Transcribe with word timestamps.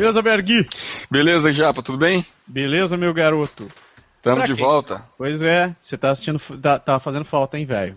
Beleza, 0.00 0.22
Bergui? 0.22 0.66
Beleza, 1.10 1.52
Japa, 1.52 1.82
tudo 1.82 1.98
bem? 1.98 2.24
Beleza, 2.46 2.96
meu 2.96 3.12
garoto? 3.12 3.68
Tamo 4.22 4.36
Pra 4.36 4.46
de 4.46 4.54
quem? 4.54 4.64
volta. 4.64 5.04
Pois 5.18 5.42
é, 5.42 5.76
você 5.78 5.98
tá 5.98 6.10
assistindo, 6.10 6.38
tá, 6.58 6.78
tá 6.78 6.98
fazendo 6.98 7.26
falta, 7.26 7.58
hein, 7.58 7.66
velho? 7.66 7.94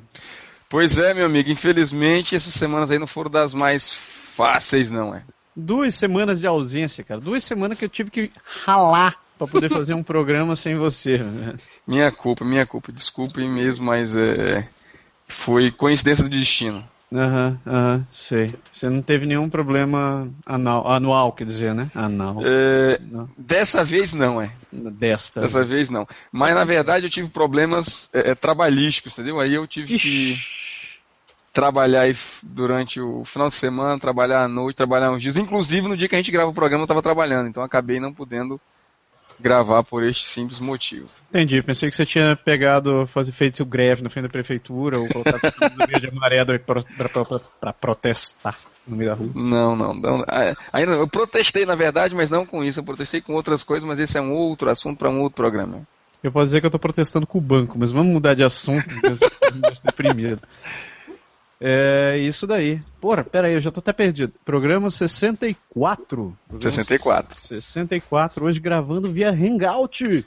Pois 0.69 0.97
é, 0.97 1.13
meu 1.13 1.25
amigo, 1.27 1.49
infelizmente 1.49 2.35
essas 2.35 2.53
semanas 2.55 2.91
aí 2.91 2.99
não 2.99 3.07
foram 3.07 3.31
das 3.31 3.53
mais 3.53 3.93
fáceis, 3.95 4.91
não 4.91 5.15
é? 5.15 5.23
Duas 5.55 5.95
semanas 5.95 6.41
de 6.41 6.47
ausência, 6.47 7.05
cara. 7.05 7.21
Duas 7.21 7.41
semanas 7.41 7.77
que 7.79 7.85
eu 7.85 7.89
tive 7.89 8.11
que 8.11 8.31
ralar 8.65 9.15
pra 9.37 9.47
poder 9.47 9.69
fazer 9.71 9.93
um 9.93 10.03
programa 10.03 10.57
sem 10.57 10.75
você. 10.75 11.19
né? 11.19 11.53
Minha 11.87 12.11
culpa, 12.11 12.43
minha 12.43 12.65
culpa. 12.65 12.91
Desculpem 12.91 13.49
mesmo, 13.49 13.85
mas 13.85 14.17
é. 14.17 14.67
Foi 15.25 15.71
coincidência 15.71 16.25
do 16.25 16.29
destino. 16.29 16.85
Aham, 17.13 17.59
aham, 17.67 18.07
sei. 18.09 18.53
Você 18.71 18.89
não 18.89 19.01
teve 19.01 19.25
nenhum 19.27 19.47
problema 19.49 20.27
anal, 20.45 20.87
anual, 20.89 21.31
quer 21.31 21.45
dizer, 21.45 21.75
né? 21.75 21.89
Anal. 21.93 22.37
É. 22.43 22.99
Dessa 23.37 23.83
vez 23.83 24.13
não, 24.13 24.41
é. 24.41 24.51
Desta. 24.71 25.41
Dessa 25.41 25.63
vez 25.63 25.89
não. 25.89 26.07
Mas 26.31 26.55
na 26.55 26.63
verdade 26.63 27.05
eu 27.05 27.09
tive 27.09 27.29
problemas 27.29 28.09
é, 28.13 28.31
é, 28.31 28.35
trabalhísticos, 28.35 29.13
entendeu? 29.13 29.39
Aí 29.39 29.53
eu 29.53 29.67
tive 29.67 29.87
que 29.99 30.31
Ixi. 30.31 30.47
trabalhar 31.53 32.01
aí 32.01 32.11
f- 32.11 32.43
durante 32.43 32.99
o 32.99 33.23
final 33.23 33.47
de 33.47 33.55
semana, 33.55 33.99
trabalhar 33.99 34.43
à 34.43 34.47
noite, 34.47 34.75
trabalhar 34.77 35.11
uns 35.11 35.21
dias. 35.21 35.37
Inclusive 35.37 35.87
no 35.87 35.95
dia 35.95 36.07
que 36.09 36.15
a 36.15 36.17
gente 36.17 36.31
grava 36.31 36.49
o 36.49 36.53
programa 36.53 36.81
eu 36.81 36.85
estava 36.85 37.01
trabalhando, 37.01 37.47
então 37.47 37.61
acabei 37.61 37.99
não 37.99 38.11
podendo 38.13 38.59
gravar 39.43 39.83
por 39.83 40.03
este 40.03 40.25
simples 40.25 40.59
motivo. 40.59 41.09
Entendi, 41.29 41.61
pensei 41.61 41.89
que 41.89 41.95
você 41.95 42.05
tinha 42.05 42.33
pegado, 42.35 43.05
fazer, 43.05 43.33
feito 43.33 43.65
greve 43.65 44.01
na 44.01 44.09
frente 44.09 44.23
da 44.23 44.29
prefeitura 44.29 44.97
ou 44.97 45.07
colocado 45.09 45.41
e 46.55 46.59
pra, 46.59 46.81
pra, 46.81 47.39
pra 47.59 47.73
protestar 47.73 48.55
no 48.87 48.95
meio 48.95 49.09
da 49.09 49.15
rua. 49.15 49.29
Não, 49.35 49.75
não, 49.75 49.93
não. 49.93 50.25
Ah, 50.27 50.53
Ainda 50.71 50.93
eu 50.93 51.07
protestei 51.07 51.65
na 51.65 51.75
verdade, 51.75 52.15
mas 52.15 52.29
não 52.29 52.45
com 52.45 52.63
isso. 52.63 52.79
Eu 52.79 52.85
protestei 52.85 53.19
com 53.19 53.33
outras 53.33 53.63
coisas, 53.63 53.83
mas 53.87 53.99
esse 53.99 54.17
é 54.17 54.21
um 54.21 54.31
outro 54.31 54.69
assunto 54.69 54.97
para 54.97 55.09
um 55.09 55.19
outro 55.19 55.35
programa. 55.35 55.81
Eu 56.23 56.31
posso 56.31 56.45
dizer 56.45 56.61
que 56.61 56.67
eu 56.67 56.71
tô 56.71 56.79
protestando 56.79 57.27
com 57.27 57.37
o 57.37 57.41
banco, 57.41 57.77
mas 57.77 57.91
vamos 57.91 58.13
mudar 58.13 58.33
de 58.33 58.43
assunto, 58.43 58.87
porque 58.87 59.07
eu 59.07 59.11
deprimido. 59.83 60.41
É 61.65 62.17
isso 62.17 62.45
daí. 62.45 62.81
Porra, 62.99 63.23
pera 63.23 63.47
aí, 63.47 63.53
eu 63.53 63.61
já 63.61 63.71
tô 63.71 63.79
até 63.79 63.93
perdido. 63.93 64.33
Programa 64.43 64.89
64. 64.89 66.37
Programa 66.45 66.71
64. 66.71 67.39
64, 67.39 68.45
hoje 68.45 68.59
gravando 68.59 69.09
via 69.09 69.29
Hangout. 69.29 70.25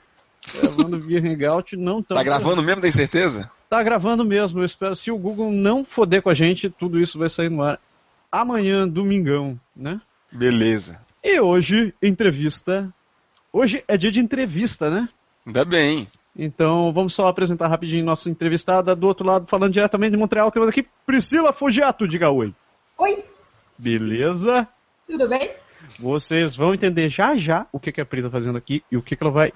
Gravando 0.59 0.98
via 0.98 1.20
Hangout, 1.20 1.77
não 1.77 2.03
tão 2.03 2.17
Tá 2.17 2.23
gravando 2.23 2.62
mesmo, 2.62 2.81
tem 2.81 2.91
certeza? 2.91 3.51
Tá 3.69 3.83
gravando 3.83 4.25
mesmo, 4.25 4.61
eu 4.61 4.64
espero. 4.64 4.97
Se 4.97 5.11
o 5.11 5.19
Google 5.19 5.53
não 5.53 5.84
foder 5.84 6.23
com 6.23 6.31
a 6.31 6.34
gente, 6.34 6.70
tudo 6.70 6.98
isso 6.98 7.19
vai 7.19 7.29
sair 7.29 7.51
no 7.51 7.62
ar 7.62 7.79
amanhã, 8.33 8.89
domingão, 8.89 9.61
né? 9.77 10.01
Beleza. 10.33 11.03
E 11.23 11.39
hoje, 11.39 11.92
entrevista. 12.03 12.89
Hoje 13.52 13.85
é 13.86 13.98
dia 13.98 14.11
de 14.11 14.20
entrevista, 14.20 14.89
né? 14.89 15.07
Ainda 15.46 15.67
bem. 15.67 16.08
Então 16.39 16.92
vamos 16.92 17.14
só 17.14 17.29
apresentar 17.29 17.69
rapidinho 17.69 18.05
nossa 18.05 18.29
entrevistada 18.29 18.95
do 18.95 19.07
outro 19.07 19.27
lado, 19.27 19.47
falando 19.47 19.73
diretamente 19.73 20.13
de 20.13 20.19
Montreal. 20.19 20.51
Temos 20.51 20.69
aqui 20.69 20.86
Priscila 21.07 21.52
Fugiato, 21.52 22.07
diga 22.07 22.30
oi. 22.30 22.55
Oi, 22.98 23.24
Beleza? 23.79 24.67
tudo 25.07 25.29
bem? 25.29 25.51
Vocês 25.98 26.57
vão 26.57 26.75
entender 26.75 27.08
já 27.08 27.36
já 27.36 27.67
o 27.73 27.79
que, 27.79 27.92
que 27.92 28.01
a 28.01 28.05
Pri 28.07 28.23
tá 28.23 28.30
fazendo 28.30 28.58
aqui 28.58 28.83
e 28.91 28.96
o 28.96 29.02
que, 29.02 29.14
que 29.17 29.23
ela 29.23 29.30
vai 29.33 29.52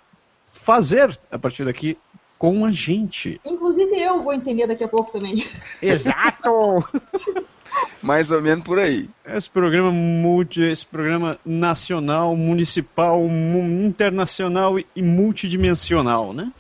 fazer 0.51 1.19
a 1.31 1.39
partir 1.39 1.65
daqui 1.65 1.99
com 2.39 2.65
a 2.65 2.71
gente. 2.73 3.41
Inclusive 3.45 4.01
eu 4.01 4.23
vou 4.23 4.33
entender 4.33 4.67
daqui 4.67 4.85
a 4.85 4.89
pouco 4.89 5.13
também. 5.13 5.47
Exato! 5.83 6.51
Mais 8.03 8.31
ou 8.33 8.41
menos 8.41 8.65
por 8.65 8.79
aí. 8.79 9.09
Esse 9.25 9.49
programa 9.49 9.91
multi, 9.93 10.61
esse 10.63 10.85
programa 10.87 11.39
nacional, 11.45 12.35
municipal, 12.35 13.21
mu- 13.29 13.85
internacional 13.87 14.79
e- 14.79 14.87
e 14.97 15.03
multidimensional, 15.03 16.33
né? 16.33 16.51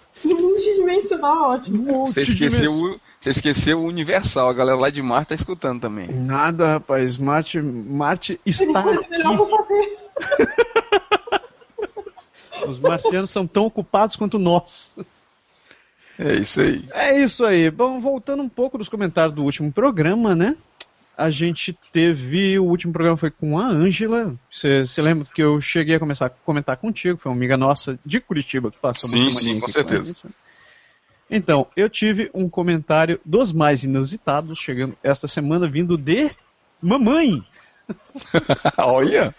Multidimensional, 0.64 1.50
ótimo. 1.52 2.06
Você 2.06 2.22
esqueceu, 2.22 2.72
o- 2.72 3.00
você 3.18 3.30
esqueceu 3.30 3.80
o 3.80 3.86
Universal. 3.86 4.48
A 4.48 4.52
galera 4.52 4.76
lá 4.78 4.90
de 4.90 5.00
Marte 5.02 5.28
tá 5.28 5.34
escutando 5.34 5.80
também. 5.80 6.08
Nada, 6.08 6.72
rapaz. 6.74 7.16
Marte, 7.16 7.60
Marte 7.60 8.40
Eles 8.44 8.60
está 8.60 8.82
foram 8.82 9.02
melhor 9.08 9.34
aqui. 9.34 9.46
pra 9.46 9.64
fazer. 9.64 9.98
Os 12.68 12.78
marcianos 12.78 13.30
são 13.30 13.46
tão 13.46 13.64
ocupados 13.64 14.16
quanto 14.16 14.38
nós. 14.38 14.94
É 16.18 16.34
isso 16.34 16.60
aí. 16.60 16.84
É 16.92 17.18
isso 17.18 17.44
aí. 17.44 17.70
Bom, 17.70 17.98
voltando 17.98 18.42
um 18.42 18.48
pouco 18.48 18.76
dos 18.76 18.88
comentários 18.88 19.34
do 19.34 19.42
último 19.42 19.72
programa, 19.72 20.36
né? 20.36 20.54
A 21.16 21.30
gente 21.30 21.72
teve. 21.92 22.58
O 22.58 22.64
último 22.64 22.92
programa 22.92 23.16
foi 23.16 23.30
com 23.30 23.58
a 23.58 23.66
Ângela. 23.66 24.34
Você 24.50 24.84
lembra 24.98 25.26
que 25.34 25.42
eu 25.42 25.60
cheguei 25.60 25.96
a 25.96 25.98
começar 25.98 26.26
a 26.26 26.30
comentar 26.30 26.76
contigo? 26.76 27.18
Foi 27.18 27.30
uma 27.32 27.36
amiga 27.36 27.56
nossa 27.56 27.98
de 28.04 28.20
Curitiba 28.20 28.70
que 28.70 28.78
passou 28.78 29.08
uma 29.10 29.18
Sim, 29.18 29.30
sim, 29.30 29.60
com 29.60 29.68
certeza. 29.68 30.14
né? 30.24 30.30
Então, 31.30 31.66
eu 31.76 31.88
tive 31.88 32.30
um 32.34 32.48
comentário 32.48 33.20
dos 33.24 33.52
mais 33.52 33.84
inusitados 33.84 34.58
chegando 34.58 34.96
esta 35.02 35.28
semana 35.28 35.68
vindo 35.68 35.96
de 35.96 36.30
mamãe. 36.82 37.42
Olha. 38.78 39.34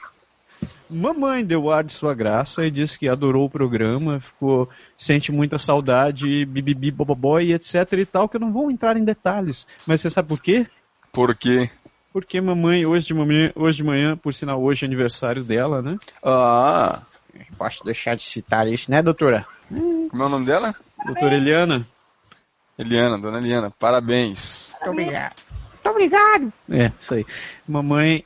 Mamãe 0.90 1.44
deu 1.44 1.72
ar 1.72 1.84
de 1.84 1.94
sua 1.94 2.14
graça 2.14 2.66
e 2.66 2.72
disse 2.72 3.00
que 3.00 3.08
adorou 3.08 3.46
o 3.46 3.50
programa, 3.50 4.20
ficou 4.20 4.70
sente 4.98 5.32
muita 5.32 5.58
saudade, 5.58 6.46
bibibi, 6.46 6.92
bobobó 6.92 7.40
e 7.40 7.54
etc 7.54 7.94
e 7.94 8.06
tal, 8.06 8.28
que 8.28 8.36
eu 8.36 8.42
não 8.42 8.52
vou 8.52 8.70
entrar 8.70 8.98
em 8.98 9.04
detalhes. 9.04 9.66
Mas 9.88 10.02
você 10.02 10.10
sabe 10.10 10.28
por 10.28 10.42
quê? 10.42 10.68
Por 11.12 11.34
quê? 11.36 11.70
Porque 12.12 12.42
mamãe, 12.42 12.86
hoje 12.86 13.08
de 13.08 13.14
manhã, 13.14 13.52
hoje 13.56 13.78
de 13.78 13.84
manhã, 13.86 14.18
por 14.18 14.34
sinal, 14.34 14.62
hoje 14.62 14.84
é 14.84 14.88
aniversário 14.88 15.46
dela, 15.46 15.82
né? 15.82 15.98
Ah, 16.22 17.04
Posso 17.58 17.84
deixar 17.84 18.16
de 18.16 18.24
citar 18.24 18.68
isso, 18.68 18.90
né, 18.92 19.02
doutora? 19.02 19.46
como 19.70 20.24
é 20.24 20.26
o 20.26 20.30
nome 20.30 20.46
dela? 20.46 20.76
Doutora 21.06 21.36
Eliana? 21.36 21.86
Eliana, 22.78 23.18
dona 23.18 23.38
Eliana, 23.40 23.72
parabéns. 23.72 24.72
Muito 24.82 24.92
obrigado. 24.92 25.36
Muito 25.74 25.90
obrigado. 25.90 26.54
É, 26.70 26.92
isso 27.00 27.14
aí. 27.14 27.26
Mamãe, 27.68 28.24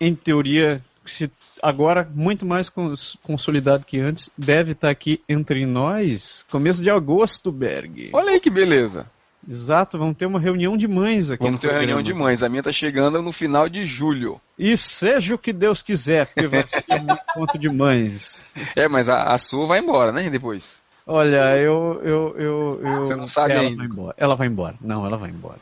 em 0.00 0.14
teoria, 0.14 0.82
se 1.06 1.30
agora 1.62 2.08
muito 2.14 2.44
mais 2.46 2.68
cons- 2.70 3.16
consolidado 3.22 3.84
que 3.84 3.98
antes, 4.00 4.30
deve 4.36 4.72
estar 4.72 4.90
aqui 4.90 5.22
entre 5.28 5.64
nós, 5.66 6.44
começo 6.50 6.82
de 6.82 6.90
agosto, 6.90 7.50
Berg. 7.50 8.10
Olha 8.12 8.32
aí 8.32 8.40
que 8.40 8.50
beleza. 8.50 9.10
Exato, 9.46 9.98
vamos 9.98 10.16
ter 10.16 10.24
uma 10.24 10.40
reunião 10.40 10.74
de 10.74 10.88
mães 10.88 11.30
aqui. 11.30 11.42
Vamos 11.44 11.60
ter 11.60 11.68
uma 11.68 11.76
reunião 11.78 12.00
de 12.02 12.14
mães. 12.14 12.42
A 12.42 12.48
minha 12.48 12.62
tá 12.62 12.72
chegando 12.72 13.20
no 13.20 13.30
final 13.30 13.68
de 13.68 13.84
julho. 13.84 14.40
E 14.58 14.74
seja 14.74 15.34
o 15.34 15.38
que 15.38 15.52
Deus 15.52 15.82
quiser, 15.82 16.26
porque 16.26 16.46
vai 16.46 16.66
ser 16.66 16.82
um 16.90 17.12
encontro 17.12 17.58
de 17.58 17.68
mães. 17.68 18.46
É, 18.74 18.88
mas 18.88 19.10
a, 19.10 19.24
a 19.24 19.36
sua 19.36 19.66
vai 19.66 19.80
embora, 19.80 20.12
né? 20.12 20.30
Depois. 20.30 20.82
Olha, 21.06 21.56
eu. 21.58 22.00
eu, 22.02 22.34
eu, 22.38 22.80
eu 22.82 23.06
Você 23.06 23.16
não 23.16 23.26
sabe 23.26 23.52
ela 23.52 23.62
ainda. 23.62 23.76
Vai 23.76 23.86
embora. 23.86 24.14
Ela 24.16 24.34
vai 24.36 24.46
embora. 24.46 24.74
Não, 24.80 25.04
ela 25.06 25.16
vai 25.18 25.30
embora. 25.30 25.58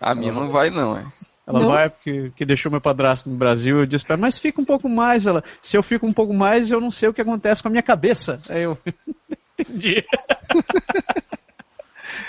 A 0.00 0.14
minha 0.14 0.30
não 0.32 0.48
vai, 0.48 0.70
não, 0.70 0.96
é. 0.96 1.04
Ela 1.46 1.60
Não. 1.60 1.68
vai 1.68 1.88
porque 1.88 2.32
que 2.36 2.44
deixou 2.44 2.70
meu 2.72 2.80
padrasto 2.80 3.30
no 3.30 3.36
Brasil. 3.36 3.78
Eu 3.78 3.86
disse 3.86 4.04
pra 4.04 4.14
ela, 4.14 4.20
mas 4.20 4.36
fica 4.36 4.60
um 4.60 4.64
pouco 4.64 4.88
mais. 4.88 5.26
Ela, 5.26 5.44
se 5.62 5.76
eu 5.76 5.82
fico 5.82 6.04
um 6.06 6.12
pouco 6.12 6.34
mais, 6.34 6.70
eu 6.72 6.80
não 6.80 6.90
sei 6.90 7.08
o 7.08 7.14
que 7.14 7.20
acontece 7.20 7.62
com 7.62 7.68
a 7.68 7.70
minha 7.70 7.82
cabeça. 7.82 8.36
Aí 8.50 8.62
eu. 8.64 8.76
Entendi. 9.58 10.04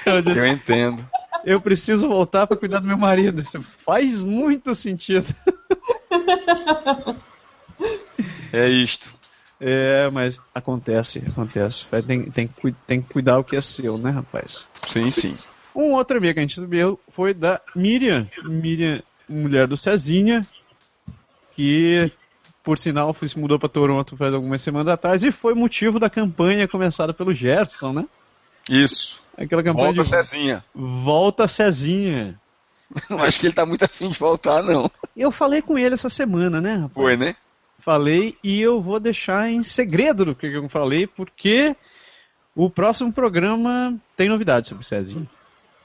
eu, 0.06 0.21
disse, 0.21 0.38
Eu 0.39 0.47
entendo. 0.47 1.06
eu 1.44 1.59
preciso 1.59 2.07
voltar 2.07 2.45
pra 2.47 2.56
cuidar 2.56 2.80
do 2.80 2.88
meu 2.88 2.97
marido. 2.97 3.42
Isso 3.42 3.62
faz 3.86 4.24
muito 4.24 4.74
sentido. 4.74 5.25
É 8.53 8.68
isto. 8.69 9.17
É, 9.59 10.09
mas 10.12 10.39
acontece, 10.54 11.24
acontece. 11.27 11.86
Tem, 12.06 12.30
tem, 12.30 12.50
tem 12.86 13.01
que 13.01 13.09
cuidar 13.09 13.39
o 13.39 13.44
que 13.44 13.56
é 13.56 13.62
seu, 13.62 13.98
né, 13.98 14.12
rapaz? 14.12 14.69
Sim, 14.75 15.09
sim. 15.09 15.33
Um 15.75 15.94
outro 15.94 16.18
amigo 16.18 16.33
que 16.33 16.39
a 16.39 16.42
gente 16.42 16.56
recebeu 16.56 17.00
foi 17.09 17.33
da 17.33 17.62
Miriam. 17.75 18.27
Miriam, 18.44 19.01
mulher 19.27 19.68
do 19.68 19.75
Cezinha, 19.77 20.45
que, 21.56 22.12
por 22.63 22.77
sinal, 22.77 23.15
se 23.15 23.38
mudou 23.38 23.57
para 23.59 23.69
Toronto 23.69 24.15
faz 24.15 24.33
algumas 24.33 24.62
semanas 24.62 24.88
atrás 24.88 25.24
e 25.24 25.31
foi 25.31 25.54
motivo 25.54 26.00
da 26.00 26.09
campanha 26.09 26.68
começada 26.68 27.13
pelo 27.13 27.33
Gerson, 27.33 27.94
né? 27.94 28.06
Isso. 28.69 29.24
Aquela 29.38 29.63
campanha 29.63 29.94
Volta, 29.94 30.01
de 30.01 30.07
Cezinha. 30.07 30.65
Volta 30.74 31.48
Cezinha. 31.48 32.39
Não 33.09 33.21
acho 33.21 33.39
que 33.39 33.48
ele 33.48 33.54
tá 33.54 33.65
muito 33.65 33.83
afim 33.83 34.09
de 34.09 34.18
voltar, 34.18 34.63
não. 34.63 34.89
Eu 35.15 35.31
falei 35.31 35.62
com 35.62 35.77
ele 35.77 35.94
essa 35.94 36.09
semana, 36.09 36.62
né, 36.62 36.74
rapaz? 36.74 36.94
Foi, 36.94 37.18
né? 37.18 37.36
Falei 37.79 38.38
e 38.44 38.62
eu 38.62 38.81
vou 38.81 39.00
deixar 39.00 39.50
em 39.50 39.63
segredo 39.63 40.25
do 40.25 40.35
que 40.35 40.47
eu 40.47 40.68
falei, 40.68 41.07
porque 41.07 41.75
o 42.56 42.69
próximo 42.69 43.13
programa 43.13 43.95
tem 44.15 44.27
novidades 44.27 44.69
sobre 44.69 44.83
o 44.83 44.85
Cezinha. 44.85 45.25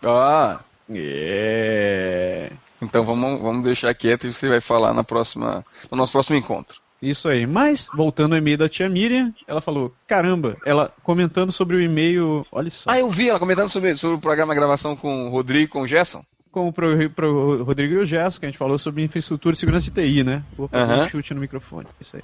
Ah, 0.05 0.61
É. 0.93 2.51
então 2.81 3.05
vamos, 3.05 3.41
vamos 3.41 3.63
deixar 3.65 3.95
quieto 3.95 4.27
e 4.27 4.33
você 4.33 4.49
vai 4.49 4.61
falar 4.61 4.93
na 4.93 5.05
próxima, 5.05 5.65
no 5.91 5.97
nosso 5.97 6.13
próximo 6.13 6.37
encontro. 6.37 6.81
Isso 7.01 7.29
aí. 7.29 7.47
Mas, 7.47 7.89
voltando 7.95 8.33
ao 8.35 8.39
e-mail 8.39 8.57
da 8.57 8.69
tia 8.69 8.89
Miriam, 8.89 9.35
ela 9.47 9.61
falou: 9.61 9.93
caramba, 10.07 10.57
ela 10.65 10.93
comentando 11.03 11.51
sobre 11.51 11.75
o 11.77 11.81
e-mail. 11.81 12.47
Olha 12.53 12.71
só. 12.71 12.91
Ah, 12.91 12.99
eu 12.99 13.11
vi 13.11 13.29
ela 13.29 13.41
comentando 13.41 13.69
sobre, 13.69 13.97
sobre 13.97 14.17
o 14.17 14.21
programa 14.21 14.55
gravação 14.55 14.95
com 14.95 15.27
o 15.27 15.31
Rodrigo 15.31 15.65
e 15.65 15.69
com 15.69 15.83
o 15.83 15.87
Gerson. 15.87 16.25
Como 16.53 16.73
pro, 16.73 17.11
pro 17.11 17.65
Rodrigo 17.65 17.95
e 17.95 18.03
o 18.03 18.07
que 18.07 18.17
a 18.17 18.31
gente 18.31 18.59
falou 18.59 18.79
sobre 18.79 19.03
infraestrutura 19.03 19.55
e 19.55 19.57
segurança 19.57 19.87
de 19.87 19.91
TI, 19.91 20.23
né? 20.23 20.45
Opa, 20.57 20.79
Aham. 20.79 21.07
um 21.07 21.09
chute 21.09 21.35
no 21.35 21.41
microfone. 21.41 21.89
Isso 22.01 22.17
aí. 22.17 22.23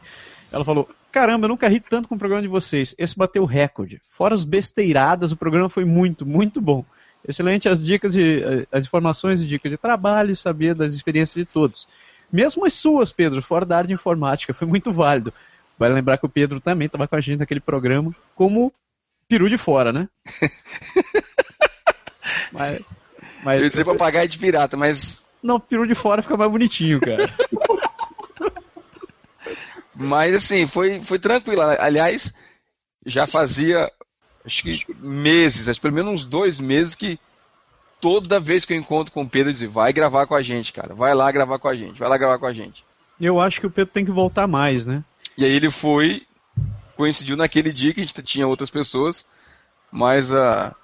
Ela 0.53 0.65
falou: 0.65 0.89
Caramba, 1.11 1.47
eu 1.47 1.49
nunca 1.49 1.67
ri 1.67 1.81
tanto 1.81 2.09
com 2.09 2.15
o 2.15 2.19
programa 2.19 2.43
de 2.43 2.49
vocês. 2.49 2.95
Esse 2.99 3.17
bateu 3.17 3.43
o 3.43 3.47
recorde. 3.47 4.01
Fora 4.09 4.35
as 4.35 4.45
besteiradas, 4.45 5.33
o 5.33 5.37
programa 5.37 5.71
foi 5.71 5.85
muito, 5.85 6.27
muito 6.27 6.61
bom. 6.61 6.85
Excelente 7.27 7.69
as 7.69 7.85
dicas 7.85 8.15
e 8.17 8.67
as 8.71 8.85
informações 8.85 9.43
e 9.43 9.49
dicas 9.49 9.73
de 9.73 9.79
trabalho 9.79 10.31
e 10.31 10.37
saber 10.37 10.75
das 10.75 10.93
experiências 10.93 11.35
de 11.35 11.51
todos. 11.51 11.89
Mesmo 12.31 12.65
as 12.65 12.75
suas, 12.75 13.11
Pedro, 13.11 13.41
fora 13.41 13.65
da 13.65 13.79
área 13.79 13.89
de 13.89 13.95
informática, 13.95 14.53
foi 14.53 14.69
muito 14.69 14.93
válido. 14.93 15.33
Vai 15.79 15.89
lembrar 15.89 16.19
que 16.19 16.27
o 16.27 16.29
Pedro 16.29 16.61
também 16.61 16.87
estava 16.87 17.09
com 17.09 17.17
a 17.17 17.21
gente 17.21 17.39
naquele 17.39 17.61
programa, 17.61 18.15
como 18.35 18.73
peru 19.27 19.49
de 19.49 19.57
fora, 19.57 19.93
né? 19.93 20.09
mas, 22.53 22.81
mas 23.43 23.58
Eu 23.58 23.64
ia 23.64 23.70
dizer 23.70 23.85
papagaio 23.85 24.29
de 24.29 24.38
pirata, 24.38 24.76
mas, 24.76 25.29
não, 25.43 25.58
peru 25.61 25.87
de 25.87 25.94
fora 25.94 26.23
fica 26.23 26.37
mais 26.37 26.50
bonitinho, 26.50 27.00
cara. 27.00 27.32
mas 29.94 30.35
assim, 30.35 30.67
foi, 30.67 31.00
foi 31.00 31.19
tranquilo. 31.19 31.62
Aliás, 31.62 32.35
já 33.05 33.26
fazia 33.26 33.90
acho 34.44 34.62
que 34.62 34.94
meses, 34.99 35.69
acho 35.69 35.79
que 35.79 35.82
pelo 35.82 35.94
menos 35.94 36.12
uns 36.12 36.25
dois 36.25 36.58
meses 36.58 36.94
que 36.94 37.19
toda 38.00 38.40
vez 38.40 38.64
que 38.64 38.73
eu 38.73 38.76
encontro 38.76 39.12
com 39.12 39.23
o 39.23 39.29
Pedro, 39.29 39.50
eu 39.50 39.52
dizia, 39.52 39.69
vai 39.69 39.93
gravar 39.93 40.26
com 40.26 40.35
a 40.35 40.43
gente, 40.43 40.73
cara. 40.73 40.94
Vai 40.94 41.14
lá 41.14 41.31
gravar 41.31 41.58
com 41.58 41.69
a 41.69 41.76
gente, 41.76 41.99
vai 41.99 42.08
lá 42.08 42.17
gravar 42.17 42.38
com 42.38 42.46
a 42.46 42.52
gente. 42.52 42.85
Eu 43.20 43.40
acho 43.40 43.61
que 43.61 43.67
o 43.67 43.70
Pedro 43.70 43.93
tem 43.93 44.05
que 44.05 44.11
voltar 44.11 44.46
mais, 44.46 44.87
né? 44.87 45.02
E 45.37 45.44
aí 45.44 45.52
ele 45.52 45.70
foi, 45.70 46.23
coincidiu 46.96 47.37
naquele 47.37 47.73
dia 47.73 47.93
que 47.93 48.00
a 48.00 48.05
gente 48.05 48.23
tinha 48.23 48.46
outras 48.46 48.70
pessoas, 48.70 49.29
mas 49.90 50.32
a, 50.32 50.75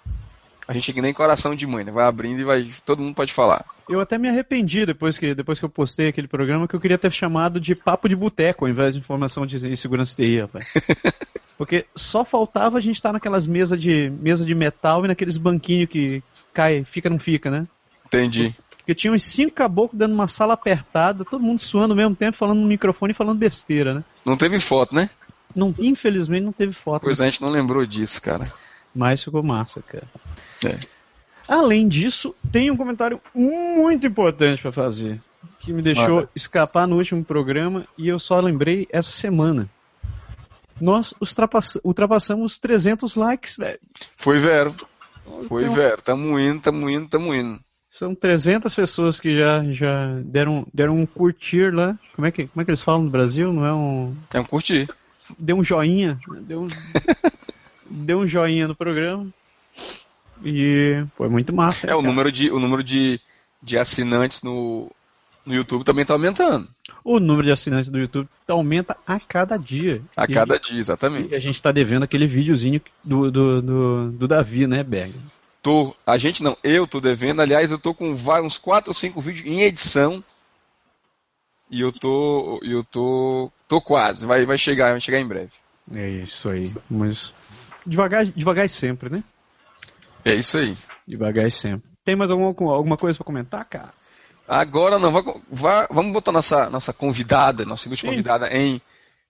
a 0.67 0.73
gente 0.73 0.91
é 0.91 0.95
que 0.95 1.03
nem 1.03 1.13
coração 1.13 1.55
de 1.55 1.67
mãe, 1.67 1.85
né? 1.85 1.93
Vai 1.93 2.07
abrindo 2.07 2.41
e 2.41 2.45
vai. 2.45 2.71
Todo 2.85 3.03
mundo 3.03 3.15
pode 3.15 3.33
falar. 3.33 3.65
Eu 3.89 4.01
até 4.01 4.17
me 4.17 4.29
arrependi 4.29 4.87
depois 4.87 5.19
que, 5.19 5.35
depois 5.35 5.59
que 5.59 5.65
eu 5.65 5.69
postei 5.69 6.09
aquele 6.09 6.27
programa 6.27 6.67
que 6.67 6.75
eu 6.75 6.81
queria 6.81 6.97
ter 6.97 7.13
chamado 7.13 7.61
de 7.61 7.75
papo 7.75 8.09
de 8.09 8.17
boteco 8.17 8.65
ao 8.65 8.71
invés 8.71 8.95
de 8.95 9.01
informação 9.01 9.45
de 9.45 9.77
segurança 9.77 10.17
TI, 10.17 10.41
rapaz. 10.41 10.73
Porque 11.59 11.87
só 11.95 12.25
faltava 12.25 12.79
a 12.79 12.81
gente 12.81 12.97
estar 12.97 13.13
naquelas 13.13 13.47
mesas 13.47 13.81
de, 13.81 14.11
mesa 14.21 14.45
de 14.45 14.55
metal 14.55 15.05
e 15.05 15.09
naqueles 15.09 15.37
banquinhos 15.37 15.89
que 15.89 16.23
cai, 16.53 16.83
fica, 16.85 17.11
não 17.11 17.19
fica, 17.19 17.51
né? 17.51 17.67
Entendi. 18.07 18.55
Porque 18.79 18.95
tinha 18.95 19.13
uns 19.13 19.25
cinco 19.25 19.55
caboclos 19.55 19.99
dentro 19.99 20.15
de 20.15 20.19
uma 20.19 20.29
sala 20.29 20.55
apertada, 20.55 21.25
todo 21.25 21.43
mundo 21.43 21.59
suando 21.59 21.93
ao 21.93 21.97
mesmo 21.97 22.15
tempo, 22.15 22.37
falando 22.37 22.61
no 22.61 22.67
microfone 22.67 23.13
e 23.13 23.15
falando 23.15 23.39
besteira, 23.39 23.95
né? 23.95 24.05
Não 24.25 24.37
teve 24.37 24.59
foto, 24.59 24.95
né? 24.95 25.09
Não, 25.55 25.75
infelizmente 25.79 26.43
não 26.43 26.53
teve 26.53 26.73
foto, 26.73 27.03
Pois 27.03 27.21
é, 27.21 27.23
a 27.23 27.31
gente 27.31 27.41
não 27.41 27.51
lembrou 27.51 27.87
disso, 27.87 28.21
cara. 28.21 28.53
Mas 28.95 29.23
ficou 29.23 29.43
massa, 29.43 29.83
cara. 29.83 30.07
É. 30.65 30.79
Além 31.47 31.87
disso, 31.89 32.35
tem 32.51 32.71
um 32.71 32.77
comentário 32.77 33.21
muito 33.35 34.07
importante 34.07 34.63
para 34.63 34.73
fazer, 34.73 35.19
que 35.61 35.73
me 35.73 35.83
deixou 35.83 36.27
escapar 36.35 36.87
no 36.89 36.97
último 36.97 37.23
programa 37.23 37.87
e 37.99 38.09
eu 38.09 38.19
só 38.19 38.41
lembrei 38.41 38.87
essa 38.91 39.11
semana. 39.13 39.69
Nós 40.81 41.13
ultrapass- 41.21 41.79
ultrapassamos 41.85 42.59
300 42.59 43.15
likes, 43.15 43.57
velho. 43.57 43.79
Foi 44.17 44.39
Vero. 44.39 44.75
Foi 45.47 45.63
Então- 45.65 45.75
Vero. 45.75 46.03
Tamo 46.03 46.39
indo, 46.39 46.61
tamo 46.61 46.89
indo, 46.91 47.09
tamo 47.09 47.35
indo. 47.35 47.61
São 47.89 48.13
300 48.15 48.75
pessoas 48.75 49.21
que 49.21 49.37
já, 49.37 49.63
já 49.71 50.19
deram, 50.25 50.67
deram 50.75 50.99
um 50.99 51.07
curtir 51.07 51.73
lá. 51.73 51.97
Como 52.17 52.27
é, 52.27 52.33
que, 52.33 52.49
como 52.49 52.61
é 52.61 52.65
que 52.65 52.71
eles 52.71 52.83
falam 52.83 53.03
no 53.05 53.11
Brasil? 53.11 53.53
Não 53.53 53.65
é 53.65 53.73
um. 53.73 54.17
É 54.33 54.41
um 54.41 54.45
curtir. 54.45 54.89
Deu 55.39 55.57
um 55.57 55.63
joinha. 55.63 56.19
né? 56.27 56.41
Deu 56.43 56.63
um, 56.63 56.69
deu 57.89 58.19
um 58.21 58.27
joinha 58.27 58.67
no 58.69 58.75
programa. 58.75 59.29
E 60.45 61.05
foi 61.17 61.29
muito 61.29 61.53
massa. 61.55 61.87
É, 61.87 61.95
o 61.95 62.03
número 62.03 62.31
de, 62.31 62.51
o 62.51 62.59
número 62.59 62.83
de, 62.83 63.21
de 63.63 63.79
assinantes 63.79 64.43
no, 64.43 64.91
no 65.47 65.55
YouTube 65.55 65.85
também 65.85 66.05
tá 66.05 66.13
aumentando. 66.15 66.69
O 67.03 67.19
número 67.21 67.45
de 67.45 67.53
assinantes 67.53 67.89
do 67.91 67.99
YouTube 67.99 68.29
aumenta 68.49 68.97
a 69.07 69.19
cada 69.21 69.57
dia. 69.57 70.03
A 70.17 70.25
E- 70.25 70.29
cada 70.35 70.59
dia, 70.59 70.77
E 70.77 70.81
exatamente. 70.81 71.35
a 71.35 71.41
gente 71.41 71.63
tá 71.63 71.71
devendo 71.73 72.03
aquele 72.03 72.27
videozinho 72.27 72.81
do, 73.05 73.31
do, 73.31 73.63
do, 73.63 74.11
do 74.13 74.29
Davi, 74.29 74.67
né, 74.67 74.83
Berg? 74.83 75.15
Tô, 75.63 75.95
a 76.07 76.19
gente 76.19 76.43
não, 76.43 76.57
eu 76.63 76.87
tô 76.87 77.01
devendo. 77.01 77.41
Aliás, 77.41 77.71
eu 77.71 77.79
tô 77.79 77.95
com 77.95 78.15
vai- 78.15 78.43
uns 78.43 78.59
4 78.59 78.91
ou 78.91 78.95
5 78.95 79.19
vídeos 79.21 79.47
em 79.47 79.63
edição. 79.63 80.23
E 81.71 81.81
eu 81.81 81.91
tô. 81.91 82.61
Eu 82.63 82.85
tô. 82.85 83.51
tô 83.67 83.81
quase. 83.81 84.27
Vai, 84.27 84.45
vai 84.45 84.59
chegar, 84.59 84.91
vai 84.91 85.01
chegar 85.01 85.19
em 85.19 85.27
breve. 85.27 85.53
É 85.93 86.09
isso 86.09 86.51
aí. 86.51 86.71
Mas 86.91 87.33
devagar, 87.87 88.25
devagar 88.25 88.67
e 88.67 88.69
sempre, 88.69 89.09
né? 89.11 89.23
É 90.25 90.35
isso 90.35 90.59
aí. 90.59 90.77
Devagar 91.07 91.47
e 91.47 91.51
sempre. 91.51 91.89
Tem 92.05 92.17
mais 92.17 92.31
alguma, 92.31 92.49
alguma 92.75 92.97
coisa 92.97 93.17
pra 93.19 93.25
comentar, 93.25 93.65
cara? 93.65 93.93
Agora 94.47 94.99
não, 94.99 95.11
vai, 95.11 95.23
vai- 95.51 95.87
vamos 95.91 96.13
botar 96.13 96.31
nossa, 96.33 96.69
nossa 96.69 96.93
convidada, 96.93 97.65
nossa 97.65 97.89
Sim. 97.95 98.07
convidada 98.07 98.49
em, 98.49 98.81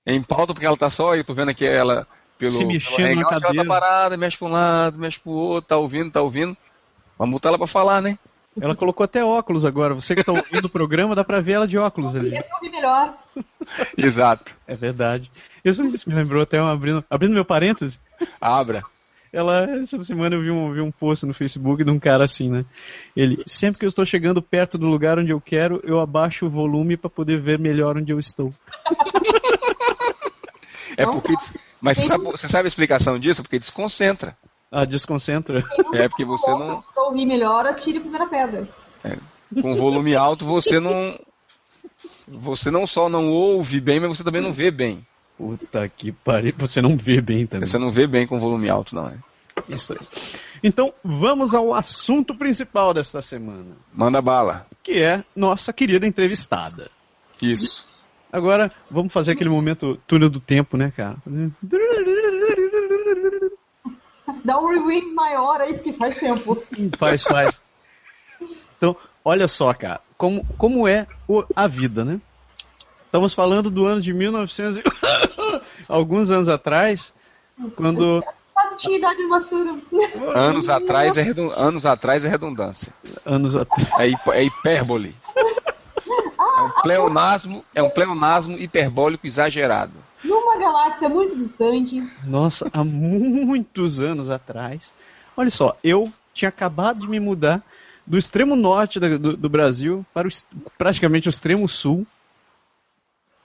em 0.07 0.21
pauta, 0.23 0.53
porque 0.53 0.67
ela 0.67 0.77
tá 0.77 0.91
só, 0.91 1.15
eu 1.15 1.23
tô 1.25 1.35
vendo 1.35 1.51
aqui 1.51 1.65
ela 1.65 2.07
pelo, 2.37 2.51
Se 2.51 2.65
mexendo 2.65 3.15
na 3.17 3.21
Hangout, 3.23 3.33
Ela 3.33 3.41
cadeira. 3.41 3.63
tá 3.65 3.69
parada, 3.69 4.17
mexe 4.17 4.37
pra 4.37 4.49
um 4.49 4.51
lado, 4.51 4.99
mexe 4.99 5.21
pro 5.21 5.31
outro, 5.33 5.69
tá 5.69 5.77
ouvindo, 5.77 6.11
tá 6.11 6.21
ouvindo. 6.21 6.57
Vamos 7.17 7.33
botar 7.33 7.51
ela 7.51 7.59
pra 7.59 7.67
falar, 7.69 8.01
né? 8.03 8.19
Ela 8.61 8.75
colocou 8.75 9.05
até 9.05 9.25
óculos 9.25 9.65
agora. 9.65 9.95
Você 9.95 10.15
que 10.15 10.23
tá 10.23 10.33
ouvindo 10.33 10.67
o 10.67 10.71
programa, 10.71 11.15
dá 11.15 11.25
pra 11.25 11.41
ver 11.41 11.53
ela 11.53 11.67
de 11.67 11.77
óculos 11.77 12.15
ali. 12.15 12.31
Queria 12.31 12.47
ouvir 12.55 12.71
melhor. 12.71 13.15
Exato. 13.97 14.55
É 14.67 14.75
verdade. 14.75 15.31
Isso, 15.65 15.83
me 15.83 16.15
lembrou 16.15 16.43
até 16.43 16.63
um 16.63 16.67
abrindo, 16.67 17.05
abrindo 17.11 17.35
meu 17.35 17.45
parênteses. 17.45 17.99
Abra. 18.41 18.85
Ela, 19.33 19.69
essa 19.81 19.99
semana 20.05 20.37
eu 20.37 20.43
vi 20.43 20.51
um, 20.51 20.73
vi 20.73 20.81
um 20.81 20.93
post 20.93 21.27
no 21.27 21.35
Facebook 21.35 21.83
de 21.83 21.91
um 21.91 21.99
cara 21.99 22.25
assim, 22.25 22.49
né? 22.49 22.65
Ele, 23.17 23.43
sempre 23.45 23.81
que 23.81 23.85
eu 23.85 23.89
estou 23.89 24.07
chegando 24.07 24.41
perto 24.41 24.79
do 24.79 24.87
lugar 24.87 25.19
onde 25.19 25.33
eu 25.33 25.41
quero, 25.41 25.81
eu 25.83 25.99
abaixo 25.99 26.47
o 26.47 26.51
volume 26.51 26.97
para 26.97 27.11
poder 27.11 27.41
ver 27.41 27.59
melhor 27.59 27.97
onde 27.97 28.13
eu 28.13 28.19
estou. 28.21 28.51
É 30.97 31.05
porque. 31.05 31.35
Mas 31.81 31.99
você 31.99 32.07
sabe, 32.07 32.25
você 32.25 32.49
sabe 32.49 32.67
a 32.67 32.69
explicação 32.69 33.19
disso? 33.19 33.43
Porque 33.43 33.59
desconcentra. 33.59 34.37
Ah, 34.77 34.85
desconcentra. 34.85 35.65
É 35.95 36.09
porque 36.09 36.25
você 36.25 36.51
não. 36.51 36.83
Pra 36.93 37.05
ouvir 37.05 37.25
melhor, 37.25 37.65
atire 37.67 37.99
a 37.99 38.01
primeira 38.01 38.27
pedra. 38.27 38.69
Com 39.63 39.77
volume 39.77 40.17
alto, 40.17 40.45
você 40.45 40.81
não. 40.81 41.17
Você 42.27 42.71
não 42.71 42.87
só 42.87 43.09
não 43.09 43.31
ouve 43.31 43.81
bem, 43.81 44.01
mas 44.01 44.17
você 44.19 44.25
também 44.25 44.41
não 44.43 44.53
vê 44.53 44.71
bem. 44.73 45.07
Puta 45.39 45.89
que 45.89 46.11
pariu. 46.11 46.53
Você 46.59 46.83
não 46.83 46.97
vê 46.97 47.21
bem 47.21 47.47
também. 47.47 47.67
Você 47.67 47.79
não 47.79 47.91
vê 47.91 48.07
bem 48.07 48.27
com 48.27 48.39
volume 48.41 48.69
alto, 48.69 48.97
não 48.97 49.07
é? 49.07 49.19
Isso 49.69 49.93
aí. 49.93 49.99
Então, 50.63 50.93
vamos 51.05 51.55
ao 51.55 51.73
assunto 51.73 52.37
principal 52.37 52.93
desta 52.93 53.23
semana, 53.23 53.77
Manda 53.93 54.21
bala. 54.21 54.67
que 54.83 55.01
é 55.01 55.23
nossa 55.37 55.73
querida 55.73 56.07
entrevistada. 56.07 56.91
Isso. 57.41 57.95
Agora, 58.33 58.73
vamos 58.91 59.13
fazer 59.13 59.33
aquele 59.33 59.51
momento 59.51 59.97
túnel 60.09 60.29
do 60.29 60.41
tempo, 60.41 60.77
né, 60.77 60.93
cara? 60.97 61.17
Dá 64.45 64.59
um 64.59 64.69
rewind 64.69 65.13
maior 65.15 65.61
aí, 65.61 65.73
porque 65.75 65.93
faz 65.93 66.19
tempo. 66.19 66.63
Faz, 66.99 67.23
faz. 67.23 67.63
Então, 68.77 68.95
olha 69.25 69.49
só, 69.49 69.73
cara, 69.73 70.01
como, 70.19 70.45
como 70.59 70.87
é 70.87 71.07
o- 71.27 71.45
a 71.57 71.67
vida, 71.67 72.05
né? 72.05 72.21
Estamos 73.07 73.33
falando 73.33 73.71
do 73.71 73.87
ano 73.87 74.01
de 74.01 74.13
1900 74.13 74.77
e... 74.79 74.83
alguns 75.89 76.31
anos 76.31 76.49
atrás, 76.49 77.15
quando 77.77 78.23
Quase 78.53 78.77
tinha 78.79 78.99
idade 78.99 79.17
de 79.17 79.27
matura. 79.27 79.75
Anos 80.35 80.69
atrás 80.69 81.17
é, 81.17 81.23
redun- 81.23 81.53
anos 81.57 81.87
atrás 81.87 82.25
é 82.25 82.29
redundância. 82.29 82.93
anos 83.25 83.57
atrás, 83.57 83.89
É, 83.99 84.07
hip- 84.09 84.31
é 84.31 84.45
hipérbole. 84.45 85.17
É 86.57 86.61
um 86.61 86.71
pleonasmo, 86.83 87.65
é 87.75 87.83
um 87.83 87.91
pleonasmo 87.91 88.59
hiperbólico 88.59 89.27
exagerado. 89.27 89.93
Galáxia 90.65 91.09
muito 91.11 91.37
distante. 91.37 92.03
nossa, 92.27 92.71
há 92.73 92.83
muitos 92.83 94.01
anos 94.01 94.31
atrás. 94.31 94.95
Olha 95.37 95.51
só, 95.51 95.77
eu 95.85 96.11
tinha 96.33 96.49
acabado 96.49 97.01
de 97.01 97.09
me 97.09 97.21
mudar 97.21 97.63
do 98.07 98.17
extremo 98.17 98.57
norte 98.57 98.99
da- 98.99 99.17
do, 99.19 99.37
do 99.37 99.49
Brasil 99.49 100.05
para 100.15 100.27
o, 100.27 100.31
praticamente 100.79 101.29
o 101.29 101.31
extremo 101.31 101.69
sul 101.69 102.07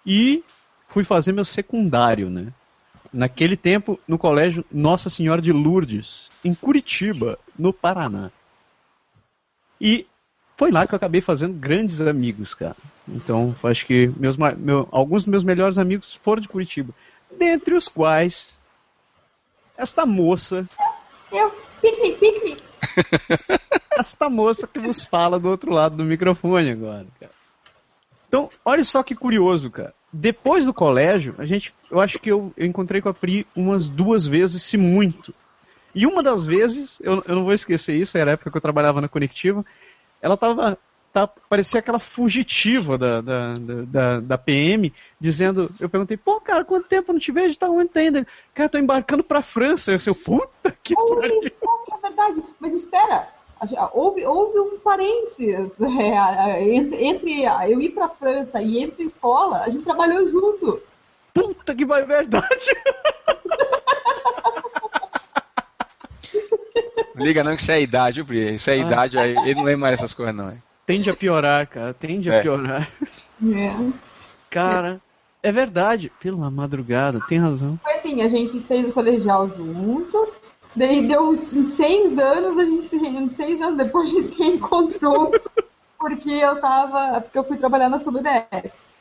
e 0.05 0.43
fui 0.87 1.03
fazer 1.03 1.31
meu 1.33 1.45
secundário, 1.45 2.29
né? 2.29 2.53
naquele 3.11 3.57
tempo 3.57 3.99
no 4.07 4.17
colégio 4.17 4.63
Nossa 4.71 5.09
Senhora 5.09 5.41
de 5.41 5.51
Lourdes, 5.51 6.29
em 6.45 6.53
Curitiba, 6.53 7.37
no 7.57 7.73
Paraná. 7.73 8.31
E 9.81 10.05
foi 10.55 10.71
lá 10.71 10.85
que 10.85 10.93
eu 10.93 10.97
acabei 10.97 11.19
fazendo 11.21 11.53
grandes 11.55 12.01
amigos, 12.01 12.53
cara. 12.53 12.75
Então, 13.07 13.55
acho 13.63 13.85
que 13.87 14.11
meus, 14.17 14.37
meu, 14.37 14.87
alguns 14.91 15.23
dos 15.23 15.31
meus 15.31 15.43
melhores 15.43 15.79
amigos 15.79 16.13
foram 16.21 16.41
de 16.41 16.47
Curitiba. 16.47 16.93
Dentre 17.37 17.75
os 17.75 17.87
quais, 17.87 18.59
esta 19.77 20.05
moça. 20.05 20.67
Eu, 21.31 21.51
pique, 21.81 22.11
pique. 22.13 22.63
esta 23.97 24.29
moça 24.29 24.67
que 24.67 24.79
vos 24.79 25.03
fala 25.03 25.39
do 25.39 25.49
outro 25.49 25.71
lado 25.71 25.97
do 25.97 26.03
microfone 26.03 26.71
agora, 26.71 27.07
cara. 27.19 27.31
Então, 28.27 28.49
olha 28.63 28.83
só 28.83 29.01
que 29.01 29.15
curioso, 29.15 29.71
cara. 29.71 29.93
Depois 30.11 30.65
do 30.65 30.73
colégio, 30.73 31.35
a 31.37 31.45
gente, 31.45 31.73
eu 31.89 31.99
acho 31.99 32.19
que 32.19 32.31
eu, 32.31 32.53
eu 32.55 32.65
encontrei 32.65 33.01
com 33.01 33.09
a 33.09 33.13
Pri 33.13 33.45
umas 33.55 33.89
duas 33.89 34.25
vezes, 34.25 34.63
se 34.63 34.77
muito. 34.77 35.33
E 35.93 36.05
uma 36.05 36.21
das 36.21 36.45
vezes, 36.45 36.99
eu, 37.01 37.23
eu 37.27 37.35
não 37.35 37.43
vou 37.43 37.53
esquecer 37.53 37.95
isso, 37.95 38.17
era 38.17 38.31
a 38.31 38.33
época 38.33 38.51
que 38.51 38.57
eu 38.57 38.61
trabalhava 38.61 39.01
na 39.01 39.07
Conectiva, 39.07 39.65
ela 40.21 40.37
tava, 40.37 40.77
tá, 41.11 41.27
parecia 41.27 41.79
aquela 41.79 41.99
fugitiva 41.99 42.97
da, 42.97 43.21
da, 43.21 43.53
da, 43.87 44.19
da, 44.19 44.37
PM, 44.37 44.93
dizendo, 45.19 45.69
eu 45.79 45.89
perguntei, 45.89 46.17
pô, 46.17 46.39
cara, 46.39 46.63
quanto 46.63 46.87
tempo 46.87 47.11
eu 47.11 47.13
não 47.13 47.19
te 47.19 47.31
vejo, 47.31 47.57
tá 47.57 47.69
onde 47.69 47.89
tá 47.89 47.99
ainda? 47.99 48.25
Cara, 48.53 48.69
tô 48.69 48.77
embarcando 48.77 49.23
pra 49.23 49.41
França. 49.41 49.91
Eu 49.91 49.99
sei, 49.99 50.13
puta 50.13 50.75
que 50.83 50.95
pariu. 50.95 51.51
É 51.91 52.01
verdade, 52.01 52.43
mas 52.59 52.73
espera, 52.73 53.27
houve, 53.93 54.25
houve 54.25 54.59
um 54.59 54.79
parênteses 54.79 55.79
é, 55.81 56.63
entre, 56.73 57.03
entre, 57.03 57.43
eu 57.43 57.81
ir 57.81 57.89
pra 57.89 58.09
França 58.09 58.61
e 58.61 58.79
entre 58.79 59.03
escola, 59.03 59.63
a 59.63 59.69
gente 59.69 59.83
trabalhou 59.83 60.27
junto. 60.29 60.81
Puta 61.33 61.75
que 61.75 61.85
vai 61.85 62.05
verdade! 62.05 62.45
Liga 67.15 67.43
não 67.43 67.55
que 67.55 67.61
isso 67.61 67.71
é 67.71 67.75
a 67.75 67.79
idade, 67.79 68.23
Pri. 68.23 68.55
Isso 68.55 68.69
é 68.69 68.73
a 68.73 68.77
ah. 68.77 68.79
idade, 68.79 69.17
aí 69.17 69.35
ele 69.39 69.55
não 69.55 69.63
lembra 69.63 69.87
mais 69.87 69.99
essas 69.99 70.13
coisas, 70.13 70.33
não. 70.33 70.51
Hein? 70.51 70.63
Tende 70.89 71.07
a 71.07 71.15
piorar, 71.15 71.67
cara. 71.67 71.93
Tende 71.93 72.31
é. 72.31 72.39
a 72.39 72.41
piorar. 72.41 72.91
É. 73.43 73.91
Cara, 74.49 74.99
é 75.43 75.51
verdade. 75.51 76.11
Pela 76.19 76.49
madrugada, 76.49 77.21
tem 77.29 77.37
razão. 77.37 77.79
Foi 77.83 77.93
assim, 77.93 78.23
a 78.23 78.27
gente 78.27 78.59
fez 78.61 78.87
o 78.87 78.91
colegial 78.91 79.47
junto. 79.47 80.33
Daí 80.75 81.07
deu 81.07 81.29
uns, 81.29 81.53
uns 81.53 81.67
seis 81.67 82.17
anos, 82.17 82.57
a 82.57 82.65
gente 82.65 82.87
se 82.87 83.35
seis 83.35 83.61
anos 83.61 83.77
depois 83.77 84.09
a 84.09 84.13
gente 84.13 84.29
se 84.29 84.43
encontrou. 84.43 85.31
porque 85.99 86.31
eu 86.31 86.59
tava. 86.59 87.21
Porque 87.21 87.37
eu 87.37 87.43
fui 87.43 87.57
trabalhar 87.57 87.87
na 87.87 87.99
SubBS. 87.99 88.91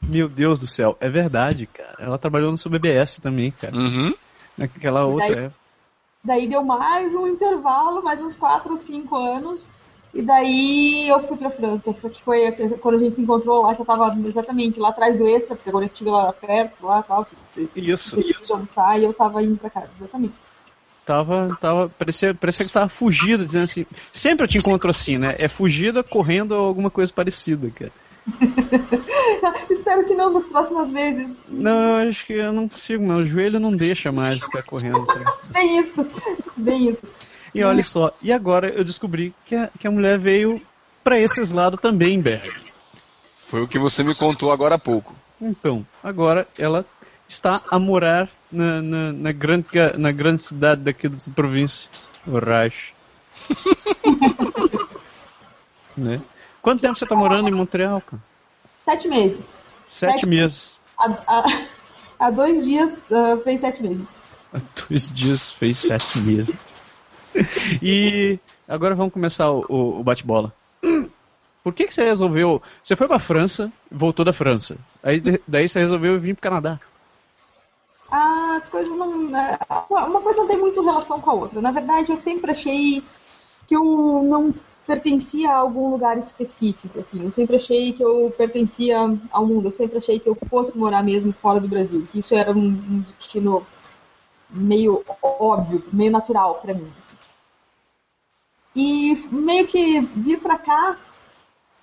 Meu 0.00 0.26
Deus 0.26 0.60
do 0.60 0.66
céu, 0.66 0.96
é 1.00 1.10
verdade, 1.10 1.66
cara. 1.66 1.96
Ela 1.98 2.16
trabalhou 2.16 2.50
no 2.50 2.56
SubBS 2.56 3.20
também, 3.20 3.50
cara. 3.50 3.76
Uhum. 3.76 4.14
Naquela 4.56 5.04
outra 5.04 5.26
daí, 5.26 5.44
época. 5.44 5.54
Daí 6.24 6.48
deu 6.48 6.64
mais 6.64 7.14
um 7.14 7.26
intervalo, 7.26 8.02
mais 8.02 8.22
uns 8.22 8.34
4 8.34 8.72
ou 8.72 8.78
5 8.78 9.14
anos. 9.14 9.70
E 10.14 10.22
daí 10.22 11.08
eu 11.08 11.22
fui 11.22 11.36
pra 11.36 11.50
França, 11.50 11.92
porque 11.92 12.22
foi 12.22 12.50
quando 12.80 12.96
a 12.96 12.98
gente 12.98 13.16
se 13.16 13.22
encontrou 13.22 13.62
lá, 13.62 13.74
que 13.74 13.82
eu 13.82 13.86
tava 13.86 14.16
exatamente 14.26 14.80
lá 14.80 14.88
atrás 14.88 15.18
do 15.18 15.28
Extra, 15.28 15.54
porque 15.54 15.68
agora 15.68 15.84
eu 15.84 15.88
estive 15.88 16.10
lá 16.10 16.32
perto, 16.32 16.86
lá 16.86 17.00
e 17.00 17.02
tal. 17.02 17.20
Assim, 17.20 17.36
isso, 17.76 18.18
isso. 18.18 18.54
Almoçar, 18.54 18.98
e 18.98 19.04
eu 19.04 19.12
tava 19.12 19.42
indo 19.42 19.58
pra 19.58 19.70
casa, 19.70 19.90
exatamente. 19.98 20.34
Tava, 21.04 21.56
tava, 21.60 21.88
parecia, 21.88 22.34
parecia 22.34 22.66
que 22.66 22.72
tava 22.72 22.88
fugida, 22.88 23.44
dizendo 23.44 23.64
assim. 23.64 23.86
Sempre 24.12 24.44
eu 24.44 24.48
te 24.48 24.58
encontro 24.58 24.90
assim, 24.90 25.16
né? 25.16 25.34
É 25.38 25.48
fugida 25.48 26.02
correndo 26.02 26.52
ou 26.52 26.66
alguma 26.66 26.90
coisa 26.90 27.12
parecida, 27.12 27.70
cara. 27.70 27.92
Espero 29.70 30.04
que 30.04 30.14
não 30.14 30.30
nas 30.30 30.46
próximas 30.46 30.90
vezes. 30.90 31.46
Não, 31.48 31.98
eu 32.00 32.10
acho 32.10 32.26
que 32.26 32.34
eu 32.34 32.52
não 32.52 32.68
consigo, 32.68 33.04
meu 33.04 33.26
joelho 33.26 33.58
não 33.58 33.74
deixa 33.74 34.12
mais 34.12 34.42
ficar 34.42 34.62
correndo. 34.62 35.00
Assim. 35.00 35.52
Bem 35.52 35.80
isso, 35.80 36.06
bem 36.56 36.88
isso. 36.90 37.06
E 37.54 37.62
olha 37.62 37.82
só, 37.82 38.12
e 38.20 38.32
agora 38.32 38.68
eu 38.68 38.84
descobri 38.84 39.34
que 39.44 39.54
a, 39.54 39.70
que 39.78 39.86
a 39.86 39.90
mulher 39.90 40.18
veio 40.18 40.60
para 41.02 41.18
esses 41.18 41.50
lados 41.50 41.80
também, 41.80 42.20
Berg. 42.20 42.50
Foi 43.48 43.62
o 43.62 43.68
que 43.68 43.78
você 43.78 44.02
me 44.02 44.14
contou 44.14 44.52
agora 44.52 44.74
há 44.74 44.78
pouco. 44.78 45.14
Então, 45.40 45.86
agora 46.02 46.46
ela 46.58 46.84
está 47.26 47.60
a 47.70 47.78
morar 47.78 48.28
na, 48.50 48.82
na, 48.82 49.12
na 49.12 49.32
grande, 49.32 49.66
na 49.96 50.12
grande 50.12 50.42
cidade 50.42 50.82
daqui 50.82 51.08
da 51.08 51.16
província, 51.34 51.90
o 52.26 52.38
Raj. 52.38 52.92
né? 55.96 56.20
Quanto 56.60 56.80
tempo 56.80 56.96
você 56.96 57.04
está 57.04 57.16
morando 57.16 57.48
em 57.48 57.52
Montreal, 57.52 58.00
cara? 58.00 58.22
Sete 58.84 59.08
meses. 59.08 59.64
Sete, 59.86 60.12
sete 60.12 60.26
meses. 60.26 60.76
Há, 60.98 61.44
há, 62.18 62.30
dois 62.30 62.64
dias 62.64 63.10
uh, 63.10 63.42
fez 63.42 63.60
sete 63.60 63.82
meses. 63.82 64.08
Há 64.52 64.58
dois 64.88 65.10
dias 65.10 65.52
fez 65.52 65.78
sete 65.78 66.20
meses. 66.20 66.56
e 67.82 68.38
agora 68.66 68.94
vamos 68.94 69.12
começar 69.12 69.50
o, 69.50 69.64
o, 69.68 70.02
bate-bola. 70.02 70.52
Por 71.62 71.74
que, 71.74 71.86
que 71.86 71.94
você 71.94 72.04
resolveu. 72.04 72.62
Você 72.82 72.96
foi 72.96 73.06
pra 73.06 73.18
França, 73.18 73.72
voltou 73.90 74.24
da 74.24 74.32
França. 74.32 74.76
Aí 75.02 75.20
daí 75.46 75.68
você 75.68 75.80
resolveu 75.80 76.18
vir 76.18 76.34
pro 76.34 76.42
Canadá. 76.42 76.80
Ah, 78.10 78.54
as 78.56 78.68
coisas 78.68 78.96
não. 78.96 79.28
Né, 79.28 79.58
uma 79.90 80.20
coisa 80.20 80.40
não 80.40 80.48
tem 80.48 80.58
muito 80.58 80.82
relação 80.82 81.20
com 81.20 81.30
a 81.30 81.34
outra. 81.34 81.60
Na 81.60 81.70
verdade, 81.70 82.10
eu 82.10 82.16
sempre 82.16 82.50
achei 82.50 83.02
que 83.66 83.76
eu 83.76 84.22
não 84.24 84.54
pertencia 84.86 85.50
a 85.50 85.56
algum 85.56 85.90
lugar 85.90 86.16
específico, 86.16 86.98
assim. 86.98 87.22
Eu 87.22 87.30
sempre 87.30 87.56
achei 87.56 87.92
que 87.92 88.02
eu 88.02 88.32
pertencia 88.36 88.98
ao 89.30 89.44
mundo, 89.44 89.68
eu 89.68 89.72
sempre 89.72 89.98
achei 89.98 90.18
que 90.18 90.26
eu 90.26 90.34
fosse 90.34 90.78
morar 90.78 91.02
mesmo 91.02 91.30
fora 91.30 91.60
do 91.60 91.68
Brasil, 91.68 92.08
que 92.10 92.20
isso 92.20 92.34
era 92.34 92.50
um, 92.50 92.68
um 92.68 93.00
destino 93.00 93.66
meio 94.48 95.04
óbvio, 95.22 95.84
meio 95.92 96.10
natural 96.10 96.54
para 96.54 96.72
mim. 96.72 96.88
Assim. 96.98 97.17
E 98.78 99.16
meio 99.32 99.66
que 99.66 99.98
vir 99.98 100.38
para 100.38 100.56
cá 100.56 100.96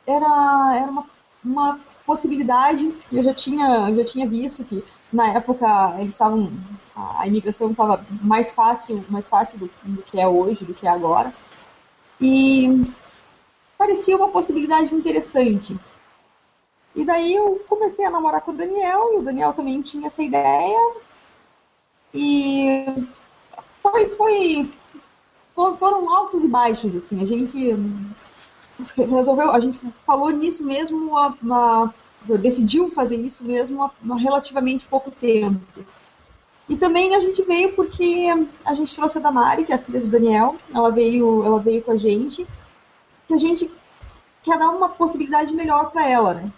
era, 0.07 0.77
era 0.77 0.89
uma, 0.89 1.05
uma 1.43 1.79
possibilidade. 2.05 2.89
Eu 3.11 3.21
já 3.21 3.33
tinha, 3.33 3.89
eu 3.89 3.97
já 3.97 4.05
tinha 4.05 4.25
visto 4.25 4.63
que 4.63 4.81
na 5.11 5.27
época 5.33 5.93
eles 5.99 6.13
estavam 6.13 6.49
a 6.95 7.27
imigração 7.27 7.71
estava 7.71 8.01
mais 8.21 8.53
fácil, 8.53 9.03
mais 9.09 9.27
fácil 9.27 9.59
do, 9.59 9.69
do 9.83 10.03
que 10.03 10.17
é 10.17 10.25
hoje, 10.25 10.63
do 10.63 10.73
que 10.73 10.87
é 10.87 10.89
agora. 10.89 11.33
E 12.21 12.89
parecia 13.77 14.15
uma 14.15 14.29
possibilidade 14.29 14.95
interessante. 14.95 15.77
E 16.95 17.03
daí 17.03 17.35
eu 17.35 17.61
comecei 17.67 18.05
a 18.05 18.09
namorar 18.09 18.39
com 18.39 18.51
o 18.51 18.55
Daniel, 18.55 19.15
e 19.15 19.17
o 19.17 19.21
Daniel 19.21 19.51
também 19.51 19.81
tinha 19.81 20.07
essa 20.07 20.23
ideia. 20.23 20.93
E 22.13 22.85
foi, 23.83 24.07
foi 24.11 24.71
foram 25.55 26.13
altos 26.13 26.43
e 26.43 26.47
baixos, 26.47 26.93
assim. 26.95 27.23
A 27.23 27.25
gente 27.25 27.75
resolveu, 28.97 29.51
a 29.51 29.59
gente 29.59 29.79
falou 30.05 30.29
nisso 30.29 30.63
mesmo, 30.65 30.97
uma, 30.97 31.37
uma, 31.41 31.93
decidiu 32.39 32.91
fazer 32.91 33.15
isso 33.15 33.43
mesmo 33.43 33.83
há 33.83 34.15
relativamente 34.15 34.85
pouco 34.85 35.09
tempo. 35.11 35.61
E 36.67 36.75
também 36.75 37.15
a 37.15 37.19
gente 37.19 37.41
veio 37.43 37.73
porque 37.73 38.27
a 38.65 38.73
gente 38.73 38.95
trouxe 38.95 39.17
a 39.17 39.21
Damari, 39.21 39.63
que 39.63 39.71
é 39.71 39.75
a 39.75 39.79
filha 39.79 40.01
do 40.01 40.07
Daniel, 40.07 40.55
ela 40.73 40.91
veio, 40.91 41.43
ela 41.43 41.59
veio 41.59 41.81
com 41.83 41.91
a 41.91 41.97
gente, 41.97 42.45
que 43.27 43.33
a 43.33 43.37
gente 43.37 43.69
quer 44.43 44.57
dar 44.57 44.69
uma 44.69 44.89
possibilidade 44.89 45.53
melhor 45.53 45.91
para 45.91 46.07
ela, 46.07 46.33
né? 46.33 46.51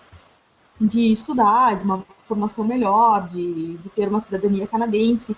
De 0.80 1.12
estudar, 1.12 1.76
de 1.76 1.84
uma 1.84 2.06
formação 2.28 2.64
melhor, 2.64 3.28
de, 3.30 3.78
de 3.78 3.90
ter 3.90 4.08
uma 4.08 4.22
cidadania 4.22 4.68
canadense. 4.68 5.36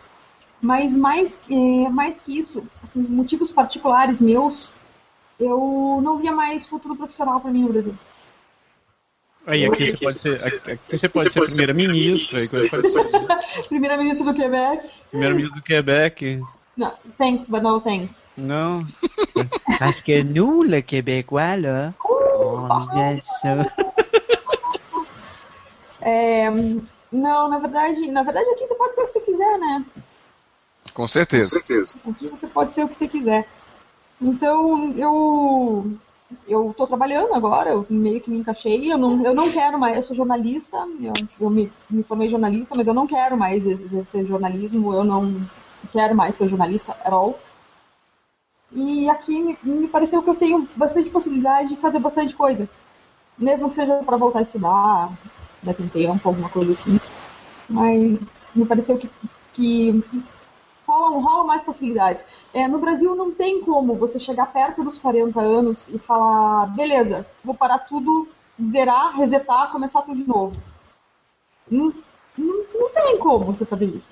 Mas 0.62 0.96
mais, 0.96 1.40
é, 1.50 1.90
mais 1.90 2.20
que 2.20 2.38
isso, 2.38 2.64
assim, 2.84 3.02
motivos 3.02 3.52
particulares 3.52 4.22
meus, 4.22 4.74
eu 5.40 6.00
não 6.04 6.18
via 6.18 6.32
mais 6.32 6.68
futuro 6.68 6.96
profissional 6.96 7.40
para 7.40 7.52
mim 7.52 7.62
no 7.64 7.72
Brasil. 7.72 7.96
Aí 9.48 9.66
aqui 9.66 9.86
você 9.86 9.98
pode 9.98 10.20
ser, 10.20 10.34
aqui 10.70 10.98
você 10.98 11.10
pode 11.10 11.32
ser 11.32 11.42
primeira-ministra. 11.46 12.40
Primeira-ministra 13.68 14.26
do 14.26 14.34
Quebec. 14.34 14.90
Primeira-ministra 15.10 15.56
do 15.60 15.64
Quebec. 15.64 16.44
Não, 16.78 16.94
thanks, 17.18 17.50
but 17.50 17.62
no 17.62 17.82
thanks. 17.82 18.26
Não. 18.38 18.86
Parce 19.80 20.02
que 20.02 20.24
nous, 20.24 20.64
le 20.64 20.82
Québécois, 20.82 21.58
là, 21.58 21.94
on 22.02 22.98
aime 22.98 23.22
ça. 23.22 23.66
É, 26.02 26.50
não, 27.12 27.50
na 27.50 27.60
verdade, 27.60 28.10
na 28.10 28.24
verdade 28.24 28.50
aqui 28.52 28.66
você 28.66 28.74
pode 28.76 28.96
ser 28.96 29.02
o 29.02 29.08
que 29.08 29.14
você 29.14 29.20
quiser, 29.20 29.60
né? 29.60 29.86
Com 31.00 31.08
certeza. 31.08 31.62
Com 32.04 32.14
certeza. 32.14 32.36
Você 32.36 32.48
pode 32.48 32.74
ser 32.74 32.84
o 32.84 32.90
que 32.90 32.96
você 32.96 33.08
quiser. 33.08 33.48
Então, 34.22 34.92
eu 34.98 35.94
eu 36.46 36.72
estou 36.72 36.86
trabalhando 36.86 37.34
agora, 37.34 37.70
eu 37.70 37.86
meio 37.90 38.20
que 38.20 38.30
me 38.30 38.38
encaixei, 38.38 38.92
eu 38.92 38.98
não, 38.98 39.26
eu 39.26 39.34
não 39.34 39.50
quero 39.50 39.80
mais, 39.80 39.96
eu 39.96 40.04
sou 40.04 40.16
jornalista, 40.18 40.78
eu, 41.00 41.14
eu 41.40 41.50
me, 41.50 41.72
me 41.90 42.04
formei 42.04 42.30
jornalista, 42.30 42.76
mas 42.76 42.86
eu 42.86 42.94
não 42.94 43.08
quero 43.08 43.38
mais 43.38 43.66
exercer 43.66 44.28
jornalismo, 44.28 44.94
eu 44.94 45.06
não 45.06 45.42
quero 45.94 46.14
mais 46.14 46.36
ser 46.36 46.50
jornalista 46.50 46.92
at 46.92 47.14
all. 47.14 47.40
E 48.74 49.10
aqui 49.10 49.42
me, 49.42 49.58
me 49.64 49.88
pareceu 49.88 50.22
que 50.22 50.30
eu 50.30 50.36
tenho 50.36 50.68
bastante 50.76 51.10
possibilidade 51.10 51.70
de 51.70 51.78
fazer 51.78 52.00
bastante 52.00 52.36
coisa, 52.36 52.70
mesmo 53.38 53.70
que 53.70 53.76
seja 53.76 54.04
para 54.04 54.18
voltar 54.18 54.40
a 54.40 54.44
estudar, 54.44 55.10
daqui 55.64 55.82
um 55.82 55.88
tempo, 55.88 56.28
alguma 56.28 56.50
coisa 56.50 56.74
assim. 56.74 57.00
Mas 57.70 58.32
me 58.54 58.66
pareceu 58.66 58.98
que, 58.98 59.10
que 59.54 60.04
rolam, 61.00 61.22
rolam 61.22 61.48
mais 61.48 61.64
possibilidades. 61.64 62.26
É, 62.54 62.68
no 62.68 62.80
Brasil 62.80 63.16
não 63.16 63.32
tem 63.32 63.62
como 63.62 63.96
você 63.96 64.20
chegar 64.20 64.52
perto 64.52 64.84
dos 64.84 64.98
40 64.98 65.40
anos 65.40 65.88
e 65.90 65.98
falar, 65.98 66.68
beleza, 66.68 67.26
vou 67.44 67.56
parar 67.56 67.80
tudo, 67.80 68.28
zerar, 68.64 69.16
resetar, 69.16 69.72
começar 69.72 70.02
tudo 70.02 70.22
de 70.22 70.28
novo. 70.28 70.62
Não, 71.70 71.94
não, 72.38 72.66
não 72.74 72.90
tem 72.90 73.18
como 73.18 73.46
você 73.46 73.66
fazer 73.66 73.86
isso. 73.86 74.12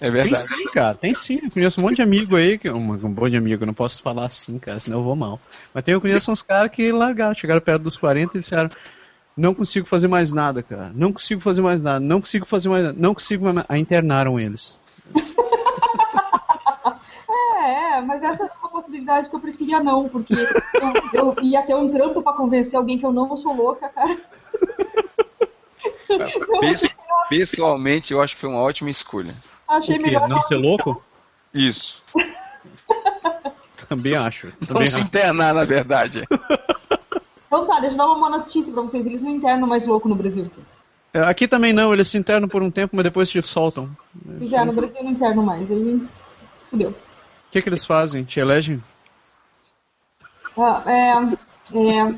É 0.00 0.04
Tem 0.04 0.12
verdade. 0.12 0.46
sim, 0.46 0.64
cara, 0.72 0.94
tem 0.94 1.14
sim. 1.14 1.40
Eu 1.42 1.50
conheço 1.50 1.78
um 1.78 1.84
monte 1.84 1.96
de 1.96 2.02
amigo 2.02 2.34
aí, 2.34 2.58
que, 2.58 2.70
um, 2.70 2.76
um 2.76 3.08
monte 3.08 3.30
de 3.30 3.36
amigo, 3.36 3.62
eu 3.62 3.66
não 3.66 3.74
posso 3.74 4.02
falar 4.02 4.24
assim, 4.24 4.58
cara, 4.58 4.80
senão 4.80 4.98
eu 4.98 5.04
vou 5.04 5.14
mal. 5.14 5.38
Mas 5.74 5.84
tem, 5.84 5.92
eu 5.92 6.00
conheço 6.00 6.32
uns 6.32 6.42
caras 6.42 6.70
que 6.70 6.90
largaram, 6.90 7.34
chegaram 7.34 7.60
perto 7.60 7.82
dos 7.82 7.98
40 7.98 8.36
e 8.36 8.40
disseram, 8.40 8.70
não 9.36 9.54
consigo 9.54 9.86
fazer 9.86 10.08
mais 10.08 10.32
nada, 10.32 10.62
cara, 10.62 10.90
não 10.94 11.12
consigo 11.12 11.40
fazer 11.40 11.60
mais 11.60 11.82
nada, 11.82 12.00
não 12.00 12.20
consigo 12.20 12.46
fazer 12.46 12.70
mais 12.70 12.84
nada, 12.84 12.96
não 12.98 13.14
consigo 13.14 13.44
mais 13.44 13.56
nada. 13.56 13.66
Aí 13.68 13.80
internaram 13.80 14.40
eles. 14.40 14.79
É, 17.62 17.98
é, 17.98 18.00
mas 18.00 18.22
essa 18.22 18.44
é 18.44 18.50
uma 18.60 18.68
possibilidade 18.70 19.28
que 19.28 19.36
eu 19.36 19.40
preferia 19.40 19.80
não, 19.82 20.08
porque 20.08 20.32
eu, 20.34 20.94
eu 21.36 21.42
ia 21.44 21.62
ter 21.62 21.74
um 21.74 21.88
trampo 21.90 22.22
pra 22.22 22.32
convencer 22.32 22.76
alguém 22.78 22.98
que 22.98 23.04
eu 23.04 23.12
não 23.12 23.36
sou 23.36 23.54
louca, 23.54 23.88
cara. 23.88 24.16
Pes- 26.60 26.88
Pessoalmente, 27.28 28.12
eu 28.12 28.20
acho 28.22 28.34
que 28.34 28.40
foi 28.40 28.48
uma 28.50 28.60
ótima 28.60 28.90
escolha. 28.90 29.34
Achei 29.68 29.98
melhor. 29.98 30.28
Não 30.28 30.40
ser 30.42 30.56
louco? 30.56 31.02
Isso. 31.54 32.02
Também 33.88 34.16
acho. 34.16 34.46
Não 34.62 34.68
Também 34.68 34.88
se 34.88 34.96
acho. 34.96 35.04
internar, 35.04 35.54
na 35.54 35.64
verdade. 35.64 36.24
Então 37.46 37.66
tá, 37.66 37.78
deixa 37.80 37.94
eu 37.94 37.98
dar 37.98 38.06
uma 38.06 38.16
boa 38.16 38.30
notícia 38.38 38.72
pra 38.72 38.82
vocês. 38.82 39.06
Eles 39.06 39.20
não 39.22 39.30
internam 39.30 39.68
mais 39.68 39.84
louco 39.86 40.08
no 40.08 40.14
Brasil. 40.14 40.50
É, 41.12 41.20
Aqui 41.20 41.46
também 41.48 41.72
não, 41.72 41.92
eles 41.92 42.08
se 42.08 42.16
internam 42.18 42.48
por 42.48 42.62
um 42.62 42.70
tempo, 42.70 42.94
mas 42.96 43.04
depois 43.04 43.28
te 43.28 43.40
soltam. 43.42 43.90
E 44.40 44.46
já 44.46 44.64
no 44.64 44.72
Brasil 44.72 45.02
não 45.04 45.10
internam 45.12 45.44
mais. 45.44 45.70
Aí 45.70 46.08
fudeu. 46.70 46.90
O 46.90 46.94
que, 47.50 47.60
que 47.62 47.68
eles 47.68 47.84
fazem? 47.84 48.24
Te 48.24 48.40
elegem? 48.40 48.82
Ah, 50.56 50.82
é, 50.86 51.12
é, 51.78 52.14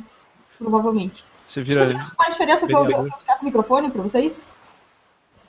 provavelmente. 0.58 1.24
Você 1.44 1.62
vira. 1.62 2.12
Faz 2.16 2.30
diferença 2.32 2.66
se 2.66 2.72
eu, 2.72 2.86
se 2.86 2.92
eu 2.92 2.98
Vereador. 3.02 3.18
ficar 3.20 3.34
com 3.36 3.42
o 3.42 3.44
microfone 3.44 3.90
pra 3.90 4.02
vocês? 4.02 4.48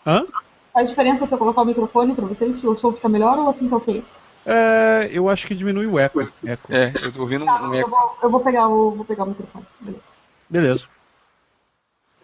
Hã? 0.05 0.25
Faz 0.73 0.89
diferença 0.89 1.25
se 1.25 1.33
eu 1.33 1.37
colocar 1.37 1.61
o 1.61 1.65
microfone 1.65 2.13
pra 2.15 2.25
vocês? 2.25 2.57
Se 2.57 2.65
o 2.67 2.75
som 2.77 2.91
fica 2.93 3.07
melhor 3.07 3.37
ou 3.37 3.49
assim 3.49 3.69
tá 3.69 3.77
ok? 3.77 4.03
É, 4.45 5.09
eu 5.11 5.29
acho 5.29 5.47
que 5.47 5.55
diminui 5.55 5.85
o 5.85 5.97
eco. 5.99 6.21
eco. 6.43 6.73
É, 6.73 6.91
eu 7.01 7.11
tô 7.11 7.21
ouvindo 7.21 7.45
Tá, 7.45 7.61
um 7.61 7.73
eu 7.73 7.79
eco. 7.81 7.89
vou, 7.89 8.17
eu 8.23 8.29
vou 8.29 8.39
pegar 8.41 8.67
o, 8.67 8.91
vou 8.91 9.05
pegar 9.05 9.23
o 9.23 9.27
microfone. 9.27 9.65
Beleza. 9.79 10.03
Beleza. 10.49 10.85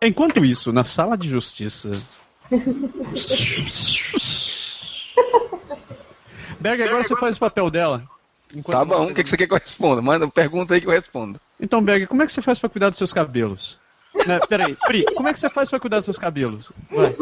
Enquanto 0.02 0.44
isso, 0.44 0.74
na 0.74 0.84
sala 0.84 1.18
de 1.18 1.30
justiça. 1.30 1.92
Berg, 6.60 6.84
agora 6.84 7.04
você 7.04 7.16
faz 7.16 7.38
o 7.38 7.40
papel 7.40 7.70
dela. 7.70 8.04
Tá 8.66 8.84
bom, 8.84 9.12
o 9.12 9.14
que, 9.14 9.24
que 9.24 9.30
você 9.30 9.38
quer 9.38 9.48
que 9.48 9.54
eu 9.54 9.58
responda? 9.58 10.02
Manda, 10.02 10.28
pergunta 10.28 10.74
aí 10.74 10.82
que 10.82 10.88
eu 10.88 10.92
respondo. 10.92 11.40
Então, 11.60 11.84
Berg, 11.84 12.08
como 12.08 12.24
é 12.24 12.26
que 12.26 12.34
você 12.34 12.42
faz 12.42 12.58
pra 12.58 12.70
cuidar 12.70 12.90
dos 12.90 12.98
seus 12.98 13.14
cabelos? 13.14 13.80
Né, 14.26 14.40
peraí, 14.48 14.76
Pri, 14.76 15.06
como 15.16 15.28
é 15.28 15.34
que 15.34 15.40
você 15.40 15.50
faz 15.50 15.70
pra 15.70 15.80
cuidar 15.80 15.98
dos 15.98 16.06
seus 16.06 16.18
cabelos? 16.18 16.72
Vai. 16.90 17.16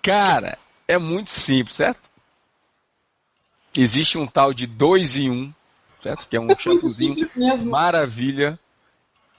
Cara, 0.00 0.56
é 0.86 0.96
muito 0.96 1.30
simples, 1.30 1.76
certo? 1.76 2.08
Existe 3.76 4.16
um 4.16 4.26
tal 4.26 4.54
de 4.54 4.66
2 4.66 5.18
em 5.18 5.30
1, 5.30 5.32
um, 5.32 5.52
certo? 6.02 6.26
Que 6.28 6.36
é 6.36 6.40
um 6.40 6.48
shampoozinho 6.56 7.18
Isso 7.18 7.38
mesmo. 7.38 7.70
maravilha 7.70 8.58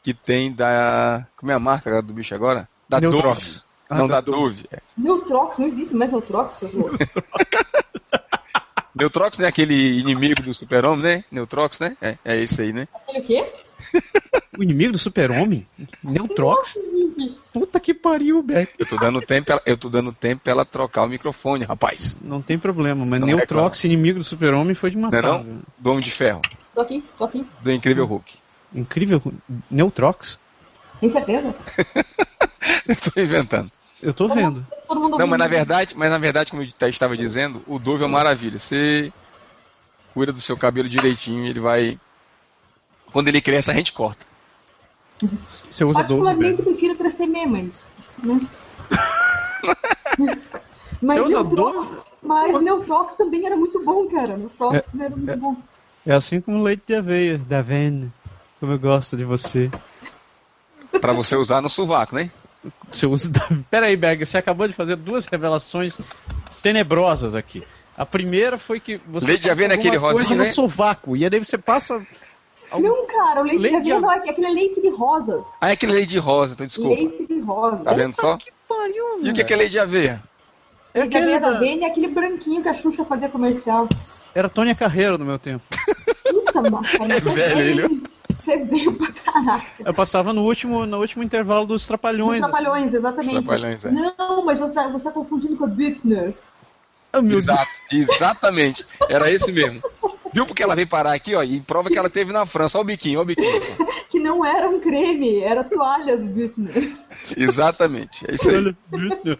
que 0.03 0.13
tem 0.13 0.51
da. 0.51 1.25
Como 1.35 1.51
é 1.51 1.55
a 1.55 1.59
marca 1.59 2.01
do 2.01 2.13
bicho 2.13 2.33
agora? 2.33 2.67
Da 2.87 2.99
Neutrox. 2.99 3.65
Ah, 3.93 3.97
Não, 3.97 4.07
da 4.07 4.21
da 4.21 4.31
Dove. 4.31 4.63
É. 4.71 4.79
Neutrox, 4.97 5.57
não 5.59 5.67
existe 5.67 5.93
mais 5.95 6.11
Neutrox, 6.11 6.55
seus 6.55 6.73
loucos. 6.73 6.97
Neutrox 8.95 9.37
não 9.37 9.45
é 9.45 9.49
aquele 9.49 9.99
inimigo 9.99 10.41
do 10.41 10.53
super-homem, 10.53 11.03
né? 11.03 11.23
Neutrox, 11.31 11.79
né? 11.79 11.95
É, 12.01 12.17
é 12.25 12.41
esse 12.41 12.61
aí, 12.61 12.73
né? 12.73 12.87
Aquele 12.93 13.19
o 13.19 13.23
quê? 13.25 13.45
O 14.57 14.63
inimigo 14.63 14.91
do 14.91 14.97
super-homem? 14.97 15.65
Neutrox? 16.03 16.77
Puta 17.53 17.79
que 17.79 17.93
pariu, 17.93 18.43
Berg. 18.43 18.69
Eu 18.77 18.85
tô 18.85 18.97
dando 18.97 19.19
tempo, 19.21 19.47
pra- 19.47 19.61
eu 19.65 19.77
tô 19.77 19.89
dando 19.89 20.11
tempo 20.11 20.41
pra 20.43 20.51
ela 20.51 20.65
trocar 20.65 21.03
o 21.03 21.07
microfone, 21.07 21.63
rapaz. 21.63 22.17
Não 22.21 22.41
tem 22.41 22.59
problema, 22.59 23.05
mas 23.05 23.19
Não 23.21 23.27
Neutrox, 23.27 23.83
inimigo 23.85 24.19
do 24.19 24.25
super-homem, 24.25 24.75
foi 24.75 24.91
de 24.91 24.97
Não 24.97 25.07
é 25.07 25.11
matar. 25.11 25.43
não? 25.43 25.61
Do 25.79 25.89
Homem 25.91 26.03
de 26.03 26.11
Ferro, 26.11 26.41
Tô 26.75 26.81
aqui, 26.81 27.03
tô 27.17 27.23
aqui. 27.23 27.45
do 27.61 27.71
Incrível 27.71 28.05
Hulk. 28.05 28.33
Incrível. 28.75 29.21
Neutrox? 29.69 30.37
Tem 30.99 31.09
certeza? 31.09 31.55
Eu 32.87 32.95
tô 32.95 33.19
inventando. 33.19 33.71
Eu 34.01 34.13
tô 34.13 34.27
vendo. 34.27 34.65
Todo 34.87 34.99
mundo 34.99 35.17
Não, 35.17 35.27
mas 35.27 35.39
na 35.39 35.47
verdade, 35.47 35.95
mas 35.95 36.09
na 36.09 36.17
verdade, 36.17 36.51
como 36.51 36.63
eu 36.63 36.89
estava 36.89 37.15
dizendo, 37.15 37.61
o 37.67 37.77
Dove 37.77 38.03
é 38.03 38.05
uma 38.07 38.17
maravilha. 38.17 38.57
Você 38.57 39.13
cuida 40.13 40.33
do 40.33 40.41
seu 40.41 40.57
cabelo 40.57 40.89
direitinho, 40.89 41.45
ele 41.45 41.59
vai. 41.59 41.99
Quando 43.11 43.27
ele 43.27 43.41
cresce, 43.41 43.69
a 43.69 43.73
gente 43.73 43.91
corta. 43.91 44.25
Você 45.69 45.83
usa 45.83 46.03
Dove, 46.03 46.23
Particularmente 46.23 46.61
prefiro 46.63 46.95
3CM, 46.95 47.47
mas. 47.47 47.85
Né? 48.23 48.39
mas 51.01 51.17
Você 51.17 51.21
usa 51.21 51.43
Neutrox, 51.43 51.97
mas 52.23 52.61
Neutrox 52.61 53.15
também 53.15 53.45
era 53.45 53.55
muito 53.55 53.83
bom, 53.83 54.07
cara. 54.07 54.35
Neutrox 54.35 54.95
era 54.99 55.15
muito 55.15 55.37
bom. 55.37 55.55
É 56.05 56.13
assim 56.13 56.41
como 56.41 56.63
leite 56.63 56.83
de 56.87 56.95
aveia, 56.95 57.37
da 57.37 57.61
Ven. 57.61 58.11
Como 58.59 58.71
eu 58.71 58.79
gosto 58.79 59.15
de 59.15 59.23
você. 59.23 59.69
Pra 60.99 61.13
você 61.13 61.35
usar 61.35 61.61
no 61.61 61.69
sovaco, 61.69 62.15
né? 62.15 62.31
Você 62.91 63.05
usa 63.05 63.29
da... 63.29 63.47
Pera 63.69 63.85
aí, 63.87 63.95
Berg, 63.95 64.25
você 64.25 64.37
acabou 64.37 64.67
de 64.67 64.73
fazer 64.73 64.95
duas 64.95 65.25
revelações 65.25 65.97
tenebrosas 66.61 67.35
aqui. 67.35 67.63
A 67.97 68.05
primeira 68.05 68.57
foi 68.57 68.79
que 68.79 68.99
você 69.07 69.27
Leite 69.27 69.43
de 69.43 69.49
passa 69.49 69.67
naquele 69.67 69.95
alguma 69.95 70.13
coisa 70.13 70.21
rosinho, 70.29 70.37
no 70.39 70.43
né? 70.45 70.49
sovaco. 70.49 71.15
E 71.17 71.25
aí 71.25 71.39
você 71.39 71.57
passa... 71.57 72.01
algum- 72.69 72.87
Não, 72.87 73.07
cara, 73.07 73.41
o 73.41 73.43
leite, 73.43 73.61
Leite 73.61 73.77
de 73.77 73.83
de- 73.83 73.91
é 73.91 74.29
aquele 74.29 74.47
é 74.47 74.49
leite 74.49 74.81
de 74.81 74.89
rosas. 74.89 75.47
Ah, 75.61 75.69
é 75.69 75.73
aquele 75.73 75.91
leite 75.93 76.09
de 76.09 76.17
rosa, 76.19 76.53
então 76.53 76.65
desculpa. 76.65 76.95
Leite 76.95 77.27
de 77.27 77.39
rosas. 77.41 77.83
Tá 77.83 77.93
vendo 77.93 78.15
só? 78.15 78.37
Que 78.37 78.51
pariu, 78.67 79.23
E 79.25 79.29
o 79.29 79.33
que, 79.33 79.43
que 79.43 79.53
é 79.53 79.57
leite 79.57 79.71
de 79.71 79.79
aveia? 79.79 80.23
É 80.93 80.99
Leite 80.99 81.11
de 81.11 81.17
aquele 81.17 81.35
aveia. 81.35 81.59
Vênia 81.59 81.87
é 81.87 81.91
aquele 81.91 82.07
branquinho 82.07 82.61
que 82.61 82.69
a 82.69 82.73
Xuxa 82.73 83.05
fazia 83.05 83.29
comercial. 83.29 83.87
Era 84.33 84.47
Tônia 84.49 84.73
Carreiro 84.73 85.17
no 85.17 85.25
meu 85.25 85.37
tempo. 85.37 85.63
Puta, 86.23 86.61
mano. 86.63 86.81
É 87.09 87.19
velho, 87.19 87.59
ele. 87.59 88.03
Você 88.41 88.57
veio 88.57 88.93
pra 88.93 89.11
caraca. 89.11 89.83
Eu 89.85 89.93
passava 89.93 90.33
no 90.33 90.43
último, 90.43 90.85
no 90.87 90.99
último 90.99 91.23
intervalo 91.23 91.67
dos 91.67 91.83
Os 91.83 91.87
Trapalhões. 91.87 92.39
Trapalhões, 92.39 92.93
exatamente. 92.93 93.37
Os 93.37 93.45
Trapalhões, 93.45 93.85
é. 93.85 93.91
Não, 93.91 94.43
mas 94.43 94.57
você, 94.57 94.87
você 94.87 95.03
tá 95.03 95.11
confundindo 95.11 95.55
com 95.55 95.65
a 95.65 95.67
Büchner. 95.67 96.29
assim. 96.29 96.33
Ah, 97.13 97.21
meu 97.21 97.31
Deus. 97.31 97.43
Exato, 97.43 97.71
exatamente. 97.91 98.85
Era 99.07 99.29
esse 99.29 99.51
mesmo. 99.51 99.81
Viu 100.33 100.47
porque 100.47 100.63
ela 100.63 100.75
veio 100.75 100.87
parar 100.87 101.13
aqui, 101.13 101.35
ó, 101.35 101.43
e 101.43 101.59
prova 101.59 101.89
que 101.89 101.97
ela 101.97 102.09
teve 102.09 102.33
na 102.33 102.45
França. 102.45 102.79
Olha 102.79 102.83
o 102.83 102.87
biquinho, 102.87 103.19
olha 103.19 103.23
o 103.23 103.27
biquinho. 103.27 103.61
Que 104.11 104.19
não 104.19 104.43
era 104.43 104.69
um 104.69 104.77
creme, 104.77 105.39
era 105.39 105.63
toalhas 105.63 106.27
Büchner. 106.27 106.91
Exatamente, 107.37 108.29
é 108.29 108.35
isso 108.35 108.49
aí. 108.49 108.57
Olha, 108.57 108.77
Büchner. 108.89 109.39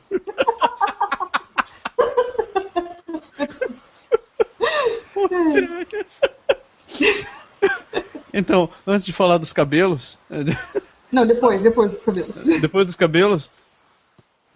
Então, 8.33 8.69
antes 8.85 9.05
de 9.05 9.11
falar 9.11 9.37
dos 9.37 9.53
cabelos, 9.53 10.17
Não, 11.11 11.25
depois, 11.27 11.61
depois 11.61 11.91
dos 11.91 12.01
cabelos. 12.01 12.43
depois 12.61 12.85
dos 12.85 12.95
cabelos. 12.95 13.49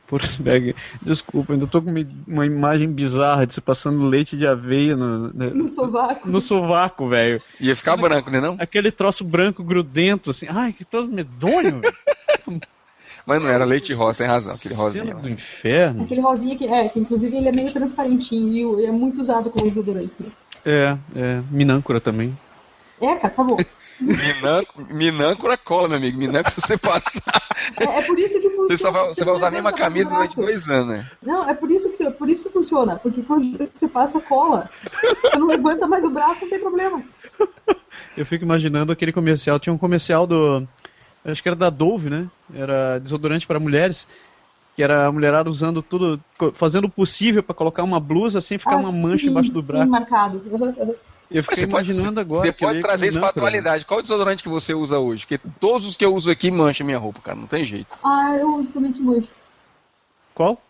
Por, 0.07 0.21
Berg, 0.39 0.75
desculpa, 1.01 1.53
ainda 1.53 1.65
tô 1.65 1.81
com 1.81 1.91
uma, 2.27 2.45
imagem 2.45 2.88
bizarra 2.88 3.45
de 3.45 3.55
você 3.55 3.59
passando 3.59 4.07
leite 4.07 4.38
de 4.38 4.45
aveia 4.45 4.95
no, 4.95 5.33
no, 5.33 5.55
No 5.55 5.67
sovaco. 5.67 6.29
no 6.29 6.39
sovaco, 6.39 7.09
velho. 7.09 7.41
Ia 7.59 7.75
ficar 7.75 7.97
branco, 7.97 8.29
né 8.29 8.39
não? 8.39 8.55
Aquele 8.59 8.91
troço 8.91 9.23
branco 9.23 9.63
grudento, 9.63 10.29
assim. 10.29 10.45
Ai, 10.47 10.71
que 10.73 10.85
troço 10.85 11.09
medonho, 11.09 11.81
velho. 11.81 12.61
Mas 13.25 13.41
não 13.41 13.49
era 13.49 13.65
leite 13.65 13.91
rosa, 13.93 14.19
tem 14.19 14.27
razão, 14.27 14.53
aquele 14.53 14.75
Cena 14.75 14.83
rosinho. 14.85 15.19
do 15.19 15.27
inferno. 15.27 16.03
Aquele 16.03 16.21
rosinha 16.21 16.55
que 16.55 16.65
é, 16.65 16.88
que 16.88 16.99
inclusive 16.99 17.35
ele 17.35 17.49
é 17.49 17.51
meio 17.51 17.73
transparentinho 17.73 18.79
e 18.79 18.85
é 18.85 18.91
muito 18.91 19.19
usado 19.19 19.49
como 19.49 19.67
desodorante 19.67 20.13
mesmo. 20.19 20.38
É, 20.63 20.95
é, 21.15 21.41
minâncora 21.49 21.99
também. 21.99 22.38
É, 23.01 23.15
cara, 23.15 23.34
bom. 23.38 23.58
Minâncora, 23.99 24.88
minâncora 24.93 25.58
cola, 25.58 25.88
meu 25.88 25.97
amigo. 25.97 26.17
Minâncora, 26.17 26.49
se 26.51 26.62
você 26.62 26.77
passar, 26.77 27.21
É, 27.79 27.84
é 27.99 28.01
por 28.01 28.17
isso 28.19 28.39
que 28.39 28.49
funciona. 28.49 28.67
você, 28.67 28.77
só 28.77 28.91
vai, 28.91 29.08
você 29.08 29.25
vai 29.25 29.34
usar 29.36 29.47
a 29.47 29.51
mesma 29.51 29.71
camisa 29.71 30.10
durante 30.10 30.36
dois 30.36 30.69
anos, 30.69 30.97
né? 30.97 31.05
Não, 31.23 31.49
é 31.49 31.53
por 31.53 31.71
isso 31.71 31.89
que, 31.89 31.95
você- 31.97 32.12
por 32.12 32.29
isso 32.29 32.43
que 32.43 32.49
funciona. 32.49 32.97
Porque 32.97 33.21
quando 33.21 33.58
você 33.58 33.88
passa 33.88 34.19
cola, 34.19 34.69
você 34.81 35.38
não 35.38 35.47
levanta 35.47 35.88
mais 35.88 36.03
o 36.03 36.10
braço, 36.10 36.41
não 36.43 36.49
tem 36.49 36.60
problema. 36.60 37.01
Eu 38.17 38.25
fico 38.25 38.43
imaginando 38.45 38.91
aquele 38.91 39.12
comercial. 39.13 39.60
Tinha 39.60 39.73
um 39.73 39.77
comercial 39.77 40.27
do. 40.27 40.67
Acho 41.23 41.41
que 41.41 41.49
era 41.49 41.55
da 41.55 41.69
Dove, 41.69 42.10
né? 42.10 42.27
Era 42.53 42.99
desodorante 42.99 43.47
para 43.47 43.60
mulheres. 43.60 44.08
Que 44.75 44.84
era 44.84 45.08
a 45.08 45.12
mulherada 45.12 45.49
usando 45.49 45.81
tudo, 45.81 46.19
fazendo 46.53 46.86
o 46.86 46.89
possível 46.89 47.41
para 47.41 47.55
colocar 47.55 47.81
uma 47.84 47.99
blusa 47.99 48.41
sem 48.41 48.58
ficar 48.58 48.75
Ah, 48.75 48.79
uma 48.79 48.91
mancha 48.91 49.23
sim, 49.23 49.29
embaixo 49.29 49.51
do 49.51 49.62
sim, 49.62 49.67
braço. 49.67 49.89
marcado. 49.89 50.41
Eu 51.29 51.43
fiquei 51.43 51.63
imaginando 51.63 52.19
agora. 52.19 52.41
Você 52.41 52.51
pode 52.51 52.79
trazer 52.79 53.07
isso 53.07 53.19
pra 53.19 53.27
né? 53.27 53.33
atualidade. 53.35 53.85
Qual 53.85 54.01
desodorante 54.01 54.43
que 54.43 54.49
você 54.49 54.73
usa 54.73 54.99
hoje? 54.99 55.25
Porque 55.25 55.49
todos 55.59 55.88
os 55.88 55.95
que 55.95 56.05
eu 56.05 56.13
uso 56.13 56.29
aqui 56.29 56.51
mancham 56.51 56.85
minha 56.85 56.99
roupa, 56.99 57.19
cara. 57.21 57.38
Não 57.38 57.47
tem 57.47 57.65
jeito. 57.65 57.88
Ah, 58.03 58.35
eu 58.39 58.55
uso 58.55 58.71
também 58.71 58.91
de 58.91 59.01
noite. 59.01 59.29
Qual? 60.33 60.61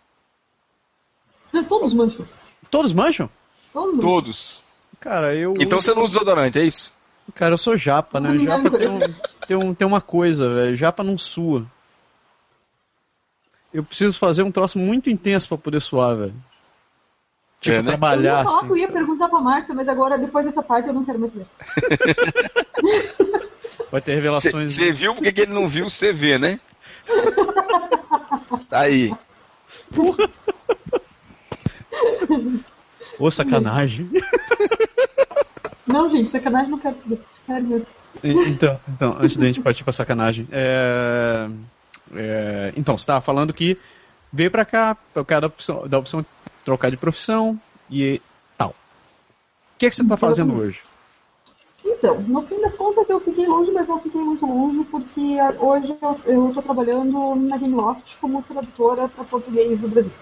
Todos 1.67 1.93
mancham. 1.93 2.25
Todos 2.69 2.93
mancham? 2.93 3.29
Todos 3.73 3.95
mancham. 3.95 4.09
Todos. 4.09 4.63
Cara, 4.99 5.35
eu. 5.35 5.53
Então 5.59 5.79
você 5.79 5.93
não 5.93 6.03
usa 6.03 6.13
desodorante, 6.13 6.59
é 6.59 6.63
isso? 6.63 6.93
Cara, 7.33 7.53
eu 7.53 7.57
sou 7.57 7.75
japa, 7.75 8.19
né? 8.19 8.37
Japa 8.39 8.77
tem, 8.77 8.87
um, 8.87 8.99
tem, 9.47 9.57
um, 9.57 9.73
tem 9.73 9.87
uma 9.87 10.01
coisa, 10.01 10.53
velho. 10.53 10.75
Japa 10.75 11.03
não 11.03 11.17
sua. 11.17 11.65
Eu 13.73 13.83
preciso 13.83 14.17
fazer 14.17 14.43
um 14.43 14.51
troço 14.51 14.79
muito 14.79 15.09
intenso 15.09 15.47
pra 15.47 15.57
poder 15.57 15.81
suar, 15.81 16.15
velho. 16.15 16.35
Tipo, 17.65 17.77
É, 17.77 17.81
né? 17.81 17.81
Eu 17.81 17.85
trabalhar 17.85 18.37
ia 18.39 18.43
falar 18.43 18.57
assim. 18.57 18.67
que 18.67 18.71
eu 18.73 18.77
ia 18.77 18.87
perguntar 18.87 19.27
pra 19.27 19.39
Márcia, 19.41 19.73
mas 19.73 19.87
agora, 19.87 20.17
depois 20.19 20.45
dessa 20.45 20.61
parte, 20.61 20.87
eu 20.87 20.93
não 20.93 21.03
quero 21.03 21.17
mais 21.19 21.31
saber. 21.33 21.47
Vai 23.91 24.01
ter 24.01 24.13
revelações. 24.15 24.73
Você 24.73 24.91
viu 24.91 25.15
porque 25.15 25.31
que 25.31 25.41
ele 25.41 25.53
não 25.53 25.67
viu 25.67 25.87
o 25.87 25.89
CV, 25.89 26.37
né? 26.37 26.59
Tá 28.69 28.81
aí. 28.81 29.11
Ô, 33.17 33.31
sacanagem. 33.31 34.09
Não, 35.87 36.09
gente, 36.09 36.29
sacanagem 36.31 36.69
não 36.71 36.79
quero 36.79 36.95
saber. 36.95 37.21
Sério 37.45 37.67
mesmo. 37.67 37.93
Então, 38.23 38.79
então, 38.89 39.17
antes 39.19 39.37
da 39.37 39.45
gente 39.45 39.61
partir 39.61 39.83
pra 39.83 39.93
sacanagem. 39.93 40.47
É, 40.51 41.47
é, 42.15 42.73
então, 42.75 42.97
você 42.97 43.05
tava 43.05 43.21
falando 43.21 43.53
que 43.53 43.77
veio 44.33 44.49
pra 44.49 44.65
cá, 44.65 44.97
por 45.13 45.23
causa 45.23 45.41
da 45.41 45.47
opção, 45.47 45.87
da 45.87 45.99
opção 45.99 46.25
trocar 46.65 46.89
de 46.89 46.97
profissão 46.97 47.57
e 47.89 48.19
tal. 48.57 48.71
O 48.71 49.77
que, 49.77 49.85
é 49.85 49.89
que 49.89 49.95
você 49.95 50.03
tá 50.03 50.17
fazendo 50.17 50.55
hoje? 50.55 50.83
Então, 51.85 52.19
no 52.21 52.41
fim 52.41 52.59
das 52.59 52.73
contas, 52.73 53.07
eu 53.09 53.19
fiquei 53.19 53.45
longe, 53.45 53.71
mas 53.71 53.87
não 53.87 53.99
fiquei 53.99 54.19
muito 54.19 54.43
longe, 54.45 54.83
porque 54.85 55.37
hoje 55.59 55.95
eu- 56.25 56.47
estou 56.47 56.63
trabalhando 56.63 57.35
na 57.35 57.57
Gameloft 57.57 58.17
como 58.19 58.41
tradutora 58.41 59.07
para 59.07 59.23
português 59.23 59.77
do 59.77 59.87
Brasil. 59.87 60.13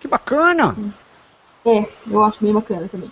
Que 0.00 0.08
bacana! 0.08 0.76
É, 1.64 1.88
eu 2.10 2.22
acho 2.24 2.42
bem 2.42 2.52
bacana 2.52 2.88
também. 2.88 3.10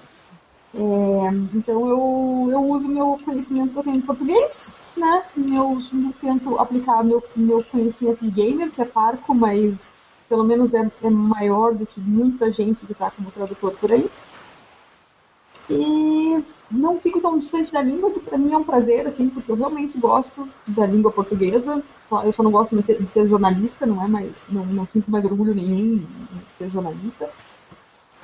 É, 0.75 1.29
então 1.55 1.89
eu, 1.89 2.49
eu 2.51 2.65
uso 2.65 2.89
meu 2.89 3.21
conhecimento 3.25 3.73
que 3.73 3.79
eu 3.79 3.83
tenho 3.83 4.01
de 4.01 4.07
português, 4.07 4.77
né? 4.97 5.23
Eu, 5.37 5.79
eu 5.93 6.15
tento 6.21 6.59
aplicar 6.59 7.05
meu, 7.05 7.23
meu 7.37 7.63
conhecimento 7.65 8.25
de 8.25 8.31
gamer, 8.31 8.71
que 8.71 8.83
é 8.83 8.85
parco, 8.85 9.35
mas 9.35 9.91
pelo 10.33 10.45
menos 10.45 10.73
é, 10.73 10.91
é 11.03 11.11
maior 11.11 11.75
do 11.75 11.85
que 11.85 12.01
muita 12.01 12.51
gente 12.51 12.87
que 12.87 12.93
está 12.93 13.11
como 13.11 13.31
tradutor 13.31 13.73
por 13.73 13.93
aí. 13.93 14.11
E 15.69 16.43
não 16.71 16.99
fico 16.99 17.21
tão 17.21 17.39
distante 17.39 17.71
da 17.71 17.83
língua, 17.83 18.11
que 18.11 18.21
para 18.21 18.39
mim 18.39 18.51
é 18.51 18.57
um 18.57 18.65
prazer, 18.65 19.07
assim, 19.07 19.29
porque 19.29 19.53
eu 19.53 19.57
realmente 19.57 19.99
gosto 19.99 20.49
da 20.67 20.87
língua 20.87 21.13
portuguesa. 21.13 21.85
Eu 22.25 22.33
só 22.33 22.43
não 22.43 22.51
gosto 22.51 22.75
de 22.75 22.83
ser, 22.83 22.97
de 22.97 23.07
ser 23.07 23.29
jornalista, 23.29 23.85
não 23.85 24.03
é? 24.03 24.09
Mas 24.09 24.47
não, 24.49 24.65
não 24.65 24.87
sinto 24.87 25.11
mais 25.11 25.27
orgulho 25.27 25.55
nenhum 25.55 25.99
de 25.99 26.07
ser 26.57 26.71
jornalista. 26.71 27.29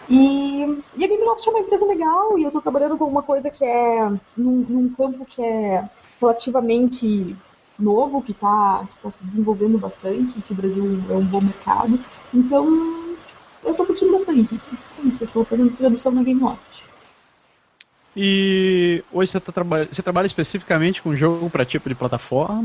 E, 0.08 0.80
e 0.96 1.04
a 1.04 1.08
Gameloft 1.08 1.46
é 1.46 1.50
uma 1.50 1.60
empresa 1.60 1.84
legal 1.84 2.38
e 2.38 2.42
eu 2.44 2.48
estou 2.48 2.62
trabalhando 2.62 2.96
com 2.96 3.04
uma 3.04 3.22
coisa 3.22 3.50
que 3.50 3.62
é 3.62 4.08
num, 4.34 4.64
num 4.66 4.88
campo 4.94 5.26
que 5.26 5.42
é 5.42 5.86
relativamente 6.18 7.36
novo, 7.78 8.22
que 8.22 8.32
está 8.32 8.86
se 9.10 9.24
desenvolvendo 9.24 9.78
bastante, 9.78 10.40
que 10.42 10.52
o 10.52 10.56
Brasil 10.56 11.00
é 11.08 11.14
um 11.14 11.24
bom 11.24 11.40
mercado. 11.40 11.98
Então, 12.34 12.66
eu 13.64 13.70
estou 13.70 13.86
curtindo 13.86 14.12
bastante. 14.12 14.60
É 14.98 15.08
isso, 15.08 15.22
eu 15.22 15.26
estou 15.26 15.44
fazendo 15.44 15.76
tradução 15.76 16.12
na 16.12 16.22
Gameloft. 16.22 16.88
E 18.16 19.04
hoje 19.12 19.30
você, 19.30 19.40
tá 19.40 19.52
traba 19.52 19.86
você 19.86 20.02
trabalha 20.02 20.26
especificamente 20.26 21.00
com 21.00 21.14
jogo 21.14 21.48
pra 21.48 21.64
tipo 21.64 21.88
de 21.88 21.94
plataforma? 21.94 22.64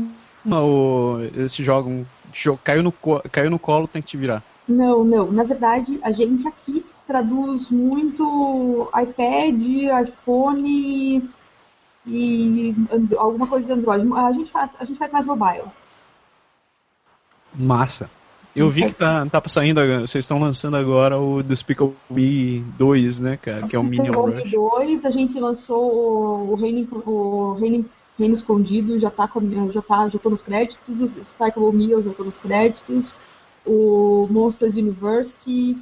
Ou 0.50 1.22
esse 1.24 1.62
jogo, 1.62 2.04
jogo 2.32 2.58
caiu, 2.62 2.82
no 2.82 2.92
caiu 3.30 3.50
no 3.50 3.58
colo, 3.58 3.86
tem 3.86 4.02
que 4.02 4.08
te 4.08 4.16
virar? 4.16 4.42
Não, 4.68 5.04
não. 5.04 5.30
Na 5.30 5.44
verdade, 5.44 5.98
a 6.02 6.10
gente 6.10 6.46
aqui 6.48 6.84
traduz 7.06 7.70
muito 7.70 8.90
iPad, 9.00 10.08
iPhone 10.08 11.22
e 12.06 12.74
alguma 13.16 13.46
coisa 13.46 13.66
de 13.66 13.72
Android. 13.80 14.12
A 14.14 14.32
gente 14.32 14.50
faz, 14.50 14.70
a 14.78 14.84
gente 14.84 14.98
faz 14.98 15.12
mais 15.12 15.26
mobile. 15.26 15.64
Massa. 17.54 18.10
Eu 18.54 18.70
vi 18.70 18.86
que 18.86 18.94
tá, 18.94 19.26
tá 19.26 19.42
saindo, 19.48 19.80
vocês 20.02 20.24
estão 20.24 20.38
lançando 20.38 20.76
agora 20.76 21.18
o 21.18 21.42
Despicable 21.42 21.94
Me 22.08 22.60
2, 22.78 23.18
né, 23.18 23.36
cara? 23.36 23.66
Que 23.66 23.74
é 23.74 23.78
o 23.78 23.82
Minion 23.82 24.12
Rush. 24.12 24.50
2, 24.52 25.04
a 25.04 25.10
gente 25.10 25.40
lançou 25.40 26.50
o 26.50 26.54
Reino, 26.54 26.86
o 27.04 27.54
Reino, 27.54 27.84
Reino 28.16 28.34
Escondido, 28.36 28.96
já 29.00 29.10
tá, 29.10 29.26
com- 29.26 29.72
já 29.72 29.82
tá, 29.82 30.08
já 30.08 30.18
tô 30.20 30.30
nos 30.30 30.42
créditos, 30.42 31.00
o 31.00 31.08
Despicable 31.08 31.72
Me 31.72 31.88
já 32.00 32.12
tô 32.12 32.22
nos 32.22 32.38
créditos, 32.38 33.16
o 33.66 34.28
Monsters 34.30 34.76
University, 34.76 35.76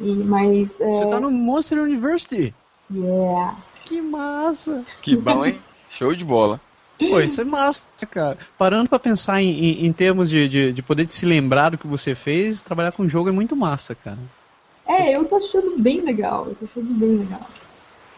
e 0.00 0.12
mais, 0.14 0.80
é, 0.80 0.96
Você 0.96 1.06
tá 1.06 1.20
no 1.20 1.30
Monster 1.30 1.78
University? 1.80 2.52
yeah. 2.90 3.56
Que 3.84 4.00
massa! 4.00 4.84
Que 5.00 5.16
bom, 5.16 5.44
hein? 5.44 5.60
Show 5.90 6.14
de 6.14 6.24
bola. 6.24 6.60
Pô, 6.98 7.20
isso 7.20 7.40
é 7.40 7.44
massa, 7.44 7.84
cara. 8.08 8.38
Parando 8.56 8.88
pra 8.88 8.98
pensar 8.98 9.42
em, 9.42 9.50
em, 9.50 9.86
em 9.86 9.92
termos 9.92 10.30
de, 10.30 10.48
de, 10.48 10.72
de 10.72 10.82
poder 10.82 11.10
se 11.10 11.26
lembrar 11.26 11.70
do 11.70 11.78
que 11.78 11.86
você 11.86 12.14
fez, 12.14 12.62
trabalhar 12.62 12.92
com 12.92 13.08
jogo 13.08 13.28
é 13.28 13.32
muito 13.32 13.56
massa, 13.56 13.94
cara. 13.94 14.18
É, 14.86 15.16
eu 15.16 15.24
tô 15.24 15.36
achando 15.36 15.78
bem 15.78 16.00
legal, 16.00 16.46
eu 16.48 16.54
tô 16.54 16.66
achando 16.66 16.94
bem 16.94 17.16
legal. 17.16 17.48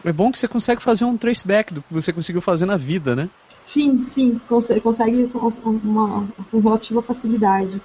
É 0.03 0.11
bom 0.11 0.31
que 0.31 0.37
você 0.37 0.47
consegue 0.47 0.83
fazer 0.83 1.05
um 1.05 1.17
traceback 1.17 1.73
do 1.73 1.81
que 1.81 1.93
você 1.93 2.13
conseguiu 2.13 2.41
fazer 2.41 2.65
na 2.65 2.77
vida, 2.77 3.15
né? 3.15 3.29
Sim, 3.65 4.05
sim, 4.07 4.39
consegue, 4.47 4.81
consegue 4.81 5.27
com, 5.29 5.51
uma, 5.83 6.27
com 6.51 6.59
relativa 6.59 7.01
facilidade. 7.01 7.81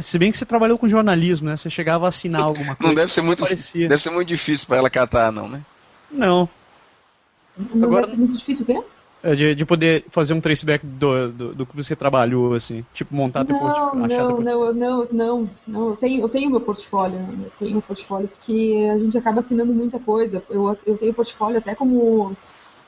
Se 0.00 0.18
bem 0.18 0.30
que 0.30 0.38
você 0.38 0.44
trabalhou 0.44 0.78
com 0.78 0.88
jornalismo, 0.88 1.48
né? 1.48 1.56
Você 1.56 1.70
chegava 1.70 2.06
a 2.06 2.08
assinar 2.08 2.42
alguma 2.42 2.76
coisa. 2.76 2.88
Não 2.88 2.94
deve 2.94 3.12
ser 3.12 3.22
muito, 3.22 3.42
parecia. 3.42 3.88
deve 3.88 4.02
ser 4.02 4.10
muito 4.10 4.28
difícil 4.28 4.66
pra 4.66 4.78
ela 4.78 4.90
catar, 4.90 5.30
não, 5.32 5.48
né? 5.48 5.62
Não. 6.10 6.48
Não 7.56 7.82
Agora- 7.82 8.02
deve 8.02 8.08
ser 8.08 8.16
muito 8.18 8.36
difícil, 8.36 8.64
o 8.64 8.66
quê? 8.66 8.82
É 9.24 9.36
de, 9.36 9.54
de 9.54 9.64
poder 9.64 10.04
fazer 10.10 10.34
um 10.34 10.40
traceback 10.40 10.84
do, 10.84 11.30
do, 11.30 11.54
do 11.54 11.66
que 11.66 11.76
você 11.76 11.94
trabalhou, 11.94 12.54
assim. 12.54 12.84
Tipo, 12.92 13.14
montar 13.14 13.44
teu 13.44 13.54
Não, 13.54 13.94
portfólio. 13.94 14.08
não, 14.08 14.40
não, 14.40 14.74
não, 14.74 15.08
não, 15.12 15.50
não. 15.66 15.88
Eu 15.90 15.96
tenho, 15.96 16.20
eu 16.22 16.28
tenho 16.28 16.50
meu 16.50 16.60
portfólio, 16.60 17.18
eu 17.18 17.50
tenho 17.58 17.72
meu 17.72 17.82
portfólio 17.82 18.28
porque 18.28 18.88
a 18.92 18.98
gente 18.98 19.16
acaba 19.16 19.40
assinando 19.40 19.72
muita 19.72 19.98
coisa. 20.00 20.42
Eu, 20.50 20.76
eu 20.84 20.96
tenho 20.98 21.14
portfólio 21.14 21.58
até 21.58 21.74
como, 21.74 22.32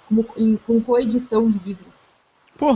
como 0.08 0.26
em, 0.36 0.56
com 0.56 0.80
coedição 0.80 1.48
de 1.48 1.58
livro. 1.60 1.84
Pô, 2.58 2.72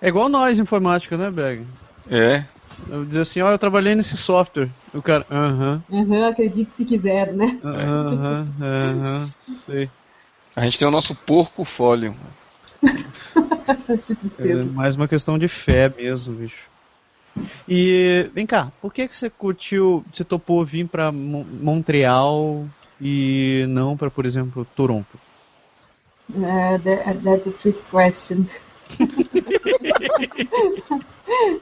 é 0.00 0.08
igual 0.08 0.28
nós, 0.28 0.58
informática, 0.58 1.16
né, 1.16 1.30
Berg? 1.30 1.66
É. 2.08 2.44
Eu 2.88 3.04
dizer 3.04 3.20
assim, 3.20 3.40
ó, 3.40 3.50
eu 3.50 3.58
trabalhei 3.58 3.94
nesse 3.94 4.16
software. 4.16 4.68
O 4.92 5.02
cara, 5.02 5.26
aham, 5.30 5.82
Aham, 5.90 6.24
acredite 6.28 6.74
se 6.74 6.84
quiser, 6.84 7.32
né? 7.32 7.60
aham, 7.64 8.46
aham, 8.60 9.30
sei. 9.66 9.90
A 10.54 10.60
gente 10.64 10.78
tem 10.78 10.86
o 10.86 10.90
nosso 10.90 11.14
porco 11.14 11.64
fólio. 11.64 12.14
que 12.82 12.92
É 14.12 14.14
tristeza. 14.16 14.64
mais 14.72 14.94
uma 14.96 15.08
questão 15.08 15.38
de 15.38 15.48
fé 15.48 15.88
mesmo, 15.88 16.34
bicho. 16.34 16.66
E 17.66 18.28
vem 18.34 18.46
cá, 18.46 18.70
por 18.80 18.92
que 18.92 19.08
que 19.08 19.16
você 19.16 19.30
curtiu, 19.30 20.04
você 20.12 20.22
topou 20.24 20.64
vir 20.64 20.86
pra 20.86 21.10
Mon- 21.10 21.44
Montreal 21.62 22.66
e 23.00 23.64
não 23.68 23.96
pra, 23.96 24.10
por 24.10 24.26
exemplo, 24.26 24.66
Toronto? 24.76 25.18
Uh, 26.34 26.78
that, 26.84 27.18
that's 27.24 27.46
a 27.46 27.52
trick 27.52 27.78
question. 27.90 28.44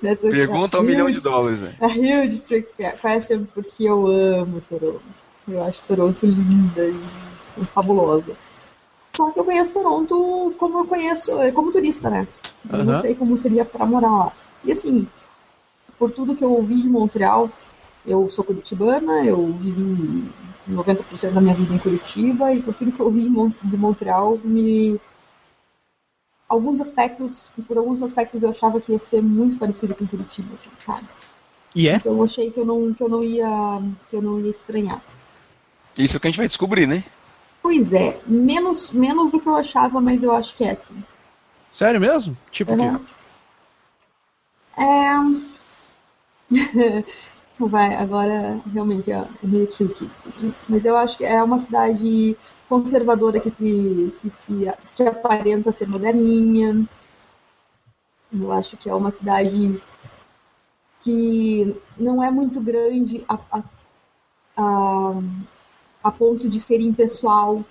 That's 0.02 0.24
a- 0.24 0.30
Pergunta 0.30 0.78
a 0.78 0.80
um 0.80 0.84
milhão 0.84 1.10
de 1.10 1.20
dólares, 1.20 1.60
né? 1.60 1.74
A 1.80 1.86
huge 1.86 2.38
trick 2.40 2.68
question, 3.00 3.44
porque 3.54 3.84
eu 3.84 4.06
amo 4.06 4.60
Toronto. 4.68 5.02
Eu 5.48 5.62
acho 5.64 5.82
Toronto 5.84 6.26
linda 6.26 6.86
e 6.88 7.64
fabulosa. 7.66 8.36
Só 9.20 9.30
que 9.32 9.38
eu 9.38 9.44
conheço 9.44 9.74
Toronto 9.74 10.54
como 10.58 10.78
eu 10.78 10.86
conheço, 10.86 11.38
eh, 11.42 11.52
como 11.52 11.70
turista, 11.70 12.08
né? 12.08 12.26
Eu 12.72 12.84
não 12.86 12.94
sei 12.94 13.14
como 13.14 13.36
seria 13.36 13.66
pra 13.66 13.84
morar 13.84 14.08
lá. 14.08 14.32
E 14.64 14.72
assim, 14.72 15.06
por 15.98 16.10
tudo 16.10 16.34
que 16.34 16.42
eu 16.42 16.50
ouvi 16.50 16.80
de 16.80 16.88
Montreal, 16.88 17.50
eu 18.06 18.30
sou 18.32 18.42
curitibana, 18.42 19.22
eu 19.22 19.44
vivi 19.44 20.26
90% 20.66 21.34
da 21.34 21.40
minha 21.42 21.54
vida 21.54 21.74
em 21.74 21.78
Curitiba, 21.78 22.50
e 22.54 22.62
por 22.62 22.72
tudo 22.72 22.92
que 22.92 23.00
eu 23.00 23.04
ouvi 23.04 23.28
de 23.62 23.76
Montreal, 23.76 24.38
me 24.42 24.98
alguns 26.48 26.80
aspectos, 26.80 27.50
por 27.68 27.76
alguns 27.76 28.02
aspectos 28.02 28.42
eu 28.42 28.48
achava 28.48 28.80
que 28.80 28.92
ia 28.92 28.98
ser 28.98 29.20
muito 29.20 29.58
parecido 29.58 29.94
com 29.94 30.06
Curitiba, 30.06 30.54
assim, 30.54 30.70
sabe? 30.78 31.06
E 31.76 31.90
é? 31.90 31.96
Então 31.96 32.16
eu 32.16 32.24
achei 32.24 32.50
que 32.50 32.58
eu 32.58 32.64
não, 32.64 32.94
que 32.94 33.02
eu 33.02 33.08
não 33.10 33.22
ia, 33.22 33.82
que 34.08 34.16
eu 34.16 34.22
não 34.22 34.40
ia 34.40 34.50
estranhar. 34.50 35.02
Isso 35.98 36.16
é 36.16 36.18
o 36.18 36.20
que 36.20 36.26
a 36.26 36.30
gente 36.30 36.38
vai 36.38 36.46
descobrir, 36.46 36.86
né? 36.86 37.04
Pois 37.62 37.92
é, 37.92 38.18
menos, 38.26 38.90
menos 38.90 39.30
do 39.30 39.40
que 39.40 39.46
eu 39.46 39.56
achava, 39.56 40.00
mas 40.00 40.22
eu 40.22 40.32
acho 40.32 40.54
que 40.56 40.64
é 40.64 40.70
assim. 40.70 40.94
Sério 41.70 42.00
mesmo? 42.00 42.36
Tipo 42.50 42.72
o 42.72 42.76
quê? 42.76 42.82
Uhum. 42.82 43.04
É... 44.78 45.14
Vai, 47.58 47.94
agora 47.94 48.58
realmente 48.72 49.12
é 49.12 49.22
meio 49.42 49.66
tricky. 49.66 50.10
Mas 50.66 50.86
eu 50.86 50.96
acho 50.96 51.18
que 51.18 51.24
é 51.24 51.42
uma 51.42 51.58
cidade 51.58 52.34
conservadora 52.68 53.38
que 53.38 53.50
se, 53.50 54.14
que 54.22 54.30
se 54.30 54.72
que 54.96 55.02
aparenta 55.02 55.70
ser 55.70 55.86
moderninha. 55.86 56.86
Eu 58.32 58.50
acho 58.52 58.76
que 58.78 58.88
é 58.88 58.94
uma 58.94 59.10
cidade 59.10 59.78
que 61.02 61.76
não 61.98 62.22
é 62.22 62.30
muito 62.30 62.60
grande 62.60 63.24
a, 63.28 63.38
a, 63.52 63.62
a, 64.56 65.22
a 66.02 66.10
ponto 66.10 66.48
de 66.48 66.58
ser 66.58 66.80
impessoal, 66.80 67.64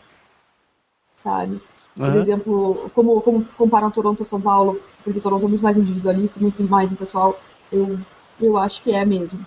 sabe? 1.17 1.61
Por 1.95 2.05
Aham. 2.05 2.17
exemplo, 2.17 2.91
como, 2.93 3.21
como 3.21 3.45
comparam 3.57 3.91
Toronto 3.91 4.23
a 4.23 4.25
São 4.25 4.39
Paulo, 4.39 4.81
porque 5.03 5.19
Toronto 5.19 5.45
é 5.45 5.49
muito 5.49 5.61
mais 5.61 5.77
individualista, 5.77 6.39
muito 6.39 6.63
mais 6.63 6.91
impessoal, 6.91 7.37
eu, 7.71 7.99
eu 8.39 8.57
acho 8.57 8.81
que 8.81 8.91
é 8.91 9.03
mesmo. 9.05 9.45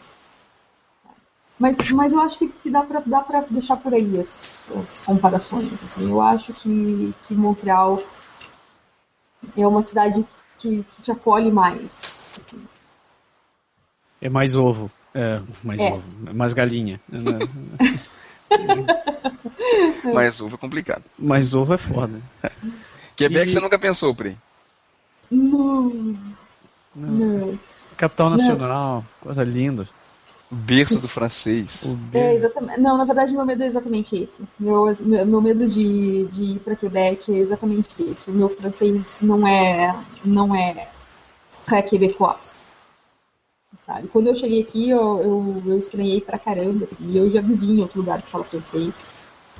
Mas, 1.58 1.78
mas 1.92 2.12
eu 2.12 2.20
acho 2.20 2.38
que, 2.38 2.48
que 2.48 2.70
dá, 2.70 2.82
pra 2.82 3.40
deixar 3.48 3.76
por 3.76 3.94
aí 3.94 4.18
as, 4.18 4.72
as 4.76 4.98
comparações. 5.00 5.72
Assim. 5.84 6.10
Eu 6.10 6.20
acho 6.20 6.52
que, 6.54 7.14
que 7.26 7.34
Montreal 7.34 8.02
é 9.56 9.66
uma 9.66 9.80
cidade 9.80 10.26
que, 10.58 10.82
que 10.82 11.02
te 11.02 11.12
acolhe 11.12 11.52
mais. 11.52 12.38
assim. 12.40 12.62
É 14.20 14.28
mais 14.28 14.56
ovo. 14.56 14.90
É, 15.14 15.40
mais 15.62 15.80
É. 15.80 15.92
ovo. 15.92 16.34
Mais 16.34 16.52
galinha. 16.52 17.00
Mas 20.12 20.40
uva 20.40 20.54
é 20.56 20.58
complicado. 20.58 21.04
mais 21.18 21.54
ovo 21.54 21.74
é 21.74 21.78
foda. 21.78 22.20
Quebec 23.16 23.50
E- 23.50 23.52
você 23.52 23.60
nunca 23.60 23.78
pensou, 23.78 24.14
Pri? 24.14 24.36
Não, 25.30 26.16
não. 26.94 27.58
Capital 27.96 28.30
nacional, 28.30 29.04
coisa 29.20 29.44
linda. 29.44 29.86
Berço 30.50 31.00
do 31.00 31.08
francês. 31.08 31.82
O 31.84 32.16
É, 32.16 32.34
exatamente. 32.34 32.78
Não, 32.78 32.98
na 32.98 33.04
verdade, 33.04 33.32
meu 33.32 33.46
medo 33.46 33.62
é 33.62 33.66
exatamente 33.66 34.14
esse. 34.16 34.44
Meu, 34.60 34.84
meu, 35.00 35.24
meu 35.24 35.40
medo 35.40 35.66
de, 35.66 36.26
de 36.26 36.42
ir 36.42 36.58
para 36.58 36.76
Quebec 36.76 37.32
é 37.32 37.38
exatamente 37.38 38.02
esse. 38.02 38.30
O 38.30 38.34
meu 38.34 38.50
francês 38.50 39.22
não 39.22 39.46
é, 39.46 39.96
não 40.22 40.54
é 40.54 40.88
très 41.64 41.88
québécois. 41.88 42.36
Sabe? 43.84 44.06
Quando 44.08 44.28
eu 44.28 44.34
cheguei 44.34 44.62
aqui, 44.62 44.90
eu, 44.90 45.20
eu, 45.20 45.62
eu 45.66 45.78
estranhei 45.78 46.20
pra 46.20 46.38
caramba. 46.38 46.84
Assim, 46.84 47.10
e 47.10 47.16
eu 47.16 47.28
já 47.30 47.40
vivi 47.40 47.72
em 47.72 47.80
outro 47.80 47.98
lugar 47.98 48.22
que 48.22 48.30
fala 48.30 48.44
francês. 48.44 49.00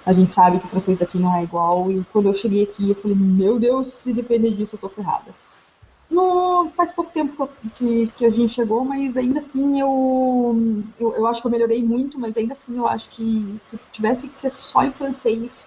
A 0.06 0.12
gente 0.12 0.32
sabe 0.32 0.58
que 0.60 0.66
o 0.66 0.68
francês 0.68 0.96
daqui 0.98 1.18
não 1.18 1.34
é 1.34 1.42
igual. 1.42 1.90
E 1.90 2.04
quando 2.12 2.28
eu 2.28 2.34
cheguei 2.36 2.62
aqui, 2.62 2.90
eu 2.90 2.94
falei: 2.94 3.16
Meu 3.16 3.58
Deus, 3.58 3.88
se 3.94 4.12
depender 4.12 4.52
disso, 4.52 4.76
eu 4.76 4.80
tô 4.80 4.88
ferrada. 4.88 5.34
No, 6.08 6.70
faz 6.76 6.92
pouco 6.92 7.10
tempo 7.10 7.48
que, 7.76 8.06
que 8.16 8.24
a 8.26 8.30
gente 8.30 8.52
chegou, 8.52 8.84
mas 8.84 9.16
ainda 9.16 9.38
assim 9.38 9.80
eu, 9.80 10.62
eu, 11.00 11.14
eu 11.14 11.26
acho 11.26 11.40
que 11.40 11.46
eu 11.46 11.50
melhorei 11.50 11.82
muito, 11.82 12.20
mas 12.20 12.36
ainda 12.36 12.52
assim 12.52 12.76
eu 12.76 12.86
acho 12.86 13.08
que 13.10 13.56
se 13.64 13.80
tivesse 13.90 14.28
que 14.28 14.34
ser 14.34 14.50
só 14.50 14.82
em 14.84 14.90
francês 14.92 15.66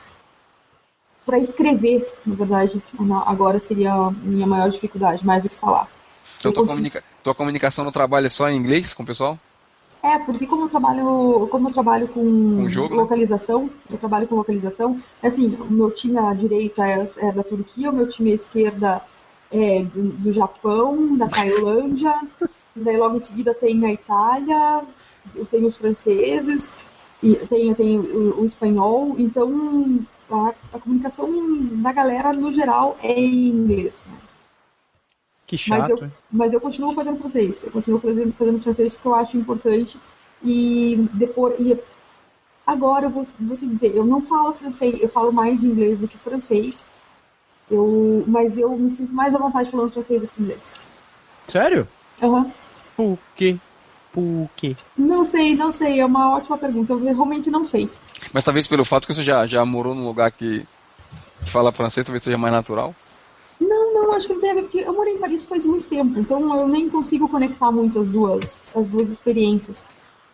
para 1.25 1.39
escrever, 1.39 2.07
na 2.23 2.35
verdade, 2.35 2.81
agora 3.25 3.57
seria 3.57 3.91
a 3.91 4.11
minha 4.11 4.45
maior 4.45 4.69
dificuldade, 4.69 5.25
mais 5.25 5.43
do 5.43 5.49
que 5.49 5.55
falar. 5.55 5.89
Então 6.37 6.51
Eu 6.51 6.53
tua, 6.53 6.67
comunica- 6.67 7.03
tua 7.25 7.33
comunicação 7.33 7.83
no 7.83 7.91
trabalho 7.91 8.27
é 8.27 8.29
só 8.29 8.47
em 8.47 8.55
inglês 8.55 8.93
com 8.93 9.01
o 9.01 9.05
pessoal? 9.05 9.39
É, 10.03 10.19
porque 10.19 10.45
como 10.45 10.65
eu 10.65 10.69
trabalho, 10.69 11.47
como 11.49 11.69
eu 11.69 11.73
trabalho 11.73 12.07
com 12.07 12.69
jogo, 12.69 12.93
né? 12.93 13.01
localização, 13.01 13.67
eu 13.89 13.97
trabalho 13.97 14.27
com 14.27 14.35
localização, 14.35 15.01
assim, 15.23 15.57
o 15.59 15.73
meu 15.73 15.89
time 15.89 16.19
à 16.19 16.31
direita 16.35 16.87
é, 16.87 17.03
é 17.17 17.31
da 17.31 17.43
Turquia, 17.43 17.89
o 17.89 17.95
meu 17.95 18.07
time 18.07 18.31
à 18.31 18.35
esquerda 18.35 19.01
é 19.51 19.81
do, 19.81 20.03
do 20.09 20.31
Japão, 20.31 21.17
da 21.17 21.27
Tailândia, 21.27 22.13
daí 22.75 22.95
logo 22.95 23.15
em 23.15 23.19
seguida 23.19 23.55
tem 23.55 23.83
a 23.83 23.91
Itália, 23.91 24.83
eu 25.33 25.47
tenho 25.47 25.65
os 25.65 25.77
franceses, 25.77 26.71
e 27.23 27.33
tem, 27.47 27.73
tem 27.73 27.97
o, 27.97 28.41
o 28.41 28.45
espanhol, 28.45 29.15
então 29.17 29.99
a, 30.29 30.53
a 30.73 30.79
comunicação 30.79 31.27
da 31.81 31.91
galera 31.91 32.31
no 32.31 32.53
geral 32.53 32.95
é 33.01 33.19
em 33.19 33.47
inglês, 33.47 34.05
né? 34.07 34.24
Que 35.47 35.55
Mas 35.67 35.87
chato, 35.87 35.89
eu, 35.89 36.03
hein? 36.03 36.11
mas 36.31 36.53
eu 36.53 36.61
continuo 36.61 36.93
fazendo 36.93 37.19
francês. 37.19 37.63
Eu 37.63 37.71
continuo 37.71 37.99
fazendo, 37.99 38.33
fazendo 38.33 38.61
francês 38.61 38.93
porque 38.93 39.07
eu 39.07 39.15
acho 39.15 39.37
importante. 39.37 39.97
E 40.43 41.07
depois. 41.13 41.59
E 41.59 41.77
agora 42.65 43.05
eu 43.05 43.09
vou, 43.09 43.27
vou 43.39 43.57
te 43.57 43.67
dizer, 43.67 43.95
eu 43.95 44.05
não 44.05 44.21
falo 44.21 44.53
francês, 44.53 44.99
eu 45.01 45.09
falo 45.09 45.31
mais 45.31 45.63
inglês 45.63 46.01
do 46.01 46.07
que 46.07 46.17
francês. 46.17 46.91
Eu, 47.69 48.23
mas 48.27 48.57
eu 48.57 48.75
me 48.77 48.89
sinto 48.89 49.13
mais 49.13 49.33
à 49.33 49.39
vontade 49.39 49.71
falando 49.71 49.91
francês 49.91 50.21
do 50.21 50.27
que 50.27 50.41
inglês. 50.41 50.79
Sério? 51.47 51.87
Aham. 52.21 52.51
Por 52.95 53.17
quê? 53.35 53.57
Por 54.11 54.49
quê? 54.55 54.75
Não 54.97 55.25
sei, 55.25 55.55
não 55.55 55.71
sei, 55.71 55.99
é 55.99 56.05
uma 56.05 56.35
ótima 56.35 56.57
pergunta. 56.57 56.93
Eu 56.93 56.99
realmente 56.99 57.51
não 57.51 57.65
sei. 57.65 57.89
Mas 58.33 58.43
talvez 58.43 58.67
pelo 58.67 58.85
fato 58.85 59.07
que 59.07 59.13
você 59.13 59.23
já, 59.23 59.45
já 59.45 59.65
morou 59.65 59.93
num 59.93 60.05
lugar 60.05 60.31
que 60.31 60.65
fala 61.45 61.71
francês, 61.71 62.05
talvez 62.05 62.23
seja 62.23 62.37
mais 62.37 62.53
natural. 62.53 62.93
Não, 63.59 63.93
não, 63.93 64.13
acho 64.13 64.27
que 64.27 64.33
não 64.33 64.41
tem 64.41 64.51
a 64.51 64.55
ver, 64.55 64.63
porque 64.63 64.79
eu 64.79 64.93
morei 64.93 65.13
em 65.13 65.19
Paris 65.19 65.45
faz 65.45 65.65
muito 65.65 65.87
tempo, 65.87 66.19
então 66.19 66.55
eu 66.59 66.67
nem 66.67 66.89
consigo 66.89 67.27
conectar 67.29 67.71
muito 67.71 67.99
as 67.99 68.09
duas, 68.09 68.75
as 68.75 68.87
duas 68.89 69.09
experiências. 69.09 69.85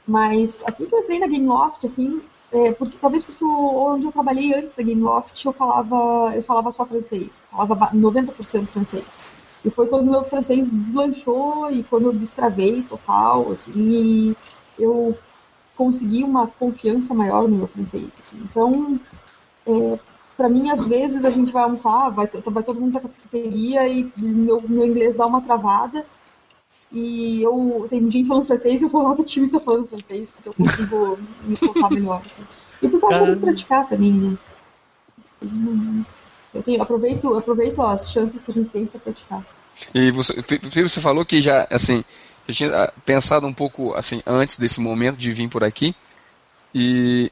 Mas 0.07 0.59
assim 0.65 0.85
que 0.87 0.95
eu 0.95 0.99
entrei 0.99 1.19
na 1.19 1.27
Game 1.27 1.45
Loft, 1.45 1.85
assim, 1.85 2.19
é, 2.51 2.71
porque, 2.73 2.97
talvez 2.99 3.23
porque 3.23 3.43
onde 3.45 4.05
eu 4.05 4.11
trabalhei 4.11 4.53
antes 4.53 4.73
da 4.75 4.83
Game 4.83 5.01
Loft, 5.01 5.45
eu 5.45 5.53
falava, 5.53 6.35
eu 6.35 6.43
falava 6.43 6.71
só 6.71 6.85
francês, 6.85 7.43
falava 7.51 7.75
ba- 7.75 7.91
90% 7.93 8.67
francês. 8.67 9.05
E 9.63 9.69
foi 9.69 9.87
quando 9.87 10.09
meu 10.09 10.23
francês 10.23 10.71
deslanchou 10.71 11.69
e 11.71 11.83
quando 11.83 12.07
eu 12.07 12.13
destravei 12.13 12.81
total, 12.83 13.51
assim, 13.51 13.71
e 13.75 14.35
eu 14.79 15.15
consegui 15.77 16.23
uma 16.23 16.47
confiança 16.47 17.13
maior 17.13 17.47
no 17.47 17.57
meu 17.57 17.67
francês. 17.67 18.09
assim. 18.19 18.37
Então, 18.43 18.99
é, 19.67 19.99
para 20.41 20.49
mim, 20.49 20.71
às 20.71 20.87
vezes, 20.87 21.23
a 21.23 21.29
gente 21.29 21.51
vai 21.51 21.61
almoçar, 21.61 22.09
vai, 22.09 22.25
vai 22.25 22.63
todo 22.63 22.81
mundo 22.81 22.99
pra 22.99 23.01
cafeteria 23.01 23.87
e 23.87 24.11
meu, 24.17 24.59
meu 24.67 24.87
inglês 24.87 25.15
dá 25.15 25.27
uma 25.27 25.39
travada. 25.39 26.03
E 26.91 27.43
eu 27.43 27.85
tem 27.87 28.09
gente 28.09 28.27
falando 28.27 28.47
francês 28.47 28.81
e 28.81 28.85
eu 28.85 28.89
vou 28.89 29.03
lá 29.03 29.13
pro 29.13 29.23
time 29.23 29.47
que 29.47 29.53
tá 29.53 29.59
falando 29.59 29.87
francês, 29.87 30.31
porque 30.31 30.49
eu 30.49 30.53
consigo 30.55 31.19
me 31.45 31.55
soltar 31.55 31.91
melhor. 31.91 32.23
Assim. 32.25 32.41
E 32.81 32.87
por 32.87 32.99
causa 32.99 33.35
de 33.35 33.39
praticar 33.39 33.87
também, 33.87 34.13
né? 34.13 34.37
Eu 36.51 36.63
tenho, 36.63 36.81
aproveito, 36.81 37.37
aproveito 37.37 37.79
as 37.83 38.11
chances 38.11 38.43
que 38.43 38.49
a 38.49 38.53
gente 38.55 38.71
tem 38.71 38.87
para 38.87 38.99
praticar. 38.99 39.45
E 39.93 40.09
você, 40.09 40.43
você 40.81 40.99
falou 40.99 41.23
que 41.23 41.39
já, 41.39 41.67
assim, 41.69 42.03
eu 42.47 42.53
tinha 42.53 42.75
ah, 42.75 42.93
pensado 43.05 43.45
um 43.45 43.53
pouco, 43.53 43.93
assim, 43.93 44.23
antes 44.25 44.57
desse 44.57 44.81
momento 44.81 45.17
de 45.17 45.31
vir 45.31 45.47
por 45.49 45.63
aqui. 45.63 45.95
E, 46.73 47.31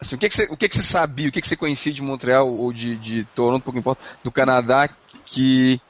assim, 0.00 0.14
o 0.14 0.18
que, 0.18 0.28
que, 0.28 0.34
você, 0.34 0.44
o 0.50 0.56
que, 0.56 0.68
que 0.68 0.76
você 0.76 0.82
sabia, 0.82 1.28
o 1.28 1.32
que, 1.32 1.40
que 1.40 1.48
você 1.48 1.56
conhecia 1.56 1.92
de 1.92 2.02
Montreal 2.02 2.48
ou 2.52 2.72
de, 2.72 2.96
de 2.96 3.24
Toronto, 3.34 3.62
pouco 3.62 3.78
importa, 3.78 4.02
do 4.22 4.30
Canadá, 4.30 4.88
que, 5.24 5.80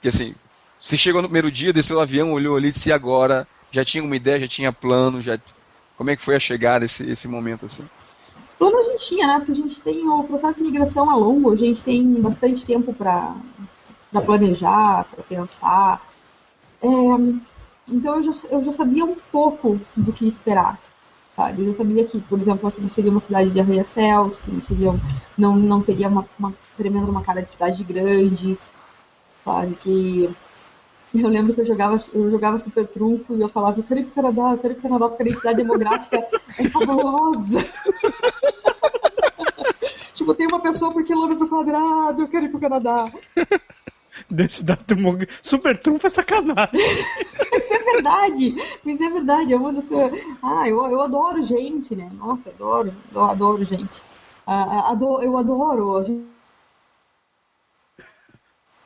que, 0.00 0.08
assim, 0.08 0.34
você 0.80 0.96
chegou 0.96 1.22
no 1.22 1.28
primeiro 1.28 1.50
dia, 1.50 1.72
desceu 1.72 1.96
o 1.96 2.00
avião, 2.00 2.32
olhou 2.32 2.56
ali 2.56 2.68
e 2.68 2.72
disse, 2.72 2.90
"E 2.90 2.92
agora, 2.92 3.46
já 3.70 3.84
tinha 3.84 4.02
uma 4.02 4.16
ideia, 4.16 4.40
já 4.40 4.48
tinha 4.48 4.72
plano, 4.72 5.20
já... 5.22 5.38
Como 5.96 6.10
é 6.10 6.16
que 6.16 6.22
foi 6.22 6.36
a 6.36 6.40
chegada, 6.40 6.84
esse, 6.84 7.08
esse 7.08 7.28
momento, 7.28 7.66
assim? 7.66 7.88
Plano 8.58 8.78
a 8.78 8.82
gente 8.82 9.06
tinha, 9.06 9.26
né? 9.26 9.38
Porque 9.38 9.52
a 9.52 9.54
gente 9.54 9.80
tem 9.80 10.08
o 10.08 10.24
processo 10.24 10.58
de 10.58 10.64
migração 10.64 11.08
a 11.08 11.14
longo, 11.14 11.52
a 11.52 11.56
gente 11.56 11.82
tem 11.82 12.20
bastante 12.20 12.64
tempo 12.64 12.92
para 12.92 13.34
planejar, 14.24 15.04
para 15.04 15.24
pensar. 15.24 16.02
É, 16.82 16.86
então 17.88 18.16
eu 18.16 18.22
já, 18.22 18.48
eu 18.50 18.64
já 18.64 18.72
sabia 18.72 19.04
um 19.04 19.16
pouco 19.30 19.80
do 19.96 20.12
que 20.12 20.26
esperar, 20.26 20.78
sabe? 21.34 21.62
Eu 21.62 21.68
já 21.68 21.78
sabia 21.78 22.04
que, 22.04 22.20
por 22.20 22.38
exemplo, 22.38 22.68
aqui 22.68 22.80
não 22.80 22.90
seria 22.90 23.10
uma 23.10 23.20
cidade 23.20 23.50
de 23.50 23.60
arranha-céus, 23.60 24.40
que 24.40 24.50
não, 24.50 24.62
seria, 24.62 24.94
não, 25.36 25.56
não 25.56 25.82
teria 25.82 26.08
uma, 26.08 26.26
uma 26.38 26.54
tremenda 26.76 27.10
uma 27.10 27.22
cara 27.22 27.42
de 27.42 27.50
cidade 27.50 27.82
grande, 27.84 28.58
sabe? 29.44 29.74
Que 29.76 30.30
eu 31.14 31.28
lembro 31.28 31.54
que 31.54 31.60
eu 31.60 31.66
jogava, 31.66 32.02
eu 32.14 32.30
jogava 32.30 32.58
super 32.58 32.86
trunfo 32.86 33.36
e 33.36 33.40
eu 33.40 33.48
falava, 33.48 33.78
eu 33.78 33.84
quero 33.84 34.00
ir 34.00 34.04
pro 34.04 34.14
Canadá, 34.14 34.52
eu 34.52 34.58
quero 34.58 34.72
ir 34.72 34.76
pro 34.76 34.88
Canadá 34.88 35.08
porque 35.08 35.22
a 35.22 35.26
densidade 35.26 35.56
demográfica 35.56 36.26
é 36.58 36.68
fabulosa. 36.68 37.64
tipo, 40.14 40.34
tem 40.34 40.46
uma 40.46 40.60
pessoa 40.60 40.92
por 40.92 41.04
quilômetro 41.04 41.48
quadrado, 41.48 42.22
eu 42.22 42.28
quero 42.28 42.46
ir 42.46 42.48
pro 42.48 42.60
Canadá. 42.60 43.10
Densidade 44.32 44.82
demográfica. 44.86 45.34
Super 45.42 45.76
trunfo 45.76 46.06
é 46.06 46.10
sacanagem. 46.10 46.80
Mas 47.52 47.70
é 47.70 47.78
verdade, 47.92 48.56
mas 48.82 49.00
é 49.00 49.10
verdade. 49.10 49.52
É 49.52 49.56
uma 49.56 49.72
das. 49.74 49.90
Ah, 50.42 50.66
eu, 50.66 50.82
eu 50.86 51.02
adoro 51.02 51.42
gente, 51.42 51.94
né? 51.94 52.10
Nossa, 52.14 52.48
adoro, 52.48 52.94
eu 53.14 53.22
adoro 53.22 53.62
gente. 53.64 53.90
Ah, 54.46 54.90
adoro, 54.90 55.22
eu 55.22 55.36
adoro. 55.36 56.24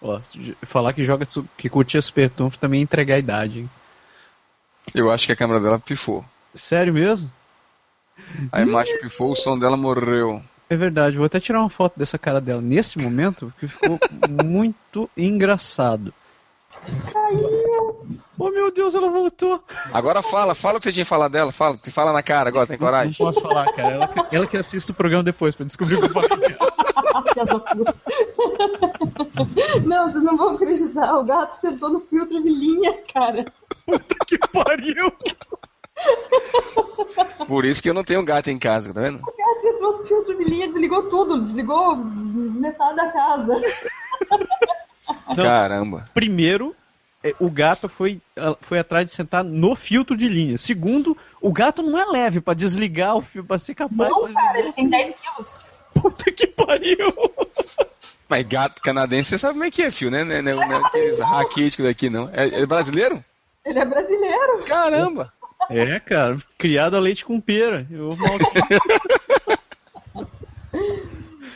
Ó, 0.03 0.21
falar 0.63 0.93
que 0.93 1.05
joga 1.05 1.27
que 1.57 1.71
curtia 1.71 2.03
Super 2.03 2.29
trunfo 2.29 2.59
também 2.59 2.81
é 2.81 2.83
entregar 2.83 3.15
a 3.15 3.21
idade, 3.21 3.61
hein? 3.61 3.71
Eu 4.95 5.11
acho 5.11 5.27
que 5.27 5.33
a 5.33 5.37
câmera 5.37 5.61
dela 5.61 5.79
pifou. 5.79 6.25
Sério 6.55 6.93
mesmo? 6.93 7.31
A 8.51 8.63
imagem 8.63 8.99
pifou, 9.01 9.31
o 9.31 9.37
som 9.37 9.57
dela 9.57 9.77
morreu. 9.77 10.43
É 10.69 10.77
verdade, 10.77 11.17
vou 11.17 11.27
até 11.27 11.39
tirar 11.39 11.61
uma 11.61 11.71
foto 11.71 11.97
dessa 11.99 12.19
cara 12.19 12.41
dela 12.41 12.61
nesse 12.61 12.99
momento, 12.99 13.53
que 13.61 13.69
ficou 13.69 13.99
muito 14.45 15.09
engraçado. 15.17 16.13
Caiu. 17.13 18.07
Oh 18.39 18.51
meu 18.51 18.71
Deus, 18.73 18.95
ela 18.95 19.09
voltou! 19.09 19.63
Agora 19.93 20.23
fala, 20.23 20.55
fala 20.55 20.77
o 20.77 20.79
que 20.81 20.85
você 20.85 20.93
tinha 20.93 21.05
que 21.05 21.09
falar 21.09 21.29
dela, 21.29 21.51
fala, 21.53 21.79
fala 21.91 22.13
na 22.13 22.23
cara 22.23 22.49
agora, 22.49 22.67
tem 22.67 22.77
Não 22.77 22.85
coragem. 22.87 23.15
posso 23.17 23.41
falar, 23.41 23.73
cara. 23.73 23.91
Ela, 23.95 24.09
que- 24.09 24.37
ela 24.37 24.47
que 24.47 24.57
assiste 24.57 24.91
o 24.91 24.95
programa 24.95 25.23
depois 25.25 25.55
pra 25.55 25.65
descobrir 25.65 25.97
o 25.97 26.01
que 26.01 26.07
eu 26.07 26.13
falei. 26.13 26.57
Puta. 27.69 27.95
Não, 29.85 30.09
vocês 30.09 30.23
não 30.25 30.37
vão 30.37 30.51
acreditar. 30.51 31.15
O 31.19 31.25
gato 31.25 31.55
sentou 31.55 31.89
no 31.91 32.01
filtro 32.01 32.43
de 32.43 32.49
linha, 32.51 32.95
cara. 33.13 33.45
Que 34.27 34.39
pariu! 34.39 35.13
Por 37.47 37.65
isso 37.65 37.83
que 37.83 37.89
eu 37.89 37.95
não 37.95 38.05
tenho 38.05 38.23
gato 38.23 38.49
em 38.51 38.59
casa, 38.59 38.93
tá 38.93 39.01
vendo? 39.01 39.19
O 39.19 39.25
gato 39.25 39.67
entrou 39.67 39.99
no 39.99 40.05
filtro 40.05 40.37
de 40.37 40.45
linha, 40.45 40.67
desligou 40.69 41.05
tudo, 41.05 41.43
desligou 41.43 41.97
metade 41.97 42.97
da 42.97 43.13
casa. 43.13 43.61
Não. 45.29 45.45
Caramba. 45.45 46.05
Primeiro, 46.13 46.75
é, 47.23 47.35
o 47.39 47.51
gato 47.51 47.89
foi, 47.89 48.21
ah, 48.37 48.57
foi 48.61 48.79
atrás 48.79 49.05
de 49.07 49.13
sentar 49.13 49.45
no 49.45 49.77
filtro 49.77 50.17
de 50.17 50.29
linha. 50.29 50.59
Segundo, 50.59 51.17
o 51.41 51.53
gato 51.53 51.83
não 51.83 51.99
é 51.99 52.05
leve 52.05 52.41
pra 52.41 52.55
desligar 52.55 53.17
o 53.17 53.23
fio, 53.23 53.45
pra 53.45 53.59
ser 53.59 53.75
capaz 53.75 54.11
Não, 54.11 54.29
de. 54.29 54.35
cara, 54.35 54.59
ele 54.59 54.73
tem 54.73 54.89
10 54.89 55.17
quilos. 55.17 55.65
Puta 55.95 56.31
que 56.31 56.47
pariu! 56.47 57.13
Mas 58.29 58.47
gato 58.47 58.83
canadense, 58.83 59.31
você 59.31 59.39
sabe 59.39 59.55
como 59.55 59.65
é 59.65 59.71
que 59.71 59.83
é, 59.83 59.91
fio, 59.91 60.11
né? 60.11 60.25
Não 60.25 60.35
é, 60.35 60.43
não 60.43 60.63
é 60.63 60.77
aqueles 60.77 61.19
raquíticos 61.19 61.87
daqui, 61.87 62.11
não. 62.11 62.29
É, 62.33 62.63
é 62.63 62.67
brasileiro? 62.67 63.25
Ele 63.65 63.79
é 63.79 63.85
brasileiro. 63.85 64.65
Caramba! 64.65 65.33
É, 65.69 65.99
cara, 66.01 66.37
criado 66.57 66.97
a 66.97 67.01
leite 67.01 67.25
com 67.25 67.41
pera. 67.41 67.87
Eu 67.91 68.17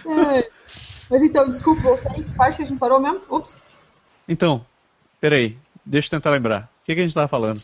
É. 0.06 0.48
Mas 1.10 1.22
então, 1.22 1.48
desculpa, 1.50 1.82
voltei. 1.82 2.22
Que 2.24 2.34
parte 2.34 2.56
que 2.56 2.62
a 2.62 2.66
gente 2.66 2.78
parou 2.78 3.00
mesmo? 3.00 3.20
Ups. 3.28 3.60
Então, 4.28 4.64
peraí, 5.20 5.58
deixa 5.84 6.06
eu 6.06 6.10
tentar 6.12 6.30
lembrar. 6.30 6.70
O 6.82 6.86
que, 6.86 6.94
que 6.94 7.00
a 7.00 7.04
gente 7.04 7.14
tava 7.14 7.28
falando? 7.28 7.62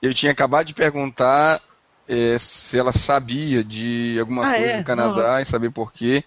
Eu 0.00 0.12
tinha 0.12 0.32
acabado 0.32 0.66
de 0.66 0.74
perguntar 0.74 1.60
é, 2.08 2.36
se 2.38 2.76
ela 2.78 2.92
sabia 2.92 3.62
de 3.62 4.16
alguma 4.18 4.42
Ah, 4.42 4.50
coisa 4.50 4.66
é? 4.66 4.78
do 4.78 4.84
Canadá 4.84 5.40
e 5.40 5.44
saber 5.44 5.70
por 5.70 5.92
quê. 5.92 6.24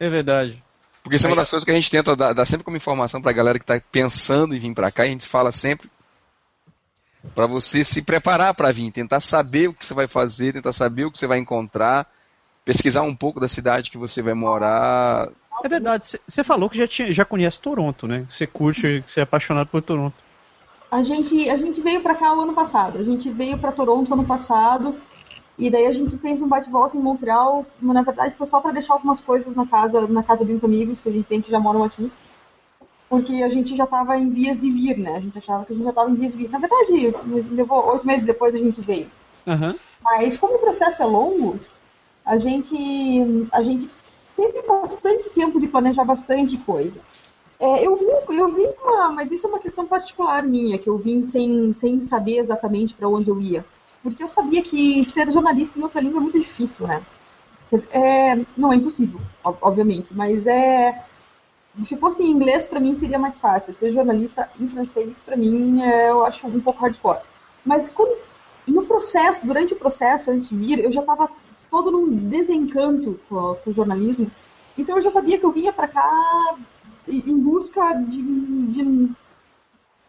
É 0.00 0.08
verdade. 0.08 0.62
Porque 1.02 1.16
isso 1.16 1.26
é 1.26 1.30
uma 1.30 1.36
das 1.36 1.50
coisas 1.50 1.64
que 1.64 1.70
a 1.70 1.74
gente 1.74 1.90
tenta 1.90 2.16
dar, 2.16 2.32
dar 2.32 2.44
sempre 2.44 2.64
como 2.64 2.76
informação 2.76 3.20
pra 3.20 3.32
galera 3.32 3.58
que 3.58 3.64
tá 3.64 3.80
pensando 3.92 4.54
em 4.54 4.58
vir 4.58 4.74
pra 4.74 4.90
cá, 4.90 5.04
e 5.04 5.08
a 5.08 5.12
gente 5.12 5.28
fala 5.28 5.50
sempre 5.52 5.90
pra 7.34 7.46
você 7.46 7.84
se 7.84 8.02
preparar 8.02 8.54
pra 8.54 8.72
vir, 8.72 8.90
tentar 8.90 9.20
saber 9.20 9.68
o 9.68 9.74
que 9.74 9.84
você 9.84 9.94
vai 9.94 10.06
fazer, 10.06 10.52
tentar 10.52 10.72
saber 10.72 11.04
o 11.04 11.10
que 11.10 11.18
você 11.18 11.26
vai 11.26 11.38
encontrar, 11.38 12.06
pesquisar 12.64 13.02
um 13.02 13.14
pouco 13.14 13.40
da 13.40 13.48
cidade 13.48 13.90
que 13.90 13.98
você 13.98 14.22
vai 14.22 14.34
morar. 14.34 15.28
É 15.64 15.68
verdade, 15.68 16.04
você 16.26 16.44
falou 16.44 16.70
que 16.70 16.78
já, 16.78 16.86
tinha, 16.86 17.12
já 17.12 17.24
conhece 17.24 17.60
Toronto, 17.60 18.06
né? 18.06 18.24
Você 18.28 18.46
curte, 18.46 19.04
você 19.06 19.20
é 19.20 19.22
apaixonado 19.22 19.68
por 19.68 19.82
Toronto. 19.82 20.14
A 20.90 21.02
gente, 21.02 21.50
a 21.50 21.56
gente 21.56 21.80
veio 21.80 22.00
pra 22.00 22.14
cá 22.14 22.34
o 22.34 22.40
ano 22.40 22.54
passado. 22.54 22.98
A 22.98 23.02
gente 23.02 23.28
veio 23.28 23.58
pra 23.58 23.72
Toronto 23.72 24.12
ano 24.12 24.24
passado. 24.24 24.94
E 25.58 25.68
daí 25.68 25.86
a 25.86 25.92
gente 25.92 26.16
fez 26.18 26.40
um 26.40 26.48
bate-volta 26.48 26.96
em 26.96 27.00
Montreal. 27.00 27.66
mas, 27.80 27.94
Na 27.94 28.02
verdade, 28.02 28.34
foi 28.38 28.46
só 28.46 28.60
pra 28.60 28.70
deixar 28.70 28.94
algumas 28.94 29.20
coisas 29.20 29.56
na 29.56 29.66
casa, 29.66 30.06
na 30.06 30.22
casa 30.22 30.44
de 30.44 30.52
uns 30.52 30.64
amigos 30.64 31.00
que 31.00 31.08
a 31.08 31.12
gente 31.12 31.26
tem 31.26 31.42
que 31.42 31.50
já 31.50 31.58
moram 31.58 31.82
aqui. 31.82 32.10
Porque 33.08 33.42
a 33.42 33.48
gente 33.48 33.74
já 33.76 33.86
tava 33.86 34.18
em 34.18 34.28
vias 34.28 34.58
de 34.58 34.70
vir, 34.70 34.98
né? 34.98 35.16
A 35.16 35.20
gente 35.20 35.38
achava 35.38 35.64
que 35.64 35.72
a 35.72 35.76
gente 35.76 35.84
já 35.84 35.92
tava 35.92 36.10
em 36.10 36.14
vias 36.14 36.32
de 36.32 36.38
vir. 36.38 36.50
Na 36.50 36.58
verdade, 36.58 37.12
levou 37.50 37.92
oito 37.92 38.06
meses 38.06 38.26
depois 38.26 38.54
a 38.54 38.58
gente 38.58 38.80
veio. 38.82 39.10
Aham. 39.46 39.74
Mas 40.02 40.36
como 40.36 40.54
o 40.54 40.58
processo 40.58 41.02
é 41.02 41.06
longo, 41.06 41.58
a 42.24 42.38
gente, 42.38 42.76
a 43.52 43.62
gente 43.62 43.90
teve 44.36 44.62
bastante 44.62 45.30
tempo 45.30 45.60
de 45.60 45.68
planejar 45.68 46.04
bastante 46.04 46.56
coisa. 46.58 47.00
É, 47.60 47.86
eu 47.86 47.96
vim, 47.96 48.06
eu 48.36 48.54
vim 48.54 48.66
uma, 48.84 49.10
mas 49.10 49.32
isso 49.32 49.46
é 49.46 49.50
uma 49.50 49.58
questão 49.58 49.86
particular 49.86 50.42
minha, 50.44 50.78
que 50.78 50.88
eu 50.88 50.98
vim 50.98 51.22
sem, 51.22 51.72
sem 51.72 52.00
saber 52.02 52.38
exatamente 52.38 52.94
para 52.94 53.08
onde 53.08 53.30
eu 53.30 53.40
ia. 53.40 53.64
Porque 54.02 54.22
eu 54.22 54.28
sabia 54.28 54.62
que 54.62 55.04
ser 55.04 55.30
jornalista 55.32 55.78
em 55.78 55.82
outra 55.82 56.00
língua 56.00 56.18
é 56.20 56.22
muito 56.22 56.38
difícil, 56.38 56.86
né? 56.86 57.02
É, 57.90 58.34
não 58.56 58.72
é 58.72 58.76
impossível, 58.76 59.20
ob- 59.44 59.58
obviamente, 59.60 60.14
mas 60.14 60.46
é. 60.46 61.04
Se 61.86 61.96
fosse 61.96 62.22
em 62.22 62.30
inglês, 62.30 62.66
para 62.66 62.80
mim 62.80 62.94
seria 62.96 63.18
mais 63.18 63.38
fácil. 63.38 63.74
Ser 63.74 63.92
jornalista 63.92 64.48
em 64.58 64.68
francês, 64.68 65.20
para 65.20 65.36
mim, 65.36 65.80
é, 65.82 66.10
eu 66.10 66.24
acho 66.24 66.46
um 66.46 66.60
pouco 66.60 66.82
hardcore. 66.82 67.20
Mas 67.64 67.88
quando, 67.88 68.16
no 68.66 68.84
processo, 68.84 69.46
durante 69.46 69.74
o 69.74 69.76
processo, 69.76 70.30
antes 70.30 70.48
de 70.48 70.56
vir, 70.56 70.78
eu 70.80 70.90
já 70.90 71.00
estava 71.00 71.30
todo 71.70 71.90
num 71.90 72.08
desencanto 72.28 73.20
com, 73.28 73.54
com 73.54 73.70
o 73.70 73.72
jornalismo. 73.72 74.30
Então 74.76 74.96
eu 74.96 75.02
já 75.02 75.10
sabia 75.10 75.38
que 75.38 75.44
eu 75.44 75.52
vinha 75.52 75.72
para 75.72 75.88
cá 75.88 76.56
em 77.06 77.38
busca 77.38 77.92
de, 77.94 78.22
de, 78.22 79.12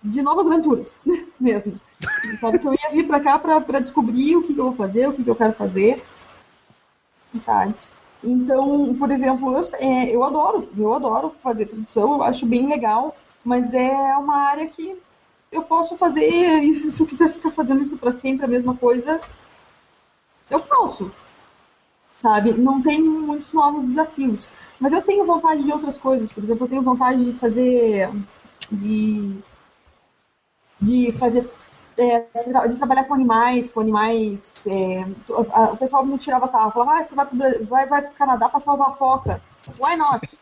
de 0.03 0.21
novas 0.21 0.47
aventuras, 0.47 0.97
mesmo. 1.39 1.79
Sabe 2.39 2.59
que 2.59 2.67
eu 2.67 2.73
ia 2.73 2.91
vir 2.91 3.07
para 3.07 3.19
cá 3.19 3.39
para 3.39 3.79
descobrir 3.79 4.35
o 4.35 4.43
que, 4.43 4.53
que 4.53 4.59
eu 4.59 4.65
vou 4.65 4.75
fazer, 4.75 5.07
o 5.07 5.13
que, 5.13 5.23
que 5.23 5.29
eu 5.29 5.35
quero 5.35 5.53
fazer, 5.53 6.03
sabe? 7.37 7.73
Então, 8.23 8.95
por 8.95 9.11
exemplo, 9.11 9.57
eu, 9.57 9.63
é, 9.79 10.09
eu 10.13 10.23
adoro, 10.23 10.69
eu 10.77 10.93
adoro 10.93 11.29
fazer 11.41 11.67
tradução, 11.67 12.13
eu 12.13 12.23
acho 12.23 12.45
bem 12.45 12.67
legal, 12.67 13.15
mas 13.43 13.73
é 13.73 13.91
uma 14.17 14.35
área 14.35 14.67
que 14.67 14.97
eu 15.51 15.63
posso 15.63 15.95
fazer, 15.97 16.29
e 16.29 16.91
se 16.91 17.01
eu 17.01 17.07
quiser 17.07 17.31
ficar 17.31 17.51
fazendo 17.51 17.81
isso 17.81 17.97
para 17.97 18.11
sempre, 18.11 18.45
a 18.45 18.49
mesma 18.49 18.75
coisa, 18.75 19.21
eu 20.49 20.59
posso, 20.59 21.11
sabe? 22.19 22.53
Não 22.53 22.81
tem 22.81 23.01
muitos 23.01 23.53
novos 23.53 23.85
desafios. 23.85 24.49
Mas 24.79 24.93
eu 24.93 25.01
tenho 25.01 25.25
vontade 25.25 25.63
de 25.63 25.71
outras 25.71 25.97
coisas. 25.97 26.29
Por 26.29 26.43
exemplo, 26.43 26.65
eu 26.65 26.69
tenho 26.69 26.81
vontade 26.81 27.23
de 27.23 27.37
fazer. 27.37 28.09
de. 28.71 29.35
de 30.81 31.11
fazer. 31.13 31.49
É, 31.99 32.67
de 32.67 32.77
trabalhar 32.77 33.03
com 33.03 33.13
animais, 33.13 33.69
com 33.69 33.81
animais. 33.81 34.65
é, 34.67 35.05
o 35.27 35.77
pessoal 35.77 36.05
me 36.05 36.17
tirava 36.17 36.47
sarro, 36.47 36.71
falava, 36.71 36.99
ah, 36.99 37.03
você 37.03 37.13
vai 37.13 37.25
pro, 37.25 37.65
vai, 37.65 37.85
vai 37.85 38.01
pro 38.01 38.11
Canadá 38.13 38.47
pra 38.49 38.59
salvar 38.59 38.89
a 38.89 38.93
foca. 38.93 39.41
Why 39.79 39.97
not? 39.97 40.37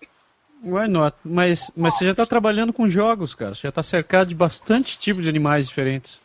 Why 0.64 0.88
not? 0.88 1.18
Mas, 1.24 1.72
mas 1.76 1.96
você 1.96 2.06
já 2.06 2.16
tá 2.16 2.26
trabalhando 2.26 2.72
com 2.72 2.88
jogos, 2.88 3.34
cara. 3.34 3.56
Você 3.56 3.62
já 3.68 3.72
tá 3.72 3.84
cercado 3.84 4.30
de 4.30 4.36
bastante 4.36 4.98
tipos 4.98 5.24
de 5.24 5.30
animais 5.30 5.68
diferentes. 5.68 6.22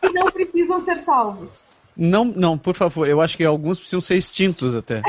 Que 0.00 0.08
não 0.14 0.26
precisam 0.26 0.80
ser 0.80 0.98
salvos. 0.98 1.72
Não, 1.96 2.24
não, 2.24 2.56
por 2.56 2.74
favor, 2.74 3.08
eu 3.08 3.20
acho 3.20 3.36
que 3.36 3.44
alguns 3.44 3.78
precisam 3.78 4.00
ser 4.00 4.14
extintos 4.14 4.74
até. 4.74 5.02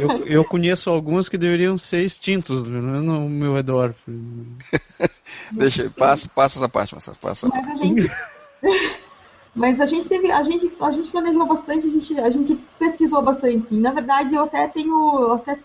Eu, 0.00 0.26
eu 0.26 0.44
conheço 0.44 0.90
alguns 0.90 1.28
que 1.28 1.38
deveriam 1.38 1.76
ser 1.76 2.02
extintos 2.02 2.66
né, 2.66 2.80
no 2.80 3.28
meu 3.28 3.54
redor. 3.54 3.94
Deixa, 5.52 5.90
passa, 5.90 6.28
passa 6.28 6.58
essa 6.58 6.68
parte, 6.68 6.94
passa, 6.94 7.14
passa. 7.20 7.48
Mas 7.48 7.68
a 7.68 7.74
gente. 7.74 8.10
Mas 9.54 9.80
a 9.80 9.86
gente 9.86 10.08
teve. 10.08 10.30
A 10.30 10.42
gente, 10.42 10.72
a 10.80 10.90
gente 10.90 11.10
planejou 11.10 11.46
bastante, 11.46 11.86
a 11.86 11.90
gente, 11.90 12.20
a 12.20 12.30
gente 12.30 12.54
pesquisou 12.78 13.20
bastante, 13.22 13.66
sim. 13.66 13.80
Na 13.80 13.90
verdade, 13.90 14.34
eu 14.34 14.44
até 14.44 14.68
tenho. 14.68 15.32
Até, 15.32 15.58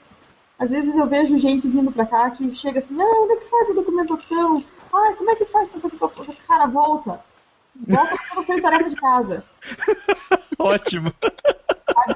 às 0.57 0.71
vezes 0.71 0.97
eu 0.97 1.05
vejo 1.05 1.37
gente 1.37 1.67
vindo 1.67 1.91
pra 1.91 2.05
cá 2.05 2.29
que 2.31 2.55
chega 2.55 2.79
assim, 2.79 2.99
ah, 2.99 3.21
onde 3.21 3.33
é 3.33 3.35
que 3.37 3.49
faz 3.49 3.69
a 3.69 3.73
documentação? 3.73 4.63
Ah, 4.91 5.13
como 5.17 5.29
é 5.29 5.35
que 5.35 5.45
faz 5.45 5.69
pra 5.69 5.81
fazer? 5.81 6.35
Cara, 6.47 6.65
volta. 6.65 7.19
Volta 7.87 8.11
porque 8.11 8.27
você 8.27 8.35
não 8.35 8.43
fez 8.45 8.61
tarefa 8.61 8.89
de 8.89 8.95
casa. 8.95 9.45
Ótimo. 10.57 11.13
Sabe? 11.93 12.15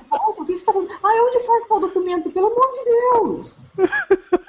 Você 0.55 0.65
tá 0.65 0.73
fazendo? 0.73 0.91
Ah, 0.91 1.27
onde 1.27 1.45
faz 1.45 1.67
tal 1.67 1.79
documento? 1.79 2.31
Pelo 2.31 2.47
amor 2.47 2.71
de 2.73 2.83
Deus! 2.85 3.69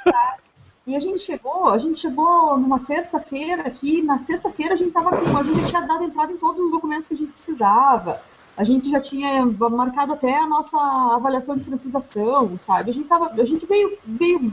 Tá? 0.04 0.36
E 0.86 0.96
a 0.96 0.98
gente 0.98 1.20
chegou, 1.20 1.68
a 1.68 1.78
gente 1.78 2.00
chegou 2.00 2.58
numa 2.58 2.80
terça-feira 2.80 3.62
aqui, 3.62 4.02
na 4.02 4.18
sexta-feira 4.18 4.74
a 4.74 4.76
gente 4.76 4.90
tava 4.90 5.10
aqui, 5.10 5.24
a 5.24 5.42
gente 5.44 5.68
tinha 5.68 5.82
dado 5.82 6.02
entrada 6.02 6.32
em 6.32 6.36
todos 6.36 6.60
os 6.60 6.70
documentos 6.72 7.06
que 7.06 7.14
a 7.14 7.16
gente 7.16 7.30
precisava. 7.30 8.20
A 8.56 8.64
gente 8.64 8.90
já 8.90 9.00
tinha 9.00 9.46
marcado 9.46 10.14
até 10.14 10.36
a 10.36 10.46
nossa 10.46 10.76
avaliação 11.14 11.56
de 11.56 11.64
francização, 11.64 12.58
sabe? 12.58 12.90
A 12.90 12.94
gente 12.94 13.06
tava, 13.06 13.26
a 13.26 13.44
gente 13.44 13.64
veio, 13.66 13.96
veio 14.04 14.52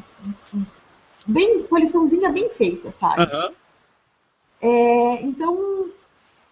bem, 1.26 1.64
com 1.64 1.76
a 1.76 1.80
liçãozinha 1.80 2.30
bem 2.30 2.50
feita, 2.50 2.92
sabe? 2.92 3.24
Aham. 3.24 3.52
É, 4.62 5.22
então, 5.24 5.90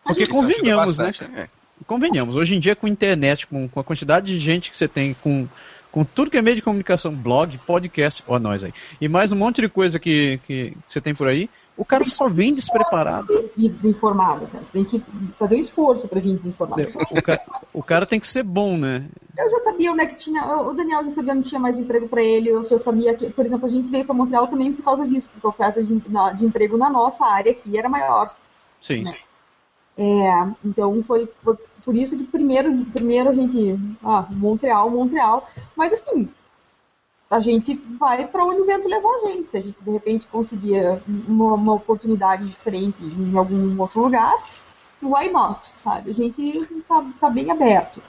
a 0.03 0.09
Porque 0.09 0.25
gente 0.25 0.33
convenhamos, 0.33 0.97
né? 0.97 1.13
né? 1.29 1.49
Convenhamos. 1.87 2.35
Hoje 2.35 2.55
em 2.55 2.59
dia, 2.59 2.75
com 2.75 2.87
a 2.87 2.89
internet, 2.89 3.45
com, 3.45 3.67
com 3.69 3.79
a 3.79 3.83
quantidade 3.83 4.27
de 4.27 4.39
gente 4.39 4.71
que 4.71 4.77
você 4.77 4.87
tem, 4.87 5.13
com, 5.13 5.47
com 5.91 6.03
tudo 6.03 6.31
que 6.31 6.37
é 6.37 6.41
meio 6.41 6.55
de 6.55 6.61
comunicação, 6.61 7.13
blog, 7.13 7.57
podcast, 7.59 8.23
ó, 8.27 8.39
nós 8.39 8.63
aí, 8.63 8.73
e 8.99 9.07
mais 9.07 9.31
um 9.31 9.35
monte 9.35 9.61
de 9.61 9.69
coisa 9.69 9.99
que, 9.99 10.39
que 10.47 10.75
você 10.87 10.99
tem 10.99 11.13
por 11.13 11.27
aí, 11.27 11.47
o 11.77 11.83
cara 11.83 12.05
só 12.05 12.27
vem 12.27 12.53
despreparado. 12.53 13.27
vir 13.55 13.69
desinformado, 13.69 14.47
cara. 14.47 14.63
Você 14.63 14.71
tem 14.71 14.85
que 14.85 15.03
fazer 15.37 15.57
um 15.57 15.59
esforço 15.59 16.07
para 16.07 16.21
vir 16.21 16.35
desinformado. 16.35 16.81
O 17.11 17.21
cara, 17.21 17.41
o 17.73 17.83
cara 17.83 18.05
tem 18.05 18.19
que 18.19 18.27
ser 18.27 18.43
bom, 18.43 18.77
né? 18.77 19.05
Eu 19.37 19.51
já 19.51 19.59
sabia 19.59 19.91
onde 19.91 20.01
é 20.01 20.05
que 20.05 20.15
tinha. 20.15 20.41
O 20.57 20.73
Daniel 20.73 21.03
já 21.03 21.09
sabia 21.09 21.33
onde 21.33 21.49
tinha 21.49 21.59
mais 21.59 21.77
emprego 21.77 22.07
para 22.07 22.23
ele. 22.23 22.49
Eu 22.49 22.63
já 22.63 22.77
sabia 22.77 23.13
que, 23.13 23.29
por 23.29 23.45
exemplo, 23.45 23.65
a 23.65 23.69
gente 23.69 23.91
veio 23.91 24.05
para 24.05 24.15
Montreal 24.15 24.47
também 24.47 24.71
por 24.71 24.83
causa 24.83 25.05
disso, 25.05 25.27
porque 25.33 25.45
a 25.45 25.49
oferta 25.49 25.83
de, 25.83 25.93
de 25.99 26.45
emprego 26.45 26.77
na 26.77 26.89
nossa 26.89 27.25
área 27.25 27.51
aqui 27.51 27.77
era 27.77 27.89
maior. 27.89 28.33
Sim. 28.79 29.03
Né? 29.03 29.17
É, 29.97 30.47
então 30.63 31.03
foi, 31.03 31.27
foi 31.43 31.57
por 31.85 31.95
isso 31.95 32.17
que 32.17 32.23
primeiro, 32.23 32.83
primeiro 32.85 33.29
a 33.29 33.33
gente. 33.33 33.79
Ah, 34.03 34.25
Montreal, 34.31 34.89
Montreal. 34.89 35.47
Mas 35.75 35.93
assim, 35.93 36.27
a 37.29 37.39
gente 37.39 37.75
vai 37.75 38.27
para 38.27 38.43
onde 38.43 38.61
o 38.61 38.65
vento 38.65 38.87
levou 38.87 39.15
a 39.15 39.27
gente. 39.27 39.47
Se 39.47 39.57
a 39.57 39.61
gente 39.61 39.83
de 39.83 39.91
repente 39.91 40.27
conseguir 40.27 40.99
uma, 41.27 41.53
uma 41.53 41.73
oportunidade 41.73 42.47
diferente 42.47 43.03
em 43.03 43.37
algum 43.37 43.79
outro 43.79 44.01
lugar, 44.01 44.33
why 45.01 45.31
not? 45.31 45.63
Sabe? 45.77 46.09
A 46.09 46.13
gente 46.13 46.83
sabe, 46.83 47.13
tá 47.19 47.29
bem 47.29 47.51
aberto. 47.51 48.01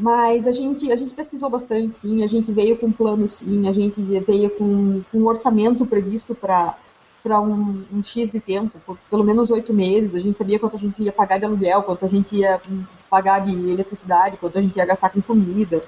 Mas 0.00 0.46
a 0.48 0.52
gente, 0.52 0.90
a 0.90 0.96
gente 0.96 1.14
pesquisou 1.14 1.50
bastante, 1.50 1.94
sim. 1.94 2.24
A 2.24 2.26
gente 2.26 2.50
veio 2.50 2.76
com 2.78 2.90
plano, 2.90 3.28
sim. 3.28 3.68
A 3.68 3.72
gente 3.72 4.00
veio 4.00 4.50
com, 4.50 5.02
com 5.12 5.18
um 5.18 5.26
orçamento 5.26 5.86
previsto 5.86 6.34
para 6.34 6.76
para 7.22 7.40
um, 7.40 7.84
um, 7.92 8.02
X 8.02 8.32
de 8.32 8.40
tempo, 8.40 8.78
por 8.84 8.98
pelo 9.08 9.22
menos 9.24 9.50
oito 9.50 9.72
meses. 9.72 10.14
A 10.14 10.20
gente 10.20 10.38
sabia 10.38 10.58
quanto 10.58 10.76
a 10.76 10.78
gente 10.78 11.02
ia 11.02 11.12
pagar 11.12 11.38
de 11.38 11.44
aluguel, 11.44 11.82
quanto 11.82 12.04
a 12.04 12.08
gente 12.08 12.34
ia 12.36 12.60
pagar 13.08 13.40
de 13.40 13.70
eletricidade, 13.70 14.36
quanto 14.36 14.58
a 14.58 14.62
gente 14.62 14.76
ia 14.76 14.86
gastar 14.86 15.10
com 15.10 15.22
comida. 15.22 15.82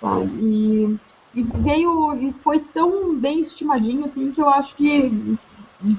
Tá? 0.00 0.20
E, 0.40 0.98
e 1.34 1.42
veio 1.42 2.14
e 2.14 2.32
foi 2.32 2.60
tão 2.60 3.16
bem 3.16 3.40
estimadinho 3.40 4.04
assim 4.04 4.30
que 4.30 4.40
eu 4.40 4.48
acho 4.48 4.74
que 4.76 5.36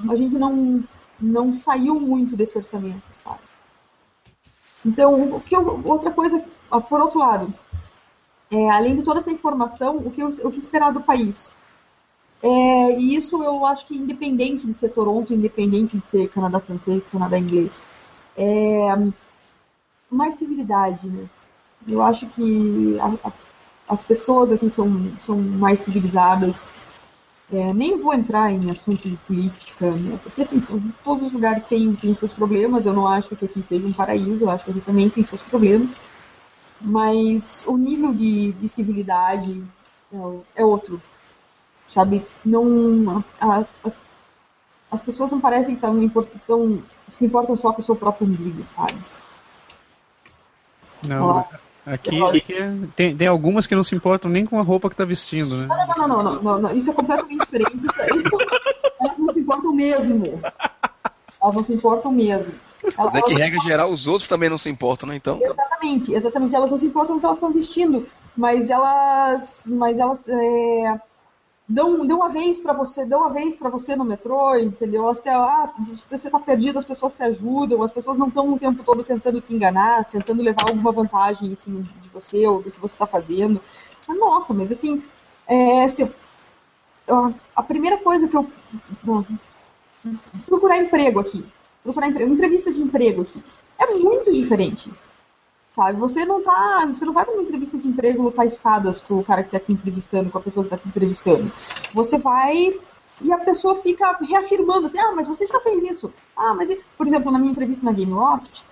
a 0.10 0.16
gente 0.16 0.36
não, 0.38 0.84
não 1.20 1.54
saiu 1.54 2.00
muito 2.00 2.36
desse 2.36 2.58
orçamento, 2.58 3.04
sabe? 3.12 3.40
Então, 4.86 5.36
o 5.36 5.42
que 5.42 5.56
eu, 5.56 5.82
outra 5.84 6.12
coisa, 6.12 6.44
por 6.90 7.02
outro 7.02 7.20
lado, 7.20 7.54
é, 8.50 8.70
além 8.70 8.96
de 8.96 9.04
toda 9.04 9.20
essa 9.20 9.32
informação, 9.32 9.98
o 9.98 10.10
que, 10.10 10.22
eu, 10.22 10.30
o 10.30 10.52
que 10.52 10.60
esperar 10.60 10.92
do 10.94 11.02
país? 11.02 11.56
É, 12.42 13.00
e 13.00 13.16
isso 13.16 13.44
eu 13.44 13.66
acho 13.66 13.86
que 13.88 13.96
independente 13.96 14.66
de 14.66 14.74
ser 14.74 14.90
Toronto, 14.90 15.34
independente 15.34 15.98
de 15.98 16.08
ser 16.08 16.30
Canadá 16.30 16.60
francês, 16.60 17.08
Canadá 17.08 17.38
inglês, 17.38 17.82
é, 18.38 18.90
mais 20.10 20.36
civilidade, 20.36 21.08
né? 21.08 21.28
Eu 21.88 22.02
acho 22.02 22.28
que 22.28 22.98
a, 23.00 23.28
a, 23.28 23.32
as 23.90 24.04
pessoas 24.04 24.52
aqui 24.52 24.70
são, 24.70 25.12
são 25.20 25.38
mais 25.38 25.80
civilizadas. 25.82 26.74
É, 27.52 27.74
nem 27.74 27.98
vou 27.98 28.14
entrar 28.14 28.52
em 28.52 28.70
assunto 28.70 29.08
de 29.08 29.16
política, 29.26 29.90
né? 29.92 30.20
porque 30.22 30.42
assim, 30.42 30.62
todos 31.04 31.28
os 31.28 31.34
lugares 31.34 31.66
têm, 31.66 31.96
têm 31.96 32.14
seus 32.14 32.32
problemas. 32.32 32.86
Eu 32.86 32.94
não 32.94 33.08
acho 33.08 33.36
que 33.36 33.46
aqui 33.46 33.64
seja 33.64 33.88
um 33.88 33.94
paraíso, 33.94 34.44
eu 34.44 34.50
acho 34.50 34.66
que 34.66 34.72
aqui 34.72 34.82
também 34.82 35.10
tem 35.10 35.24
seus 35.24 35.42
problemas. 35.42 36.02
Mas 36.82 37.66
o 37.68 37.78
nível 37.78 38.14
de, 38.14 38.52
de 38.54 38.68
civilidade 38.68 39.64
é, 40.14 40.62
é 40.62 40.66
outro 40.66 41.02
sabe? 41.90 42.26
Não 42.44 43.24
as, 43.40 43.70
as, 43.84 43.98
as 44.92 45.02
pessoas 45.02 45.32
não 45.32 45.40
parecem 45.40 45.76
que 45.76 45.82
tão, 46.46 46.84
se 47.10 47.26
importam 47.26 47.56
só 47.56 47.72
com 47.72 47.82
o 47.82 47.86
seu 47.86 47.96
próprio 47.96 48.28
umbigo, 48.28 48.64
sabe? 48.76 48.98
Não, 51.08 51.46
aqui, 51.86 52.22
aqui 52.24 52.56
tem, 52.96 53.16
tem 53.16 53.28
algumas 53.28 53.68
que 53.68 53.76
não 53.76 53.84
se 53.84 53.96
importam 53.96 54.32
nem 54.32 54.46
com 54.46 54.60
a 54.60 54.64
roupa 54.64 54.90
que 54.90 54.96
tá 54.96 55.06
vestindo, 55.06 55.58
né? 55.58 55.68
Não, 55.68 55.78
não, 55.78 56.08
não, 56.08 56.24
não, 56.24 56.42
não, 56.42 56.62
não, 56.62 56.72
isso 56.72 56.90
é 56.90 56.94
completamente 56.94 57.40
diferente. 57.46 57.78
Isso, 57.78 58.18
isso, 58.18 58.38
elas 59.02 59.18
não 59.18 59.34
se 59.34 59.40
importam 59.40 59.74
mesmo. 59.74 60.42
Elas 61.42 61.56
não 61.56 61.64
se 61.64 61.74
importam 61.74 62.12
mesmo. 62.12 62.54
Elas, 62.98 63.14
Mas 63.14 63.16
é 63.16 63.22
que, 63.22 63.34
regra 63.34 63.60
geral, 63.60 63.92
os 63.92 64.08
outros 64.08 64.28
também 64.28 64.50
não 64.50 64.58
se 64.58 64.70
importam, 64.70 65.10
né? 65.10 65.16
Então. 65.16 65.40
Exatamente, 65.42 66.14
exatamente. 66.14 66.56
Elas 66.56 66.72
não 66.72 66.80
se 66.80 66.88
importam 66.88 67.14
com 67.14 67.18
o 67.18 67.20
que 67.20 67.26
elas 67.26 67.38
estão 67.38 67.52
vestindo, 67.52 68.08
mas 68.36 68.70
elas. 68.70 69.66
Mas 69.68 70.00
elas. 70.00 70.28
É 70.28 71.00
dão, 71.68 72.06
dão 72.06 72.18
uma 72.18 72.30
vez 72.30 72.60
para 72.60 72.74
você, 72.74 73.06
dão 73.06 73.22
uma 73.22 73.30
vez 73.30 73.58
para 73.58 73.70
você 73.70 73.96
no 73.96 74.06
metrô, 74.06 74.56
entendeu? 74.56 75.10
Até, 75.10 75.32
ah, 75.32 75.74
você 76.10 76.30
tá 76.30 76.40
perdido, 76.40 76.80
as 76.80 76.86
pessoas 76.86 77.14
te 77.14 77.24
ajudam, 77.24 77.84
as 77.84 77.92
pessoas 77.92 78.18
não 78.18 78.28
estão 78.28 78.54
o 78.54 78.60
tempo 78.60 78.84
todo 78.84 79.04
tentando 79.04 79.42
te 79.42 79.54
enganar, 79.54 80.06
tentando 80.06 80.42
levar 80.42 80.70
alguma 80.70 80.92
vantagem 80.92 81.50
de 81.50 82.10
você 82.14 82.48
ou 82.48 82.62
do 82.62 82.72
que 82.72 82.80
você 82.80 82.96
está 82.96 83.06
fazendo. 83.06 83.62
Mas, 84.08 84.18
nossa, 84.18 84.54
mas 84.54 84.72
assim, 84.72 85.04
é, 85.48 85.86
a 87.56 87.64
primeira 87.64 87.98
coisa 87.98 88.28
que 88.28 88.38
eu. 88.38 88.48
Procurar 90.46 90.78
emprego 90.78 91.20
aqui. 91.20 91.46
Procurar 91.84 92.08
emprego, 92.08 92.34
entrevista 92.34 92.72
de 92.72 92.82
emprego 92.82 93.24
aqui. 93.24 93.44
É 93.78 93.94
muito 93.94 94.32
diferente 94.32 94.90
sabe? 95.78 96.00
Você 96.00 96.26
não 96.26 96.42
tá, 96.42 96.88
você 96.88 97.06
não 97.06 97.14
vai 97.14 97.24
para 97.24 97.36
uma 97.36 97.44
entrevista 97.44 97.78
de 97.78 97.88
emprego 97.88 98.24
lutar 98.24 98.48
espadas 98.48 99.00
com 99.00 99.20
o 99.20 99.24
cara 99.24 99.44
que 99.44 99.52
tá 99.52 99.60
te 99.60 99.72
entrevistando, 99.72 100.32
com 100.32 100.40
a 100.40 100.42
pessoa 100.42 100.64
que 100.64 100.72
tá 100.72 100.78
te 100.78 100.88
entrevistando. 100.88 101.52
Você 101.94 102.18
vai 102.18 102.74
e 103.22 103.32
a 103.32 103.38
pessoa 103.38 103.76
fica 103.76 104.18
reafirmando 104.22 104.88
assim, 104.88 104.98
ah, 105.00 105.14
mas 105.16 105.28
você 105.28 105.46
já 105.46 105.60
fez 105.60 105.84
isso. 105.84 106.12
Ah, 106.36 106.56
mas 106.56 106.76
por 106.98 107.06
exemplo, 107.06 107.32
na 107.32 107.38
minha 107.38 107.52
entrevista 107.52 107.86
na 107.86 107.92
GameLoft, 107.92 108.66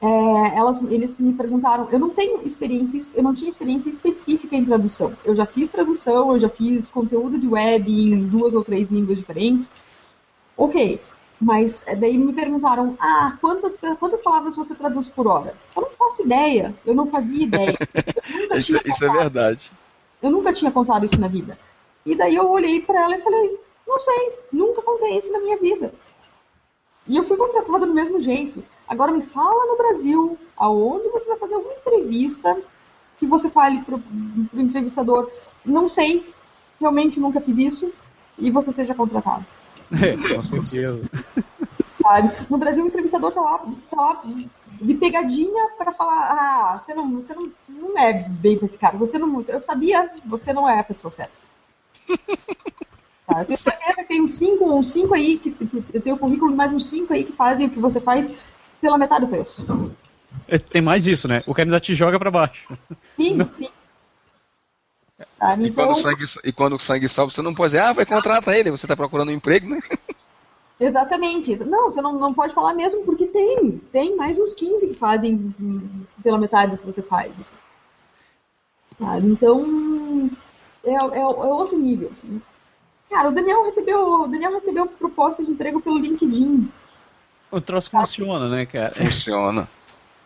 é, 0.00 0.56
elas, 0.56 0.82
eles 0.90 1.20
me 1.20 1.32
perguntaram, 1.32 1.88
eu 1.92 1.98
não 1.98 2.10
tenho 2.10 2.44
experiência, 2.44 3.08
eu 3.14 3.22
não 3.22 3.34
tinha 3.34 3.50
experiência 3.50 3.88
específica 3.88 4.56
em 4.56 4.64
tradução. 4.64 5.12
Eu 5.24 5.34
já 5.34 5.46
fiz 5.46 5.68
tradução, 5.68 6.32
eu 6.32 6.40
já 6.40 6.48
fiz 6.48 6.90
conteúdo 6.90 7.38
de 7.38 7.46
web 7.46 7.88
em 7.88 8.26
duas 8.26 8.54
ou 8.54 8.64
três 8.64 8.90
línguas 8.90 9.16
diferentes. 9.16 9.70
Ok, 10.56 11.00
mas 11.40 11.82
eh, 11.86 11.96
daí 11.96 12.18
me 12.18 12.32
perguntaram, 12.32 12.96
ah, 13.00 13.36
quantas, 13.40 13.78
quantas 13.98 14.20
palavras 14.20 14.54
você 14.54 14.74
traduz 14.74 15.08
por 15.08 15.26
hora? 15.26 15.54
Eu 15.74 15.82
não 15.82 15.90
faço 15.90 16.22
ideia, 16.22 16.74
eu 16.84 16.94
não 16.94 17.06
fazia 17.06 17.44
ideia. 17.44 17.78
isso, 18.58 18.78
isso 18.84 19.04
é 19.04 19.08
verdade. 19.10 19.72
Eu 20.22 20.30
nunca 20.30 20.52
tinha 20.52 20.70
contado 20.70 21.06
isso 21.06 21.18
na 21.18 21.28
vida. 21.28 21.58
E 22.04 22.14
daí 22.14 22.34
eu 22.34 22.50
olhei 22.50 22.82
para 22.82 23.00
ela 23.00 23.16
e 23.16 23.22
falei, 23.22 23.58
não 23.86 23.98
sei, 23.98 24.32
nunca 24.52 24.82
contei 24.82 25.16
isso 25.16 25.32
na 25.32 25.40
minha 25.40 25.56
vida. 25.56 25.94
E 27.06 27.16
eu 27.16 27.24
fui 27.24 27.36
contratada 27.38 27.86
do 27.86 27.94
mesmo 27.94 28.20
jeito. 28.20 28.62
Agora 28.86 29.12
me 29.12 29.22
fala 29.22 29.66
no 29.66 29.78
Brasil, 29.78 30.38
aonde 30.56 31.08
você 31.08 31.26
vai 31.26 31.38
fazer 31.38 31.56
uma 31.56 31.72
entrevista 31.72 32.56
que 33.18 33.26
você 33.26 33.48
fale 33.48 33.80
pro, 33.82 33.98
pro 33.98 34.60
entrevistador, 34.60 35.30
não 35.64 35.88
sei, 35.88 36.26
realmente 36.78 37.20
nunca 37.20 37.40
fiz 37.40 37.58
isso, 37.58 37.92
e 38.38 38.50
você 38.50 38.72
seja 38.72 38.94
contratado. 38.94 39.44
É, 39.92 40.34
com 40.34 40.42
certeza. 40.42 41.02
Sabe? 42.00 42.32
No 42.48 42.58
Brasil, 42.58 42.84
o 42.84 42.86
entrevistador 42.86 43.32
tá 43.32 43.40
lá, 43.40 43.58
tá 43.90 43.96
lá 43.96 44.22
de 44.80 44.94
pegadinha 44.94 45.68
para 45.76 45.92
falar: 45.92 46.30
ah, 46.32 46.78
você 46.78 46.94
não, 46.94 47.10
você 47.10 47.34
não, 47.34 47.50
não 47.68 47.98
é 47.98 48.26
bem 48.28 48.58
com 48.58 48.64
esse 48.64 48.78
cara. 48.78 48.96
Você 48.96 49.18
não, 49.18 49.44
eu 49.46 49.62
sabia, 49.62 50.10
você 50.24 50.52
não 50.52 50.68
é 50.68 50.78
a 50.80 50.84
pessoa 50.84 51.10
certa. 51.10 51.32
Tá? 53.30 53.42
Eu 53.42 53.44
tenho 53.44 53.58
certeza 53.58 53.94
que 53.94 54.08
tem 54.08 54.20
uns 54.20 54.34
cinco, 54.34 54.76
uns 54.76 54.90
cinco 54.90 55.14
aí, 55.14 55.38
que, 55.38 55.56
eu 55.94 56.00
tenho 56.00 56.16
o 56.16 56.18
currículo 56.18 56.50
de 56.50 56.56
mais 56.56 56.72
uns 56.72 56.90
cinco 56.90 57.12
aí 57.12 57.22
que 57.22 57.32
fazem 57.32 57.68
o 57.68 57.70
que 57.70 57.78
você 57.78 58.00
faz 58.00 58.32
pela 58.80 58.98
metade 58.98 59.24
do 59.24 59.30
preço. 59.30 59.64
É, 60.48 60.58
tem 60.58 60.82
mais 60.82 61.06
isso, 61.06 61.28
né? 61.28 61.40
O 61.46 61.54
cara 61.54 61.68
ainda 61.68 61.78
te 61.78 61.94
joga 61.94 62.18
para 62.18 62.28
baixo. 62.28 62.76
Sim, 63.14 63.34
não. 63.34 63.48
sim. 63.54 63.68
Sabe? 65.38 65.66
E, 65.66 65.70
quando 65.70 65.90
então- 65.90 65.94
sangue, 65.94 66.24
e 66.44 66.52
quando 66.52 66.76
o 66.76 66.78
sangue 66.78 67.08
sobe, 67.08 67.32
você 67.32 67.42
não 67.42 67.54
pode 67.54 67.72
dizer, 67.72 67.82
ah, 67.82 67.92
vai 67.92 68.06
contratar 68.06 68.54
ele, 68.54 68.70
você 68.70 68.86
está 68.86 68.96
procurando 68.96 69.28
um 69.28 69.34
emprego, 69.34 69.68
né? 69.68 69.80
Exatamente. 70.80 71.56
Não, 71.56 71.90
você 71.90 72.00
não, 72.00 72.18
não 72.18 72.32
pode 72.32 72.54
falar 72.54 72.72
mesmo, 72.72 73.04
porque 73.04 73.26
tem. 73.26 73.78
Tem 73.92 74.16
mais 74.16 74.38
uns 74.38 74.54
15 74.54 74.88
que 74.88 74.94
fazem 74.94 75.54
pela 76.22 76.38
metade 76.38 76.72
do 76.72 76.78
que 76.78 76.86
você 76.86 77.02
faz. 77.02 77.38
Assim. 77.38 77.56
Sabe? 78.98 79.26
Então, 79.26 80.30
é, 80.82 80.92
é, 80.92 81.18
é, 81.18 81.24
outro 81.24 81.78
nível. 81.78 82.08
Assim. 82.10 82.40
Cara, 83.10 83.28
o 83.28 83.32
Daniel 83.32 83.62
recebeu, 83.64 84.22
o 84.22 84.28
Daniel 84.28 84.52
recebeu 84.52 84.86
proposta 84.86 85.44
de 85.44 85.50
emprego 85.50 85.82
pelo 85.82 85.98
LinkedIn. 85.98 86.70
O 87.50 87.60
troço 87.60 87.90
funciona, 87.90 88.48
né, 88.48 88.64
cara? 88.64 88.94
Funciona. 88.94 89.68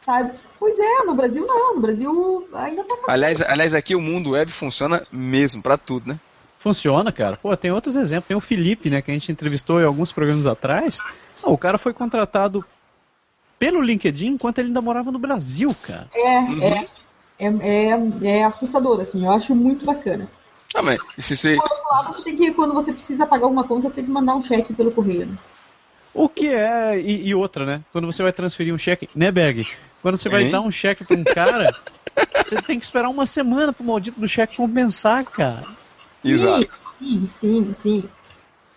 Sabe? 0.03 0.39
Pois 0.65 0.79
é, 0.79 1.05
no 1.05 1.15
Brasil 1.15 1.47
não, 1.47 1.75
no 1.75 1.81
Brasil 1.83 2.49
ainda 2.55 2.83
tá 2.85 2.97
aliás, 3.07 3.43
aliás, 3.43 3.75
aqui 3.75 3.95
o 3.95 4.01
mundo 4.01 4.31
web 4.31 4.51
funciona 4.51 5.07
mesmo, 5.13 5.61
para 5.63 5.77
tudo, 5.77 6.09
né? 6.09 6.19
Funciona, 6.59 7.13
cara. 7.13 7.37
Pô, 7.37 7.55
tem 7.55 7.71
outros 7.71 7.97
exemplos. 7.97 8.29
Tem 8.29 8.37
o 8.37 8.41
Felipe, 8.41 8.89
né, 8.89 9.03
que 9.03 9.11
a 9.11 9.15
gente 9.15 9.31
entrevistou 9.31 9.79
em 9.79 9.85
alguns 9.85 10.11
programas 10.11 10.47
atrás. 10.47 11.01
o 11.45 11.59
cara 11.59 11.77
foi 11.77 11.93
contratado 11.93 12.65
pelo 13.59 13.83
LinkedIn 13.83 14.29
enquanto 14.29 14.61
ele 14.61 14.69
ainda 14.69 14.81
morava 14.81 15.13
no 15.13 15.19
Brasil, 15.19 15.71
cara. 15.87 16.09
É, 16.15 16.39
uhum. 16.39 16.63
é, 16.63 16.89
é, 17.39 17.47
é, 17.47 18.39
é, 18.39 18.45
assustador, 18.45 18.99
assim. 19.01 19.23
Eu 19.23 19.33
acho 19.33 19.55
muito 19.55 19.85
bacana. 19.85 20.27
Ah, 20.75 20.81
mas 20.81 20.97
se 21.19 21.37
você... 21.37 21.57
Lado, 21.57 22.07
você 22.07 22.31
tem 22.31 22.39
que, 22.39 22.55
quando 22.55 22.73
você 22.73 22.91
precisa 22.91 23.27
pagar 23.27 23.49
uma 23.49 23.65
conta, 23.65 23.91
você 23.91 23.97
tem 23.97 24.05
que 24.07 24.11
mandar 24.11 24.35
um 24.35 24.43
cheque 24.43 24.73
pelo 24.73 24.91
correio. 24.91 25.27
Né? 25.27 25.37
O 26.15 26.27
que 26.27 26.49
é. 26.49 26.99
E, 26.99 27.29
e, 27.29 27.35
outra, 27.35 27.67
né? 27.67 27.83
Quando 27.93 28.07
você 28.07 28.23
vai 28.23 28.33
transferir 28.33 28.73
um 28.73 28.79
cheque, 28.79 29.11
né, 29.15 29.31
Berg? 29.31 29.69
Quando 30.05 30.19
você 30.19 30.29
vai 30.29 30.51
dar 30.51 30.61
um 30.61 30.71
cheque 30.71 31.03
pra 31.03 31.17
um 31.17 31.25
cara, 31.25 31.75
você 32.45 32.61
tem 32.61 32.79
que 32.79 32.85
esperar 32.85 33.09
uma 33.09 33.25
semana 33.25 33.73
pro 33.73 33.83
maldito 33.83 34.21
do 34.21 34.29
cheque 34.29 34.55
compensar, 34.55 35.25
cara. 35.25 35.67
Exato. 36.23 36.79
Sim, 36.99 37.27
sim, 37.31 37.73
sim. 37.75 38.05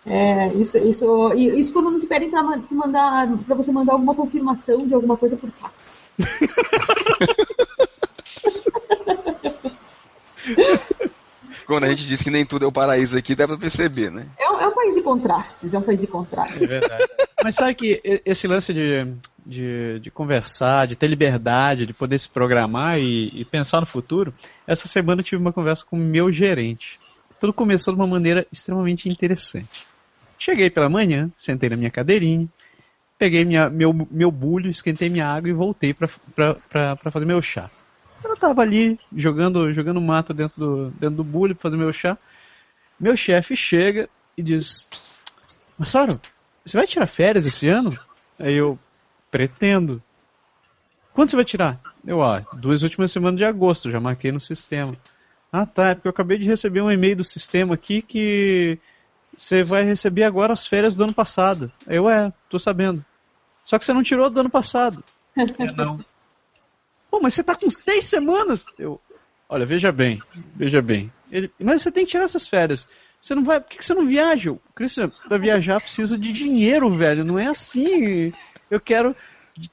É, 0.06 0.48
isso, 0.54 0.78
isso, 0.78 1.34
isso 1.34 1.72
quando 1.74 1.90
não 1.90 2.00
te 2.00 2.06
pedem 2.06 2.30
pra, 2.30 2.58
te 2.60 2.72
mandar, 2.72 3.28
pra 3.44 3.54
você 3.54 3.70
mandar 3.70 3.92
alguma 3.92 4.14
confirmação 4.14 4.86
de 4.86 4.94
alguma 4.94 5.18
coisa 5.18 5.36
por 5.36 5.50
fax. 5.50 6.00
quando 11.66 11.84
a 11.84 11.90
gente 11.90 12.06
diz 12.06 12.22
que 12.22 12.30
nem 12.30 12.46
tudo 12.46 12.64
é 12.64 12.68
o 12.68 12.72
paraíso 12.72 13.18
aqui, 13.18 13.34
dá 13.34 13.46
pra 13.46 13.58
perceber, 13.58 14.10
né? 14.10 14.26
É, 14.38 14.44
é 14.44 14.66
um 14.66 14.72
país 14.72 14.94
de 14.94 15.02
contrastes, 15.02 15.74
é 15.74 15.78
um 15.78 15.82
país 15.82 16.00
de 16.00 16.06
contrastes. 16.06 16.62
É 16.62 16.66
verdade. 16.66 17.06
Mas 17.44 17.54
sabe 17.54 17.74
que 17.74 18.00
esse 18.24 18.48
lance 18.48 18.72
de, 18.72 19.06
de, 19.48 19.98
de 20.00 20.10
conversar, 20.10 20.86
de 20.86 20.94
ter 20.94 21.06
liberdade, 21.06 21.86
de 21.86 21.94
poder 21.94 22.18
se 22.18 22.28
programar 22.28 22.98
e, 22.98 23.32
e, 23.34 23.44
pensar 23.46 23.80
no 23.80 23.86
futuro, 23.86 24.34
essa 24.66 24.86
semana 24.86 25.22
eu 25.22 25.24
tive 25.24 25.40
uma 25.40 25.54
conversa 25.54 25.86
com 25.86 25.96
o 25.96 25.98
meu 25.98 26.30
gerente. 26.30 27.00
Tudo 27.40 27.52
começou 27.54 27.94
de 27.94 28.00
uma 28.00 28.06
maneira 28.06 28.46
extremamente 28.52 29.08
interessante. 29.08 29.86
Cheguei 30.38 30.68
pela 30.68 30.90
manhã, 30.90 31.30
sentei 31.34 31.70
na 31.70 31.76
minha 31.76 31.90
cadeirinha, 31.90 32.46
peguei 33.18 33.42
minha, 33.42 33.70
meu, 33.70 34.06
meu 34.10 34.30
bulho, 34.30 34.68
esquentei 34.68 35.08
minha 35.08 35.26
água 35.26 35.48
e 35.48 35.52
voltei 35.54 35.94
para 35.94 37.10
fazer 37.10 37.24
meu 37.24 37.40
chá. 37.40 37.70
Eu 38.22 38.34
estava 38.34 38.60
ali 38.60 38.98
jogando, 39.16 39.72
jogando 39.72 40.00
mato 40.00 40.34
dentro 40.34 40.60
do, 40.60 40.90
dentro 40.90 41.16
do 41.16 41.24
bulho 41.24 41.54
para 41.54 41.62
fazer 41.62 41.76
meu 41.76 41.92
chá. 41.92 42.18
Meu 43.00 43.16
chefe 43.16 43.56
chega 43.56 44.10
e 44.36 44.42
diz: 44.42 44.90
Massaro, 45.78 46.20
você 46.64 46.76
vai 46.76 46.86
tirar 46.86 47.06
férias 47.06 47.46
esse 47.46 47.68
ano? 47.68 47.98
Aí 48.38 48.54
eu, 48.54 48.78
pretendo. 49.30 50.02
Quando 51.12 51.30
você 51.30 51.36
vai 51.36 51.44
tirar? 51.44 51.80
Eu, 52.06 52.22
ah, 52.22 52.44
duas 52.52 52.82
últimas 52.82 53.10
semanas 53.10 53.38
de 53.38 53.44
agosto, 53.44 53.90
já 53.90 53.98
marquei 53.98 54.30
no 54.30 54.40
sistema. 54.40 54.96
Ah, 55.52 55.66
tá, 55.66 55.90
é 55.90 55.94
porque 55.94 56.08
eu 56.08 56.10
acabei 56.10 56.38
de 56.38 56.46
receber 56.46 56.80
um 56.80 56.90
e-mail 56.90 57.16
do 57.16 57.24
sistema 57.24 57.74
aqui 57.74 58.02
que 58.02 58.78
você 59.36 59.62
vai 59.62 59.82
receber 59.82 60.24
agora 60.24 60.52
as 60.52 60.66
férias 60.66 60.94
do 60.94 61.04
ano 61.04 61.14
passado. 61.14 61.72
Eu, 61.86 62.08
é, 62.08 62.32
tô 62.48 62.58
sabendo. 62.58 63.04
Só 63.64 63.78
que 63.78 63.84
você 63.84 63.92
não 63.92 64.02
tirou 64.02 64.30
do 64.30 64.40
ano 64.40 64.50
passado. 64.50 65.02
é, 65.36 65.74
não. 65.76 66.04
Pô, 67.10 67.20
mas 67.20 67.34
você 67.34 67.42
tá 67.42 67.54
com 67.54 67.70
seis 67.70 68.04
semanas? 68.04 68.64
Eu, 68.78 69.00
olha, 69.48 69.64
veja 69.64 69.90
bem, 69.90 70.22
veja 70.54 70.82
bem. 70.82 71.12
Ele, 71.30 71.50
mas 71.58 71.82
você 71.82 71.90
tem 71.90 72.04
que 72.04 72.10
tirar 72.10 72.24
essas 72.24 72.46
férias. 72.46 72.86
Você 73.20 73.34
não 73.34 73.44
vai. 73.44 73.60
Por 73.60 73.76
que 73.76 73.84
você 73.84 73.94
não 73.94 74.06
viaja? 74.06 74.54
Cristian, 74.74 75.10
pra 75.26 75.38
viajar 75.38 75.80
precisa 75.80 76.18
de 76.18 76.32
dinheiro, 76.32 76.88
velho. 76.90 77.24
Não 77.24 77.38
é 77.38 77.46
assim. 77.46 78.32
Eu 78.70 78.80
quero. 78.80 79.14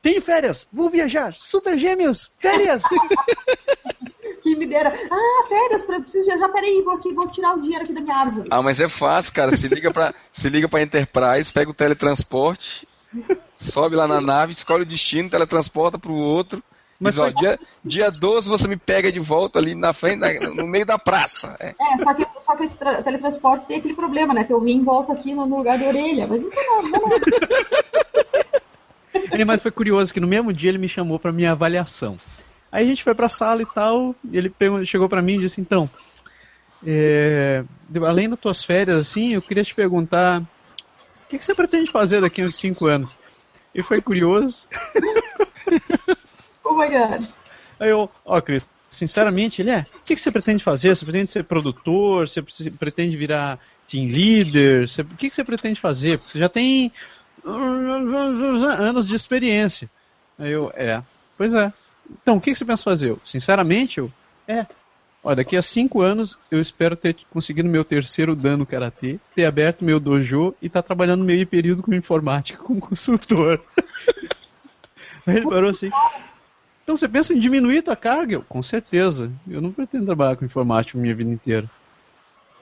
Tenho 0.01 0.21
férias, 0.21 0.67
vou 0.73 0.89
viajar. 0.89 1.33
Super 1.35 1.77
gêmeos, 1.77 2.31
férias! 2.37 2.83
que 4.45 4.55
me 4.55 4.67
dera. 4.67 4.93
Ah, 5.11 5.45
férias, 5.49 5.83
pra, 5.83 5.99
preciso 5.99 6.25
viajar. 6.25 6.49
Peraí, 6.49 6.81
vou 6.83 6.93
aqui, 6.93 7.13
vou 7.13 7.27
tirar 7.27 7.55
o 7.55 7.61
dinheiro 7.61 7.83
aqui 7.83 7.93
da 7.93 8.01
minha 8.01 8.15
árvore. 8.15 8.47
Ah, 8.51 8.61
mas 8.61 8.79
é 8.79 8.87
fácil, 8.87 9.33
cara. 9.33 9.55
Se 9.55 9.67
liga 9.67 9.91
pra, 9.91 10.13
se 10.31 10.49
liga 10.49 10.69
pra 10.69 10.81
Enterprise, 10.81 11.51
pega 11.51 11.71
o 11.71 11.73
teletransporte, 11.73 12.87
sobe 13.55 13.95
lá 13.95 14.07
na 14.07 14.21
nave, 14.21 14.53
escolhe 14.53 14.83
o 14.83 14.85
destino, 14.85 15.29
teletransporta 15.29 15.97
pro 15.97 16.13
outro. 16.13 16.63
Mas 16.97 17.17
ó, 17.17 17.29
dia, 17.29 17.59
dia 17.83 18.09
12 18.09 18.47
você 18.47 18.69
me 18.69 18.77
pega 18.77 19.11
de 19.11 19.19
volta 19.19 19.59
ali 19.59 19.75
na 19.75 19.91
frente, 19.91 20.19
na, 20.19 20.31
no 20.51 20.65
meio 20.65 20.85
da 20.85 20.97
praça. 20.97 21.57
É, 21.59 21.71
é 21.71 22.03
só, 22.03 22.13
que, 22.13 22.25
só 22.39 22.55
que 22.55 22.63
esse 22.63 22.77
teletransporte 22.77 23.67
tem 23.67 23.77
aquele 23.77 23.93
problema, 23.93 24.33
né? 24.33 24.45
Que 24.45 24.53
eu 24.53 24.61
vim 24.61 24.77
em 24.77 24.83
volta 24.83 25.11
aqui 25.11 25.33
no, 25.33 25.45
no 25.45 25.57
lugar 25.57 25.77
da 25.77 25.87
orelha. 25.87 26.25
Mas 26.25 26.41
não 26.41 26.49
tem 26.49 26.65
nada, 26.69 26.89
não. 26.89 27.09
Mas 29.45 29.61
foi 29.61 29.71
curioso 29.71 30.13
que 30.13 30.19
no 30.19 30.27
mesmo 30.27 30.51
dia 30.51 30.69
ele 30.69 30.77
me 30.77 30.89
chamou 30.89 31.19
para 31.19 31.31
minha 31.31 31.51
avaliação. 31.51 32.17
Aí 32.71 32.83
a 32.83 32.87
gente 32.87 33.03
foi 33.03 33.15
pra 33.15 33.29
sala 33.29 33.61
e 33.61 33.65
tal, 33.65 34.15
e 34.29 34.37
ele 34.37 34.53
chegou 34.85 35.07
para 35.07 35.21
mim 35.21 35.35
e 35.35 35.39
disse, 35.39 35.61
então, 35.61 35.89
é, 36.85 37.63
além 38.05 38.29
das 38.29 38.39
tuas 38.39 38.63
férias, 38.63 38.97
assim, 38.97 39.33
eu 39.33 39.41
queria 39.41 39.63
te 39.63 39.73
perguntar, 39.73 40.41
o 40.41 41.27
que, 41.29 41.37
que 41.37 41.45
você 41.45 41.55
pretende 41.55 41.91
fazer 41.91 42.21
daqui 42.21 42.41
a 42.41 42.45
uns 42.45 42.57
5 42.57 42.87
anos? 42.87 43.17
E 43.73 43.81
foi 43.81 44.01
curioso. 44.01 44.67
Oh 46.63 46.75
my 46.75 46.89
god. 46.89 47.25
Aí 47.79 47.89
eu, 47.89 48.09
ó, 48.25 48.37
oh, 48.37 48.41
Cris, 48.41 48.67
sinceramente, 48.89 49.61
ele 49.61 49.69
é. 49.69 49.85
O 49.95 50.03
que, 50.03 50.15
que 50.15 50.21
você 50.21 50.31
pretende 50.31 50.63
fazer? 50.63 50.95
Você 50.95 51.05
pretende 51.05 51.31
ser 51.31 51.43
produtor? 51.43 52.27
Você 52.27 52.41
pretende 52.71 53.15
virar 53.15 53.59
team 53.87 54.07
leader? 54.07 54.87
Você, 54.87 55.01
o 55.01 55.05
que, 55.05 55.29
que 55.29 55.35
você 55.35 55.43
pretende 55.43 55.79
fazer? 55.79 56.17
Porque 56.17 56.31
você 56.31 56.39
já 56.39 56.49
tem 56.49 56.91
anos 57.45 59.07
de 59.07 59.15
experiência. 59.15 59.89
Aí 60.37 60.51
eu, 60.51 60.71
é. 60.75 61.01
Pois 61.37 61.53
é. 61.53 61.71
Então, 62.21 62.37
o 62.37 62.41
que, 62.41 62.55
você 62.55 62.65
pensa 62.65 62.83
fazer? 62.83 63.09
Eu, 63.09 63.19
sinceramente, 63.23 63.99
eu, 63.99 64.11
é. 64.47 64.65
Olha, 65.23 65.37
daqui 65.37 65.57
a 65.57 65.61
cinco 65.61 66.03
anos 66.03 66.37
eu 66.51 66.59
espero 66.59 66.95
ter 66.95 67.15
conseguido 67.31 67.67
meu 67.67 67.83
terceiro 67.83 68.35
dano 68.35 68.63
karatê, 68.63 69.19
ter 69.33 69.45
aberto 69.45 69.83
meu 69.83 69.99
dojo 69.99 70.53
e 70.61 70.67
estar 70.67 70.83
tá 70.83 70.85
trabalhando 70.85 71.23
meio 71.23 71.47
período 71.47 71.81
com 71.81 71.93
informática 71.95 72.61
como 72.61 72.79
consultor. 72.79 73.59
Aí 75.25 75.37
ele 75.37 75.49
parou 75.49 75.71
assim. 75.71 75.89
Então 76.83 76.95
você 76.95 77.07
pensa 77.07 77.33
em 77.33 77.39
diminuir 77.39 77.81
tua 77.81 77.95
carga? 77.95 78.35
Eu, 78.35 78.43
com 78.43 78.61
certeza. 78.61 79.31
Eu 79.49 79.59
não 79.59 79.71
pretendo 79.71 80.05
trabalhar 80.05 80.35
com 80.35 80.45
informática 80.45 80.99
minha 80.99 81.15
vida 81.15 81.31
inteira. 81.31 81.67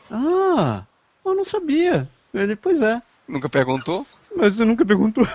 Ah, 0.09 0.83
eu 1.25 1.35
não 1.35 1.43
sabia. 1.43 2.07
Ele, 2.33 2.55
pois 2.55 2.81
é. 2.81 3.01
Nunca 3.27 3.49
perguntou? 3.49 4.07
Mas 4.43 4.55
você 4.55 4.65
nunca 4.65 4.85
perguntou. 4.85 5.25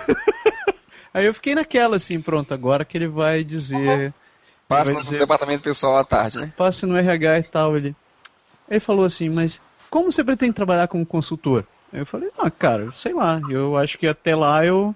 Aí 1.11 1.25
eu 1.25 1.33
fiquei 1.33 1.55
naquela 1.55 1.95
assim, 1.95 2.21
pronto, 2.21 2.53
agora 2.53 2.85
que 2.85 2.95
ele 2.95 3.07
vai 3.07 3.43
dizer. 3.43 4.13
Passe 4.67 4.93
no 4.93 4.99
dizer, 4.99 5.17
departamento 5.17 5.63
pessoal 5.63 5.97
à 5.97 6.03
tarde, 6.03 6.37
né? 6.37 6.53
Passe 6.55 6.85
no 6.85 6.95
RH 6.95 7.39
e 7.39 7.43
tal. 7.43 7.75
Ele, 7.75 7.95
ele 8.69 8.79
falou 8.79 9.03
assim, 9.03 9.31
mas 9.33 9.59
como 9.89 10.11
você 10.11 10.23
pretende 10.23 10.53
trabalhar 10.53 10.87
como 10.87 11.03
consultor? 11.03 11.65
Aí 11.91 12.01
eu 12.01 12.05
falei, 12.05 12.29
ah, 12.37 12.51
cara, 12.51 12.91
sei 12.91 13.11
lá, 13.11 13.41
eu 13.49 13.75
acho 13.75 13.97
que 13.97 14.05
até 14.05 14.35
lá 14.35 14.63
eu 14.63 14.93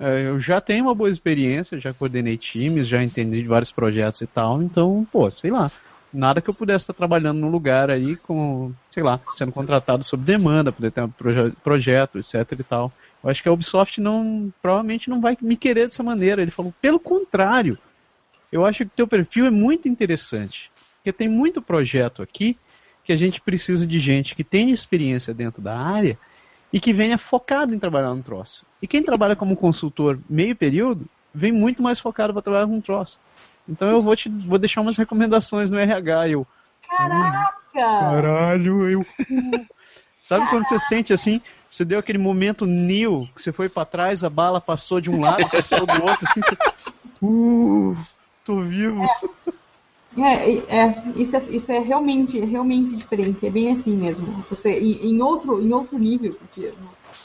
é, 0.00 0.28
eu 0.28 0.38
já 0.38 0.58
tenho 0.58 0.86
uma 0.86 0.94
boa 0.94 1.10
experiência, 1.10 1.78
já 1.78 1.92
coordenei 1.92 2.38
times, 2.38 2.88
já 2.88 3.02
entendi 3.02 3.42
de 3.42 3.48
vários 3.48 3.70
projetos 3.70 4.22
e 4.22 4.26
tal, 4.26 4.62
então, 4.62 5.06
pô, 5.12 5.30
sei 5.30 5.50
lá. 5.50 5.70
Nada 6.12 6.40
que 6.40 6.48
eu 6.48 6.54
pudesse 6.54 6.84
estar 6.84 6.94
trabalhando 6.94 7.38
num 7.38 7.50
lugar 7.50 7.90
aí 7.90 8.16
com, 8.16 8.72
sei 8.90 9.02
lá, 9.02 9.20
sendo 9.30 9.52
contratado 9.52 10.02
sob 10.02 10.24
demanda, 10.24 10.72
poder 10.72 10.90
ter 10.90 11.02
um 11.02 11.08
proje 11.08 11.52
projeto, 11.62 12.18
etc 12.18 12.58
e 12.58 12.64
tal. 12.64 12.90
Eu 13.22 13.30
acho 13.30 13.42
que 13.42 13.48
a 13.48 13.52
Ubisoft 13.52 14.00
não, 14.00 14.52
provavelmente 14.62 15.10
não 15.10 15.20
vai 15.20 15.36
me 15.40 15.56
querer 15.56 15.86
dessa 15.86 16.02
maneira. 16.02 16.40
Ele 16.40 16.50
falou, 16.50 16.72
pelo 16.80 16.98
contrário, 16.98 17.78
eu 18.50 18.64
acho 18.64 18.84
que 18.84 18.90
o 18.90 18.96
teu 18.96 19.06
perfil 19.06 19.46
é 19.46 19.50
muito 19.50 19.88
interessante. 19.88 20.72
Porque 20.96 21.12
tem 21.12 21.28
muito 21.28 21.62
projeto 21.62 22.22
aqui 22.22 22.58
que 23.04 23.12
a 23.12 23.16
gente 23.16 23.40
precisa 23.40 23.86
de 23.86 23.98
gente 23.98 24.34
que 24.34 24.44
tenha 24.44 24.72
experiência 24.72 25.32
dentro 25.32 25.62
da 25.62 25.78
área 25.78 26.18
e 26.72 26.78
que 26.78 26.92
venha 26.92 27.18
focado 27.18 27.74
em 27.74 27.78
trabalhar 27.78 28.14
no 28.14 28.22
troço. 28.22 28.64
E 28.80 28.86
quem 28.86 29.02
trabalha 29.02 29.36
como 29.36 29.56
consultor 29.56 30.18
meio 30.28 30.54
período, 30.54 31.06
vem 31.34 31.52
muito 31.52 31.82
mais 31.82 31.98
focado 31.98 32.32
para 32.32 32.42
trabalhar 32.42 32.66
com 32.66 32.80
troço. 32.80 33.18
Então 33.68 33.88
eu 33.88 34.02
vou 34.02 34.16
te 34.16 34.28
vou 34.28 34.58
deixar 34.58 34.80
umas 34.80 34.96
recomendações 34.96 35.70
no 35.70 35.78
RH. 35.78 36.28
Eu, 36.30 36.46
Caraca! 36.88 37.60
Caralho, 37.72 38.88
eu. 38.88 39.06
Sabe 40.30 40.48
quando 40.48 40.64
você 40.64 40.78
sente 40.78 41.12
assim, 41.12 41.40
você 41.68 41.84
deu 41.84 41.98
aquele 41.98 42.16
momento 42.16 42.64
Neo, 42.64 43.26
que 43.34 43.42
você 43.42 43.50
foi 43.50 43.68
para 43.68 43.84
trás, 43.84 44.22
a 44.22 44.30
bala 44.30 44.60
passou 44.60 45.00
de 45.00 45.10
um 45.10 45.18
lado, 45.20 45.50
passou 45.50 45.84
do 45.84 46.04
outro, 46.04 46.24
assim, 46.28 46.40
você... 46.40 46.56
Uh, 47.20 47.96
tô 48.44 48.62
vivo. 48.62 49.04
É, 50.16 50.52
é, 50.52 50.62
é, 50.68 51.02
isso, 51.16 51.36
é, 51.36 51.42
isso 51.50 51.72
é 51.72 51.80
realmente, 51.80 52.40
é 52.40 52.44
realmente 52.44 52.94
diferente, 52.94 53.44
é 53.44 53.50
bem 53.50 53.72
assim 53.72 53.96
mesmo. 53.96 54.44
Você, 54.48 54.78
em, 54.78 55.04
em 55.04 55.20
outro, 55.20 55.60
em 55.60 55.72
outro 55.72 55.98
nível, 55.98 56.32
porque 56.34 56.72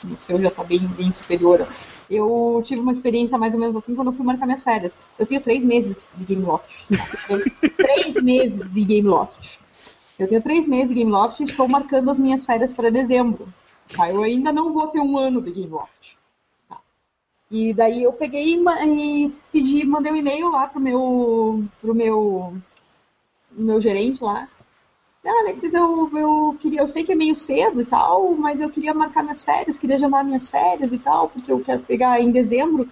o 0.04 0.18
seu 0.18 0.42
já 0.42 0.48
está 0.48 0.64
bem, 0.64 0.80
bem 0.80 1.12
superior. 1.12 1.68
Eu 2.10 2.64
tive 2.66 2.82
uma 2.82 2.92
experiência 2.92 3.38
mais 3.38 3.54
ou 3.54 3.60
menos 3.60 3.76
assim 3.76 3.94
quando 3.94 4.08
eu 4.08 4.14
fui 4.14 4.26
marcar 4.26 4.48
minhas 4.48 4.64
férias. 4.64 4.98
Eu 5.20 5.28
tenho 5.28 5.42
três 5.42 5.64
meses 5.64 6.10
de 6.16 6.26
Game 6.26 6.44
Loft. 6.44 6.88
três 7.78 8.20
meses 8.24 8.74
de 8.74 8.84
Game 8.84 9.08
Loft. 9.08 9.60
Eu 10.18 10.28
tenho 10.28 10.42
três 10.42 10.68
meses 10.68 10.90
de 10.90 10.96
Game 10.96 11.12
Loft 11.12 11.40
e 11.40 11.44
estou 11.44 11.68
marcando 11.68 12.10
as 12.10 12.20
minhas 12.20 12.46
férias 12.46 12.74
para 12.74 12.90
dezembro. 12.90 13.48
Tá? 13.96 14.10
Eu 14.10 14.24
ainda 14.24 14.52
não 14.52 14.74
vou 14.74 14.88
ter 14.88 15.00
um 15.00 15.18
ano 15.18 15.42
de 15.42 15.52
Game 15.52 15.72
Loft. 15.72 16.18
Tá? 16.70 16.78
E 17.52 17.74
daí 17.74 18.04
eu 18.04 18.14
peguei 18.14 18.56
e 18.56 19.34
pedi, 19.52 19.86
mandei 19.86 20.12
um 20.12 20.16
e-mail 20.16 20.50
lá 20.50 20.68
pro 20.68 20.80
meu, 20.80 21.64
pro 21.82 21.94
meu, 21.94 22.54
meu 23.52 23.82
gerente 23.82 24.24
lá, 24.24 24.48
ah, 25.28 25.40
Alexis, 25.42 25.74
eu, 25.74 26.10
eu 26.16 26.58
queria, 26.62 26.82
eu 26.82 26.88
sei 26.88 27.04
que 27.04 27.12
é 27.12 27.16
meio 27.16 27.36
cedo 27.36 27.82
e 27.82 27.86
tal, 27.86 28.36
mas 28.36 28.62
eu 28.62 28.70
queria 28.70 28.94
marcar 28.94 29.24
minhas 29.24 29.44
férias, 29.44 29.78
queria 29.78 29.96
agendar 29.96 30.24
minhas 30.24 30.50
férias 30.50 30.94
e 30.94 31.00
tal, 31.00 31.30
porque 31.30 31.52
eu 31.52 31.60
quero 31.62 31.82
pegar 31.82 32.22
em 32.22 32.32
dezembro. 32.32 32.88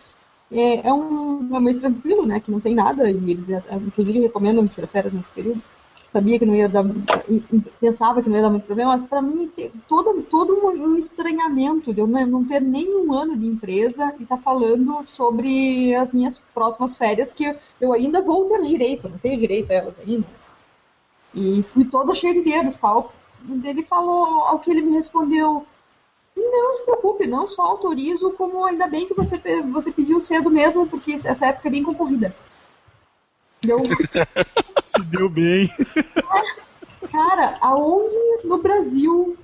É, 0.52 0.88
é 0.88 0.94
um, 0.94 1.70
é 1.70 1.74
tranquilo, 1.74 2.26
né? 2.26 2.40
Que 2.40 2.52
não 2.52 2.60
tem 2.60 2.74
nada, 2.76 3.10
e 3.10 3.32
eles 3.32 3.50
inclusive 3.50 4.20
recomendam 4.20 4.68
tirar 4.68 4.88
férias 4.88 5.14
nesse 5.14 5.32
período. 5.32 5.62
Sabia 6.14 6.38
que 6.38 6.46
não 6.46 6.56
ia 6.56 6.70
dar, 6.70 6.86
pensava 7.82 8.22
que 8.22 8.30
não 8.30 8.36
ia 8.38 8.44
dar 8.44 8.50
muito 8.50 8.68
problema, 8.68 8.92
mas 8.92 9.02
para 9.02 9.20
mim 9.20 9.52
todo, 9.90 10.22
todo 10.22 10.64
um 10.64 10.96
estranhamento 10.96 11.92
de 11.92 12.00
eu 12.00 12.08
não 12.08 12.46
ter 12.46 12.62
nenhum 12.62 13.12
ano 13.12 13.36
de 13.36 13.48
empresa 13.48 14.14
e 14.20 14.24
estar 14.24 14.38
tá 14.38 14.42
falando 14.42 15.04
sobre 15.08 15.94
as 15.96 16.14
minhas 16.14 16.38
próximas 16.54 16.96
férias 16.96 17.34
que 17.34 17.56
eu 17.82 17.92
ainda 17.92 18.22
vou 18.22 18.46
ter 18.46 18.62
direito, 18.62 19.10
não 19.10 19.18
tenho 19.18 19.40
direito 19.40 19.72
a 19.72 19.74
elas 19.74 20.00
ainda 20.00 20.26
e 21.34 21.64
fui 21.74 21.86
toda 21.86 22.14
cheia 22.14 22.34
de 22.34 22.42
dedos, 22.42 22.78
tal. 22.78 23.12
Ele 23.64 23.84
falou, 23.84 24.44
ao 24.46 24.60
que 24.60 24.72
ele 24.72 24.82
me 24.82 24.94
respondeu, 24.94 25.66
não 26.36 26.74
se 26.74 26.84
preocupe, 26.84 27.28
não 27.28 27.48
só 27.48 27.64
autorizo, 27.64 28.32
como 28.32 28.64
ainda 28.66 28.88
bem 28.88 29.08
que 29.08 29.14
você, 29.14 29.38
você 29.64 29.92
pediu 29.92 30.22
cedo 30.22 30.50
mesmo, 30.50 30.88
porque 30.88 31.14
essa 31.14 31.48
época 31.48 31.68
é 31.68 31.72
bem 31.72 31.84
concorrida. 31.84 32.34
Deu... 33.64 33.80
se 34.82 35.02
deu 35.04 35.30
bem. 35.30 35.70
Cara, 37.12 37.58
aonde 37.62 38.48
no 38.48 38.58
Brasil 38.58 39.38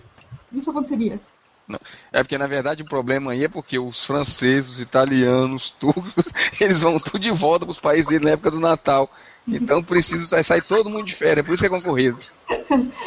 isso 0.51 0.69
aconteceria? 0.69 1.19
Não. 1.67 1.79
É 2.11 2.23
porque, 2.23 2.37
na 2.37 2.47
verdade, 2.47 2.81
o 2.81 2.87
problema 2.87 3.31
aí 3.31 3.43
é 3.43 3.47
porque 3.47 3.77
os 3.77 4.03
franceses, 4.03 4.71
os 4.71 4.79
italianos, 4.79 5.69
turcos, 5.79 6.33
eles 6.59 6.81
vão 6.81 6.97
tudo 6.97 7.19
de 7.19 7.29
volta 7.29 7.65
para 7.65 7.71
os 7.71 7.79
países 7.79 8.07
dele 8.07 8.25
na 8.25 8.31
época 8.31 8.51
do 8.51 8.59
Natal. 8.59 9.09
Então 9.47 9.83
precisa 9.83 10.43
sair 10.43 10.61
todo 10.61 10.89
mundo 10.89 11.05
de 11.05 11.15
férias, 11.15 11.45
por 11.45 11.53
isso 11.53 11.63
que 11.63 11.67
é 11.67 11.69
concorrido. 11.69 12.19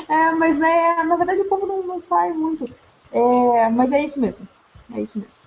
É, 0.08 0.32
mas 0.32 0.60
é, 0.60 1.02
na 1.04 1.16
verdade 1.16 1.40
o 1.40 1.44
povo 1.44 1.66
não, 1.66 1.82
não 1.84 2.00
sai 2.00 2.32
muito. 2.32 2.68
É, 3.12 3.68
mas 3.68 3.92
é 3.92 4.04
isso 4.04 4.20
mesmo. 4.20 4.46
É 4.94 5.00
isso 5.00 5.18
mesmo. 5.18 5.41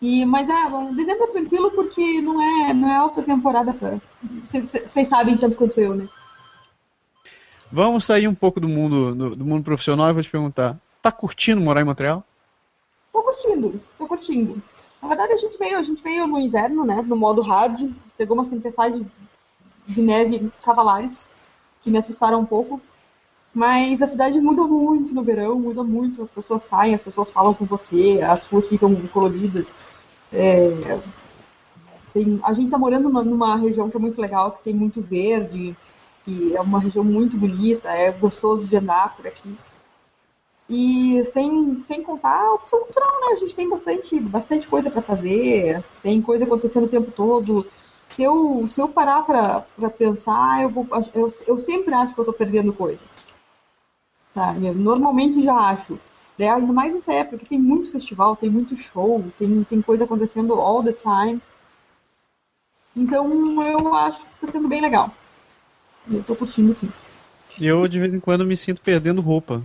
E, 0.00 0.24
mas 0.26 0.48
é, 0.48 0.54
dezembro 0.94 1.24
é 1.24 1.32
tranquilo 1.32 1.70
porque 1.70 2.20
não 2.20 2.42
é, 2.42 2.74
não 2.74 2.88
é 2.88 2.96
alta 2.96 3.22
temporada 3.22 3.72
para. 3.72 3.98
Vocês 4.44 5.08
sabem 5.08 5.36
tanto 5.36 5.56
quanto 5.56 5.80
eu, 5.80 5.94
né? 5.94 6.08
Vamos 7.72 8.04
sair 8.04 8.28
um 8.28 8.34
pouco 8.34 8.60
do 8.60 8.68
mundo 8.68 9.14
do, 9.14 9.36
do 9.36 9.44
mundo 9.44 9.64
profissional 9.64 10.10
e 10.10 10.12
vou 10.12 10.22
te 10.22 10.30
perguntar: 10.30 10.76
tá 11.00 11.10
curtindo 11.10 11.60
morar 11.60 11.80
em 11.80 11.84
Montreal? 11.84 12.22
Tô 13.12 13.22
curtindo, 13.22 13.80
tô 13.98 14.06
curtindo. 14.06 14.62
Na 15.00 15.08
verdade, 15.08 15.32
a 15.32 15.36
gente 15.36 15.58
veio, 15.58 15.78
a 15.78 15.82
gente 15.82 16.02
veio 16.02 16.26
no 16.26 16.38
inverno, 16.38 16.84
né? 16.84 17.02
No 17.02 17.16
modo 17.16 17.40
hard, 17.40 17.90
pegou 18.16 18.36
umas 18.36 18.48
tempestades 18.48 19.00
de 19.86 20.02
neve 20.02 20.50
cavalares 20.62 21.30
que 21.82 21.90
me 21.90 21.98
assustaram 21.98 22.40
um 22.40 22.46
pouco. 22.46 22.80
Mas 23.56 24.02
a 24.02 24.06
cidade 24.06 24.38
muda 24.38 24.64
muito 24.64 25.14
no 25.14 25.22
verão, 25.22 25.58
muda 25.58 25.82
muito. 25.82 26.22
As 26.22 26.30
pessoas 26.30 26.64
saem, 26.64 26.94
as 26.94 27.00
pessoas 27.00 27.30
falam 27.30 27.54
com 27.54 27.64
você, 27.64 28.20
as 28.22 28.44
ruas 28.44 28.68
ficam 28.68 28.94
coloridas. 29.06 29.74
É, 30.30 31.00
tem, 32.12 32.38
a 32.42 32.52
gente 32.52 32.66
está 32.66 32.76
morando 32.76 33.08
numa 33.08 33.56
região 33.56 33.88
que 33.88 33.96
é 33.96 33.98
muito 33.98 34.20
legal, 34.20 34.50
que 34.50 34.62
tem 34.62 34.74
muito 34.74 35.00
verde, 35.00 35.74
que 36.22 36.54
é 36.54 36.60
uma 36.60 36.78
região 36.78 37.02
muito 37.02 37.38
bonita, 37.38 37.88
é 37.88 38.12
gostoso 38.12 38.68
de 38.68 38.76
andar 38.76 39.16
por 39.16 39.26
aqui. 39.26 39.56
E 40.68 41.24
sem, 41.24 41.82
sem 41.86 42.02
contar 42.02 42.38
a 42.38 42.52
opção 42.52 42.80
cultural, 42.80 43.20
né? 43.22 43.28
A 43.32 43.36
gente 43.36 43.54
tem 43.54 43.70
bastante, 43.70 44.20
bastante 44.20 44.68
coisa 44.68 44.90
para 44.90 45.00
fazer, 45.00 45.82
tem 46.02 46.20
coisa 46.20 46.44
acontecendo 46.44 46.84
o 46.84 46.90
tempo 46.90 47.10
todo. 47.10 47.66
Se 48.10 48.22
eu, 48.22 48.68
se 48.70 48.82
eu 48.82 48.86
parar 48.86 49.22
para 49.24 49.90
pensar, 49.96 50.62
eu, 50.62 50.68
vou, 50.68 50.86
eu, 51.14 51.32
eu 51.46 51.58
sempre 51.58 51.94
acho 51.94 52.12
que 52.12 52.20
eu 52.20 52.24
estou 52.24 52.34
perdendo 52.34 52.70
coisa. 52.70 53.06
Sabe? 54.36 54.66
Eu 54.66 54.74
normalmente 54.74 55.42
já 55.42 55.54
acho. 55.54 55.98
Né? 56.36 56.50
Ainda 56.50 56.70
mais 56.70 56.92
nessa 56.92 57.10
época, 57.10 57.38
que 57.38 57.46
tem 57.46 57.58
muito 57.58 57.90
festival, 57.90 58.36
tem 58.36 58.50
muito 58.50 58.76
show, 58.76 59.24
tem, 59.38 59.64
tem 59.64 59.80
coisa 59.80 60.04
acontecendo 60.04 60.52
all 60.52 60.84
the 60.84 60.92
time. 60.92 61.40
Então 62.94 63.26
eu 63.62 63.94
acho 63.94 64.20
que 64.20 64.26
está 64.34 64.46
sendo 64.46 64.68
bem 64.68 64.82
legal. 64.82 65.10
Eu 66.06 66.20
estou 66.20 66.36
curtindo 66.36 66.74
sim. 66.74 66.92
Eu 67.58 67.88
de 67.88 67.98
vez 67.98 68.12
em 68.12 68.20
quando 68.20 68.44
me 68.44 68.58
sinto 68.58 68.82
perdendo 68.82 69.22
roupa. 69.22 69.62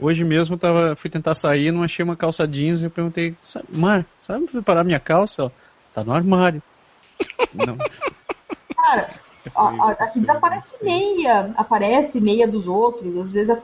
Hoje 0.00 0.24
mesmo 0.24 0.56
eu 0.56 0.58
tava, 0.58 0.96
fui 0.96 1.08
tentar 1.08 1.36
sair, 1.36 1.70
não 1.70 1.84
achei 1.84 2.04
uma 2.04 2.16
calça 2.16 2.48
jeans 2.48 2.82
e 2.82 2.86
eu 2.86 2.90
perguntei, 2.90 3.36
Mar, 3.68 4.04
sabe 4.18 4.48
preparar 4.48 4.84
minha 4.84 4.98
calça? 4.98 5.52
Tá 5.94 6.02
no 6.02 6.12
armário. 6.12 6.60
não. 7.54 7.78
Cara, 8.74 9.06
aqui 9.98 10.20
desaparece 10.20 10.74
meia, 10.82 11.52
aparece 11.56 12.20
meia 12.20 12.46
dos 12.46 12.68
outros, 12.68 13.16
às 13.16 13.30
vezes 13.30 13.56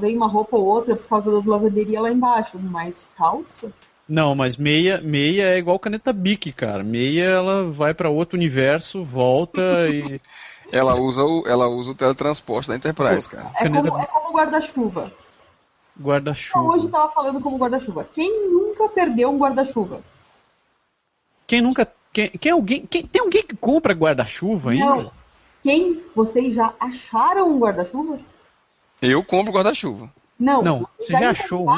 vem 0.00 0.16
uma 0.16 0.26
roupa 0.26 0.56
ou 0.56 0.66
outra 0.66 0.96
por 0.96 1.08
causa 1.08 1.30
das 1.30 1.44
lavanderias 1.44 2.02
lá 2.02 2.10
embaixo, 2.10 2.58
mas 2.58 3.06
calça? 3.16 3.72
Não, 4.08 4.34
mas 4.34 4.56
meia, 4.56 5.00
meia 5.00 5.54
é 5.54 5.58
igual 5.58 5.78
caneta 5.78 6.12
Bic, 6.12 6.52
cara. 6.52 6.84
Meia 6.84 7.24
ela 7.24 7.70
vai 7.70 7.94
para 7.94 8.10
outro 8.10 8.36
universo, 8.36 9.02
volta 9.02 9.60
e 9.88 10.20
ela 10.70 10.94
usa 10.94 11.24
o, 11.24 11.46
ela 11.46 11.68
usa 11.68 11.92
o 11.92 11.94
teletransporte 11.94 12.68
da 12.68 12.76
Enterprise, 12.76 13.28
cara. 13.28 13.50
É 13.56 13.68
como, 13.68 13.98
é 13.98 14.06
como 14.06 14.36
guarda-chuva. 14.36 15.12
Guarda-chuva. 15.98 16.76
Hoje 16.76 16.88
tava 16.88 17.10
falando 17.12 17.40
como 17.40 17.56
guarda-chuva. 17.56 18.06
Quem 18.14 18.50
nunca 18.50 18.88
perdeu 18.88 19.30
um 19.30 19.38
guarda-chuva? 19.38 20.00
Quem 21.46 21.62
nunca 21.62 21.90
quem, 22.14 22.28
quem 22.28 22.52
alguém 22.52 22.86
quem, 22.86 23.02
tem 23.02 23.20
alguém 23.20 23.42
que 23.42 23.56
compra 23.56 23.92
guarda-chuva 23.92 24.70
ainda? 24.70 24.86
Não. 24.86 25.12
Quem? 25.62 26.00
Vocês 26.14 26.54
já 26.54 26.72
acharam 26.78 27.50
um 27.50 27.58
guarda-chuva? 27.58 28.20
Eu 29.02 29.24
compro 29.24 29.52
guarda-chuva. 29.52 30.08
Não. 30.38 30.62
Não, 30.62 30.88
você 30.98 31.12
já 31.12 31.30
achou 31.30 31.68
um? 31.68 31.76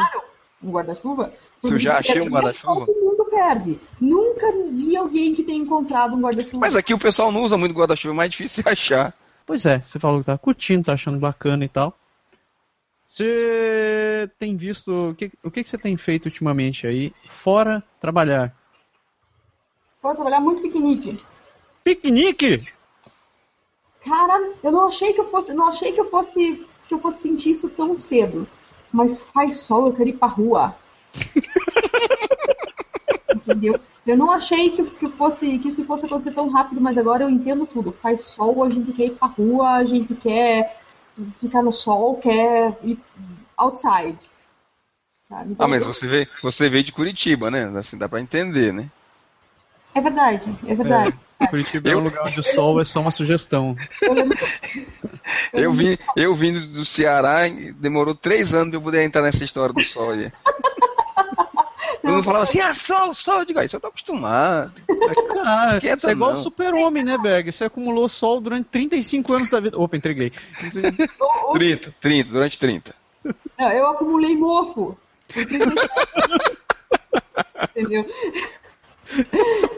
um 0.63 0.71
guarda-chuva? 0.71 1.33
Se 1.63 1.73
eu 1.73 1.79
já 1.79 1.97
achei 1.97 2.21
um 2.21 2.29
guarda-chuva? 2.29 2.85
Todo 2.85 3.01
mundo 3.01 3.25
perde. 3.31 3.81
Nunca 3.99 4.53
vi 4.71 4.95
alguém 4.95 5.35
que 5.35 5.43
tenha 5.43 5.59
encontrado 5.59 6.15
um 6.15 6.21
guarda-chuva. 6.21 6.59
Mas 6.59 6.77
aqui 6.77 6.93
o 6.93 6.99
pessoal 6.99 7.33
não 7.33 7.43
usa 7.43 7.57
muito 7.57 7.75
guarda-chuva, 7.75 8.13
é 8.13 8.17
mais 8.17 8.31
difícil 8.31 8.63
de 8.63 8.69
achar. 8.69 9.15
Pois 9.47 9.65
é, 9.65 9.79
você 9.87 9.99
falou 9.99 10.21
que 10.21 10.27
tá 10.27 10.37
curtindo, 10.37 10.85
tá 10.85 10.93
achando 10.93 11.19
bacana 11.19 11.65
e 11.65 11.69
tal. 11.69 11.97
Você 13.09 14.29
tem 14.39 14.55
visto. 14.55 15.11
O 15.11 15.15
que, 15.15 15.33
o 15.43 15.51
que 15.51 15.65
você 15.65 15.79
tem 15.79 15.97
feito 15.97 16.27
ultimamente 16.27 16.87
aí, 16.87 17.15
fora 17.31 17.83
trabalhar? 17.99 18.55
Fora 20.07 20.15
trabalhar 20.15 20.41
muito 20.41 20.63
piquenique. 20.63 21.21
Piquenique? 21.83 22.65
Cara, 24.05 24.53
eu 24.63 24.71
não 24.71 24.87
achei 24.87 25.13
que 25.13 25.21
eu 25.21 25.29
fosse, 25.29 25.53
não 25.53 25.67
achei 25.67 25.91
que 25.91 26.01
eu 26.01 26.09
fosse, 26.09 26.65
que 26.87 26.95
eu 26.95 27.01
fosse 27.01 27.23
sentir 27.23 27.51
isso 27.51 27.69
tão 27.71 27.99
cedo. 27.99 28.47
Mas 28.93 29.21
faz 29.21 29.59
sol, 29.59 29.89
eu 29.89 29.93
quero 29.93 30.11
ir 30.11 30.13
pra 30.13 30.29
rua. 30.29 30.77
Entendeu? 33.35 33.81
Eu 34.07 34.17
não 34.17 34.31
achei 34.31 34.71
que, 34.71 34.85
que, 34.85 35.09
fosse, 35.09 35.59
que 35.59 35.67
isso 35.67 35.85
fosse 35.85 36.07
acontecer 36.07 36.31
tão 36.31 36.49
rápido, 36.51 36.81
mas 36.81 36.97
agora 36.97 37.25
eu 37.25 37.31
entendo 37.31 37.67
tudo. 37.67 37.91
Faz 37.91 38.21
sol, 38.21 38.63
a 38.63 38.71
gente 38.71 38.93
quer 38.93 39.07
ir 39.07 39.17
pra 39.17 39.27
rua, 39.27 39.73
a 39.73 39.83
gente 39.83 40.15
quer 40.15 40.81
ficar 41.41 41.65
no 41.65 41.73
sol, 41.73 42.19
quer 42.19 42.79
ir 42.85 42.97
outside. 43.57 44.31
Então, 45.29 45.67
ah, 45.67 45.67
mas 45.67 45.85
você 45.85 46.07
veio, 46.07 46.29
você 46.41 46.69
veio 46.69 46.85
de 46.85 46.93
Curitiba, 46.93 47.51
né? 47.51 47.65
Assim, 47.77 47.99
dá 47.99 48.09
pra 48.09 48.21
entender, 48.21 48.73
né? 48.73 48.89
É 49.97 50.01
verdade, 50.01 50.43
é 50.67 50.75
verdade. 50.75 51.19
É. 51.41 51.47
Curitiba 51.47 51.89
eu... 51.89 51.95
é 51.95 51.97
um 51.97 52.05
lugar 52.05 52.27
onde 52.27 52.39
o 52.39 52.43
sol 52.43 52.81
é 52.83 52.85
só 52.85 53.01
uma 53.01 53.11
sugestão. 53.11 53.75
Eu 55.53 55.73
vim, 55.73 55.97
eu 56.15 56.35
vim 56.35 56.53
do 56.53 56.85
Ceará, 56.85 57.49
demorou 57.77 58.15
três 58.15 58.55
anos 58.55 58.71
de 58.71 58.77
eu 58.77 58.81
poder 58.81 59.03
entrar 59.03 59.23
nessa 59.23 59.43
história 59.43 59.73
do 59.75 59.83
sol 59.83 60.11
aí. 60.11 60.31
Todo 62.03 62.13
mundo 62.13 62.23
falava 62.23 62.45
assim, 62.45 62.61
ah, 62.61 62.73
sol, 62.75 63.13
sol. 63.15 63.41
Eu 63.41 63.45
digo, 63.47 63.59
ah, 63.59 63.65
isso 63.65 63.75
eu 63.75 63.81
tô 63.81 63.89
acostumado. 63.89 64.73
Ah, 65.45 65.79
é 65.83 66.11
igual 66.13 66.33
o 66.33 66.37
super-homem, 66.37 67.03
né, 67.03 67.19
Berg? 67.19 67.51
Você 67.51 67.65
acumulou 67.65 68.09
sol 68.09 68.41
durante 68.41 68.67
35 68.67 69.33
anos 69.33 69.51
da 69.51 69.59
vida. 69.59 69.79
Opa, 69.79 69.97
entreguei. 69.97 70.31
30, 71.53 71.95
30, 72.01 72.31
durante 72.31 72.59
30. 72.59 72.95
Não, 73.59 73.73
eu 73.73 73.87
acumulei 73.89 74.37
mofo. 74.37 74.97
Entendeu? 77.75 78.07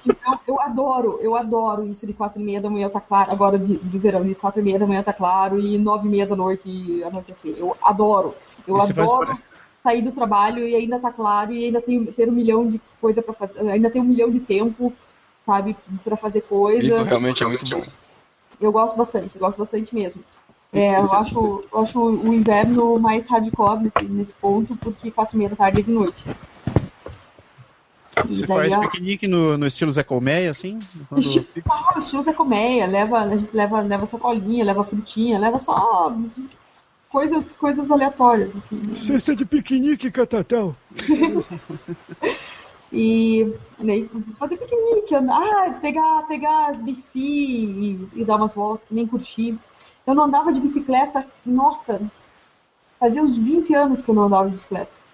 Então, 0.06 0.40
eu 0.46 0.60
adoro, 0.60 1.18
eu 1.20 1.36
adoro 1.36 1.86
isso 1.86 2.06
de 2.06 2.12
quatro 2.12 2.40
e 2.40 2.44
meia 2.44 2.60
da 2.60 2.70
manhã 2.70 2.88
tá 2.88 3.00
claro, 3.00 3.30
agora 3.30 3.58
de, 3.58 3.76
de 3.76 3.98
verão, 3.98 4.24
de 4.24 4.34
quatro 4.34 4.60
e 4.60 4.64
meia 4.64 4.78
da 4.78 4.86
manhã 4.86 5.02
tá 5.02 5.12
claro 5.12 5.58
e 5.58 5.76
nove 5.78 6.08
e 6.08 6.10
meia 6.10 6.26
da 6.26 6.36
noite 6.36 7.02
anoitecer. 7.04 7.54
Eu 7.56 7.76
adoro. 7.82 8.34
Eu 8.66 8.80
adoro. 8.80 9.26
Faz 9.26 9.42
sair 9.82 10.02
do 10.02 10.12
trabalho 10.12 10.66
e 10.66 10.74
ainda 10.74 10.98
tá 10.98 11.10
claro 11.10 11.52
e 11.52 11.64
ainda 11.64 11.80
tem 11.80 12.04
ter 12.04 12.28
um 12.28 12.32
milhão 12.32 12.68
de 12.68 12.80
coisa 13.00 13.22
para 13.22 13.32
fazer, 13.32 13.60
ainda 13.70 13.90
tem 13.90 14.02
um 14.02 14.04
milhão 14.04 14.30
de 14.30 14.40
tempo, 14.40 14.92
sabe, 15.44 15.76
para 16.04 16.16
fazer 16.16 16.42
coisa. 16.42 16.86
Isso 16.86 17.02
realmente 17.02 17.42
é 17.42 17.46
muito 17.46 17.68
bom. 17.68 17.84
Eu 18.60 18.72
gosto 18.72 18.96
bastante, 18.96 19.36
eu 19.36 19.40
gosto 19.40 19.58
bastante 19.58 19.94
mesmo. 19.94 20.22
É, 20.72 20.96
eu 20.98 21.12
acho, 21.12 21.64
eu 21.72 21.80
acho 21.80 21.98
o 21.98 22.34
inverno 22.34 22.98
mais 22.98 23.26
hardcore 23.28 23.80
nesse, 23.80 24.04
nesse 24.04 24.34
ponto, 24.34 24.76
porque 24.76 25.10
quatro 25.10 25.36
e 25.36 25.38
meia 25.38 25.48
da 25.48 25.56
tarde 25.56 25.80
é 25.80 25.82
de 25.82 25.90
noite. 25.90 26.24
Você 28.26 28.46
faz 28.46 28.72
a... 28.72 28.80
piquenique 28.80 29.28
no, 29.28 29.58
no 29.58 29.66
estilo 29.66 29.90
Zé 29.90 30.02
Colmeia, 30.02 30.50
assim? 30.50 30.78
Quando... 31.08 31.20
Estilo, 31.20 31.46
estilo 31.98 32.22
Zé 32.22 32.32
Colmeia, 32.32 32.86
leva, 32.86 33.20
a 33.20 33.36
gente 33.36 33.54
leva, 33.54 33.80
leva 33.80 34.06
sacolinha, 34.06 34.64
leva 34.64 34.84
frutinha, 34.84 35.38
leva 35.38 35.58
só 35.58 36.14
coisas, 37.08 37.56
coisas 37.56 37.90
aleatórias, 37.90 38.56
assim. 38.56 38.76
Né? 38.76 38.94
Cesta 38.94 39.34
de 39.34 39.46
piquenique, 39.46 40.10
catatão. 40.10 40.74
e 42.92 43.52
né, 43.78 44.06
fazer 44.38 44.56
piquenique, 44.56 45.14
andar, 45.14 45.40
ah, 45.40 45.70
pegar, 45.80 46.26
pegar 46.26 46.68
as 46.68 46.82
bici 46.82 47.20
e, 47.20 48.08
e, 48.14 48.24
dar 48.24 48.36
umas 48.36 48.54
voltas, 48.54 48.86
nem 48.90 49.06
curtir. 49.06 49.58
Eu 50.06 50.14
não 50.14 50.24
andava 50.24 50.52
de 50.52 50.60
bicicleta, 50.60 51.26
nossa, 51.44 52.00
fazia 52.98 53.22
uns 53.22 53.36
20 53.36 53.74
anos 53.74 54.02
que 54.02 54.08
eu 54.08 54.14
não 54.14 54.24
andava 54.24 54.48
de 54.48 54.54
bicicleta. 54.54 55.07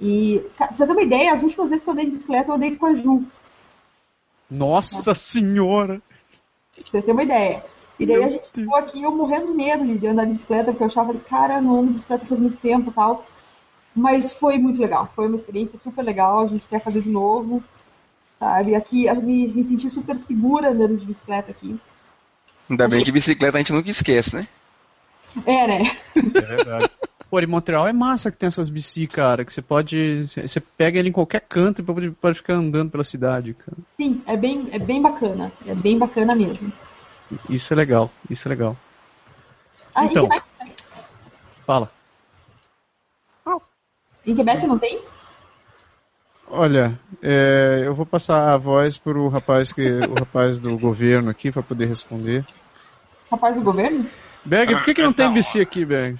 E, 0.00 0.40
pra 0.56 0.68
você 0.68 0.86
ter 0.86 0.92
uma 0.92 1.02
ideia, 1.02 1.32
as 1.34 1.42
últimas 1.42 1.68
vezes 1.68 1.84
que 1.84 1.90
eu 1.90 1.92
andei 1.92 2.06
de 2.06 2.12
bicicleta, 2.12 2.50
eu 2.50 2.54
andei 2.54 2.74
com 2.76 2.86
a 2.86 2.94
Ju. 2.94 3.22
Nossa 4.50 5.14
senhora! 5.14 6.00
Pra 6.74 6.84
você 6.90 7.02
ter 7.02 7.12
uma 7.12 7.22
ideia. 7.22 7.62
E 7.98 8.06
daí 8.06 8.16
Meu 8.16 8.24
a 8.26 8.28
gente 8.30 8.40
Deus. 8.40 8.50
ficou 8.54 8.76
aqui, 8.76 9.02
eu 9.02 9.14
morrendo 9.14 9.48
de 9.48 9.52
medo 9.52 9.98
de 9.98 10.06
andar 10.06 10.24
de 10.24 10.32
bicicleta, 10.32 10.70
porque 10.70 10.82
eu 10.82 10.86
achava, 10.86 11.12
cara, 11.14 11.60
não 11.60 11.76
ando 11.76 11.88
de 11.88 11.94
bicicleta 11.94 12.24
faz 12.24 12.40
muito 12.40 12.56
tempo 12.56 12.90
e 12.90 12.94
tal. 12.94 13.26
Mas 13.94 14.32
foi 14.32 14.56
muito 14.56 14.80
legal, 14.80 15.10
foi 15.14 15.26
uma 15.26 15.36
experiência 15.36 15.78
super 15.78 16.02
legal, 16.02 16.40
a 16.40 16.46
gente 16.46 16.66
quer 16.66 16.80
fazer 16.80 17.02
de 17.02 17.10
novo, 17.10 17.62
sabe? 18.38 18.74
Aqui, 18.74 19.12
me, 19.16 19.52
me 19.52 19.62
senti 19.62 19.90
super 19.90 20.18
segura 20.18 20.70
andando 20.70 20.96
de 20.96 21.04
bicicleta 21.04 21.50
aqui. 21.50 21.78
Ainda 22.70 22.88
bem 22.88 23.04
que 23.04 23.12
bicicleta 23.12 23.58
a 23.58 23.60
gente 23.60 23.72
nunca 23.72 23.90
esquece, 23.90 24.36
né? 24.36 24.48
É, 25.44 25.66
né? 25.66 25.96
É 26.16 26.40
verdade. 26.40 26.90
Pô, 27.30 27.38
em 27.38 27.46
Montreal 27.46 27.86
é 27.86 27.92
massa 27.92 28.30
que 28.30 28.36
tem 28.36 28.48
essas 28.48 28.68
bici, 28.68 29.06
cara, 29.06 29.44
que 29.44 29.52
você 29.52 29.62
pode. 29.62 30.24
Você 30.26 30.58
pega 30.60 30.98
ele 30.98 31.10
em 31.10 31.12
qualquer 31.12 31.40
canto 31.40 31.80
e 31.80 31.84
pode, 31.84 32.10
pode 32.10 32.36
ficar 32.38 32.54
andando 32.54 32.90
pela 32.90 33.04
cidade, 33.04 33.54
cara. 33.54 33.78
Sim, 33.96 34.20
é 34.26 34.36
bem, 34.36 34.68
é 34.72 34.78
bem 34.78 35.00
bacana. 35.00 35.52
É 35.64 35.74
bem 35.74 35.96
bacana 35.96 36.34
mesmo. 36.34 36.72
Isso 37.48 37.72
é 37.72 37.76
legal, 37.76 38.10
isso 38.28 38.48
é 38.48 38.50
legal. 38.50 38.76
Ah, 39.94 40.06
então, 40.06 40.24
em 40.24 40.28
Quebec 40.28 40.44
Fala. 41.64 41.92
Em 44.26 44.34
Quebec 44.34 44.66
não 44.66 44.78
tem? 44.78 45.00
Olha, 46.48 46.98
é, 47.22 47.82
eu 47.84 47.94
vou 47.94 48.04
passar 48.04 48.52
a 48.52 48.56
voz 48.56 48.98
para 48.98 49.16
o 49.16 49.28
rapaz 49.28 49.72
que 49.72 49.88
o 49.88 50.14
rapaz 50.14 50.58
do 50.58 50.76
governo 50.76 51.30
aqui 51.30 51.52
para 51.52 51.62
poder 51.62 51.86
responder. 51.86 52.44
Rapaz 53.30 53.54
do 53.54 53.62
governo? 53.62 54.04
Berg, 54.44 54.74
por 54.74 54.84
que, 54.84 54.94
que 54.94 55.02
não 55.02 55.12
tem 55.12 55.32
BC 55.32 55.60
aqui, 55.60 55.84
Berg? 55.84 56.18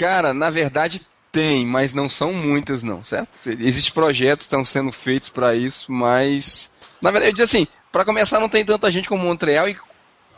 Cara, 0.00 0.32
na 0.32 0.48
verdade 0.48 1.02
Tem, 1.30 1.66
mas 1.66 1.92
não 1.92 2.08
são 2.08 2.32
muitas, 2.32 2.82
não, 2.82 3.04
certo? 3.04 3.28
Existem 3.60 3.92
projetos 3.92 4.46
que 4.46 4.48
estão 4.48 4.64
sendo 4.64 4.90
feitos 4.90 5.28
para 5.28 5.54
isso, 5.54 5.92
mas. 5.92 6.72
Na 7.00 7.10
verdade, 7.10 7.30
eu 7.30 7.34
disse 7.34 7.58
assim: 7.58 7.68
para 7.92 8.04
começar, 8.04 8.40
não 8.40 8.48
tem 8.48 8.64
tanta 8.64 8.90
gente 8.90 9.08
como 9.08 9.22
Montreal 9.22 9.68
e 9.68 9.76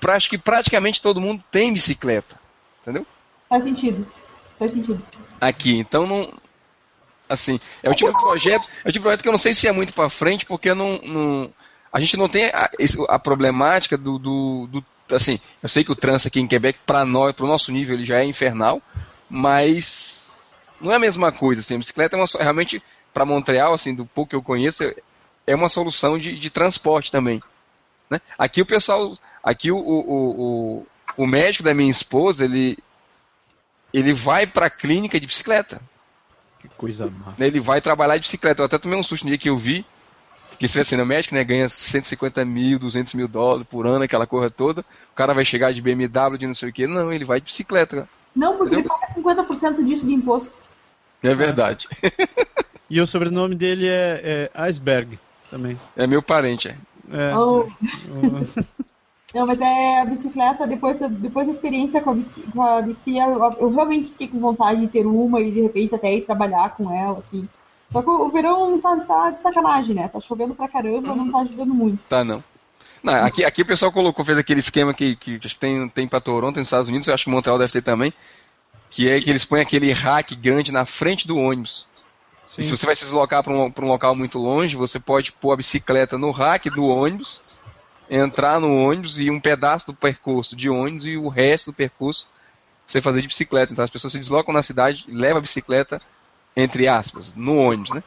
acho 0.08 0.28
que 0.28 0.36
praticamente 0.36 1.00
todo 1.00 1.20
mundo 1.20 1.42
tem 1.50 1.72
bicicleta. 1.72 2.38
Entendeu? 2.82 3.06
Faz 3.48 3.64
sentido. 3.64 4.06
Faz 4.58 4.72
sentido. 4.72 5.02
Aqui, 5.40 5.78
então 5.78 6.06
não. 6.06 6.32
Assim, 7.28 7.58
é 7.82 7.88
o 7.88 7.94
tipo 7.94 8.12
de 8.12 8.18
projeto, 8.18 8.68
é 8.84 8.88
o 8.88 8.92
tipo 8.92 8.98
de 8.98 9.00
projeto 9.00 9.22
que 9.22 9.28
eu 9.28 9.32
não 9.32 9.38
sei 9.38 9.54
se 9.54 9.66
é 9.66 9.72
muito 9.72 9.94
para 9.94 10.10
frente, 10.10 10.44
porque 10.44 10.74
não, 10.74 10.98
não, 10.98 11.50
a 11.90 11.98
gente 12.00 12.16
não 12.18 12.28
tem 12.28 12.46
a, 12.46 12.68
a 13.08 13.18
problemática 13.18 13.96
do, 13.96 14.18
do, 14.18 14.66
do, 14.66 14.84
Assim, 15.10 15.40
eu 15.62 15.68
sei 15.68 15.84
que 15.84 15.92
o 15.92 15.96
trânsito 15.96 16.28
aqui 16.28 16.40
em 16.40 16.46
Quebec, 16.46 16.80
para 16.84 17.04
nós, 17.04 17.32
para 17.32 17.44
o 17.44 17.48
nosso 17.48 17.72
nível, 17.72 17.94
ele 17.94 18.04
já 18.04 18.18
é 18.18 18.24
infernal, 18.24 18.82
mas 19.33 20.39
não 20.78 20.93
é 20.93 20.97
a 20.97 20.99
mesma 20.99 21.33
coisa. 21.33 21.62
Assim, 21.62 21.76
a 21.76 21.78
bicicleta 21.78 22.16
é 22.16 22.20
uma, 22.20 22.26
realmente, 22.39 22.83
para 23.14 23.24
Montreal, 23.24 23.72
assim, 23.72 23.95
do 23.95 24.05
pouco 24.05 24.28
que 24.28 24.37
eu 24.37 24.43
conheço, 24.43 24.85
é 25.47 25.55
uma 25.55 25.70
solução 25.70 26.18
de, 26.18 26.39
de 26.39 26.51
transporte 26.51 27.11
também. 27.11 27.43
Né? 28.11 28.20
Aqui 28.37 28.61
o 28.61 28.66
pessoal, 28.66 29.16
aqui 29.43 29.72
o, 29.72 29.78
o, 29.78 30.11
o, 30.11 30.87
o 31.16 31.26
médico 31.26 31.64
da 31.64 31.72
minha 31.72 31.91
esposa, 31.91 32.45
ele, 32.45 32.76
ele 33.93 34.12
vai 34.12 34.47
para 34.47 34.66
a 34.66 34.70
clínica 34.70 35.18
de 35.18 35.26
bicicleta. 35.26 35.80
Que 36.61 36.68
coisa 36.68 37.11
massa. 37.11 37.43
Ele 37.43 37.59
vai 37.59 37.80
trabalhar 37.80 38.18
de 38.18 38.22
bicicleta. 38.22 38.61
Eu 38.61 38.66
até 38.66 38.76
tomei 38.76 38.99
um 38.99 39.03
susto 39.03 39.24
no 39.24 39.30
dia 39.30 39.39
que 39.39 39.49
eu 39.49 39.57
vi, 39.57 39.87
que 40.59 40.68
se 40.68 40.78
assim, 40.78 41.01
o 41.01 41.07
médico 41.07 41.35
né, 41.35 41.43
ganha 41.43 41.70
150 41.70 42.45
mil, 42.45 42.78
200 42.78 43.14
mil 43.14 43.26
dólares 43.26 43.66
por 43.66 43.87
ano, 43.87 44.05
aquela 44.05 44.26
coisa 44.26 44.51
toda. 44.51 44.83
O 45.11 45.14
cara 45.14 45.33
vai 45.33 45.45
chegar 45.45 45.72
de 45.72 45.80
BMW, 45.80 46.37
de 46.37 46.47
não 46.47 46.55
sei 46.55 46.68
o 46.68 46.72
que. 46.72 46.87
Não, 46.87 47.11
ele 47.11 47.24
vai 47.24 47.41
de 47.41 47.47
bicicleta. 47.47 48.07
Não, 48.35 48.57
porque 48.57 48.74
Entendeu? 48.74 48.93
ele 48.93 49.24
paga 49.24 49.47
50% 49.47 49.85
disso 49.85 50.07
de 50.07 50.14
imposto. 50.14 50.53
É 51.22 51.35
verdade. 51.35 51.89
e 52.89 53.01
o 53.01 53.07
sobrenome 53.07 53.55
dele 53.55 53.87
é, 53.87 54.51
é 54.55 54.62
Iceberg 54.62 55.18
também. 55.51 55.78
É 55.97 56.07
meu 56.07 56.22
parente, 56.22 56.68
é. 56.68 56.76
é. 57.11 57.37
Oh. 57.37 57.66
Não, 59.35 59.47
mas 59.47 59.61
é 59.61 60.01
a 60.01 60.05
bicicleta, 60.05 60.66
depois 60.66 60.99
da, 60.99 61.07
depois 61.09 61.47
da 61.47 61.53
experiência 61.53 62.03
com 62.03 62.11
a, 62.11 62.14
bici, 62.14 62.43
com 62.53 62.62
a 62.62 62.83
bici 62.83 63.16
eu, 63.16 63.43
eu, 63.59 63.70
realmente 63.70 64.11
fiquei 64.11 64.28
com 64.28 64.39
vontade 64.39 64.80
de 64.80 64.89
ter 64.89 65.07
uma 65.07 65.41
e 65.41 65.51
de 65.51 65.62
repente 65.62 65.95
até 65.95 66.14
ir 66.14 66.26
trabalhar 66.26 66.76
com 66.76 66.93
ela, 66.93 67.18
assim. 67.18 67.49
Só 67.89 68.03
que 68.03 68.11
o, 68.11 68.26
o 68.26 68.28
verão 68.28 68.78
tá, 68.78 68.97
tá, 69.01 69.30
de 69.30 69.43
sacanagem, 69.43 69.95
né? 69.95 70.09
Tá 70.09 70.20
chovendo 70.20 70.55
pra 70.55 70.68
caramba, 70.68 71.14
não 71.14 71.30
tá 71.30 71.39
ajudando 71.41 71.74
muito. 71.74 72.05
Tá, 72.07 72.22
não. 72.22 72.45
Não 73.03 73.12
aqui, 73.24 73.44
aqui 73.44 73.62
o 73.62 73.66
pessoal 73.66 73.92
colocou, 73.92 74.24
fez 74.24 74.38
aquele 74.38 74.61
esquema 74.61 74.94
que, 74.94 75.16
que 75.16 75.38
tem, 75.59 75.88
tem 75.88 76.09
pra 76.09 76.20
Toronto, 76.20 76.59
nos 76.59 76.68
Estados 76.68 76.88
Unidos, 76.88 77.09
eu 77.09 77.14
acho 77.14 77.24
que 77.24 77.30
Montreal 77.30 77.59
deve 77.59 77.72
ter 77.72 77.82
também, 77.82 78.12
que 78.90 79.09
é 79.09 79.20
que 79.20 79.30
eles 79.30 79.44
põem 79.44 79.61
aquele 79.61 79.92
rack 79.92 80.34
grande 80.36 80.70
na 80.70 80.84
frente 80.84 81.26
do 81.26 81.36
ônibus. 81.36 81.86
E 82.59 82.64
se 82.64 82.70
você 82.70 82.84
vai 82.84 82.94
se 82.94 83.05
deslocar 83.05 83.42
para 83.42 83.53
um, 83.53 83.72
um 83.76 83.86
local 83.86 84.14
muito 84.14 84.38
longe, 84.38 84.76
você 84.76 85.00
pode 85.00 85.32
pôr 85.32 85.53
a 85.53 85.57
bicicleta 85.57 86.18
no 86.18 86.30
rack 86.30 86.68
do 86.68 86.84
ônibus, 86.84 87.40
entrar 88.11 88.61
no 88.61 88.76
ônibus 88.76 89.18
e 89.18 89.30
um 89.30 89.40
pedaço 89.40 89.86
do 89.86 89.94
percurso 89.94 90.55
de 90.55 90.68
ônibus 90.68 91.07
e 91.07 91.16
o 91.16 91.28
resto 91.28 91.70
do 91.70 91.74
percurso 91.74 92.28
você 92.86 93.00
fazer 93.00 93.20
de 93.20 93.28
bicicleta. 93.28 93.72
Então 93.72 93.84
as 93.84 93.90
pessoas 93.90 94.12
se 94.12 94.18
deslocam 94.18 94.53
na 94.53 94.62
cidade, 94.62 95.07
levam 95.09 95.38
a 95.38 95.40
bicicleta, 95.40 96.00
entre 96.55 96.86
aspas, 96.86 97.34
no 97.34 97.57
ônibus, 97.57 97.92
né? 97.92 98.03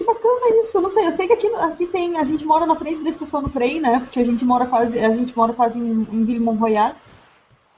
Que 0.00 0.04
bacana 0.06 0.58
isso, 0.60 0.78
eu 0.78 0.80
não 0.80 0.90
sei, 0.90 1.06
eu 1.06 1.12
sei 1.12 1.26
que 1.26 1.34
aqui, 1.34 1.46
aqui 1.56 1.86
tem, 1.86 2.16
a 2.16 2.24
gente 2.24 2.42
mora 2.42 2.64
na 2.64 2.74
frente 2.74 3.02
da 3.02 3.10
estação 3.10 3.42
do 3.42 3.50
trem, 3.50 3.82
né? 3.82 4.00
Porque 4.00 4.20
a 4.20 4.24
gente 4.24 4.42
mora 4.46 4.64
quase, 4.64 4.98
a 4.98 5.14
gente 5.14 5.36
mora 5.36 5.52
quase 5.52 5.78
em, 5.78 6.08
em 6.10 6.24
Ville 6.24 6.42
Royal. 6.42 6.94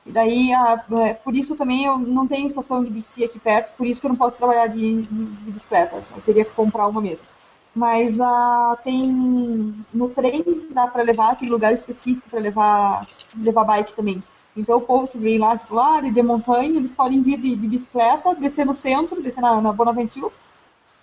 E 0.07 0.13
daí, 0.13 0.53
a, 0.53 0.85
é, 1.05 1.15
por 1.15 1.35
isso 1.35 1.57
também 1.57 1.85
eu 1.85 1.99
não 1.99 2.29
tenho 2.29 2.47
estação 2.47 2.85
de 2.85 2.91
bici 2.91 3.25
aqui 3.25 3.41
perto, 3.41 3.77
por 3.77 3.85
isso 3.89 4.01
que 4.01 4.07
eu 4.07 4.11
não 4.11 4.17
posso 4.17 4.39
trabalhar 4.39 4.69
de, 4.69 5.03
de, 5.03 5.25
de 5.25 5.51
bicicleta. 5.51 5.97
Eu 6.15 6.23
teria 6.23 6.45
que 6.45 6.53
comprar 6.53 6.87
uma 6.87 7.01
mesmo. 7.01 7.27
Mas 7.75 8.21
uh, 8.21 8.79
tem 8.85 9.75
no 9.93 10.09
trem 10.11 10.45
dá 10.71 10.87
para 10.87 11.03
levar 11.03 11.33
aquele 11.33 11.51
lugar 11.51 11.73
específico 11.73 12.31
para 12.31 12.39
levar 12.39 13.05
levar 13.37 13.65
bike 13.65 13.97
também. 13.97 14.23
Então 14.57 14.79
o 14.79 14.83
povo 14.83 15.09
que 15.09 15.19
vem 15.19 15.39
lá, 15.39 15.59
tipo, 15.59 15.75
lá 15.75 16.01
de 16.01 16.23
montanha, 16.23 16.77
eles 16.77 16.93
podem 16.93 17.21
vir 17.21 17.41
de, 17.41 17.57
de, 17.57 17.67
bicicleta, 17.67 18.33
descer 18.37 18.65
no 18.65 18.77
centro, 18.77 19.21
descer 19.21 19.41
na, 19.41 19.61
na 19.61 19.73
Bonaventure 19.73 20.31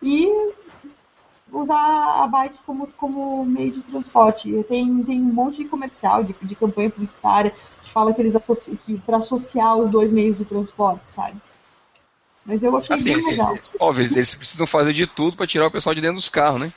e 0.02 0.54
usar 1.52 2.24
a 2.24 2.28
bike 2.28 2.58
como, 2.66 2.88
como 2.98 3.46
meio 3.46 3.72
de 3.72 3.82
transporte. 3.82 4.52
Tem, 4.68 5.04
tem 5.04 5.20
um 5.20 5.34
monte 5.34 5.64
de 5.64 5.70
comercial, 5.70 6.24
de, 6.24 6.36
de 6.42 6.56
campanha 6.56 6.90
publicitária, 6.90 7.54
fala 7.94 8.14
que 8.14 8.22
eles 8.22 8.36
associam 8.36 8.78
que 8.78 8.98
para 9.00 9.18
associar 9.18 9.76
os 9.78 9.90
dois 9.90 10.12
meios 10.12 10.38
de 10.38 10.46
transporte, 10.46 11.08
sabe? 11.08 11.36
Mas 12.46 12.64
eu 12.64 12.76
achei 12.76 12.96
assim, 12.96 13.04
bem 13.04 13.18
legal. 13.18 13.58
Óbvio, 13.80 14.06
eles 14.06 14.36
precisam 14.36 14.66
fazer 14.66 14.94
de 14.94 15.06
tudo 15.06 15.38
para 15.38 15.46
tirar 15.46 15.68
o 15.68 15.72
pessoal 15.72 15.94
de 15.94 16.02
dentro 16.02 16.16
dos 16.16 16.30
carros, 16.30 16.62
né? 16.62 16.74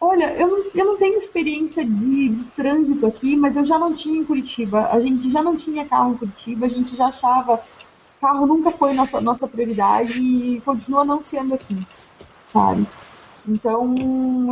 Olha, 0.00 0.32
eu 0.32 0.48
não, 0.48 0.64
eu 0.74 0.84
não 0.86 0.96
tenho 0.96 1.18
experiência 1.18 1.84
de, 1.84 2.28
de, 2.30 2.44
trânsito 2.52 3.06
aqui, 3.06 3.36
mas 3.36 3.56
eu 3.56 3.66
já 3.66 3.78
não 3.78 3.92
tinha 3.92 4.18
em 4.18 4.24
Curitiba. 4.24 4.88
A 4.90 4.98
gente 4.98 5.30
já 5.30 5.42
não 5.42 5.56
tinha 5.56 5.84
carro 5.84 6.14
em 6.14 6.16
Curitiba, 6.16 6.66
a 6.66 6.68
gente 6.68 6.96
já 6.96 7.06
achava. 7.06 7.62
Carro 8.18 8.46
nunca 8.46 8.70
foi 8.70 8.94
nossa, 8.94 9.20
nossa 9.20 9.46
prioridade 9.46 10.20
e 10.20 10.60
continua 10.62 11.04
não 11.04 11.22
sendo 11.22 11.54
aqui, 11.54 11.86
sabe? 12.50 12.86
Então, 13.48 13.94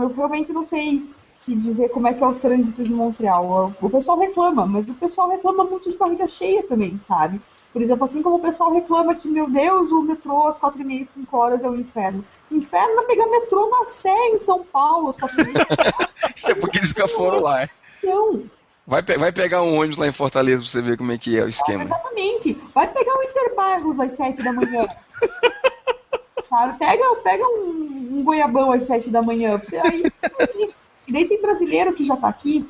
eu 0.01 0.13
realmente 0.15 0.53
não 0.53 0.67
sei 0.67 1.05
que 1.45 1.55
dizer 1.57 1.89
como 1.91 2.07
é 2.07 2.15
que 2.15 2.23
é 2.23 2.27
o 2.27 2.35
trânsito 2.35 2.83
de 2.83 2.93
Montreal. 2.93 3.73
O 3.81 3.91
pessoal 3.91 4.19
reclama, 4.19 4.67
mas 4.67 4.89
o 4.89 4.95
pessoal 4.95 5.31
reclama 5.31 5.65
muito 5.65 5.91
de 5.91 5.97
barriga 5.97 6.29
cheia 6.29 6.63
também, 6.63 6.99
sabe? 6.99 7.41
Por 7.73 7.83
exemplo, 7.83 8.05
assim 8.05 8.23
como 8.23 8.37
o 8.37 8.41
pessoal 8.41 8.73
reclama 8.73 9.15
que, 9.15 9.29
meu 9.29 9.49
Deus, 9.49 9.91
o 9.91 10.03
metrô 10.03 10.47
às 10.47 10.59
quatro 10.59 10.81
e 10.81 10.85
meia, 10.85 11.05
cinco 11.05 11.37
horas 11.37 11.63
é 11.63 11.69
o 11.69 11.73
um 11.73 11.77
inferno. 11.77 12.25
Inferno 12.51 13.01
é 13.01 13.05
pegar 13.05 13.27
metrô 13.27 13.69
na 13.71 13.85
Sé, 13.85 14.15
em 14.29 14.39
São 14.39 14.65
Paulo, 14.65 15.11
às 15.11 15.17
quatro 15.17 15.41
e 15.41 15.53
meia. 15.53 15.67
Isso 16.35 16.51
é 16.51 16.55
porque 16.55 16.79
eles 16.79 16.89
nunca 16.89 17.09
foram 17.09 17.41
lá. 17.41 17.63
É? 17.63 17.71
Não. 18.03 18.43
Vai, 18.87 19.03
pe 19.03 19.19
vai 19.19 19.31
pegar 19.31 19.63
um 19.63 19.79
ônibus 19.79 19.99
lá 19.99 20.07
em 20.07 20.13
Fortaleza 20.13 20.63
pra 20.63 20.71
você 20.71 20.81
ver 20.81 20.97
como 20.97 21.13
é 21.13 21.19
que 21.19 21.39
é 21.39 21.45
o 21.45 21.49
esquema. 21.49 21.83
Ah, 21.83 21.85
exatamente. 21.85 22.59
Vai 22.75 22.89
pegar 22.89 23.19
o 23.19 23.23
Interbairros 23.23 24.01
às 24.01 24.13
sete 24.13 24.43
da 24.43 24.53
manhã. 24.53 24.87
Sabe? 26.49 26.79
Pega, 26.79 27.17
pega 27.17 27.45
um, 27.47 28.19
um 28.19 28.25
goiabão 28.25 28.73
às 28.73 28.85
sete 28.85 29.11
da 29.11 29.23
manhã. 29.23 29.59
Você, 29.59 29.77
aí, 29.77 30.13
e 31.07 31.13
daí 31.13 31.27
tem 31.27 31.41
brasileiro 31.41 31.93
que 31.93 32.05
já 32.05 32.15
está 32.15 32.29
aqui 32.29 32.69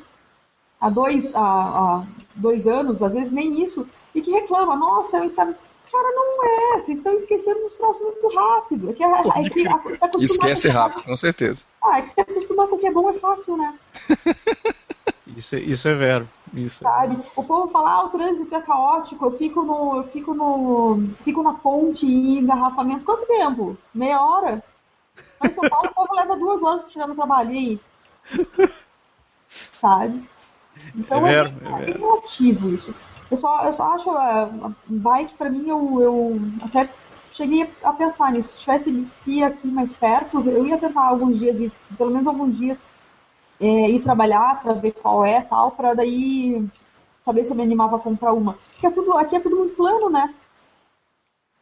há 0.79 0.89
dois, 0.89 1.35
há, 1.35 1.41
há, 1.41 2.03
dois 2.35 2.67
anos, 2.67 3.01
às 3.01 3.13
vezes 3.13 3.31
nem 3.31 3.61
isso, 3.61 3.87
e 4.15 4.21
que 4.21 4.31
reclama, 4.31 4.75
nossa, 4.75 5.17
eu 5.17 5.25
entendo. 5.25 5.55
Cara, 5.91 6.11
não 6.11 6.45
é, 6.45 6.79
vocês 6.79 6.99
estão 6.99 7.13
esquecendo 7.15 7.61
dos 7.61 7.73
troços 7.73 8.01
muito 8.03 8.27
rápido. 8.27 8.91
É 8.91 8.93
que, 8.93 9.03
é 9.03 9.49
que 9.49 9.67
a, 9.67 9.81
Esquece 10.19 10.69
rápido, 10.69 11.03
com 11.03 11.17
certeza. 11.17 11.65
Ah, 11.83 11.97
é 11.97 12.03
que 12.03 12.11
se 12.11 12.21
acostumar 12.21 12.67
com 12.67 12.75
o 12.75 12.79
que 12.79 12.85
é 12.85 12.91
bom 12.91 13.09
é 13.09 13.13
fácil, 13.13 13.57
né? 13.57 13.73
isso, 15.35 15.55
isso 15.57 15.87
é 15.87 15.95
vero. 15.95 16.29
Isso. 16.53 16.79
Sabe? 16.81 17.17
O 17.35 17.43
povo 17.43 17.71
fala, 17.71 17.91
ah, 17.91 18.05
o 18.05 18.09
trânsito 18.09 18.55
é 18.55 18.61
caótico, 18.61 19.25
eu 19.25 19.37
fico 19.37 19.63
no. 19.63 19.97
Eu 19.97 20.03
fico 20.05 20.33
no. 20.33 21.07
Fico 21.23 21.43
na 21.43 21.53
ponte 21.53 22.05
e 22.05 22.39
engarrafamento. 22.39 23.05
Quanto 23.05 23.25
tempo? 23.25 23.77
Meia 23.93 24.21
hora? 24.21 24.63
Em 25.43 25.51
São 25.51 25.67
Paulo 25.69 25.89
o 25.89 25.93
povo 25.93 26.15
leva 26.15 26.35
duas 26.35 26.63
horas 26.63 26.81
para 26.81 26.89
chegar 26.89 27.07
no 27.07 27.15
trabalho. 27.15 27.49
Aí? 27.49 27.79
Sabe? 29.47 30.23
Então 30.95 31.25
é, 31.27 31.35
é, 31.35 31.47
bem, 31.47 31.73
é, 31.73 31.85
bem 31.85 31.97
relativo 31.97 32.69
isso. 32.69 32.93
Eu 33.29 33.37
só, 33.37 33.65
eu 33.65 33.73
só 33.73 33.93
acho 33.93 34.09
a, 34.11 34.43
a 34.43 34.71
bike, 34.87 35.35
para 35.35 35.49
mim, 35.49 35.67
eu, 35.67 36.01
eu 36.01 36.41
até 36.63 36.89
cheguei 37.31 37.69
a 37.83 37.93
pensar 37.93 38.31
nisso. 38.31 38.53
Se 38.53 38.59
tivesse 38.61 38.91
bici 38.91 39.43
aqui 39.43 39.67
mais 39.67 39.95
perto, 39.95 40.41
eu 40.49 40.65
ia 40.65 40.77
tentar 40.77 41.07
alguns 41.07 41.37
dias, 41.37 41.59
e 41.59 41.71
pelo 41.97 42.11
menos 42.11 42.27
alguns 42.27 42.57
dias, 42.57 42.83
é, 43.59 43.89
ir 43.89 44.01
trabalhar 44.01 44.61
para 44.61 44.73
ver 44.73 44.91
qual 44.91 45.25
é 45.25 45.41
tal, 45.41 45.71
para 45.71 45.93
daí 45.93 46.65
saber 47.23 47.43
se 47.45 47.51
eu 47.51 47.55
me 47.55 47.63
animava 47.63 47.97
a 47.97 47.99
comprar 47.99 48.33
uma. 48.33 48.55
Porque 48.71 48.87
é 48.87 48.91
tudo, 48.91 49.17
aqui 49.17 49.35
é 49.35 49.39
tudo 49.39 49.57
muito 49.57 49.75
plano, 49.75 50.09
né? 50.09 50.33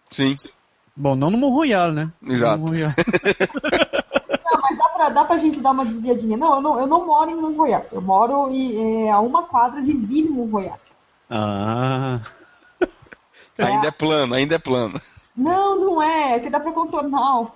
Sim. 0.09 0.35
Bom, 0.95 1.15
não 1.15 1.29
no 1.29 1.37
Morro 1.37 1.63
né? 1.93 2.11
Exato. 2.25 2.63
mas 4.61 4.77
dá 4.77 4.89
pra, 4.89 5.09
dá 5.09 5.25
pra 5.25 5.37
gente 5.37 5.59
dar 5.59 5.71
uma 5.71 5.85
desviadinha. 5.85 6.37
Não, 6.37 6.55
eu 6.55 6.61
não, 6.61 6.79
eu 6.79 6.87
não 6.87 7.05
moro 7.05 7.29
em 7.29 7.35
Monroiá. 7.35 7.83
Eu 7.91 8.01
moro 8.01 8.49
em, 8.51 9.07
é, 9.07 9.11
a 9.11 9.19
uma 9.19 9.43
quadra 9.43 9.81
de 9.81 9.93
Vila 9.93 10.31
Monroiá. 10.31 10.73
Ah. 11.29 12.19
É. 13.59 13.63
Ainda 13.63 13.87
é 13.87 13.91
plano, 13.91 14.35
ainda 14.35 14.53
é 14.53 14.59
plano. 14.59 15.01
Não, 15.35 15.79
não 15.79 15.99
é. 15.99 16.35
É 16.35 16.39
que 16.39 16.47
dá 16.47 16.59
pra 16.59 16.71
contornar. 16.71 17.51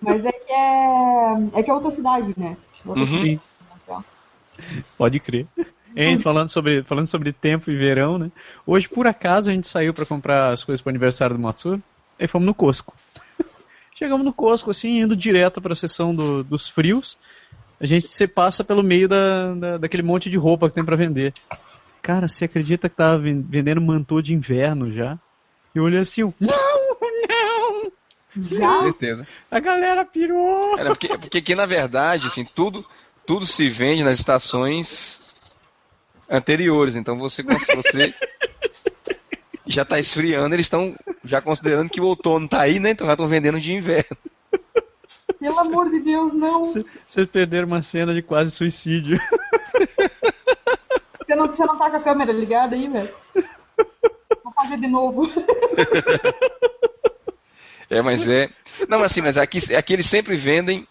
Mas 0.00 0.26
é 0.26 0.32
que 0.32 0.52
é, 0.52 1.60
é 1.60 1.62
que 1.62 1.70
é 1.70 1.74
outra 1.74 1.92
cidade, 1.92 2.34
né? 2.36 2.56
Outra 2.84 3.02
uhum. 3.02 3.06
cidade. 3.06 3.40
Pode 4.96 5.20
crer. 5.20 5.46
Hein, 5.96 6.18
falando 6.18 6.48
sobre, 6.48 6.82
falando 6.84 7.06
sobre 7.06 7.32
tempo 7.32 7.70
e 7.70 7.76
verão, 7.76 8.18
né? 8.18 8.30
Hoje, 8.66 8.88
por 8.88 9.06
acaso, 9.06 9.50
a 9.50 9.54
gente 9.54 9.66
saiu 9.66 9.92
para 9.92 10.06
comprar 10.06 10.52
as 10.52 10.62
coisas 10.62 10.80
para 10.80 10.90
o 10.90 10.92
aniversário 10.92 11.36
do 11.36 11.42
Matsuri 11.42 11.82
e 12.18 12.28
fomos 12.28 12.46
no 12.46 12.54
Costco. 12.54 12.94
Chegamos 13.94 14.24
no 14.24 14.32
Costco, 14.32 14.70
assim, 14.70 15.00
indo 15.00 15.16
direto 15.16 15.60
para 15.60 15.72
a 15.72 15.76
seção 15.76 16.14
do, 16.14 16.44
dos 16.44 16.68
frios. 16.68 17.18
A 17.80 17.86
gente 17.86 18.08
se 18.08 18.26
passa 18.26 18.62
pelo 18.62 18.82
meio 18.82 19.08
da, 19.08 19.54
da, 19.54 19.78
daquele 19.78 20.02
monte 20.02 20.28
de 20.28 20.36
roupa 20.36 20.68
que 20.68 20.74
tem 20.74 20.84
para 20.84 20.96
vender. 20.96 21.32
Cara, 22.02 22.28
você 22.28 22.44
acredita 22.44 22.88
que 22.88 22.96
tava 22.96 23.18
vendendo 23.18 23.80
mantô 23.80 24.20
de 24.20 24.34
inverno 24.34 24.90
já? 24.90 25.18
Eu 25.74 25.84
olhei 25.84 26.00
assim, 26.00 26.22
não, 26.22 26.32
não! 26.40 27.92
Com 28.34 28.56
Já? 28.56 28.80
certeza. 28.80 29.26
A 29.50 29.58
galera 29.58 30.04
pirou! 30.04 30.78
Era 30.78 30.90
porque, 30.90 31.08
porque 31.18 31.38
aqui, 31.38 31.54
na 31.54 31.66
verdade, 31.66 32.26
assim, 32.26 32.44
tudo, 32.44 32.84
tudo 33.28 33.44
se 33.44 33.68
vende 33.68 34.02
nas 34.02 34.18
estações 34.18 35.60
anteriores. 36.30 36.96
Então 36.96 37.18
você, 37.18 37.42
você 37.42 38.14
já 39.68 39.82
está 39.82 40.00
esfriando, 40.00 40.54
eles 40.54 40.64
estão 40.64 40.96
já 41.22 41.42
considerando 41.42 41.90
que 41.90 42.00
o 42.00 42.06
outono 42.06 42.46
está 42.46 42.62
aí, 42.62 42.80
né? 42.80 42.92
Então 42.92 43.06
já 43.06 43.12
estão 43.12 43.28
vendendo 43.28 43.60
de 43.60 43.74
inverno. 43.74 44.16
Pelo 45.38 45.60
amor 45.60 45.90
de 45.90 46.00
Deus, 46.00 46.32
não. 46.32 46.64
Vocês 46.64 47.28
perderam 47.30 47.66
uma 47.66 47.82
cena 47.82 48.14
de 48.14 48.22
quase 48.22 48.50
suicídio. 48.50 49.20
Você 51.20 51.34
não, 51.36 51.46
você 51.46 51.66
não 51.66 51.76
tá 51.76 51.90
com 51.90 51.96
a 51.96 52.00
câmera 52.00 52.32
ligada 52.32 52.74
aí, 52.74 52.88
velho? 52.88 53.14
Vou 54.42 54.52
fazer 54.54 54.78
de 54.78 54.88
novo. 54.88 55.30
É, 57.90 58.02
mas 58.02 58.28
é. 58.28 58.50
Não, 58.86 59.02
assim, 59.02 59.22
mas 59.22 59.38
aqui, 59.38 59.74
aqui 59.74 59.94
eles 59.94 60.04
sempre 60.04 60.36
vendem. 60.36 60.86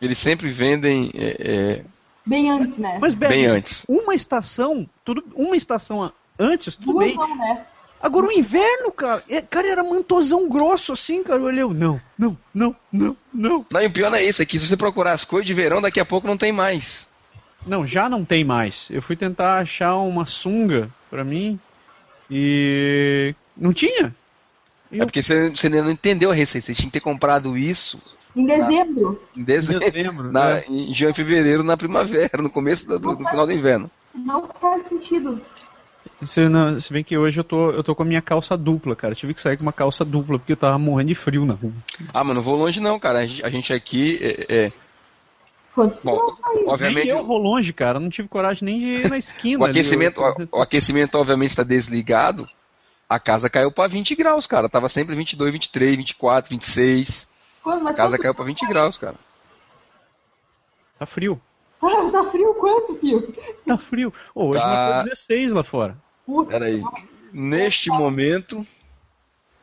Eles 0.00 0.18
sempre 0.18 0.48
vendem 0.50 1.10
é, 1.14 1.82
Bem 2.26 2.50
antes, 2.50 2.76
né? 2.76 2.98
Mas, 3.00 3.14
é, 3.14 3.16
Berg, 3.16 3.34
bem 3.34 3.46
antes. 3.46 3.86
uma 3.88 4.12
estação, 4.12 4.88
tudo, 5.04 5.24
uma 5.32 5.56
estação 5.56 6.12
antes, 6.36 6.74
tudo 6.74 6.94
Duas 6.94 7.06
bem. 7.06 7.16
não, 7.16 7.36
né? 7.36 7.64
Agora 8.02 8.26
o 8.26 8.32
inverno, 8.32 8.90
cara, 8.92 9.22
é, 9.28 9.40
cara, 9.40 9.68
era 9.68 9.82
mantozão 9.82 10.48
grosso 10.48 10.92
assim, 10.92 11.22
cara. 11.22 11.40
Eu 11.40 11.44
olhei, 11.44 11.62
eu, 11.62 11.72
não, 11.72 12.00
não, 12.18 12.36
não, 12.52 12.76
não, 12.92 13.16
não. 13.32 13.66
Não, 13.70 13.80
e 13.80 13.86
o 13.86 13.90
pior 13.90 14.10
não 14.10 14.18
é 14.18 14.24
isso, 14.24 14.42
é 14.42 14.44
que 14.44 14.58
se 14.58 14.66
você 14.66 14.76
procurar 14.76 15.12
as 15.12 15.24
coisas 15.24 15.46
de 15.46 15.54
verão, 15.54 15.80
daqui 15.80 16.00
a 16.00 16.04
pouco 16.04 16.26
não 16.26 16.36
tem 16.36 16.52
mais. 16.52 17.08
Não, 17.64 17.86
já 17.86 18.08
não 18.08 18.24
tem 18.24 18.44
mais. 18.44 18.90
Eu 18.90 19.00
fui 19.00 19.16
tentar 19.16 19.58
achar 19.60 19.96
uma 19.96 20.26
sunga 20.26 20.90
pra 21.08 21.24
mim 21.24 21.58
e 22.30 23.34
não 23.56 23.72
tinha. 23.72 24.14
É 24.92 25.04
porque 25.04 25.22
você, 25.22 25.48
você 25.50 25.68
não 25.68 25.90
entendeu 25.90 26.30
a 26.30 26.34
receita. 26.34 26.66
Você 26.66 26.74
tinha 26.74 26.86
que 26.86 26.92
ter 26.92 27.00
comprado 27.00 27.56
isso 27.56 27.98
Em 28.36 28.44
dezembro. 28.44 29.22
em 29.34 29.42
dezembro, 29.42 29.80
Dezembro, 29.80 30.30
na, 30.32 30.54
né? 30.56 30.64
em 30.68 30.92
janeiro 30.92 31.10
e 31.10 31.14
fevereiro, 31.14 31.62
na 31.64 31.76
primavera, 31.76 32.42
no 32.42 32.50
começo 32.50 32.86
do, 32.86 32.98
do- 32.98 33.18
no 33.18 33.28
final 33.28 33.46
do 33.46 33.52
inverno. 33.52 33.90
Não 34.14 34.46
faz 34.60 34.82
sentido. 34.88 35.40
Se, 36.22 36.48
não, 36.48 36.78
se 36.78 36.92
bem 36.92 37.02
que 37.02 37.16
hoje 37.16 37.40
eu 37.40 37.44
tô, 37.44 37.70
eu 37.70 37.82
tô 37.82 37.94
com 37.94 38.02
a 38.02 38.06
minha 38.06 38.22
calça 38.22 38.56
dupla, 38.56 38.94
cara. 38.94 39.12
Eu 39.12 39.16
tive 39.16 39.34
que 39.34 39.40
sair 39.40 39.56
com 39.56 39.62
uma 39.62 39.72
calça 39.72 40.04
dupla 40.04 40.38
porque 40.38 40.52
eu 40.52 40.56
tava 40.56 40.78
morrendo 40.78 41.08
de 41.08 41.14
frio 41.14 41.44
na 41.46 41.54
rua. 41.54 41.72
Ah, 42.12 42.22
mas 42.22 42.34
não 42.36 42.42
vou 42.42 42.56
longe 42.56 42.78
não, 42.80 42.98
cara. 42.98 43.20
A 43.20 43.26
gente, 43.26 43.44
a 43.44 43.48
gente 43.50 43.72
aqui 43.72 44.18
é, 44.22 44.46
é- 44.66 44.72
Quantos 45.74 46.04
Bom, 46.04 46.16
tá 46.16 46.50
obviamente 46.66 47.04
Nem 47.04 47.08
eu 47.08 47.22
vou 47.24 47.36
longe, 47.36 47.70
cara. 47.72 48.00
Não 48.00 48.08
tive 48.08 48.28
coragem 48.28 48.64
nem 48.64 48.78
de 48.78 48.86
ir 48.86 49.10
na 49.10 49.18
esquina. 49.18 49.60
o 49.60 49.64
ali. 49.64 49.72
aquecimento, 49.72 50.20
Eu- 50.22 50.48
o, 50.52 50.58
o 50.58 50.62
aquecimento 50.62 51.14
obviamente 51.16 51.50
está 51.50 51.62
desligado. 51.62 52.48
A 53.08 53.18
casa 53.20 53.50
caiu 53.50 53.70
para 53.70 53.86
20 53.88 54.14
graus, 54.14 54.46
cara. 54.46 54.68
Tava 54.70 54.88
sempre 54.88 55.14
22, 55.14 55.52
23, 55.52 55.96
24, 55.96 56.50
26. 56.50 57.28
Quando, 57.66 57.80
A 57.80 57.82
mas 57.82 57.96
casa 57.96 58.14
quanto- 58.16 58.22
caiu 58.22 58.34
para 58.36 58.44
20 58.44 58.64
graus, 58.68 58.96
cara. 58.96 59.16
Tá 60.96 61.04
frio. 61.04 61.40
Tá, 61.80 62.10
tá 62.12 62.24
frio 62.30 62.54
quanto, 62.54 62.94
filho? 62.94 63.34
Tá 63.66 63.76
frio. 63.76 64.14
Ô, 64.32 64.44
hoje 64.50 64.60
Tá. 64.60 64.68
marcou 64.68 65.04
16 65.04 65.52
lá 65.52 65.64
fora. 65.64 65.98
Putz, 66.24 66.48
Peraí. 66.48 66.80
Neste 67.32 67.90
momento, 67.90 68.64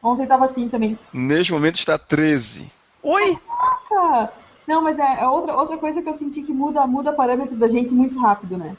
Ontem 0.04 0.28
tava 0.28 0.44
assim 0.44 0.68
também. 0.68 1.00
neste 1.14 1.54
momento 1.54 1.76
está 1.76 1.98
13. 1.98 2.70
Oi! 3.02 3.40
Ah, 3.50 4.30
Não, 4.68 4.82
mas 4.82 5.00
é, 5.00 5.22
é 5.22 5.28
outra, 5.30 5.56
outra 5.56 5.78
coisa 5.78 6.02
que 6.02 6.10
eu 6.10 6.16
senti 6.16 6.42
que 6.42 6.52
muda, 6.52 6.86
muda 6.86 7.14
parâmetro 7.14 7.56
da 7.56 7.70
gente 7.70 7.94
muito 7.94 8.20
rápido, 8.20 8.58
né? 8.58 8.76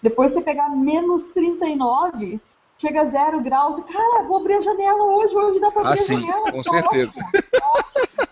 Depois 0.00 0.30
você 0.32 0.40
pegar 0.40 0.68
menos 0.70 1.24
39, 1.26 2.40
chega 2.78 3.02
a 3.02 3.06
zero 3.06 3.40
graus 3.40 3.76
e, 3.78 3.82
cara, 3.82 4.22
vou 4.22 4.36
abrir 4.38 4.54
a 4.54 4.60
janela 4.62 5.02
hoje, 5.02 5.36
hoje 5.36 5.58
dá 5.58 5.68
pra 5.72 5.80
abrir 5.82 5.90
Ah, 5.90 6.02
a 6.02 6.06
sim, 6.06 6.20
janela. 6.20 6.52
com 6.52 6.62
tá 6.62 6.70
certeza. 6.70 7.20
ótimo. 7.20 8.28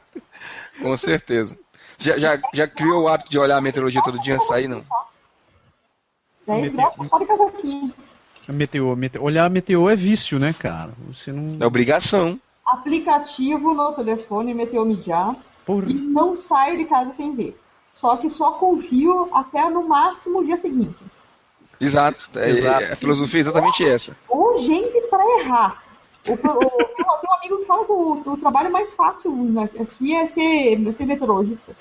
Com 0.80 0.96
certeza. 0.96 1.58
Você 1.96 2.10
Já, 2.18 2.36
já, 2.36 2.42
já 2.52 2.68
criou 2.68 3.04
o 3.04 3.08
hábito 3.08 3.30
de 3.30 3.38
olhar 3.38 3.56
a 3.56 3.60
meteorologia 3.60 4.02
todo 4.02 4.20
dia 4.20 4.34
antes 4.34 4.46
de 4.46 4.52
sair, 4.52 4.68
não? 4.68 4.84
10 6.46 6.72
graus 6.72 7.08
só 7.08 7.18
de 7.18 7.24
casaquinho. 7.26 7.92
A 8.48 8.52
Meteor, 8.52 8.94
mete- 8.96 9.18
olhar 9.18 9.44
a 9.46 9.48
meteor 9.48 9.90
é 9.90 9.96
vício, 9.96 10.38
né, 10.38 10.54
cara? 10.56 10.92
Você 11.08 11.32
não. 11.32 11.56
É 11.58 11.66
obrigação. 11.66 12.38
Aplicativo 12.64 13.74
no 13.74 13.92
telefone, 13.92 14.54
meteomediar. 14.54 15.34
Porra. 15.64 15.86
E 15.90 15.94
não 15.94 16.36
saio 16.36 16.76
de 16.78 16.84
casa 16.84 17.12
sem 17.12 17.34
ver. 17.34 17.58
Só 17.92 18.16
que 18.16 18.30
só 18.30 18.52
confio 18.52 19.28
até 19.34 19.68
no 19.68 19.88
máximo 19.88 20.40
o 20.40 20.44
dia 20.44 20.56
seguinte. 20.56 20.96
Exato. 21.80 22.28
É- 22.38 22.50
Exato. 22.50 22.84
é- 22.84 22.92
a 22.92 22.96
filosofia 22.96 23.40
é 23.40 23.42
exatamente 23.42 23.84
essa. 23.84 24.16
Ou 24.28 24.62
gente 24.62 25.00
pra 25.08 25.24
errar. 25.40 25.82
O, 26.28 26.32
o- 26.32 26.36
tem, 26.38 27.04
um, 27.06 27.34
amigo 27.34 27.58
que 27.58 27.64
fala 27.66 27.84
que 27.84 27.92
o, 27.92 28.22
o 28.26 28.36
trabalho 28.36 28.70
mais 28.72 28.92
fácil 28.94 29.34
né, 29.36 29.68
aqui 29.80 30.14
é 30.14 30.26
ser, 30.26 30.88
é 30.88 30.92
ser 30.92 31.06
meteorologista. 31.06 31.74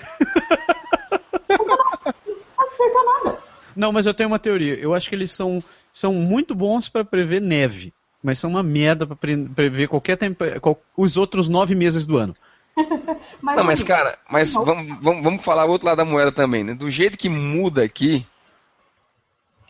Não 1.48 1.58
pode 1.58 2.72
acertar 2.72 3.02
nada. 3.24 3.38
Não, 3.74 3.92
mas 3.92 4.06
eu 4.06 4.14
tenho 4.14 4.28
uma 4.28 4.38
teoria. 4.38 4.74
Eu 4.74 4.94
acho 4.94 5.08
que 5.08 5.14
eles 5.14 5.32
são, 5.32 5.62
são 5.92 6.12
muito 6.12 6.54
bons 6.54 6.88
pra 6.88 7.04
prever 7.04 7.40
neve, 7.40 7.92
mas 8.22 8.38
são 8.38 8.50
uma 8.50 8.62
merda 8.62 9.06
pra 9.06 9.16
pre- 9.16 9.48
prever 9.48 9.88
qualquer 9.88 10.16
tempo, 10.16 10.44
qual- 10.60 10.80
os 10.96 11.16
outros 11.16 11.48
nove 11.48 11.74
meses 11.74 12.06
do 12.06 12.16
ano. 12.16 12.34
Mas, 13.40 13.56
Não, 13.56 13.64
mas 13.64 13.78
assim, 13.80 13.86
cara, 13.88 14.18
mas 14.30 14.52
vamos, 14.52 14.98
vamos, 15.00 15.22
vamos 15.22 15.42
falar 15.44 15.64
o 15.64 15.70
outro 15.70 15.86
lado 15.86 15.96
da 15.96 16.04
moeda 16.04 16.30
também, 16.30 16.62
né? 16.62 16.74
Do 16.74 16.90
jeito 16.90 17.16
que 17.16 17.26
muda 17.28 17.82
aqui, 17.82 18.26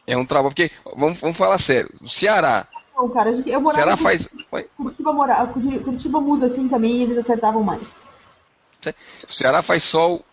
é 0.04 0.16
um 0.16 0.24
trabalho. 0.24 0.52
Porque, 0.52 0.72
vamos, 0.96 1.20
vamos 1.20 1.36
falar 1.36 1.56
sério, 1.58 1.88
o 2.02 2.08
Ceará. 2.08 2.66
Não, 2.96 3.08
cara, 3.10 3.30
eu 3.30 3.60
morava 3.60 3.92
em 3.92 3.96
faz. 3.96 4.28
Oi? 4.50 4.66
Curitiba, 4.76 5.12
mora, 5.12 5.46
Curitiba 5.46 6.20
muda 6.20 6.46
assim 6.46 6.68
também 6.68 6.96
e 6.96 7.02
eles 7.02 7.18
acertavam 7.18 7.62
mais. 7.62 8.00
O 9.28 9.32
Ceará 9.32 9.62
faz 9.62 9.82
sol 9.82 10.24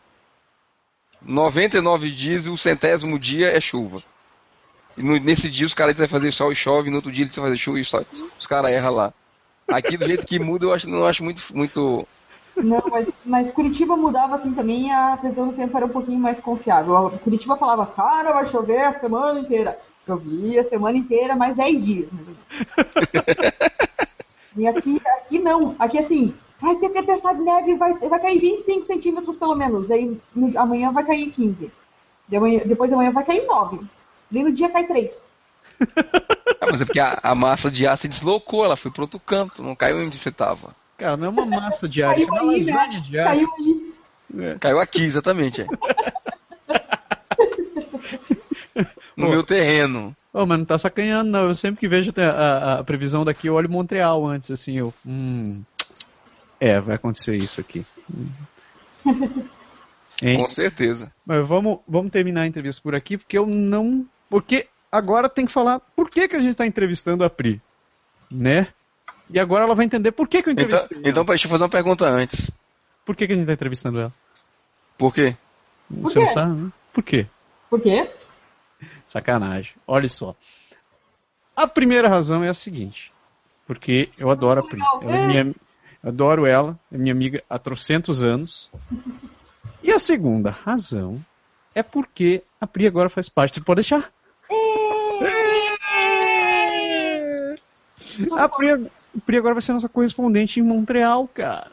99 1.21 2.11
dias 2.11 2.45
e 2.45 2.49
o 2.49 2.57
centésimo 2.57 3.17
dia 3.17 3.47
é 3.55 3.59
chuva. 3.59 4.01
E 4.97 5.01
no- 5.01 5.17
nesse 5.17 5.49
dia 5.49 5.65
os 5.65 5.73
caras 5.73 5.95
vai 5.97 6.07
fazer 6.07 6.31
sol 6.31 6.51
e 6.51 6.55
chove, 6.55 6.89
no 6.89 6.97
outro 6.97 7.11
dia 7.11 7.23
eles 7.23 7.35
vão 7.35 7.45
fazer 7.45 7.57
chuva 7.57 7.79
e 7.79 7.85
sol. 7.85 8.05
Os 8.39 8.45
caras 8.45 8.71
erram 8.71 8.93
lá. 8.93 9.13
Aqui, 9.67 9.97
do 9.97 10.05
jeito 10.05 10.25
que 10.25 10.37
muda, 10.37 10.65
eu 10.65 10.73
acho, 10.73 10.87
não 10.89 11.05
acho 11.05 11.23
muito, 11.23 11.41
muito. 11.55 12.07
Não, 12.55 12.83
mas, 12.91 13.23
mas 13.25 13.49
Curitiba 13.49 13.95
mudava 13.97 14.35
assim 14.35 14.53
também 14.53 14.93
a 14.93 15.17
previsão 15.17 15.47
do 15.47 15.53
tempo 15.53 15.75
era 15.75 15.85
um 15.85 15.89
pouquinho 15.89 16.19
mais 16.19 16.39
confiável. 16.39 17.09
Curitiba 17.23 17.57
falava, 17.57 17.85
cara, 17.87 18.33
vai 18.33 18.45
chover 18.45 18.83
a 18.83 18.93
semana 18.93 19.39
inteira. 19.39 19.79
Chovia 20.05 20.61
a 20.61 20.63
semana 20.63 20.97
inteira, 20.97 21.35
mais 21.35 21.55
10 21.55 21.85
dias. 21.85 22.09
mais 22.11 22.27
ou 22.27 22.33
menos. 22.33 22.43
e 24.57 24.67
aqui, 24.67 25.01
aqui 25.17 25.39
não. 25.39 25.75
Aqui 25.79 25.97
assim, 25.97 26.33
vai 26.61 26.75
ter 26.75 26.89
tempestade 26.89 27.39
de 27.39 27.45
neve, 27.45 27.75
vai, 27.75 27.93
vai 27.97 28.19
cair 28.19 28.39
25 28.39 28.85
centímetros 28.85 29.37
pelo 29.37 29.55
menos. 29.55 29.87
Daí 29.87 30.19
amanhã 30.57 30.91
vai 30.91 31.05
cair 31.05 31.31
15. 31.31 31.71
Daí 32.27 32.37
amanhã- 32.37 32.61
depois 32.65 32.91
amanhã 32.91 33.11
vai 33.11 33.23
cair 33.23 33.45
9. 33.45 33.79
Daí 34.29 34.43
no 34.43 34.51
dia 34.51 34.69
cai 34.69 34.85
3. 34.85 35.31
Ah, 36.61 36.67
mas 36.71 36.79
é 36.79 36.85
porque 36.85 36.99
a, 36.99 37.19
a 37.21 37.35
massa 37.35 37.69
de 37.69 37.85
ar 37.85 37.97
se 37.97 38.07
deslocou, 38.07 38.63
ela 38.63 38.77
foi 38.77 38.89
para 38.89 39.01
outro 39.01 39.19
canto, 39.19 39.61
não 39.61 39.75
caiu 39.75 39.97
onde 39.97 40.17
você 40.17 40.29
estava. 40.29 40.73
Cara, 40.97 41.17
não 41.17 41.27
é 41.27 41.29
uma 41.29 41.45
massa 41.45 41.89
de 41.89 42.01
ar, 42.01 42.17
isso 42.17 42.27
Caiu 42.29 42.39
é 42.39 42.43
uma 42.43 42.53
aí, 42.53 42.63
né? 42.63 42.73
lasanha 42.73 43.01
de 43.01 43.19
ar. 43.19 43.25
Caiu 43.25 43.49
aí. 43.57 43.93
Caiu 44.61 44.79
aqui, 44.79 45.03
exatamente. 45.03 45.61
É. 45.61 45.67
No 49.15 49.29
meu 49.29 49.43
terreno. 49.43 50.15
Ô, 50.33 50.45
mas 50.45 50.57
não 50.57 50.65
tá 50.65 50.77
sacanhando, 50.77 51.29
não. 51.29 51.47
Eu 51.47 51.53
sempre 51.55 51.79
que 51.79 51.87
vejo 51.87 52.11
a, 52.17 52.21
a- 52.21 52.79
a 52.79 52.83
previsão 52.83 53.23
daqui, 53.23 53.47
eu 53.47 53.53
olho 53.53 53.69
Montreal 53.69 54.25
antes, 54.25 54.49
assim, 54.49 54.77
eu. 54.77 54.93
Hum. 55.05 55.61
É, 56.59 56.79
vai 56.79 56.95
acontecer 56.95 57.35
isso 57.35 57.59
aqui. 57.61 57.85
Hein? 60.21 60.37
Com 60.39 60.47
certeza. 60.47 61.11
Mas 61.25 61.45
vamos, 61.47 61.79
vamos 61.87 62.11
terminar 62.11 62.41
a 62.41 62.47
entrevista 62.47 62.81
por 62.81 62.95
aqui, 62.95 63.17
porque 63.17 63.37
eu 63.37 63.45
não. 63.45 64.05
Porque 64.29 64.67
agora 64.91 65.27
tem 65.27 65.45
que 65.45 65.51
falar 65.51 65.79
por 65.95 66.09
que, 66.09 66.27
que 66.27 66.35
a 66.35 66.39
gente 66.39 66.55
tá 66.55 66.65
entrevistando 66.65 67.23
a 67.23 67.29
Pri. 67.29 67.61
Né? 68.31 68.67
E 69.29 69.39
agora 69.39 69.65
ela 69.65 69.75
vai 69.75 69.85
entender 69.85 70.11
por 70.11 70.27
que, 70.27 70.41
que 70.41 70.49
eu 70.49 70.53
Então, 70.53 70.63
entrevistei 70.65 70.97
ela. 70.99 71.09
então 71.09 71.25
deixa 71.25 71.45
eu 71.45 71.51
fazer 71.51 71.63
uma 71.63 71.69
pergunta 71.69 72.05
antes. 72.05 72.51
Por 73.05 73.15
que, 73.15 73.27
que 73.27 73.33
a 73.33 73.35
gente 73.35 73.45
tá 73.47 73.53
entrevistando 73.53 73.99
ela? 73.99 74.13
Por 74.97 75.13
quê? 75.13 75.35
Você 75.89 76.19
não 76.19 76.27
quê? 76.27 76.31
sabe? 76.33 76.57
né? 76.57 76.71
Por 76.93 77.03
quê? 77.03 77.25
Por 77.69 77.81
quê? 77.81 78.09
Sacanagem. 79.13 79.75
Olha 79.85 80.09
só. 80.09 80.35
A 81.55 81.67
primeira 81.67 82.09
razão 82.09 82.43
é 82.43 82.49
a 82.49 82.53
seguinte. 82.53 83.13
Porque 83.67 84.09
eu 84.17 84.31
adoro 84.31 84.61
a 84.61 84.67
Pri. 84.67 84.81
Ela 85.03 85.17
é 85.17 85.27
minha, 85.27 85.55
eu 86.03 86.09
adoro 86.09 86.47
ela, 86.47 86.79
é 86.91 86.97
minha 86.97 87.13
amiga 87.13 87.43
há 87.47 87.59
trocentos 87.59 88.23
anos. 88.23 88.71
E 89.83 89.91
a 89.91 89.99
segunda 89.99 90.49
razão 90.49 91.23
é 91.75 91.83
porque 91.83 92.41
a 92.59 92.65
Pri 92.65 92.87
agora 92.87 93.07
faz 93.07 93.29
parte 93.29 93.59
do 93.59 93.65
Pode 93.65 93.81
Deixar. 93.81 94.11
A 98.35 98.49
Pri, 98.49 98.71
a 98.71 99.21
Pri 99.23 99.37
agora 99.37 99.53
vai 99.53 99.61
ser 99.61 99.73
nossa 99.73 99.87
correspondente 99.87 100.59
em 100.59 100.63
Montreal, 100.63 101.27
cara. 101.27 101.69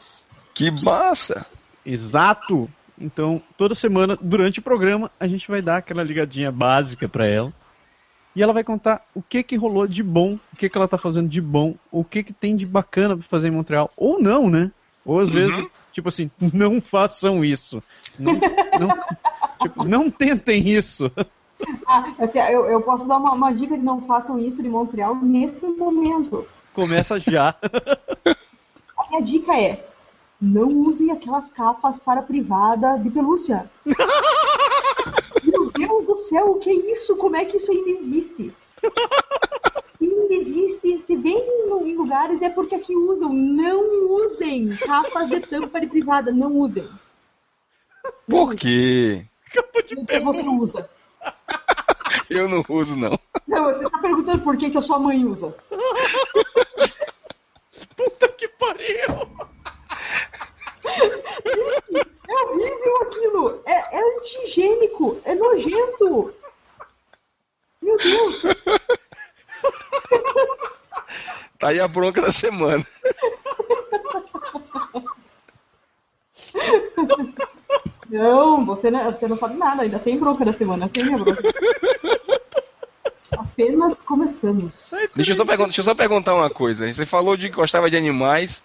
Que 0.53 0.69
massa! 0.69 1.51
Exato. 1.83 2.69
Então, 3.01 3.41
toda 3.57 3.73
semana, 3.73 4.17
durante 4.21 4.59
o 4.59 4.63
programa, 4.63 5.11
a 5.19 5.27
gente 5.27 5.47
vai 5.49 5.61
dar 5.61 5.77
aquela 5.77 6.03
ligadinha 6.03 6.51
básica 6.51 7.09
pra 7.09 7.25
ela. 7.25 7.51
E 8.35 8.41
ela 8.41 8.53
vai 8.53 8.63
contar 8.63 9.05
o 9.13 9.21
que 9.21 9.43
que 9.43 9.57
rolou 9.57 9.87
de 9.87 10.03
bom, 10.03 10.37
o 10.53 10.55
que 10.55 10.69
que 10.69 10.77
ela 10.77 10.87
tá 10.87 10.97
fazendo 10.97 11.27
de 11.27 11.41
bom, 11.41 11.75
o 11.91 12.03
que 12.03 12.23
que 12.23 12.31
tem 12.31 12.55
de 12.55 12.65
bacana 12.65 13.17
pra 13.17 13.27
fazer 13.27 13.49
em 13.49 13.51
Montreal. 13.51 13.89
Ou 13.97 14.21
não, 14.21 14.49
né? 14.49 14.71
Ou 15.03 15.19
às 15.19 15.29
vezes, 15.29 15.65
tipo 15.91 16.07
assim, 16.07 16.29
não 16.53 16.79
façam 16.79 17.43
isso. 17.43 17.83
Não, 18.17 18.39
não, 18.79 19.03
tipo, 19.61 19.83
não 19.83 20.09
tentem 20.09 20.69
isso. 20.69 21.11
Ah, 21.85 22.13
até 22.19 22.55
eu, 22.55 22.65
eu 22.65 22.81
posso 22.81 23.07
dar 23.07 23.17
uma, 23.17 23.33
uma 23.33 23.51
dica 23.51 23.77
de 23.77 23.83
não 23.83 24.01
façam 24.01 24.39
isso 24.39 24.63
de 24.63 24.69
Montreal 24.69 25.15
nesse 25.15 25.65
momento. 25.65 26.47
Começa 26.73 27.19
já. 27.19 27.55
A 28.97 29.09
minha 29.09 29.21
dica 29.21 29.53
é: 29.59 29.90
não 30.41 30.69
usem 30.69 31.11
aquelas 31.11 31.51
capas 31.51 31.99
para 31.99 32.23
privada 32.23 32.97
de 32.97 33.11
pelúcia. 33.11 33.69
Meu 35.43 35.71
Deus 35.71 36.05
do 36.05 36.17
céu, 36.17 36.51
o 36.51 36.59
que 36.59 36.69
é 36.69 36.91
isso? 36.91 37.15
Como 37.15 37.35
é 37.35 37.45
que 37.45 37.57
isso 37.57 37.71
ainda 37.71 37.89
existe? 37.91 38.53
Ainda 40.01 40.33
existe, 40.33 40.99
se 40.99 41.15
vem 41.15 41.37
em 41.37 41.61
em 41.87 41.95
lugares 41.95 42.41
é 42.41 42.49
porque 42.49 42.75
aqui 42.75 42.95
usam. 42.95 43.33
Não 43.33 44.15
usem 44.25 44.75
capas 44.77 45.29
de 45.29 45.39
tampa 45.41 45.79
de 45.79 45.87
privada, 45.87 46.31
não 46.31 46.57
usem. 46.57 46.87
Por 48.27 48.55
quê? 48.55 49.25
Porque 49.71 50.19
você 50.19 50.43
não 50.43 50.55
usa. 50.55 50.89
Eu 52.29 52.47
não 52.47 52.63
uso, 52.69 52.97
não. 52.97 53.19
Não, 53.47 53.65
você 53.65 53.89
tá 53.89 53.99
perguntando 53.99 54.41
por 54.41 54.57
que, 54.57 54.69
que 54.69 54.77
a 54.77 54.81
sua 54.81 54.97
mãe 54.97 55.25
usa. 55.25 55.53
Puta 57.95 58.27
que 58.29 58.47
pariu! 58.47 59.50
É 62.27 62.43
horrível 62.45 62.97
aquilo! 63.01 63.61
É, 63.65 63.97
é 63.97 64.17
anti-higiênico! 64.17 65.19
É 65.25 65.35
nojento! 65.35 66.33
Meu 67.81 67.97
Deus! 67.97 68.41
Tá 71.59 71.67
aí 71.69 71.79
a 71.79 71.87
bronca 71.87 72.21
da 72.21 72.31
semana. 72.31 72.85
Não, 78.09 78.65
você 78.65 78.91
não, 78.91 79.05
você 79.11 79.27
não 79.27 79.35
sabe 79.37 79.55
nada, 79.57 79.83
ainda 79.83 79.99
tem 79.99 80.17
bronca 80.17 80.43
da 80.43 80.51
semana, 80.51 80.89
tem 80.89 81.05
minha 81.05 81.17
bronca. 81.17 81.41
Apenas 83.37 84.01
começamos. 84.01 84.91
Deixa 85.15 85.31
eu, 85.31 85.35
só 85.35 85.45
pergun- 85.45 85.65
deixa 85.65 85.81
eu 85.81 85.85
só 85.85 85.95
perguntar 85.95 86.33
uma 86.35 86.49
coisa. 86.49 86.91
Você 86.91 87.05
falou 87.05 87.37
de 87.37 87.49
que 87.49 87.55
gostava 87.55 87.89
de 87.89 87.97
animais 87.97 88.63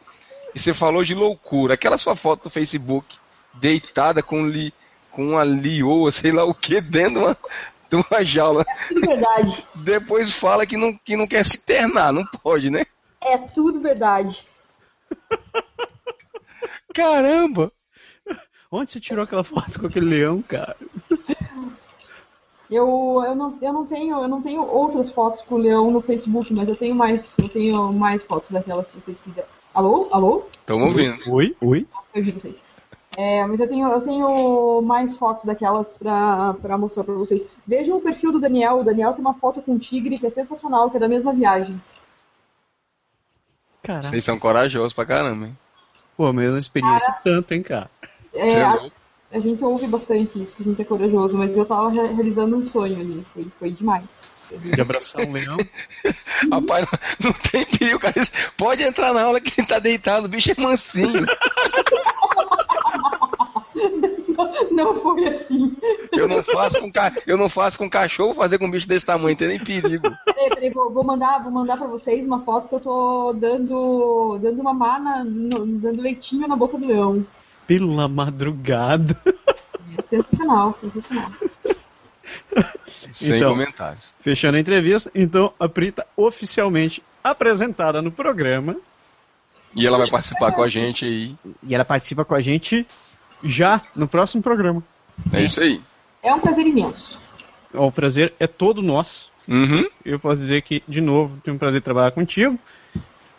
e 0.56 0.58
você 0.58 0.72
falou 0.72 1.04
de 1.04 1.14
loucura. 1.14 1.74
Aquela 1.74 1.98
sua 1.98 2.16
foto 2.16 2.44
do 2.44 2.50
Facebook, 2.50 3.18
deitada 3.52 4.22
com, 4.22 4.46
li, 4.46 4.72
com 5.10 5.32
uma 5.32 5.44
lioa, 5.44 6.10
sei 6.10 6.32
lá 6.32 6.44
o 6.44 6.54
que, 6.54 6.80
dentro 6.80 7.12
de 7.12 7.18
uma, 7.18 7.36
de 7.90 7.96
uma 7.96 8.24
jaula. 8.24 8.64
Tudo 8.88 9.00
verdade. 9.02 9.66
Depois 9.76 10.32
fala 10.32 10.64
que 10.64 10.78
não, 10.78 10.96
que 10.96 11.14
não 11.14 11.26
quer 11.26 11.44
se 11.44 11.58
internar. 11.58 12.10
Não 12.10 12.24
pode, 12.24 12.70
né? 12.70 12.86
É 13.20 13.36
tudo 13.36 13.80
verdade. 13.80 14.48
Caramba! 16.94 17.70
Onde 18.72 18.90
você 18.90 18.98
tirou 18.98 19.24
aquela 19.24 19.44
foto 19.44 19.78
com 19.78 19.86
aquele 19.88 20.06
leão, 20.06 20.40
cara? 20.40 20.74
Eu, 22.70 23.22
eu, 23.26 23.34
não, 23.34 23.58
eu, 23.60 23.72
não 23.74 23.86
tenho, 23.86 24.22
eu 24.22 24.28
não 24.28 24.40
tenho 24.40 24.62
outras 24.62 25.10
fotos 25.10 25.42
com 25.42 25.56
o 25.56 25.58
leão 25.58 25.90
no 25.90 26.00
Facebook, 26.00 26.52
mas 26.52 26.66
eu 26.66 26.74
tenho 26.74 26.94
mais, 26.94 27.36
eu 27.38 27.48
tenho 27.48 27.92
mais 27.92 28.22
fotos 28.24 28.50
daquelas 28.50 28.86
se 28.86 28.98
vocês 28.98 29.20
quiserem. 29.20 29.55
Alô? 29.76 30.08
Alô? 30.10 30.44
Estamos 30.52 30.86
ouvindo. 30.86 31.30
Oi? 31.30 31.54
Oi? 31.60 31.86
Eu 32.14 32.22
vi 32.22 32.30
vocês. 32.30 32.62
É, 33.14 33.44
mas 33.44 33.60
eu 33.60 33.68
tenho, 33.68 33.86
eu 33.86 34.00
tenho 34.00 34.80
mais 34.80 35.18
fotos 35.18 35.44
daquelas 35.44 35.92
pra, 35.92 36.54
pra 36.62 36.78
mostrar 36.78 37.04
pra 37.04 37.12
vocês. 37.12 37.46
Vejam 37.66 37.98
o 37.98 38.00
perfil 38.00 38.32
do 38.32 38.40
Daniel. 38.40 38.78
O 38.78 38.82
Daniel 38.82 39.12
tem 39.12 39.20
uma 39.20 39.34
foto 39.34 39.60
com 39.60 39.72
um 39.72 39.78
tigre 39.78 40.18
que 40.18 40.26
é 40.26 40.30
sensacional, 40.30 40.88
que 40.88 40.96
é 40.96 41.00
da 41.00 41.06
mesma 41.06 41.30
viagem. 41.30 41.78
Caraca. 43.82 44.08
Vocês 44.08 44.24
são 44.24 44.38
corajosos 44.38 44.94
pra 44.94 45.04
caramba, 45.04 45.44
hein? 45.44 45.58
Pô, 46.16 46.32
mas 46.32 46.46
eu 46.46 46.52
não 46.52 46.58
experiência 46.58 47.14
tanto, 47.22 47.52
hein, 47.52 47.62
cara. 47.62 47.90
É, 48.32 48.62
a, 49.32 49.40
gente 49.40 49.62
ouve 49.64 49.86
bastante 49.86 50.42
isso, 50.42 50.54
que 50.54 50.62
a 50.62 50.66
gente 50.66 50.80
é 50.82 50.84
corajoso, 50.84 51.36
mas 51.36 51.56
eu 51.56 51.64
tava 51.64 51.90
re- 51.90 52.12
realizando 52.14 52.56
um 52.56 52.64
sonho 52.64 52.98
ali. 53.00 53.26
Foi, 53.34 53.46
foi 53.58 53.70
demais. 53.70 54.52
De 54.54 54.80
abraçar 54.80 55.26
um 55.26 55.32
leão. 55.32 55.56
Rapaz, 56.52 56.86
não, 57.20 57.30
não 57.30 57.32
tem 57.50 57.64
perigo, 57.66 57.98
cara. 57.98 58.14
Pode 58.56 58.82
entrar 58.82 59.12
na 59.12 59.22
aula 59.24 59.40
que 59.40 59.60
ele 59.60 59.66
tá 59.66 59.78
deitado, 59.78 60.26
o 60.26 60.28
bicho 60.28 60.52
é 60.52 60.60
mansinho. 60.60 61.26
Não 64.70 64.94
foi 65.00 65.26
assim. 65.28 65.74
Eu 66.12 66.28
não 66.28 66.42
faço 66.42 66.80
com, 66.80 66.92
ca... 66.92 67.12
eu 67.26 67.36
não 67.36 67.48
faço 67.48 67.78
com 67.78 67.88
cachorro 67.88 68.34
fazer 68.34 68.58
com 68.58 68.66
um 68.66 68.70
bicho 68.70 68.86
desse 68.88 69.06
tamanho, 69.06 69.30
não 69.30 69.36
tem 69.36 69.48
nem 69.48 69.58
perigo. 69.58 70.08
Peraí, 70.24 70.48
peraí, 70.50 70.70
vou, 70.70 70.90
vou 70.90 71.02
mandar, 71.04 71.42
vou 71.42 71.50
mandar 71.52 71.76
pra 71.76 71.86
vocês 71.86 72.26
uma 72.26 72.40
foto 72.40 72.68
que 72.68 72.74
eu 72.74 72.80
tô 72.80 73.32
dando, 73.32 74.38
dando 74.40 74.62
mamar, 74.62 75.02
na, 75.02 75.24
no- 75.24 75.66
dando 75.66 76.02
leitinho 76.02 76.46
na 76.46 76.56
boca 76.56 76.76
do 76.78 76.86
leão. 76.86 77.24
Pela 77.66 78.08
madrugada. 78.08 79.16
É 79.98 80.02
sensacional, 80.02 80.76
sensacional. 80.80 81.32
Sem 83.10 83.36
Então. 83.36 83.50
comentários. 83.50 84.12
Fechando 84.20 84.56
a 84.56 84.60
entrevista, 84.60 85.10
então 85.14 85.52
a 85.58 85.68
Prita 85.68 86.06
oficialmente 86.16 87.02
apresentada 87.22 88.02
no 88.02 88.10
programa. 88.10 88.76
E 89.74 89.86
ela 89.86 89.98
vai 89.98 90.08
participar 90.08 90.52
com 90.52 90.62
a 90.62 90.68
gente 90.68 91.04
aí. 91.04 91.34
E 91.62 91.74
ela 91.74 91.84
participa 91.84 92.24
com 92.24 92.34
a 92.34 92.40
gente 92.40 92.86
já 93.42 93.80
no 93.94 94.08
próximo 94.08 94.42
programa. 94.42 94.82
É 95.32 95.42
isso 95.42 95.60
aí. 95.60 95.80
É 96.22 96.32
um 96.34 96.40
prazer 96.40 96.66
imenso. 96.66 97.18
O 97.72 97.92
prazer 97.92 98.32
é 98.40 98.46
todo 98.46 98.82
nosso. 98.82 99.30
Uhum. 99.46 99.86
Eu 100.04 100.18
posso 100.18 100.40
dizer 100.40 100.62
que, 100.62 100.82
de 100.88 101.00
novo, 101.00 101.38
tenho 101.44 101.54
um 101.54 101.58
prazer 101.58 101.82
trabalhar 101.82 102.10
contigo. 102.10 102.58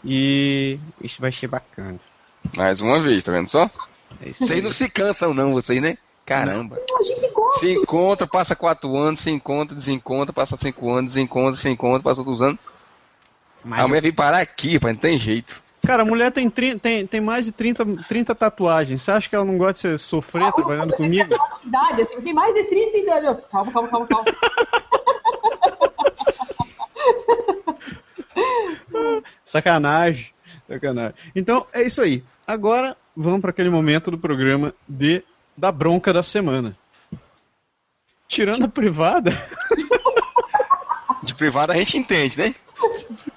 E 0.06 0.80
isso 1.02 1.20
vai 1.20 1.32
ser 1.32 1.48
bacana. 1.48 2.00
Mais 2.56 2.82
uma 2.82 3.00
vez, 3.02 3.24
tá 3.24 3.32
vendo 3.32 3.48
só? 3.50 3.70
É 4.22 4.32
Vocês 4.34 4.64
não 4.64 4.72
se 4.72 4.90
cansam, 4.90 5.34
não, 5.34 5.54
vocês, 5.54 5.82
né? 5.82 5.98
Caramba. 6.26 6.78
A 7.00 7.04
gente 7.04 7.30
gosta. 7.32 7.60
Se 7.60 7.72
encontra, 7.72 8.28
passa 8.28 8.56
quatro 8.56 8.96
anos, 8.98 9.20
se 9.22 9.30
encontra, 9.32 9.76
desencontra, 9.76 10.34
passa 10.34 10.58
cinco 10.58 10.92
anos, 10.92 11.14
desencontra, 11.14 11.60
se 11.60 11.70
encontra, 11.70 12.04
passa 12.04 12.22
outros 12.22 12.42
anos. 12.42 12.60
Mas- 13.64 13.86
A 13.86 13.88
mulher 13.88 14.02
vem 14.02 14.12
parar 14.12 14.40
aqui, 14.40 14.80
pai, 14.80 14.92
não 14.94 15.00
tem 15.00 15.18
jeito. 15.18 15.62
Cara, 15.86 16.02
a 16.02 16.06
mulher 16.06 16.32
tem, 16.32 16.50
tri- 16.50 16.78
tem, 16.78 17.08
tem 17.08 17.22
mais 17.22 17.46
de 17.46 17.52
30, 17.54 17.86
30 18.10 18.36
tatuagens. 18.36 19.02
Você 19.02 19.12
acha 19.12 19.30
que 19.30 19.36
ela 19.36 19.46
não 19.46 19.58
gosta 19.58 19.74
de 19.74 19.80
ser 19.80 19.98
sofrer 19.98 20.52
trabalhando 20.52 20.94
comigo? 20.94 21.34
Idade, 21.66 22.02
assim, 22.02 22.20
tem 22.20 22.34
mais 22.34 22.54
de 22.54 22.64
30 22.66 22.98
idade. 22.98 23.42
Calma, 23.50 23.72
calma, 23.72 23.88
calma, 23.88 24.08
calma. 24.08 24.26
Sacanagem. 29.46 30.32
Sacanagem. 30.68 31.16
Então, 31.36 31.66
é 31.74 31.84
isso 31.84 32.02
aí. 32.02 32.24
Agora, 32.48 32.96
vamos 33.16 33.42
para 33.42 33.50
aquele 33.50 33.70
momento 33.70 34.10
do 34.10 34.18
programa 34.18 34.74
de 34.88 35.22
da 35.56 35.70
bronca 35.72 36.14
da 36.14 36.24
semana. 36.24 36.78
Tirando 38.28 38.64
a 38.64 38.68
privada, 38.70 39.32
De 41.24 41.34
privado 41.34 41.72
a 41.74 41.76
gente 41.76 41.98
entende, 41.98 42.38
né? 42.38 42.56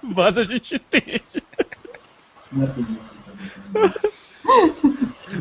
privada 0.01 0.43
a 0.43 0.45
gente 0.45 0.77
entende. 0.77 1.43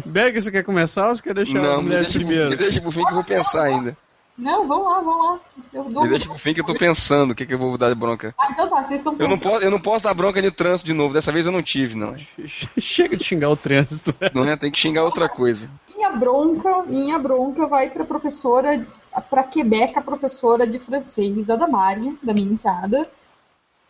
Berg, 0.06 0.40
você 0.42 0.52
quer 0.52 0.64
começar 0.64 1.10
ou 1.10 1.16
você 1.16 1.22
quer 1.22 1.34
deixar 1.34 1.60
a 1.60 1.62
Não, 1.62 1.78
me 1.78 1.90
mulher 1.90 2.08
primeiro? 2.10 2.50
me 2.50 2.56
deixa 2.56 2.82
pro 2.82 2.92
fim 2.92 3.04
que 3.04 3.10
eu 3.12 3.16
vou 3.16 3.24
pensar 3.24 3.64
ainda. 3.64 3.96
Não, 4.40 4.66
vamos 4.66 4.86
lá, 4.86 5.00
vamos 5.02 5.26
lá. 5.26 5.40
Eu 5.74 5.84
dou... 5.84 6.04
Me 6.04 6.10
deixa 6.10 6.30
pro 6.30 6.40
fim 6.40 6.54
que 6.54 6.62
eu 6.62 6.66
tô 6.66 6.74
pensando 6.74 7.32
o 7.32 7.36
que, 7.36 7.46
que 7.46 7.54
eu 7.54 7.58
vou 7.58 7.78
dar 7.78 7.90
de 7.90 7.96
bronca. 7.96 8.34
Ah, 8.38 8.48
então 8.52 8.70
tá, 8.70 8.82
vocês 8.82 9.02
estão 9.02 9.14
Eu 9.20 9.28
não, 9.28 9.38
pensando. 9.38 9.52
posso, 9.52 9.66
eu 9.66 9.72
não 9.72 9.80
posso 9.82 10.04
dar 10.06 10.14
bronca 10.14 10.42
no 10.42 10.52
trânsito 10.52 10.88
de 10.88 10.94
novo, 10.94 11.14
dessa 11.14 11.30
vez 11.32 11.46
eu 11.46 11.52
não 11.52 11.62
tive, 11.62 11.96
não. 11.96 12.16
Chega 12.80 13.18
de 13.18 13.24
xingar 13.24 13.50
o 13.50 13.58
trânsito. 13.58 14.16
Não 14.34 14.46
é? 14.46 14.56
Tem 14.56 14.72
que 14.72 14.80
xingar 14.80 15.04
outra 15.04 15.28
coisa. 15.28 15.70
Minha 15.94 16.12
bronca, 16.12 16.84
minha 16.84 17.20
bronca 17.20 17.68
vai 17.68 17.90
pra 17.90 18.06
professora, 18.06 18.88
pra 19.30 19.44
Quebec, 19.44 20.00
a 20.00 20.02
professora 20.02 20.66
de 20.66 20.80
francês 20.80 21.46
da 21.46 21.58
Damari, 21.58 22.18
da 22.24 22.34
minha 22.34 22.54
entrada, 22.54 23.10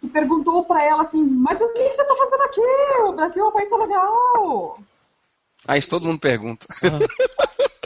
que 0.01 0.07
perguntou 0.07 0.63
pra 0.63 0.83
ela 0.83 1.03
assim, 1.03 1.21
mas 1.23 1.61
o 1.61 1.71
que 1.71 1.93
você 1.93 2.03
tá 2.03 2.15
fazendo 2.15 2.41
aqui? 2.41 2.61
O 3.05 3.13
Brasil 3.13 3.45
é 3.45 3.47
um 3.47 3.51
país 3.51 3.69
tão 3.69 3.77
legal. 3.77 4.79
Ah, 5.67 5.77
isso 5.77 5.89
todo 5.91 6.07
mundo 6.07 6.19
pergunta. 6.19 6.65
Ah. 6.83 7.69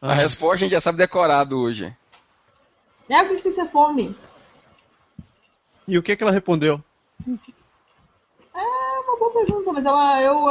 A 0.00 0.14
resposta 0.14 0.54
a 0.56 0.58
gente 0.58 0.72
já 0.72 0.80
sabe 0.80 0.98
decorado 0.98 1.58
hoje. 1.60 1.94
É, 3.08 3.22
o 3.22 3.28
que 3.28 3.38
vocês 3.38 3.56
respondem? 3.56 4.14
E 5.86 5.98
o 5.98 6.02
que, 6.02 6.16
que 6.16 6.22
ela 6.22 6.32
respondeu? 6.32 6.82
É 8.54 8.98
uma 9.00 9.18
boa 9.18 9.32
pergunta, 9.32 9.72
mas 9.72 9.84
ela, 9.84 10.22
eu, 10.22 10.46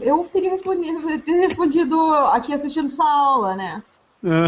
eu 0.00 0.24
teria 0.32 0.50
respondido, 0.50 1.18
teria 1.20 1.48
respondido 1.48 2.14
aqui 2.26 2.52
assistindo 2.52 2.88
sua 2.90 3.10
aula, 3.10 3.56
né? 3.56 3.82
Ah, 4.24 4.46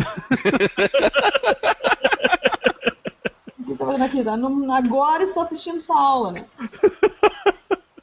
O 3.59 3.65
que 3.65 3.73
você 3.73 3.77
tá 3.77 3.87
fazendo 3.87 4.05
aqui? 4.05 4.23
Tá? 4.25 4.37
Não- 4.37 4.73
Agora 4.73 5.23
estou 5.25 5.43
assistindo 5.43 5.81
sua 5.81 6.01
aula, 6.01 6.33
né? 6.33 6.45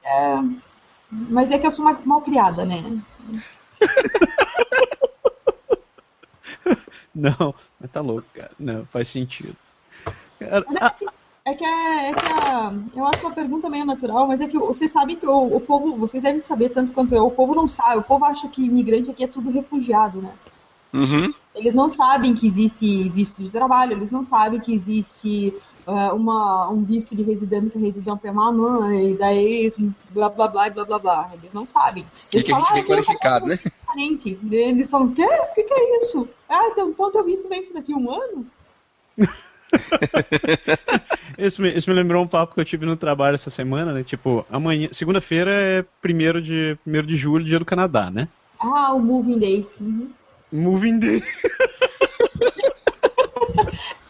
É, 0.04 0.36
mas 1.12 1.52
é 1.52 1.58
que 1.60 1.66
eu 1.68 1.72
sou 1.72 1.86
uma 1.86 1.98
mal 2.04 2.22
criada, 2.22 2.66
né? 2.66 2.84
Não, 7.18 7.56
mas 7.80 7.92
tá 7.92 8.02
louco, 8.02 8.28
cara. 8.34 8.52
Não, 8.60 8.86
faz 8.88 9.08
sentido. 9.08 9.56
Cara, 10.38 10.66
a, 10.82 10.94
É 11.46 11.54
que, 11.54 11.64
é, 11.64 12.10
é 12.10 12.14
que 12.14 12.26
a, 12.26 12.74
eu 12.96 13.08
acho 13.08 13.26
uma 13.26 13.34
pergunta 13.34 13.70
meio 13.70 13.86
natural, 13.86 14.28
mas 14.28 14.42
é 14.42 14.48
que 14.48 14.58
vocês 14.58 14.92
sabem 14.92 15.16
que 15.16 15.28
o, 15.28 15.56
o 15.56 15.62
povo, 15.62 15.96
vocês 15.96 16.22
devem 16.22 16.42
saber 16.42 16.70
tanto 16.70 16.92
quanto 16.92 17.16
eu, 17.16 17.28
o 17.28 17.32
povo 17.32 17.54
não 17.54 17.70
sabe, 17.70 18.00
o 18.00 18.04
povo 18.04 18.26
acha 18.26 18.48
que 18.48 18.66
imigrante 18.66 19.12
aqui 19.12 19.24
é 19.24 19.28
tudo 19.28 19.52
refugiado, 19.52 20.22
né? 20.22 20.32
Uhum. 20.92 21.34
Eles 21.54 21.74
não 21.74 21.90
sabem 21.90 22.34
que 22.34 22.48
existe 22.48 23.08
visto 23.10 23.44
de 23.44 23.50
trabalho, 23.50 23.94
eles 23.94 24.12
não 24.12 24.26
sabem 24.26 24.60
que 24.60 24.74
existe 24.74 25.54
uma, 25.88 26.70
um 26.70 26.84
visto 26.84 27.16
de 27.16 27.24
residente 27.24 27.70
que 27.70 27.80
residão 27.80 28.18
permanente, 28.18 29.12
e 29.12 29.14
daí 29.16 29.74
blá 30.10 30.30
blá 30.30 30.48
blá 30.48 30.70
blá 30.70 30.86
blá 30.86 31.00
blá. 31.00 31.32
Eles 31.34 31.54
não 31.54 31.68
sabem. 31.68 32.04
E 32.34 32.42
que 32.42 32.52
a 32.52 32.60
gente 32.60 32.74
vem 32.74 32.86
qualificado, 32.86 33.46
né? 33.46 33.60
Permanente. 33.86 34.40
Eles 34.52 34.90
falam, 34.90 35.14
quê? 35.14 35.24
O 35.24 35.54
que, 35.54 35.64
que 35.64 35.74
é 35.74 35.98
isso? 35.98 36.28
Ah, 36.50 36.70
então 36.72 36.92
quanto 36.94 37.18
eu 37.18 37.24
visto 37.24 37.48
vem 37.48 37.62
isso 37.62 37.74
daqui 37.74 37.94
um 37.94 38.12
ano? 38.12 38.46
isso, 41.38 41.62
me, 41.62 41.76
isso 41.76 41.90
me 41.90 41.96
lembrou 41.96 42.24
um 42.24 42.28
papo 42.28 42.54
que 42.54 42.60
eu 42.60 42.66
tive 42.66 42.86
no 42.86 42.98
trabalho 42.98 43.36
essa 43.36 43.50
semana, 43.50 43.94
né? 43.94 44.04
Tipo, 44.04 44.46
amanhã, 44.50 44.90
segunda-feira 44.92 45.52
é 45.52 45.86
primeiro 46.02 46.42
de, 46.42 46.78
primeiro 46.84 47.08
de 47.08 47.16
julho, 47.16 47.46
dia 47.46 47.60
do 47.60 47.66
Canadá, 47.66 48.10
né? 48.10 48.28
Ah, 48.60 48.94
o 48.94 49.00
Moving 49.00 49.40
Day. 49.40 49.68
Uhum. 49.80 50.10
Moving 50.52 51.00
Day. 51.00 51.24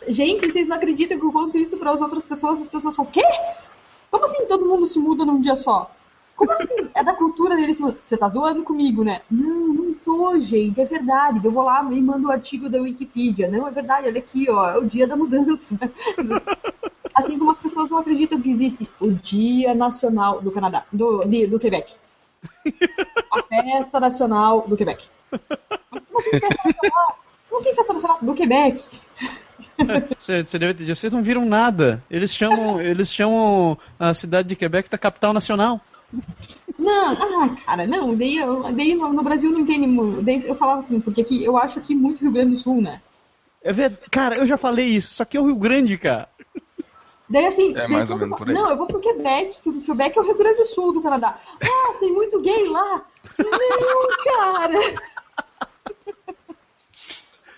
Gente, 0.07 0.51
vocês 0.51 0.67
não 0.67 0.75
acreditam 0.75 1.19
que 1.19 1.25
eu 1.25 1.31
conto 1.31 1.57
isso 1.57 1.77
para 1.77 1.91
as 1.91 2.01
outras 2.01 2.23
pessoas, 2.23 2.61
as 2.61 2.67
pessoas 2.67 2.95
falam, 2.95 3.11
quê? 3.11 3.23
Como 4.11 4.23
assim 4.23 4.45
todo 4.45 4.65
mundo 4.65 4.85
se 4.85 4.99
muda 4.99 5.25
num 5.25 5.41
dia 5.41 5.55
só? 5.55 5.91
Como 6.35 6.51
assim? 6.51 6.89
É 6.93 7.03
da 7.03 7.13
cultura 7.13 7.55
deles. 7.55 7.79
Você 7.79 8.17
tá 8.17 8.27
zoando 8.27 8.63
comigo, 8.63 9.03
né? 9.03 9.21
Não, 9.31 9.73
não 9.73 9.93
tô, 9.93 10.39
gente. 10.39 10.79
É 10.81 10.85
verdade. 10.85 11.39
Eu 11.43 11.51
vou 11.51 11.63
lá 11.63 11.81
e 11.91 12.01
mando 12.01 12.27
o 12.27 12.29
um 12.29 12.33
artigo 12.33 12.69
da 12.69 12.81
Wikipedia. 12.81 13.49
Não, 13.49 13.67
é 13.67 13.71
verdade. 13.71 14.07
Olha 14.07 14.19
aqui, 14.19 14.49
ó. 14.49 14.69
É 14.69 14.77
o 14.77 14.85
dia 14.85 15.07
da 15.07 15.15
mudança. 15.15 15.79
Assim 17.15 17.39
como 17.39 17.51
as 17.51 17.57
pessoas 17.57 17.89
não 17.89 17.99
acreditam 17.99 18.41
que 18.41 18.49
existe 18.49 18.89
o 18.99 19.09
Dia 19.09 19.73
Nacional 19.73 20.41
do 20.41 20.51
Canadá, 20.51 20.83
do, 20.91 21.23
de, 21.23 21.47
do 21.47 21.57
Quebec. 21.57 21.93
A 23.31 23.41
Festa 23.43 24.01
Nacional 24.01 24.65
do 24.67 24.75
Quebec. 24.75 25.05
Como 25.31 26.19
assim 26.19 26.31
Festa 26.31 26.61
Nacional? 26.65 27.19
Como 27.47 27.61
assim 27.61 27.73
Festa 27.73 27.93
Nacional 27.93 28.17
do 28.21 28.33
Quebec? 28.33 28.83
Você, 30.17 30.43
deve 30.57 30.73
ter 30.73 30.95
vocês 30.95 31.13
não 31.13 31.21
viram 31.21 31.45
nada. 31.45 32.01
Eles 32.09 32.33
chamam, 32.33 32.79
eles 32.79 33.11
chamam 33.11 33.77
a 33.99 34.13
cidade 34.13 34.47
de 34.47 34.55
Quebec 34.55 34.89
da 34.89 34.97
capital 34.97 35.33
nacional. 35.33 35.81
Não, 36.77 37.11
ah, 37.11 37.55
cara, 37.65 37.87
não, 37.87 38.15
daí, 38.15 38.39
daí 38.73 38.95
no, 38.95 39.11
no, 39.11 39.23
Brasil 39.23 39.51
não 39.51 39.65
tem 39.65 39.79
nenhum. 39.79 40.21
Daí 40.21 40.45
eu 40.45 40.55
falava 40.55 40.79
assim, 40.79 40.99
porque 40.99 41.21
aqui 41.21 41.43
eu 41.43 41.57
acho 41.57 41.79
aqui 41.79 41.93
muito 41.93 42.21
Rio 42.21 42.31
Grande 42.31 42.51
do 42.51 42.57
Sul, 42.57 42.81
né? 42.81 43.01
É 43.61 43.73
verdade, 43.73 44.01
cara, 44.11 44.37
eu 44.37 44.45
já 44.45 44.57
falei 44.57 44.85
isso, 44.85 45.13
só 45.15 45.25
que 45.25 45.35
é 45.35 45.41
o 45.41 45.45
Rio 45.45 45.55
Grande, 45.55 45.97
cara. 45.97 46.29
Daí 47.27 47.47
assim, 47.47 47.75
é 47.75 47.87
mais 47.87 48.11
ou 48.11 48.17
menos 48.17 48.37
por 48.37 48.47
aí. 48.47 48.53
Não, 48.53 48.69
eu 48.69 48.77
vou 48.77 48.85
pro 48.85 48.99
Quebec, 48.99 49.55
que 49.63 49.69
o 49.69 49.81
Quebec 49.81 50.17
é 50.17 50.21
o 50.21 50.25
Rio 50.25 50.37
Grande 50.37 50.57
do 50.57 50.67
Sul 50.67 50.93
do 50.93 51.01
Canadá. 51.01 51.39
Ah, 51.63 51.93
tem 51.99 52.11
muito 52.11 52.39
gay 52.41 52.67
lá. 52.69 53.01
Não, 53.39 54.23
cara. 54.23 54.79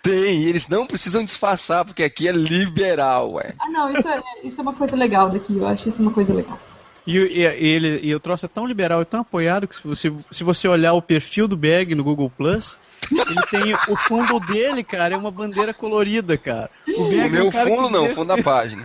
Tem, 0.08 0.44
eles 0.44 0.70
não 0.70 0.88
precisam 0.88 1.22
disfarçar, 1.22 1.84
porque 1.84 2.02
aqui 2.02 2.30
é 2.30 2.32
liberal, 2.32 3.34
ué. 3.34 3.54
Ah, 3.60 3.70
não, 3.70 3.92
isso 3.92 4.08
é, 4.08 4.24
isso 4.42 4.62
é 4.62 4.64
uma 4.64 4.74
coisa 4.74 4.96
legal 4.96 5.30
daqui, 5.30 5.58
eu 5.58 5.68
acho 5.68 5.90
isso 5.90 6.02
uma 6.02 6.14
coisa 6.14 6.34
legal. 6.34 6.58
E, 7.06 7.18
e, 7.18 7.44
ele, 7.44 8.00
e 8.02 8.16
o 8.16 8.20
troço 8.20 8.46
é 8.46 8.50
tão 8.50 8.66
liberal 8.66 9.02
e 9.02 9.06
tão 9.06 9.20
apoiado 9.20 9.68
que 9.68 9.76
se 9.76 9.86
você, 9.86 10.14
se 10.32 10.46
você 10.46 10.66
olhar 10.66 10.94
o 10.94 11.02
perfil 11.02 11.46
do 11.46 11.58
Bag 11.58 11.94
no 11.94 12.06
Google 12.06 12.30
Plus, 12.30 12.80
ele 13.12 13.42
tem 13.52 13.74
o 13.74 13.98
fundo 13.98 14.40
dele, 14.40 14.82
cara, 14.82 15.14
é 15.14 15.18
uma 15.18 15.32
bandeira 15.32 15.74
colorida, 15.74 16.38
cara. 16.38 16.70
O, 16.88 17.04
o 17.04 17.30
meu 17.30 17.44
é 17.44 17.48
um 17.48 17.52
fundo 17.52 17.90
não, 17.90 18.06
o 18.06 18.10
fundo 18.10 18.28
da 18.34 18.42
página. 18.42 18.84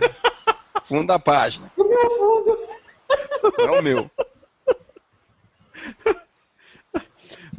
fundo 0.83 1.07
da 1.07 1.19
página. 1.19 1.71
O 1.77 1.83
meu 1.85 2.09
fundo. 2.09 2.57
Não 3.59 3.75
é 3.75 3.79
o 3.79 3.81
meu. 3.81 4.11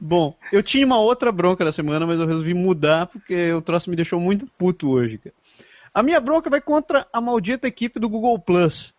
Bom, 0.06 0.36
eu 0.52 0.62
tinha 0.62 0.84
uma 0.84 0.98
outra 0.98 1.32
bronca 1.32 1.64
da 1.64 1.72
semana, 1.72 2.06
mas 2.06 2.20
eu 2.20 2.26
resolvi 2.26 2.52
mudar 2.52 3.06
porque 3.06 3.54
o 3.54 3.62
troço 3.62 3.88
me 3.88 3.96
deixou 3.96 4.20
muito 4.20 4.46
puto 4.46 4.90
hoje, 4.90 5.16
cara. 5.16 5.34
A 5.94 6.02
minha 6.02 6.20
bronca 6.20 6.50
vai 6.50 6.60
contra 6.60 7.06
a 7.10 7.22
maldita 7.22 7.66
equipe 7.66 7.98
do 7.98 8.06
Google 8.06 8.38
Plus, 8.38 8.94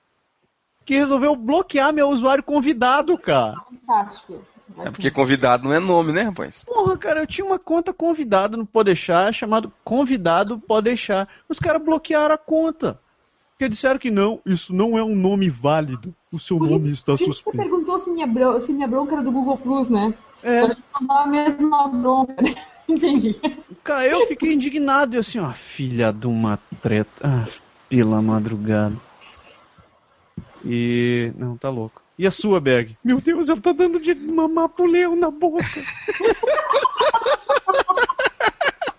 que 0.83 0.97
resolveu 0.97 1.35
bloquear 1.35 1.93
meu 1.93 2.09
usuário 2.09 2.43
convidado, 2.43 3.15
cara. 3.19 3.61
Fantástico. 3.85 4.43
É 4.79 4.89
porque 4.89 5.11
convidado 5.11 5.65
não 5.65 5.73
é 5.75 5.79
nome, 5.79 6.11
né, 6.11 6.23
rapaz? 6.23 6.63
Porra, 6.65 6.97
cara, 6.97 7.19
eu 7.19 7.27
tinha 7.27 7.45
uma 7.45 7.59
conta 7.59 7.93
convidado 7.93 8.57
no 8.57 8.65
Podeixar, 8.65 9.31
chamado 9.31 9.71
Convidado 9.83 10.57
Podeixar. 10.57 11.27
Os 11.47 11.59
caras 11.59 11.83
bloquearam 11.83 12.33
a 12.33 12.37
conta. 12.37 12.99
Porque 13.51 13.69
disseram 13.69 13.97
que 13.97 14.11
não, 14.11 14.41
isso 14.45 14.73
não 14.73 14.97
é 14.97 15.03
um 15.03 15.15
nome 15.15 15.49
válido. 15.49 16.13
O 16.29 16.37
seu 16.37 16.57
por 16.57 16.69
nome 16.69 16.89
isso, 16.89 16.93
está 16.93 17.15
suspenso. 17.15 17.43
Você 17.45 17.57
perguntou 17.57 17.97
se 17.99 18.11
minha, 18.11 18.27
se 18.59 18.73
minha 18.73 18.87
bronca 18.87 19.13
era 19.13 19.23
do 19.23 19.31
Google 19.31 19.57
Plus, 19.57 19.89
né? 19.89 20.13
É. 20.45 20.61
Pode 20.61 20.83
mandar 21.01 21.23
a 21.23 21.25
mesma 21.25 21.87
bronca, 21.87 22.35
né? 22.39 22.53
Entendi. 22.87 23.35
Cara, 23.83 24.05
eu 24.05 24.27
fiquei 24.27 24.53
indignado 24.53 25.15
e 25.15 25.17
assim, 25.17 25.39
ó, 25.39 25.51
filha 25.51 26.13
de 26.13 26.27
uma 26.27 26.59
treta. 26.83 27.09
Ah, 27.23 27.45
pela 27.89 28.21
madrugada. 28.21 28.95
E. 30.63 31.33
Não, 31.35 31.57
tá 31.57 31.69
louco. 31.69 31.99
E 32.17 32.27
a 32.27 32.31
sua, 32.31 32.61
Berg? 32.61 32.95
Meu 33.03 33.19
Deus, 33.19 33.49
ela 33.49 33.59
tá 33.59 33.71
dando 33.71 33.99
de 33.99 34.13
mamar 34.13 34.69
pro 34.69 34.85
leão 34.85 35.15
na 35.15 35.31
boca. 35.31 35.65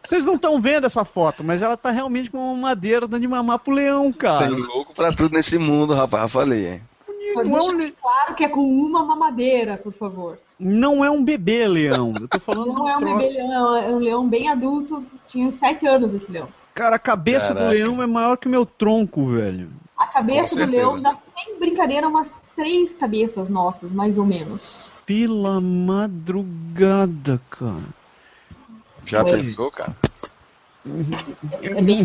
Vocês 0.03 0.25
não 0.25 0.35
estão 0.35 0.61
vendo 0.61 0.87
essa 0.87 1.05
foto, 1.05 1.45
mas 1.45 1.63
ela 1.63 1.77
tá 1.77 1.93
realmente 1.93 2.29
com 2.29 2.39
uma 2.39 2.69
madeira 2.69 3.07
dando 3.07 3.21
de 3.21 3.29
mamar 3.29 3.61
pro 3.61 3.73
leão, 3.73 4.13
cara. 4.13 4.49
Tem 4.49 4.57
louco 4.57 4.93
pra 4.95 5.13
tudo 5.13 5.33
nesse 5.33 5.59
mundo, 5.59 5.95
rapaz. 5.95 6.31
Falei, 6.31 6.75
hein? 6.75 6.83
Claro 8.01 8.35
que 8.35 8.45
é 8.45 8.49
com 8.49 8.61
uma 8.61 9.05
mamadeira, 9.05 9.77
por 9.77 9.93
favor. 9.93 10.39
Não 10.59 11.05
é 11.05 11.11
um 11.11 11.23
bebê 11.23 11.69
leão. 11.69 12.15
Eu 12.19 12.29
tô 12.29 12.41
falando 12.41 12.73
Não 12.73 12.89
é 12.89 12.97
um 12.97 12.99
tro... 12.99 13.19
bebê 13.19 13.29
leão, 13.31 13.77
é 13.77 13.89
um 13.89 13.99
leão 13.99 14.29
bem 14.29 14.49
adulto. 14.49 15.05
Tinha 15.29 15.53
sete 15.53 15.87
anos 15.87 16.15
esse 16.15 16.31
leão. 16.33 16.49
Cara, 16.75 16.97
a 16.97 16.99
cabeça 16.99 17.49
Caraca. 17.49 17.67
do 17.67 17.71
leão 17.71 18.03
é 18.03 18.07
maior 18.07 18.37
que 18.37 18.47
o 18.47 18.51
meu 18.51 18.65
tronco, 18.65 19.27
velho. 19.27 19.69
A 19.97 20.07
cabeça 20.07 20.55
do 20.55 20.71
leão 20.71 20.97
dá, 20.97 21.17
sem 21.35 21.59
brincadeira, 21.59 22.09
umas 22.09 22.43
três 22.55 22.95
cabeças 22.95 23.49
nossas, 23.49 23.93
mais 23.93 24.19
ou 24.19 24.27
menos. 24.27 24.91
Pela 25.07 25.61
madrugada, 25.61 27.41
cara. 27.49 27.83
Já 29.07 29.23
Foi. 29.23 29.39
pensou, 29.39 29.71
cara? 29.71 29.97
É 31.63 31.83
bem 31.83 32.05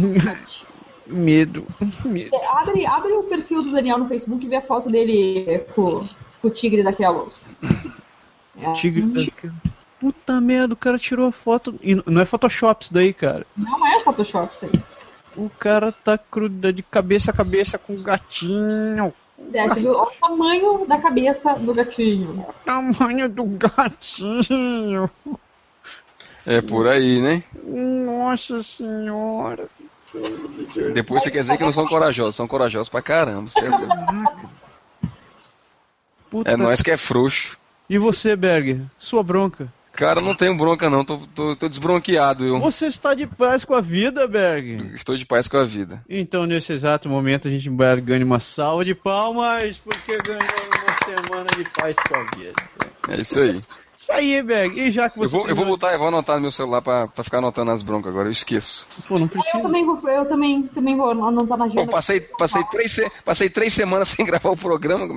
Medo. 1.08 1.68
Medo. 2.06 2.30
Você 2.30 2.45
abre, 2.47 2.86
abre 2.86 3.12
o 3.12 3.24
perfil 3.24 3.64
do 3.64 3.72
Daniel 3.72 3.97
no 3.97 4.08
Facebook 4.08 4.45
e 4.45 4.49
vê 4.49 4.56
a 4.58 4.62
foto 4.62 4.89
dele 4.89 5.60
com, 5.76 6.08
com 6.41 6.47
o 6.47 6.49
tigre 6.49 6.84
daquela 6.84 7.24
luz. 7.24 7.43
É. 8.58 8.74
Tigre. 8.74 9.34
Puta 9.99 10.41
merda, 10.41 10.74
o 10.74 10.78
cara 10.78 10.97
tirou 10.97 11.28
a 11.28 11.32
foto. 11.32 11.80
E 11.82 11.96
não 12.05 12.21
é 12.21 12.25
Photoshop 12.25 12.84
isso 12.84 12.93
daí, 12.93 13.13
cara. 13.13 13.46
Não 13.55 13.86
é 13.86 14.04
Photoshop 14.04 14.54
isso 14.54 14.66
aí. 14.66 14.84
O 15.36 15.50
cara 15.50 15.92
tá 15.92 16.17
cruda 16.17 16.74
de 16.74 16.84
cabeça 16.84 17.32
a 17.32 17.34
cabeça 17.34 17.78
com 17.78 17.93
o 17.93 18.01
gatinho. 18.01 19.13
É, 19.54 19.67
você 19.67 19.80
viu? 19.80 19.93
Olha 19.93 20.04
o 20.04 20.12
tamanho 20.20 20.86
da 20.88 20.97
cabeça 20.97 21.54
do 21.54 21.74
gatinho. 21.74 22.32
O 22.39 22.54
tamanho 22.66 23.30
do 23.30 23.46
gatinho. 23.46 25.09
É 26.46 26.62
por 26.62 26.88
aí, 26.88 27.21
né? 27.21 27.43
Nossa 27.63 28.62
senhora. 28.63 29.67
Depois 30.93 31.24
você 31.24 31.32
quer 31.32 31.42
dizer 31.42 31.58
que 31.58 31.63
não 31.63 31.71
são 31.71 31.88
corajosos, 31.88 32.36
são 32.36 32.47
corajosos 32.47 32.89
pra 32.89 33.01
caramba. 33.01 33.50
Você 33.50 33.59
é, 36.46 36.54
é 36.54 36.58
nós 36.58 36.82
que 36.82 36.92
é 36.92 36.97
frouxo. 36.97 37.61
E 37.92 37.97
você, 37.97 38.38
Berg? 38.38 38.86
Sua 38.97 39.22
bronca? 39.22 39.68
Cara, 39.92 40.22
não 40.22 40.34
tenho 40.34 40.55
bronca 40.55 40.89
não, 40.89 41.04
tô, 41.04 41.18
tô, 41.36 41.54
tô 41.58 41.68
desbronqueado. 41.68 42.46
Eu. 42.46 42.58
Você 42.58 42.86
está 42.86 43.13
de 43.13 43.28
paz 43.28 43.66
com 43.66 43.74
a 43.74 43.82
vida, 43.82 44.26
Berg? 44.30 44.96
Estou 44.96 45.18
de 45.18 45.26
paz 45.26 45.50
com 45.50 45.58
a 45.58 45.66
vida. 45.66 46.01
Então, 46.08 46.46
nesse 46.46 46.72
exato 46.72 47.09
momento, 47.09 47.50
a 47.50 47.51
gente 47.51 47.70
ganha 48.01 48.24
uma 48.24 48.39
salva 48.39 48.86
de 48.86 48.96
palmas, 48.96 49.78
porque 49.80 50.18
ganhou 50.20 50.39
uma 50.39 51.22
semana 51.22 51.47
de 51.54 51.70
paz 51.72 51.97
com 52.08 52.16
a 52.16 52.24
vida. 52.38 52.54
É 53.09 53.20
isso 53.20 53.38
aí. 53.38 53.62
Isso 54.01 54.11
aí, 54.11 54.41
Berg. 54.41 54.79
E 54.79 54.89
já 54.89 55.11
que 55.11 55.19
você. 55.19 55.36
Eu 55.36 55.41
vou, 55.41 55.49
eu 55.49 55.55
vou 55.55 55.63
botar, 55.63 55.93
eu 55.93 55.99
vou 55.99 56.07
anotar 56.07 56.37
no 56.37 56.41
meu 56.41 56.51
celular 56.51 56.82
pra, 56.82 57.07
pra 57.07 57.23
ficar 57.23 57.37
anotando 57.37 57.69
as 57.69 57.83
broncas 57.83 58.11
agora, 58.11 58.29
eu 58.29 58.32
esqueço. 58.32 58.87
Pô, 59.07 59.19
não 59.19 59.28
precisa. 59.28 59.59
Eu 59.59 59.61
também 59.61 59.86
vou, 59.86 60.09
eu 60.09 60.25
também, 60.25 60.63
também 60.63 60.97
vou 60.97 61.11
anotar 61.11 61.55
na 61.55 61.65
agenda. 61.65 61.86
Pô, 61.86 61.91
passei, 61.91 62.19
passei, 62.19 62.63
três, 62.63 62.99
passei 63.23 63.47
três 63.47 63.71
semanas 63.73 64.09
sem 64.09 64.25
gravar 64.25 64.49
o 64.49 64.57
programa, 64.57 65.07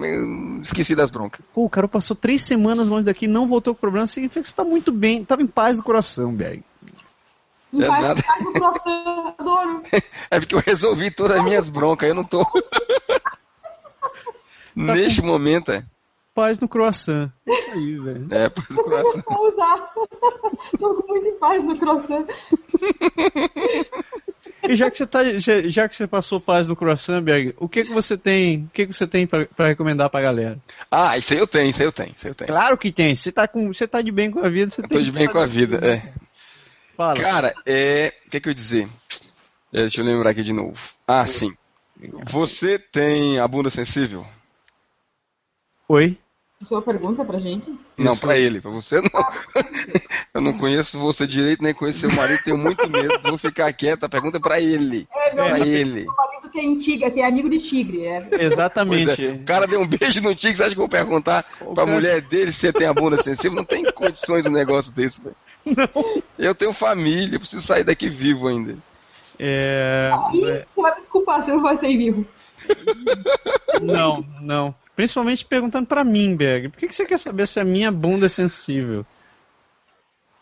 esqueci 0.63 0.95
das 0.95 1.11
broncas. 1.11 1.41
Pô, 1.55 1.65
o 1.65 1.71
cara 1.71 1.89
passou 1.89 2.15
três 2.15 2.43
semanas 2.45 2.91
longe 2.91 3.07
daqui 3.07 3.27
não 3.27 3.49
voltou 3.49 3.75
com 3.75 3.79
o 3.79 3.81
problema, 3.81 4.07
significa 4.07 4.43
que 4.43 4.49
você 4.51 4.55
tá 4.55 4.65
muito 4.65 4.93
bem, 4.93 5.25
tava 5.25 5.41
em 5.41 5.47
paz 5.47 5.79
do 5.79 5.83
coração, 5.83 6.35
Berg. 6.35 6.63
Em 7.73 7.83
é 7.83 7.87
paz, 7.87 8.03
nada. 8.03 8.23
do 8.39 8.53
coração, 8.53 9.35
adoro. 9.39 9.83
É 10.31 10.39
porque 10.39 10.55
eu 10.55 10.63
resolvi 10.65 11.11
todas 11.11 11.39
as 11.39 11.45
minhas 11.45 11.71
broncas, 11.71 12.07
eu 12.07 12.15
não 12.15 12.25
tô. 12.25 12.45
Tá 14.77 14.93
Neste 14.93 15.21
com... 15.21 15.29
momento, 15.29 15.71
é 15.71 15.85
paz 16.35 16.59
no 16.61 16.69
croissant. 16.69 17.31
É 17.47 17.55
isso 17.55 17.71
aí, 17.71 17.99
velho. 17.99 18.27
É, 18.31 18.49
paz 18.49 18.69
no 18.69 18.83
croissant. 18.83 19.23
Vou 19.27 19.49
usar. 19.53 19.93
Tô 20.79 20.95
com 20.95 21.09
muito 21.13 21.29
em 21.29 21.37
paz 21.39 21.63
no 21.63 21.79
croissant. 21.79 22.27
E 24.67 24.75
já 24.75 24.91
que 24.91 24.97
você, 24.97 25.07
tá, 25.07 25.39
já, 25.39 25.61
já 25.69 25.89
que 25.89 25.95
você 25.95 26.07
passou 26.07 26.41
paz 26.41 26.67
no 26.67 26.75
croissant, 26.75 27.21
Berg, 27.23 27.55
o 27.59 27.69
que, 27.69 27.85
que 27.85 27.93
você 27.93 28.17
tem, 28.17 28.65
o 28.65 28.71
que, 28.71 28.87
que 28.87 28.95
você 28.95 29.07
tem 29.07 29.27
pra, 29.27 29.45
pra 29.45 29.69
recomendar 29.69 30.09
pra 30.09 30.23
galera? 30.23 30.59
Ah, 30.91 31.19
isso 31.19 31.35
aí 31.35 31.39
eu 31.39 31.47
tenho, 31.47 31.69
isso 31.69 31.83
aí 31.83 31.89
eu 31.89 31.93
tenho, 31.93 32.15
isso 32.17 32.27
aí 32.27 32.31
eu 32.31 32.35
tenho. 32.35 32.49
Claro 32.49 32.79
que 32.79 32.91
tem. 32.91 33.15
Você 33.15 33.31
tá, 33.31 33.47
com, 33.47 33.73
você 33.73 33.87
tá 33.87 34.01
de 34.01 34.11
bem 34.11 34.31
com 34.31 34.39
a 34.39 34.49
vida, 34.49 34.71
você 34.71 34.81
Eu 34.81 34.89
tem 34.89 34.99
tô 34.99 35.05
de 35.05 35.13
bem 35.13 35.29
com 35.29 35.39
a 35.39 35.45
vida, 35.45 35.87
é. 35.87 36.03
Fala. 36.97 37.21
Cara, 37.21 37.55
é. 37.67 38.15
O 38.27 38.31
que, 38.31 38.41
que 38.41 38.49
eu 38.49 38.53
ia 38.53 38.55
dizer? 38.55 38.89
É, 39.71 39.81
deixa 39.81 40.01
eu 40.01 40.05
lembrar 40.05 40.31
aqui 40.31 40.43
de 40.43 40.53
novo. 40.53 40.79
Ah, 41.07 41.27
sim. 41.27 41.53
Você 42.25 42.79
tem 42.79 43.39
a 43.39 43.47
bunda 43.47 43.69
sensível? 43.69 44.27
Oi? 45.89 46.17
Sua 46.65 46.81
pergunta 46.83 47.25
pra 47.25 47.39
gente? 47.39 47.73
Não, 47.97 48.17
pra 48.17 48.37
ele, 48.39 48.61
pra 48.61 48.71
você 48.71 49.01
não. 49.01 49.11
Eu 50.35 50.41
não 50.41 50.53
conheço 50.59 50.99
você 50.99 51.27
direito, 51.27 51.63
nem 51.63 51.73
conheço 51.75 52.01
seu 52.01 52.13
marido, 52.13 52.43
tenho 52.43 52.57
muito 52.59 52.89
medo. 52.89 53.21
Vou 53.23 53.37
ficar 53.39 53.73
quieto, 53.73 54.05
a 54.05 54.09
pergunta 54.09 54.39
é 54.39 54.41
pra 54.41 54.61
ele. 54.61 55.07
É, 55.15 55.35
meu 55.35 55.45
Pra 55.45 55.55
amigo, 55.57 55.67
ele. 55.71 56.05
meu 56.05 56.15
marido 56.17 56.49
tem 56.53 56.79
tigre, 56.79 57.11
tem 57.11 57.25
amigo 57.25 57.49
de 57.51 57.61
tigre. 57.61 58.05
É. 58.07 58.29
Exatamente. 58.45 59.27
é, 59.27 59.31
o 59.33 59.45
cara 59.45 59.67
deu 59.67 59.81
um 59.81 59.87
beijo 59.87 60.21
no 60.23 60.35
tigre, 60.35 60.57
você 60.57 60.63
acha 60.65 60.75
que 60.75 60.81
eu 60.81 60.83
vou 60.83 60.89
perguntar 60.89 61.45
pra 61.59 61.75
cara- 61.75 61.87
mulher 61.87 62.21
dele 62.23 62.51
se 62.51 62.61
você 62.61 62.73
tem 62.73 62.87
a 62.87 62.93
bunda 62.95 63.23
sensível? 63.23 63.57
Não 63.57 63.65
tem 63.65 63.85
condições 63.93 64.47
um 64.47 64.51
negócio 64.51 64.93
desse, 64.93 65.21
velho. 65.21 65.37
Eu 66.39 66.55
tenho 66.55 66.73
família, 66.73 67.37
eu 67.37 67.41
preciso 67.41 67.63
sair 67.67 67.85
daqui 67.85 68.09
vivo 68.09 68.49
ainda. 68.49 68.77
É, 69.39 70.11
E 70.33 70.41
você 70.41 70.67
vai 70.77 70.95
me 70.95 71.01
desculpar 71.01 71.43
se 71.43 71.51
eu 71.51 71.57
não 71.57 71.63
vai 71.63 71.77
sair 71.77 71.97
vivo. 71.97 72.27
Não, 73.83 74.25
não. 74.41 74.75
Principalmente 74.97 75.45
perguntando 75.45 75.87
pra 75.87 76.05
mim, 76.05 76.37
Berg. 76.37 76.69
Por 76.69 76.79
que, 76.79 76.89
que 76.89 76.95
você 76.95 77.05
quer 77.05 77.19
saber 77.19 77.47
se 77.47 77.59
a 77.59 77.65
minha 77.65 77.91
bunda 77.91 78.27
é 78.27 78.29
sensível? 78.29 79.05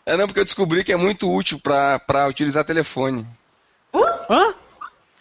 É 0.05 0.15
não, 0.17 0.27
porque 0.27 0.39
eu 0.39 0.45
descobri 0.45 0.83
que 0.83 0.91
é 0.91 0.97
muito 0.97 1.31
útil 1.31 1.59
pra, 1.59 1.97
pra 1.99 2.27
utilizar 2.27 2.63
telefone. 2.63 3.25
Hã? 4.29 4.53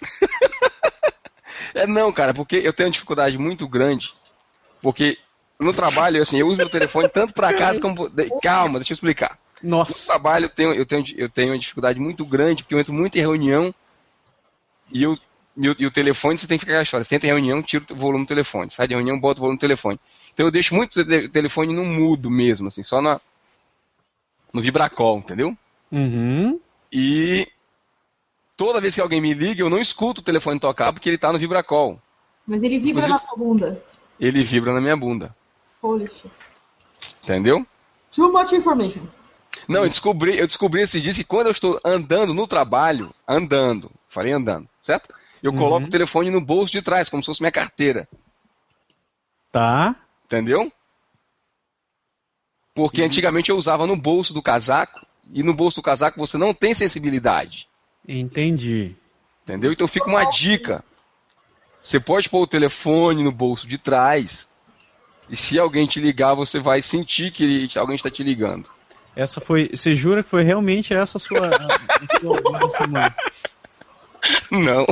É 1.74 1.86
não, 1.86 2.12
cara, 2.12 2.34
porque 2.34 2.56
eu 2.56 2.72
tenho 2.72 2.88
uma 2.88 2.92
dificuldade 2.92 3.38
muito 3.38 3.66
grande. 3.66 4.12
Porque 4.80 5.16
no 5.58 5.72
trabalho, 5.72 6.20
assim, 6.20 6.38
eu 6.38 6.46
uso 6.46 6.58
meu 6.58 6.68
telefone 6.68 7.08
tanto 7.08 7.32
pra 7.32 7.52
casa 7.52 7.80
como. 7.80 8.10
Calma, 8.42 8.78
deixa 8.78 8.92
eu 8.92 8.94
explicar. 8.94 9.38
No 9.62 9.70
Nossa. 9.70 10.06
trabalho 10.06 10.46
eu 10.46 10.50
tenho, 10.50 10.74
eu 10.74 10.84
tenho, 10.84 11.04
eu 11.16 11.28
tenho 11.28 11.52
uma 11.52 11.58
dificuldade 11.58 12.00
muito 12.00 12.24
grande, 12.26 12.62
porque 12.62 12.74
eu 12.74 12.80
entro 12.80 12.92
muito 12.92 13.16
em 13.16 13.20
reunião 13.20 13.74
e, 14.90 15.02
eu, 15.02 15.16
e, 15.56 15.68
o, 15.68 15.76
e 15.78 15.86
o 15.86 15.90
telefone 15.90 16.38
você 16.38 16.46
tem 16.46 16.56
que 16.58 16.60
ficar 16.60 16.72
aquela 16.72 16.82
história. 16.82 17.04
Você 17.04 17.14
entra 17.16 17.28
em 17.28 17.32
reunião, 17.32 17.62
tira 17.62 17.84
o 17.90 17.94
volume 17.94 18.24
do 18.24 18.28
telefone. 18.28 18.70
Sai 18.70 18.88
de 18.88 18.94
reunião, 18.94 19.18
bota 19.20 19.40
o 19.40 19.42
volume 19.42 19.58
do 19.58 19.60
telefone. 19.60 19.98
Então 20.32 20.46
eu 20.46 20.50
deixo 20.50 20.74
muito 20.74 21.00
o 21.00 21.04
te- 21.04 21.28
telefone 21.28 21.72
no 21.74 21.84
mudo 21.84 22.30
mesmo, 22.30 22.68
assim, 22.68 22.82
só 22.82 23.00
na, 23.02 23.20
no 24.52 24.60
vibracol, 24.60 25.18
entendeu? 25.18 25.56
Uhum. 25.90 26.58
E 26.90 27.46
toda 28.56 28.80
vez 28.80 28.94
que 28.94 29.00
alguém 29.00 29.20
me 29.20 29.34
liga, 29.34 29.62
eu 29.62 29.70
não 29.70 29.78
escuto 29.78 30.20
o 30.20 30.24
telefone 30.24 30.58
tocar 30.58 30.92
porque 30.92 31.08
ele 31.08 31.18
tá 31.18 31.32
no 31.32 31.38
vibracol. 31.38 32.00
Mas 32.46 32.62
ele 32.62 32.78
vibra 32.78 33.02
Inclusive- 33.04 33.12
na 33.12 33.18
sua 33.20 33.36
bunda. 33.36 33.84
Ele 34.18 34.42
vibra 34.44 34.72
na 34.72 34.80
minha 34.80 34.96
bunda. 34.96 35.34
Holy 35.82 36.06
shit. 36.08 36.30
Entendeu? 37.24 37.66
Too 38.14 38.32
much 38.32 38.52
information. 38.52 39.02
Não, 39.68 39.82
eu 39.84 39.88
descobri, 39.88 40.38
eu 40.38 40.46
descobri 40.46 40.82
esse 40.82 41.00
dia 41.00 41.12
que 41.12 41.24
quando 41.24 41.46
eu 41.46 41.52
estou 41.52 41.80
andando 41.84 42.34
no 42.34 42.46
trabalho, 42.46 43.12
andando, 43.26 43.90
falei 44.08 44.32
andando, 44.32 44.68
certo? 44.82 45.12
Eu 45.42 45.52
coloco 45.52 45.86
o 45.86 45.90
telefone 45.90 46.30
no 46.30 46.40
bolso 46.40 46.72
de 46.72 46.80
trás, 46.80 47.08
como 47.08 47.22
se 47.22 47.26
fosse 47.26 47.42
minha 47.42 47.50
carteira. 47.50 48.08
Tá. 49.50 49.96
Entendeu? 50.24 50.72
Porque 52.74 53.02
antigamente 53.02 53.50
eu 53.50 53.56
usava 53.56 53.86
no 53.86 53.96
bolso 53.96 54.32
do 54.32 54.40
casaco, 54.40 55.04
e 55.32 55.42
no 55.42 55.52
bolso 55.52 55.80
do 55.80 55.84
casaco 55.84 56.18
você 56.18 56.38
não 56.38 56.54
tem 56.54 56.74
sensibilidade. 56.74 57.68
Entendi. 58.06 58.94
Entendeu? 59.42 59.72
Então 59.72 59.88
fica 59.88 60.08
uma 60.08 60.24
dica. 60.24 60.84
Você 61.82 61.98
pode 61.98 62.28
pôr 62.30 62.42
o 62.42 62.46
telefone 62.46 63.24
no 63.24 63.32
bolso 63.32 63.66
de 63.66 63.76
trás, 63.76 64.48
e 65.28 65.34
se 65.34 65.58
alguém 65.58 65.86
te 65.86 66.00
ligar, 66.00 66.34
você 66.34 66.60
vai 66.60 66.80
sentir 66.80 67.32
que 67.32 67.68
alguém 67.76 67.96
está 67.96 68.10
te 68.10 68.22
ligando. 68.22 68.70
Essa 69.14 69.40
foi. 69.40 69.68
Você 69.74 69.94
jura 69.94 70.22
que 70.22 70.30
foi 70.30 70.42
realmente 70.42 70.94
essa 70.94 71.18
a 71.18 71.20
sua. 71.20 71.48
a 71.48 72.18
sua? 72.18 73.14
Não. 74.50 74.86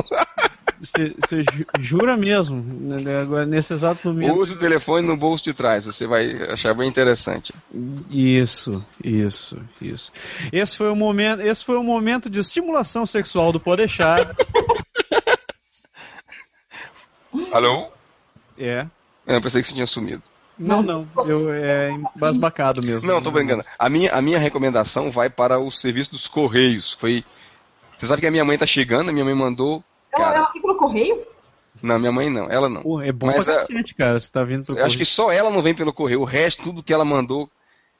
Você, 0.81 1.13
você 1.19 1.43
ju- 1.43 1.65
jura 1.79 2.17
mesmo? 2.17 2.61
né, 2.63 3.21
Agora, 3.21 3.45
nesse 3.45 3.71
exato 3.73 4.07
momento. 4.07 4.35
Use 4.39 4.53
o 4.53 4.57
telefone 4.57 5.05
no 5.05 5.15
bolso 5.15 5.43
de 5.43 5.53
trás, 5.53 5.85
você 5.85 6.07
vai 6.07 6.31
achar 6.51 6.73
bem 6.73 6.89
interessante. 6.89 7.53
Isso, 8.09 8.87
isso, 9.03 9.59
isso. 9.79 10.11
Esse 10.51 10.75
foi 10.77 10.89
o 10.89 10.95
momento, 10.95 11.41
esse 11.41 11.63
foi 11.63 11.77
o 11.77 11.83
momento 11.83 12.29
de 12.31 12.39
estimulação 12.39 13.05
sexual 13.05 13.51
do 13.53 13.59
Podeixar. 13.59 14.35
Alô? 17.51 17.87
É. 18.57 18.85
Eu 19.27 19.41
pensei 19.41 19.61
que 19.61 19.67
você 19.67 19.73
tinha 19.73 19.85
sumido. 19.85 20.21
Não, 20.57 20.81
não. 20.83 21.07
Eu 21.25 21.51
é 21.53 21.91
embasbacado 21.91 22.85
mesmo. 22.85 23.07
Não, 23.07 23.21
tô 23.21 23.31
brincando. 23.31 23.63
A 23.79 23.89
minha, 23.89 24.11
a 24.13 24.21
minha 24.21 24.37
recomendação 24.37 25.09
vai 25.09 25.29
para 25.29 25.57
o 25.59 25.71
serviço 25.71 26.11
dos 26.11 26.27
Correios. 26.27 26.91
Foi. 26.93 27.23
Você 28.01 28.07
sabe 28.07 28.19
que 28.21 28.27
a 28.27 28.31
minha 28.31 28.43
mãe 28.43 28.57
tá 28.57 28.65
chegando, 28.65 29.09
a 29.09 29.13
minha 29.13 29.23
mãe 29.23 29.35
mandou. 29.35 29.83
Ela, 30.11 30.23
Cara, 30.25 30.37
ela 30.39 30.51
fica 30.51 30.67
no 30.67 30.75
correio? 30.75 31.23
não, 31.83 31.99
minha 31.99 32.11
mãe 32.11 32.31
não, 32.31 32.49
ela 32.49 32.67
não. 32.67 32.81
Pô, 32.81 32.99
é 32.99 33.11
bom 33.11 33.27
Mas 33.27 33.45
pra 33.45 33.53
a- 33.53 33.57
cacete, 33.59 33.93
cara. 33.93 34.19
Você 34.19 34.31
tá 34.31 34.43
vindo 34.43 34.75
Eu 34.75 34.83
acho 34.83 34.97
que 34.97 35.05
só 35.05 35.31
ela 35.31 35.51
não 35.51 35.61
vem 35.61 35.75
pelo 35.75 35.93
correio. 35.93 36.21
O 36.21 36.25
resto, 36.25 36.63
tudo 36.63 36.81
que 36.81 36.91
ela 36.91 37.05
mandou. 37.05 37.47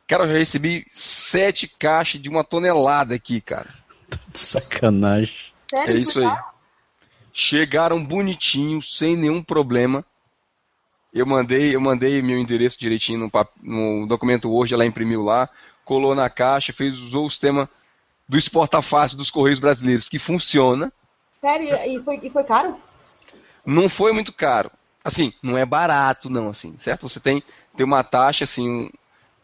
Cara, 0.07 0.23
eu 0.23 0.31
já 0.31 0.37
recebi 0.39 0.83
sete 0.89 1.67
caixas 1.67 2.19
de 2.19 2.29
uma 2.29 2.43
tonelada 2.43 3.13
aqui, 3.13 3.39
cara. 3.39 3.69
Sacanagem. 4.33 5.35
Sério? 5.69 5.95
É 5.95 5.99
isso 5.99 6.19
aí. 6.19 6.35
Chegaram 7.31 8.03
bonitinhos, 8.03 8.97
sem 8.97 9.15
nenhum 9.15 9.41
problema. 9.43 10.03
Eu 11.13 11.25
mandei, 11.25 11.75
eu 11.75 11.79
mandei 11.79 12.21
meu 12.21 12.39
endereço 12.39 12.79
direitinho 12.79 13.19
no, 13.19 13.29
pap- 13.29 13.51
no 13.61 14.05
documento 14.07 14.49
Word, 14.49 14.73
ela 14.73 14.85
imprimiu 14.85 15.21
lá, 15.21 15.49
colou 15.85 16.15
na 16.15 16.29
caixa, 16.29 16.73
fez, 16.73 16.97
usou 16.97 17.25
o 17.25 17.29
sistema 17.29 17.69
do 18.31 18.37
Exporta 18.37 18.81
Fácil 18.81 19.17
dos 19.17 19.29
Correios 19.29 19.59
Brasileiros, 19.59 20.07
que 20.07 20.17
funciona. 20.17 20.89
Sério? 21.41 21.75
E 21.75 22.01
foi, 22.01 22.17
e 22.23 22.29
foi 22.29 22.45
caro? 22.45 22.77
Não 23.65 23.89
foi 23.89 24.13
muito 24.13 24.31
caro. 24.31 24.71
Assim, 25.03 25.33
não 25.43 25.57
é 25.57 25.65
barato, 25.65 26.29
não, 26.29 26.47
assim, 26.47 26.77
certo? 26.77 27.09
Você 27.09 27.19
tem, 27.19 27.43
tem 27.75 27.85
uma 27.85 28.05
taxa, 28.05 28.45
assim, 28.45 28.89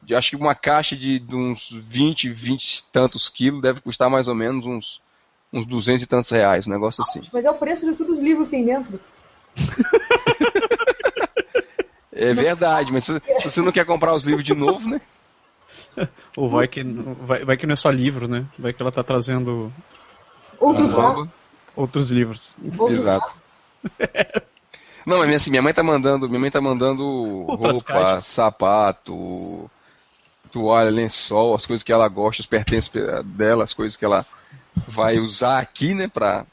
de, 0.02 0.16
acho 0.16 0.30
que 0.30 0.36
uma 0.38 0.56
caixa 0.56 0.96
de, 0.96 1.20
de 1.20 1.36
uns 1.36 1.70
20, 1.70 2.30
20 2.30 2.64
e 2.64 2.84
tantos 2.86 3.28
quilos 3.28 3.62
deve 3.62 3.82
custar 3.82 4.10
mais 4.10 4.30
ou 4.30 4.36
menos 4.36 4.66
uns, 4.66 5.02
uns 5.52 5.66
200 5.66 6.04
e 6.04 6.08
tantos 6.08 6.30
reais, 6.30 6.66
um 6.66 6.72
negócio 6.72 7.02
assim. 7.02 7.22
Mas 7.34 7.44
é 7.44 7.52
o 7.52 7.56
preço 7.56 7.92
de 7.92 7.94
todos 7.94 8.20
os 8.20 8.24
livros 8.24 8.46
que 8.46 8.52
tem 8.52 8.64
dentro. 8.64 8.98
É 12.20 12.34
verdade, 12.34 12.92
mas 12.92 13.04
se, 13.04 13.14
se 13.20 13.44
você 13.44 13.62
não 13.62 13.72
quer 13.72 13.86
comprar 13.86 14.12
os 14.12 14.24
livros 14.24 14.44
de 14.44 14.56
novo, 14.56 14.90
né? 14.90 15.00
Ou 16.36 16.50
vai 16.50 16.68
que, 16.68 16.84
vai, 16.84 17.44
vai 17.46 17.58
que 17.58 17.66
não 17.66 17.74
é 17.74 17.76
só 17.76 17.90
livro, 17.90 18.28
né? 18.28 18.46
Vai 18.60 18.74
que 18.74 18.82
ela 18.82 18.92
tá 18.92 19.04
trazendo 19.04 19.72
Outros 20.60 20.94
Ah, 20.94 21.08
livros. 21.08 21.28
outros 21.76 22.12
livros. 22.12 22.56
Outros 22.78 23.00
Exato. 23.00 23.34
Não, 25.06 25.20
mas 25.20 25.36
assim, 25.38 25.50
minha 25.52 25.62
mãe 25.62 25.74
tá 25.74 25.82
mandando, 25.82 26.28
minha 26.28 26.40
mãe 26.40 26.52
tá 26.52 26.60
mandando 26.60 27.04
Outras 27.04 27.58
roupa, 27.60 27.94
caixas. 27.94 28.26
sapato, 28.26 29.70
toalha, 30.52 30.90
lençol, 30.90 31.56
as 31.56 31.66
coisas 31.66 31.84
que 31.84 31.94
ela 31.94 32.08
gosta, 32.10 32.42
os 32.42 32.48
pertences 32.48 32.90
pe- 32.90 33.24
dela, 33.24 33.64
as 33.64 33.74
coisas 33.74 33.96
que 33.96 34.04
ela 34.04 34.26
vai 34.86 35.18
usar 35.18 35.60
aqui, 35.60 35.94
né, 35.94 36.08
pra, 36.10 36.46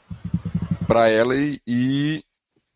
pra 0.87 1.09
ela 1.09 1.35
e, 1.35 1.59
e 1.67 2.23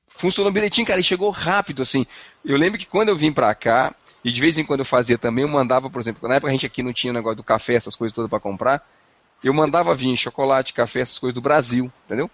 funcionou 0.09 0.51
direitinho, 0.51 0.85
cara, 0.85 0.99
e 0.99 1.03
chegou 1.03 1.29
rápido, 1.29 1.81
assim. 1.81 2.05
Eu 2.43 2.57
lembro 2.57 2.77
que 2.77 2.85
quando 2.85 3.09
eu 3.09 3.15
vim 3.15 3.31
pra 3.31 3.55
cá, 3.55 3.95
e 4.23 4.31
de 4.31 4.41
vez 4.41 4.57
em 4.57 4.65
quando 4.65 4.81
eu 4.81 4.85
fazia 4.85 5.17
também, 5.17 5.43
eu 5.43 5.47
mandava, 5.49 5.89
por 5.89 5.99
exemplo, 6.01 6.27
na 6.27 6.35
época 6.35 6.49
a 6.49 6.51
gente 6.51 6.65
aqui 6.65 6.83
não 6.83 6.93
tinha 6.93 7.11
o 7.11 7.13
negócio 7.13 7.37
do 7.37 7.43
café, 7.43 7.75
essas 7.75 7.95
coisas 7.95 8.13
todas 8.15 8.29
pra 8.29 8.39
comprar, 8.39 8.85
eu 9.43 9.53
mandava 9.53 9.95
vir 9.95 10.15
chocolate, 10.17 10.73
café, 10.73 11.01
essas 11.01 11.17
coisas 11.19 11.33
do 11.33 11.41
Brasil, 11.41 11.91
entendeu? 12.05 12.29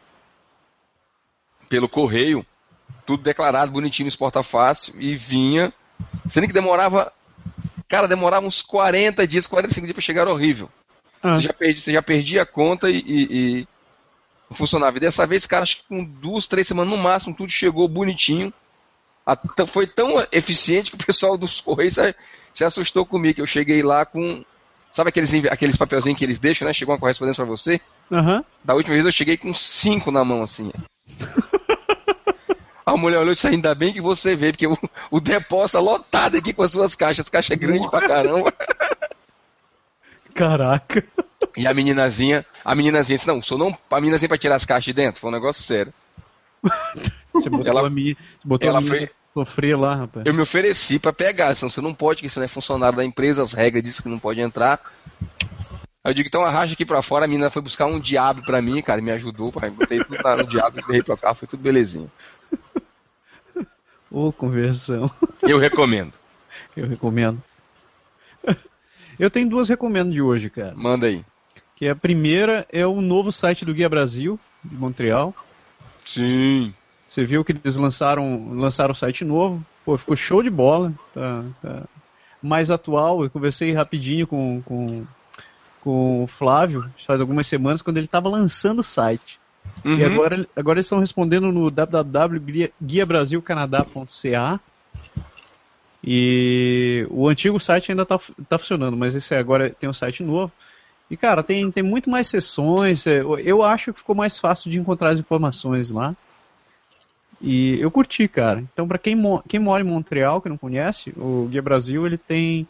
Pelo 1.70 1.90
correio, 1.90 2.46
tudo 3.06 3.24
declarado, 3.24 3.72
bonitinho, 3.72 4.08
exporta 4.08 4.44
fácil, 4.44 4.94
e 5.00 5.16
vinha, 5.16 5.74
sendo 6.28 6.48
que 6.48 6.54
demorava, 6.54 7.12
cara, 7.88 8.08
demorava 8.08 8.46
uns 8.46 8.62
40 8.62 9.28
dias, 9.28 9.48
45 9.48 9.86
dias 9.88 9.96
pra 9.96 10.02
chegar, 10.04 10.28
horrível. 10.28 10.70
Ah, 11.24 11.34
Você, 11.36 11.42
já 11.42 11.54
perdi, 11.54 11.82
você 11.82 11.94
já 11.94 12.02
perdia 12.02 12.42
a 12.44 12.46
conta 12.46 12.90
e, 12.90 12.98
e- 13.00 13.60
e 13.62 13.68
funcionava. 14.56 14.98
E 14.98 15.00
dessa 15.00 15.26
vez, 15.26 15.46
cara, 15.48 15.64
acho 15.64 15.78
que 15.78 15.84
com 15.88 16.04
duas, 16.04 16.46
três 16.48 16.68
semanas 16.68 16.92
no 16.96 17.02
máximo, 17.02 17.36
tudo 17.36 17.52
chegou 17.52 17.88
bonitinho. 17.88 18.54
A- 19.26 19.38
foi 19.66 19.88
tão 19.88 20.26
eficiente 20.32 20.92
que 20.92 21.02
o 21.02 21.06
pessoal 21.06 21.38
dos 21.38 21.60
Correios 21.62 21.96
se, 21.96 22.16
se 22.54 22.64
assustou 22.64 23.06
comigo. 23.06 23.36
que 23.36 23.42
Eu 23.42 23.48
cheguei 23.48 23.82
lá 23.82 24.06
com. 24.06 24.44
Sabe 24.92 25.10
aqueles, 25.10 25.34
aqueles 25.52 25.76
papelzinhos 25.76 26.18
que 26.18 26.24
eles 26.24 26.40
deixam, 26.40 26.66
né? 26.68 26.74
Chegou 26.74 26.94
uma 26.94 27.00
correspondência 27.00 27.44
pra 27.44 27.50
você? 27.50 27.82
Aham. 28.12 28.44
Da 28.64 28.74
última 28.76 28.94
vez 28.94 29.06
eu 29.06 29.12
cheguei 29.12 29.36
com 29.36 29.54
cinco 29.54 30.10
na 30.12 30.24
mão, 30.24 30.42
assim. 30.44 30.72
A 32.86 32.96
mulher 32.96 33.18
olhou 33.18 33.32
e 33.32 33.34
disse, 33.34 33.48
ainda 33.48 33.74
bem 33.74 33.92
que 33.92 34.00
você 34.00 34.36
veio, 34.36 34.54
porque 34.54 34.68
o, 34.68 34.78
o 35.10 35.20
depósito 35.20 35.80
tá 35.80 35.84
lotado 35.84 36.38
aqui 36.38 36.54
com 36.54 36.62
as 36.62 36.70
suas 36.70 36.94
caixas, 36.94 37.28
caixa 37.28 37.56
grande 37.56 37.90
pra 37.90 38.08
caramba. 38.08 38.54
Caraca. 40.36 41.04
E 41.58 41.66
a 41.66 41.74
meninazinha, 41.74 42.46
a 42.64 42.76
meninazinha 42.76 43.16
disse, 43.18 43.28
não, 43.28 43.42
sou 43.42 43.58
não, 43.58 43.76
a 43.90 44.00
meninazinha 44.00 44.30
pra 44.30 44.38
tirar 44.38 44.56
as 44.56 44.66
caixas 44.66 44.86
de 44.86 44.94
dentro, 44.94 45.20
foi 45.20 45.30
um 45.30 45.34
negócio 45.34 45.64
sério. 45.64 45.92
Você 47.36 47.50
botou 47.50 47.70
Ela- 47.72 47.88
a 47.88 47.90
minha, 47.90 48.16
botou 48.44 48.70
ela 48.70 48.78
a 48.80 48.82
minha 48.82 48.98
foi- 48.98 49.10
sofrer 49.34 49.76
lá, 49.78 49.96
rapaz. 49.96 50.26
Eu 50.26 50.34
me 50.34 50.42
ofereci 50.42 50.98
pra 50.98 51.12
pegar, 51.14 51.54
senão 51.56 51.70
você 51.70 51.82
não 51.82 51.94
pode, 51.94 52.18
porque 52.22 52.30
você 52.30 52.40
não 52.40 52.46
é 52.46 52.48
funcionário 52.48 52.98
da 52.98 53.04
empresa, 53.06 53.42
as 53.42 53.54
regras 53.54 53.84
dizem 53.84 54.02
que 54.02 54.10
não 54.10 54.20
pode 54.20 54.40
entrar. 54.42 54.80
Aí 56.04 56.12
eu 56.12 56.14
digo, 56.14 56.28
então 56.28 56.44
arracha 56.46 56.74
aqui 56.74 56.86
pra 56.86 57.02
fora, 57.02 57.26
a 57.26 57.28
menina 57.28 57.50
foi 57.50 57.62
buscar 57.62 57.86
um 57.88 58.00
diabo 58.00 58.42
pra 58.44 58.62
mim, 58.62 58.82
cara, 58.82 59.02
me 59.02 59.12
ajudou, 59.12 59.52
pai, 59.52 59.70
botei 59.70 60.00
tudo 60.04 60.18
no 60.38 60.48
diabo, 60.48 60.80
errei 60.80 61.02
pra 61.04 61.18
cá, 61.18 61.34
foi 61.34 61.48
tudo 61.48 61.62
belezinha. 61.62 62.10
Ô, 64.10 64.32
conversão. 64.32 65.10
Eu 65.42 65.58
recomendo. 65.58 66.14
Eu 66.78 66.88
recomendo. 66.88 67.42
Eu 69.20 69.30
tenho 69.30 69.50
duas 69.50 69.68
recomendo 69.68 70.12
de 70.12 70.22
hoje, 70.22 70.50
cara. 70.50 70.74
Manda 70.76 71.08
aí. 71.08 71.24
Que 71.76 71.88
a 71.90 71.96
primeira 71.96 72.66
é 72.72 72.86
o 72.86 73.02
novo 73.02 73.32
site 73.32 73.66
do 73.66 73.74
Guia 73.74 73.90
Brasil, 73.90 74.40
de 74.64 74.76
Montreal. 74.76 75.34
Sim. 76.06 76.74
Você 77.08 77.26
viu 77.26 77.44
que 77.44 77.52
eles 77.52 77.78
lançaram, 77.78 78.50
lançaram 78.54 78.92
um 78.92 78.96
site 78.96 79.24
novo. 79.24 79.64
Pô, 79.84 79.98
ficou 79.98 80.16
show 80.16 80.42
de 80.42 80.50
bola. 80.50 80.94
Tá, 81.14 81.44
tá 81.62 81.84
mais 82.42 82.72
atual. 82.72 83.24
Eu 83.24 83.30
conversei 83.30 83.74
rapidinho 83.74 84.26
com, 84.28 84.62
com, 84.64 85.06
com 85.82 86.24
o 86.24 86.28
Flávio, 86.28 86.90
faz 87.06 87.20
algumas 87.22 87.48
semanas, 87.48 87.82
quando 87.82 87.98
ele 87.98 88.06
estava 88.06 88.30
lançando 88.30 88.80
o 88.80 88.84
site. 88.84 89.40
Uhum. 89.84 89.98
E 89.98 90.04
agora, 90.04 90.48
agora 90.56 90.78
eles 90.78 90.86
estão 90.86 91.00
respondendo 91.00 91.52
no 91.52 91.72
www.guiabrasilcanadá.ca. 91.72 94.60
E 96.08 97.08
o 97.10 97.28
antigo 97.28 97.60
site 97.60 97.92
ainda 97.92 98.04
está 98.04 98.20
tá 98.48 98.60
funcionando, 98.60 98.96
mas 98.96 99.16
esse 99.16 99.34
agora 99.34 99.72
tem 99.72 99.90
um 99.90 99.94
site 99.94 100.22
novo. 100.24 100.52
E, 101.10 101.18
cara, 101.18 101.42
tem, 101.44 101.72
tem 101.72 101.84
muito 101.84 102.10
mais 102.10 102.28
sessões. 102.28 103.06
é, 103.08 103.22
Eu 103.44 103.64
acho 103.64 103.92
que 103.92 104.00
ficou 104.00 104.16
mais 104.16 104.40
fácil 104.40 104.70
de 104.70 104.80
encontrar 104.80 105.10
as 105.10 105.20
informações 105.20 105.92
lá. 105.92 106.16
E 107.42 107.78
eu 107.80 107.92
curti, 107.92 108.28
cara. 108.28 108.62
Então, 108.62 108.88
para 108.88 108.98
quem, 108.98 109.16
mo- 109.16 109.44
quem 109.48 109.60
mora 109.60 109.84
em 109.84 109.88
Montreal, 109.88 110.42
que 110.42 110.50
não 110.50 110.58
conhece, 110.58 111.14
o 111.18 111.48
Guia 111.48 111.62
Brasil 111.62 112.06
ele 112.06 112.18
tem, 112.18 112.68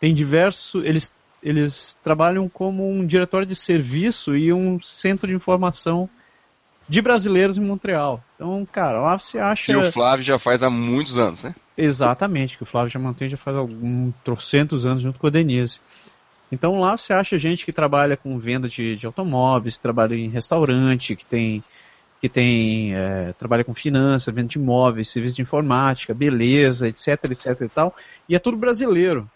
tem 0.00 0.12
diversos. 0.12 0.84
Eles, 0.84 1.12
eles 1.42 1.96
trabalham 2.02 2.48
como 2.48 2.88
um 2.88 3.06
diretório 3.06 3.46
de 3.46 3.54
serviço 3.56 4.36
e 4.36 4.52
um 4.52 4.80
centro 4.82 5.26
de 5.26 5.34
informação 5.34 6.08
de 6.88 7.02
brasileiros 7.02 7.58
em 7.58 7.62
Montreal. 7.62 8.22
Então, 8.34 8.66
cara, 8.72 9.00
lá 9.00 9.18
você 9.18 9.38
acha. 9.38 9.72
Que 9.72 9.76
o 9.76 9.92
Flávio 9.92 10.24
já 10.24 10.38
faz 10.38 10.62
há 10.62 10.70
muitos 10.70 11.18
anos, 11.18 11.44
né? 11.44 11.54
Exatamente, 11.76 12.56
que 12.56 12.62
o 12.64 12.66
Flávio 12.66 12.90
já 12.90 12.98
mantém 12.98 13.28
já 13.28 13.36
faz 13.36 13.56
alguns 13.56 14.12
trocentos 14.24 14.84
anos 14.84 15.00
junto 15.00 15.18
com 15.18 15.26
a 15.28 15.30
Denise. 15.30 15.80
Então 16.50 16.80
lá 16.80 16.96
você 16.96 17.12
acha 17.12 17.36
gente 17.38 17.64
que 17.64 17.72
trabalha 17.72 18.16
com 18.16 18.38
venda 18.38 18.68
de, 18.68 18.96
de 18.96 19.06
automóveis, 19.06 19.78
trabalha 19.78 20.14
em 20.14 20.28
restaurante, 20.28 21.14
que 21.14 21.26
tem 21.26 21.62
que 22.20 22.28
tem 22.28 22.94
é, 22.94 23.32
trabalha 23.34 23.64
com 23.64 23.74
finanças, 23.74 24.34
venda 24.34 24.48
de 24.48 24.58
imóveis, 24.58 25.08
serviço 25.08 25.36
de 25.36 25.42
informática, 25.42 26.12
beleza, 26.12 26.88
etc, 26.88 27.24
etc 27.30 27.60
e 27.60 27.68
tal. 27.68 27.94
E 28.28 28.34
é 28.34 28.38
tudo 28.38 28.56
brasileiro. 28.56 29.28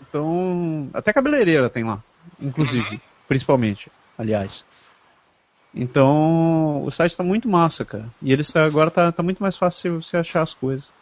Então, 0.00 0.88
até 0.94 1.12
cabeleireira 1.12 1.68
tem 1.68 1.84
lá, 1.84 2.02
inclusive, 2.40 3.00
principalmente, 3.28 3.90
aliás. 4.16 4.64
Então, 5.74 6.82
o 6.84 6.90
site 6.90 7.12
está 7.12 7.22
muito 7.22 7.48
massa, 7.48 7.84
cara. 7.84 8.08
E 8.22 8.32
ele 8.32 8.40
está, 8.40 8.64
agora 8.64 8.90
tá, 8.90 9.12
tá 9.12 9.22
muito 9.22 9.42
mais 9.42 9.56
fácil 9.56 10.02
você 10.02 10.16
achar 10.16 10.42
as 10.42 10.54
coisas. 10.54 10.92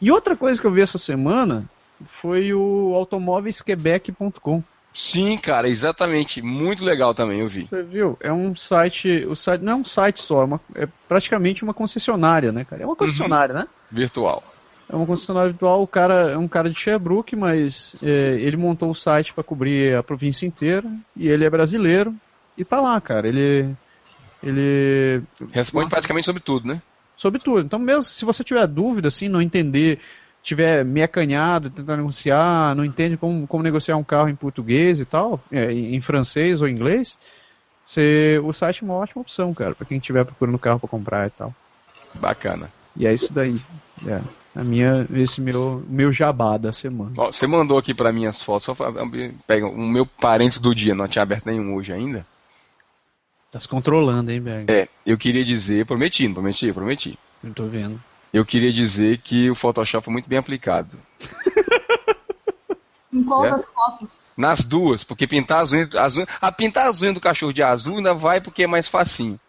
E 0.00 0.10
outra 0.10 0.36
coisa 0.36 0.60
que 0.60 0.66
eu 0.66 0.70
vi 0.70 0.80
essa 0.80 0.98
semana 0.98 1.68
foi 2.06 2.52
o 2.52 2.94
automóveisquebec.com. 2.94 4.62
Sim, 4.96 5.36
cara, 5.36 5.68
exatamente. 5.68 6.40
Muito 6.40 6.82
legal 6.82 7.14
também, 7.14 7.40
eu 7.40 7.48
vi. 7.48 7.66
Você 7.68 7.82
viu? 7.82 8.16
É 8.18 8.32
um 8.32 8.56
site, 8.56 9.26
o 9.28 9.36
site 9.36 9.60
não 9.60 9.72
é 9.74 9.76
um 9.76 9.84
site 9.84 10.22
só, 10.22 10.40
é, 10.40 10.44
uma- 10.46 10.60
é 10.74 10.88
praticamente 11.06 11.62
uma 11.62 11.74
concessionária, 11.74 12.50
né, 12.50 12.64
cara? 12.64 12.82
É 12.82 12.86
uma 12.86 12.96
concessionária, 12.96 13.54
né? 13.54 13.66
Virtual. 13.92 14.42
É 14.88 14.96
uma 14.96 15.04
concessionária 15.04 15.50
virtual, 15.50 15.82
o 15.82 15.86
cara 15.86 16.30
é 16.30 16.38
um 16.38 16.48
cara 16.48 16.70
de 16.70 16.78
Sherbrooke, 16.80 17.36
mas 17.36 18.02
é, 18.04 18.40
ele 18.40 18.56
montou 18.56 18.90
o 18.90 18.94
site 18.94 19.34
para 19.34 19.44
cobrir 19.44 19.94
a 19.94 20.02
província 20.02 20.46
inteira 20.46 20.88
e 21.14 21.28
ele 21.28 21.44
é 21.44 21.50
brasileiro 21.50 22.14
e 22.56 22.64
tá 22.64 22.80
lá, 22.80 22.98
cara. 22.98 23.28
Ele 23.28 23.76
ele 24.42 25.22
Responde 25.52 25.84
Nossa. 25.84 25.96
praticamente 25.96 26.24
sobre 26.24 26.40
tudo, 26.42 26.68
né? 26.68 26.80
sobre 27.16 27.40
tudo. 27.40 27.60
Então, 27.60 27.78
mesmo 27.78 28.02
se 28.02 28.24
você 28.24 28.44
tiver 28.44 28.66
dúvida, 28.66 29.08
assim, 29.08 29.28
não 29.28 29.40
entender, 29.42 30.00
tiver 30.46 30.84
meio 30.84 31.04
acanhado, 31.04 31.68
tentar 31.70 31.96
negociar, 31.96 32.72
não 32.76 32.84
entende 32.84 33.16
como, 33.16 33.48
como 33.48 33.64
negociar 33.64 33.96
um 33.96 34.04
carro 34.04 34.28
em 34.28 34.36
português 34.36 35.00
e 35.00 35.04
tal, 35.04 35.40
é, 35.50 35.72
em 35.72 36.00
francês 36.00 36.62
ou 36.62 36.68
inglês, 36.68 37.18
você, 37.84 38.40
o 38.42 38.52
site 38.52 38.82
é 38.82 38.84
uma 38.84 38.94
ótima 38.94 39.22
opção, 39.22 39.52
cara, 39.52 39.74
para 39.74 39.84
quem 39.84 39.98
estiver 39.98 40.24
procurando 40.24 40.56
carro 40.56 40.78
para 40.78 40.88
comprar 40.88 41.26
e 41.26 41.30
tal. 41.30 41.52
Bacana. 42.14 42.70
E 42.96 43.08
é 43.08 43.12
isso 43.12 43.32
daí. 43.32 43.60
É, 44.06 44.20
a 44.54 44.62
minha, 44.62 45.04
esse 45.14 45.40
meu, 45.40 45.84
meu 45.88 46.12
jabá 46.12 46.56
da 46.56 46.72
semana. 46.72 47.12
Ó, 47.16 47.32
você 47.32 47.44
mandou 47.46 47.76
aqui 47.76 47.92
pra 47.92 48.12
mim 48.12 48.26
as 48.26 48.40
fotos. 48.40 48.66
Só 48.66 48.74
pega 49.48 49.66
o 49.66 49.76
meu 49.76 50.06
parentes 50.06 50.60
do 50.60 50.72
dia, 50.72 50.94
não 50.94 51.08
tinha 51.08 51.24
aberto 51.24 51.46
nenhum 51.46 51.74
hoje 51.74 51.92
ainda. 51.92 52.24
Tá 53.50 53.58
se 53.58 53.68
controlando, 53.68 54.30
hein, 54.30 54.40
Berg? 54.40 54.70
É, 54.70 54.88
eu 55.04 55.18
queria 55.18 55.44
dizer, 55.44 55.84
prometi, 55.86 56.26
não 56.28 56.34
prometi, 56.34 56.72
prometi. 56.72 57.18
Eu 57.42 57.52
tô 57.52 57.66
vendo. 57.66 58.00
Eu 58.32 58.44
queria 58.44 58.72
dizer 58.72 59.18
que 59.18 59.50
o 59.50 59.54
Photoshop 59.54 60.04
foi 60.04 60.12
muito 60.12 60.28
bem 60.28 60.38
aplicado. 60.38 60.98
Em 63.12 63.22
qual 63.22 63.42
das 63.42 63.64
fotos? 63.66 64.10
Nas 64.36 64.62
duas, 64.64 65.02
porque 65.02 65.26
pintar 65.26 65.62
as 65.62 65.72
unhas, 65.72 65.94
as 65.96 66.16
unhas, 66.16 66.28
a 66.40 66.52
pintar 66.52 66.86
as 66.86 67.00
unhas 67.00 67.14
do 67.14 67.20
cachorro 67.20 67.52
de 67.52 67.62
azul 67.62 67.96
ainda 67.96 68.12
vai 68.12 68.40
porque 68.40 68.64
é 68.64 68.66
mais 68.66 68.88
facinho. 68.88 69.40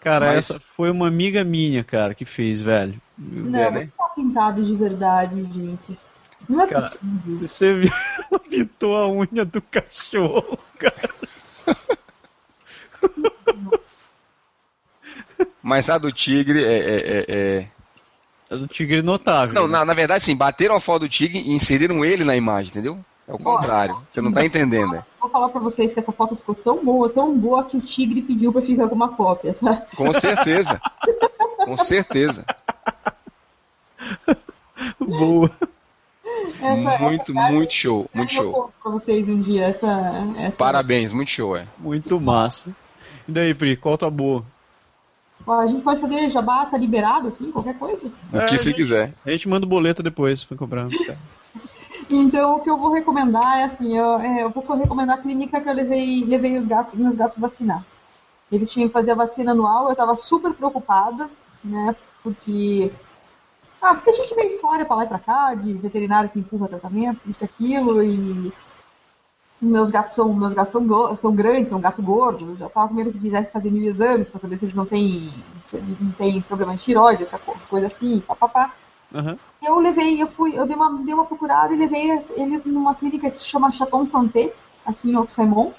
Cara, 0.00 0.26
Mas- 0.26 0.50
essa 0.50 0.60
foi 0.76 0.90
uma 0.90 1.08
amiga 1.08 1.44
minha, 1.44 1.84
cara, 1.84 2.14
que 2.14 2.24
fez, 2.24 2.60
velho. 2.62 3.00
Não, 3.18 3.58
É, 3.58 3.70
né? 3.70 3.80
não 3.98 4.08
tá 4.08 4.14
pintado 4.14 4.64
de 4.64 4.74
verdade, 4.76 5.44
gente. 5.44 5.98
Não 6.48 6.62
é 6.62 6.66
Cara, 6.66 6.88
possível. 6.88 7.38
Você 7.46 7.74
viu? 7.74 7.92
Pintou 8.50 8.96
a 8.96 9.08
unha 9.10 9.44
do 9.44 9.60
cachorro, 9.60 10.58
cara. 10.78 11.10
Mas 15.62 15.88
a 15.90 15.98
do 15.98 16.10
tigre 16.12 16.64
é- 16.64 16.78
é- 16.78 17.24
é- 17.28 17.28
É 17.28 17.68
do 18.56 18.66
tigre 18.66 19.02
notável. 19.02 19.54
Não, 19.54 19.66
né? 19.66 19.78
na, 19.78 19.84
na 19.86 19.94
verdade, 19.94 20.22
sim, 20.24 20.36
bateram 20.36 20.74
a 20.74 20.80
foto 20.80 21.02
do 21.02 21.08
tigre 21.08 21.38
e 21.40 21.52
inseriram 21.52 22.04
ele 22.04 22.24
na 22.24 22.36
imagem, 22.36 22.70
entendeu? 22.70 22.98
É 23.26 23.32
o 23.32 23.38
contrário. 23.38 23.96
Você 24.12 24.20
não 24.20 24.32
tá 24.32 24.44
entendendo, 24.44 24.92
né? 24.92 25.04
Vou 25.20 25.30
falar 25.30 25.48
pra 25.48 25.60
vocês 25.60 25.92
que 25.92 25.98
essa 25.98 26.12
foto 26.12 26.36
ficou 26.36 26.54
tão 26.54 26.84
boa, 26.84 27.08
tão 27.08 27.36
boa, 27.38 27.64
que 27.64 27.76
o 27.76 27.80
Tigre 27.80 28.20
pediu 28.20 28.52
pra 28.52 28.60
ficar 28.60 28.88
com 28.88 28.94
uma 28.96 29.08
cópia, 29.10 29.54
tá? 29.54 29.76
Com 29.96 30.12
certeza. 30.12 30.80
Com 31.64 31.76
certeza. 31.76 32.44
Boa. 34.98 35.50
Essa, 36.60 36.98
Muito, 36.98 37.32
essa- 37.32 37.52
muito 37.52 37.72
show, 37.74 38.08
muito 38.14 38.32
show. 38.34 38.72
pra 38.82 38.92
vocês 38.92 39.28
um 39.28 39.40
dia, 39.40 39.64
essa... 39.66 40.12
essa... 40.38 40.56
Parabéns, 40.56 41.12
muito 41.12 41.30
show, 41.30 41.56
é. 41.56 41.66
Muito 41.78 42.20
massa. 42.20 42.70
E 43.28 43.32
daí, 43.32 43.54
Pri, 43.54 43.76
qual 43.76 43.94
a 43.94 43.98
tua 43.98 44.10
boa? 44.10 44.44
Ó, 45.46 45.60
a 45.60 45.66
gente 45.66 45.82
pode 45.82 46.00
fazer 46.00 46.30
jabá, 46.30 46.66
tá 46.66 46.76
liberado, 46.78 47.28
assim, 47.28 47.50
qualquer 47.50 47.78
coisa? 47.78 48.06
O 48.32 48.36
É, 48.36 48.46
que 48.46 48.56
você 48.56 48.64
gente. 48.70 48.76
quiser. 48.76 49.14
A 49.24 49.30
gente 49.30 49.48
manda 49.48 49.66
o 49.66 49.68
boleto 49.68 50.02
depois 50.02 50.44
pra 50.44 50.56
comprar. 50.56 50.88
Então, 52.08 52.56
o 52.56 52.60
que 52.60 52.70
eu 52.70 52.76
vou 52.76 52.92
recomendar 52.92 53.58
é 53.58 53.64
assim, 53.64 53.96
eu, 53.96 54.18
é, 54.18 54.42
eu 54.42 54.50
vou 54.50 54.62
recomendar 54.76 55.18
a 55.18 55.20
clínica 55.20 55.60
que 55.60 55.68
eu 55.68 55.72
levei, 55.72 56.24
levei 56.24 56.56
os 56.58 56.66
gatos, 56.66 56.94
meus 56.94 57.14
gatos 57.14 57.38
vacinar. 57.38 57.84
Eles 58.50 58.70
tinham 58.70 58.88
que 58.88 58.92
fazer 58.92 59.12
a 59.12 59.16
vacina 59.16 59.52
anual, 59.52 59.88
eu 59.88 59.96
tava 59.96 60.14
super 60.16 60.52
preocupada, 60.52 61.28
né, 61.64 61.96
porque... 62.22 62.92
Ah, 63.80 63.94
porque 63.94 64.10
a 64.10 64.12
gente 64.12 64.34
vê 64.34 64.42
história 64.42 64.84
pra 64.84 64.94
lá 64.96 65.04
e 65.04 65.08
pra 65.08 65.18
cá, 65.18 65.54
de 65.54 65.72
veterinário 65.72 66.30
que 66.30 66.38
empurra 66.38 66.68
tratamento, 66.68 67.20
isso 67.26 67.42
e 67.42 67.44
aquilo, 67.44 68.02
e... 68.02 68.52
Meus 69.62 69.92
gatos 69.92 70.16
são, 70.16 70.32
meus 70.34 70.52
gatos 70.52 70.72
são, 70.72 71.16
são 71.16 71.32
grandes, 71.32 71.70
são 71.70 71.80
gato 71.80 72.02
gordo, 72.02 72.50
eu 72.50 72.56
já 72.56 72.68
tava 72.68 72.88
com 72.88 72.94
medo 72.94 73.12
que 73.12 73.20
quisesse 73.20 73.52
fazer 73.52 73.70
mil 73.70 73.88
exames 73.88 74.28
pra 74.28 74.40
saber 74.40 74.56
se 74.58 74.64
eles 74.64 74.74
não 74.74 74.84
têm, 74.84 75.32
não 76.00 76.10
têm 76.10 76.42
problema 76.42 76.74
de 76.76 76.82
tiroide, 76.82 77.22
essa 77.22 77.38
co- 77.38 77.54
coisa 77.70 77.86
assim, 77.86 78.18
papapá. 78.26 78.72
Aham. 79.14 79.38
Eu 79.62 79.78
levei, 79.78 80.20
eu 80.20 80.26
fui, 80.26 80.58
eu 80.58 80.66
dei 80.66 80.74
uma, 80.74 80.92
dei 81.04 81.14
uma 81.14 81.24
procurada 81.24 81.72
e 81.72 81.76
levei 81.76 82.10
eles 82.36 82.64
numa 82.66 82.92
clínica 82.96 83.30
que 83.30 83.36
se 83.36 83.44
chama 83.44 83.70
Chaton 83.70 84.04
Santé, 84.04 84.52
aqui 84.84 85.12
em 85.12 85.14
Outremont. 85.14 85.72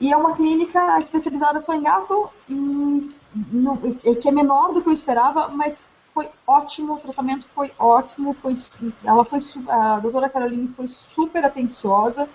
E 0.00 0.10
é 0.10 0.16
uma 0.16 0.34
clínica 0.34 0.98
especializada 0.98 1.60
só 1.60 1.74
em 1.74 1.82
gato, 1.82 2.30
em- 2.48 3.12
no- 3.52 3.76
que 4.20 4.28
é 4.28 4.32
menor 4.32 4.72
do 4.72 4.80
que 4.80 4.88
eu 4.88 4.92
esperava, 4.94 5.48
mas 5.48 5.84
foi 6.14 6.26
ótimo, 6.46 6.94
o 6.94 6.98
tratamento 6.98 7.46
foi 7.54 7.70
ótimo, 7.78 8.34
foi, 8.40 8.56
ela 9.04 9.24
foi, 9.26 9.40
a 9.68 9.98
doutora 9.98 10.30
Caroline 10.30 10.68
foi 10.68 10.88
super 10.88 11.44
atenciosa. 11.44 12.26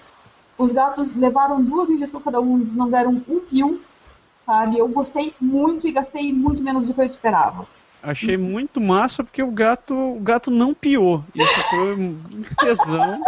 Os 0.57 0.73
gatos 0.73 1.15
levaram 1.15 1.63
duas 1.63 1.89
injeções 1.89 2.23
cada 2.23 2.41
um, 2.41 2.59
eles 2.59 2.73
não 2.73 2.89
deram 2.89 3.21
um 3.27 3.39
pio, 3.39 3.79
sabe? 4.45 4.77
Eu 4.79 4.87
gostei 4.87 5.33
muito 5.39 5.87
e 5.87 5.91
gastei 5.91 6.33
muito 6.33 6.63
menos 6.63 6.87
do 6.87 6.93
que 6.93 7.01
eu 7.01 7.05
esperava. 7.05 7.67
Achei 8.01 8.37
muito 8.37 8.79
massa 8.79 9.23
porque 9.23 9.43
o 9.43 9.51
gato, 9.51 9.93
o 9.93 10.19
gato 10.19 10.49
não 10.49 10.73
piou. 10.73 11.23
Isso 11.35 11.69
foi 11.69 11.95
um 11.95 12.17
tesão. 12.59 13.21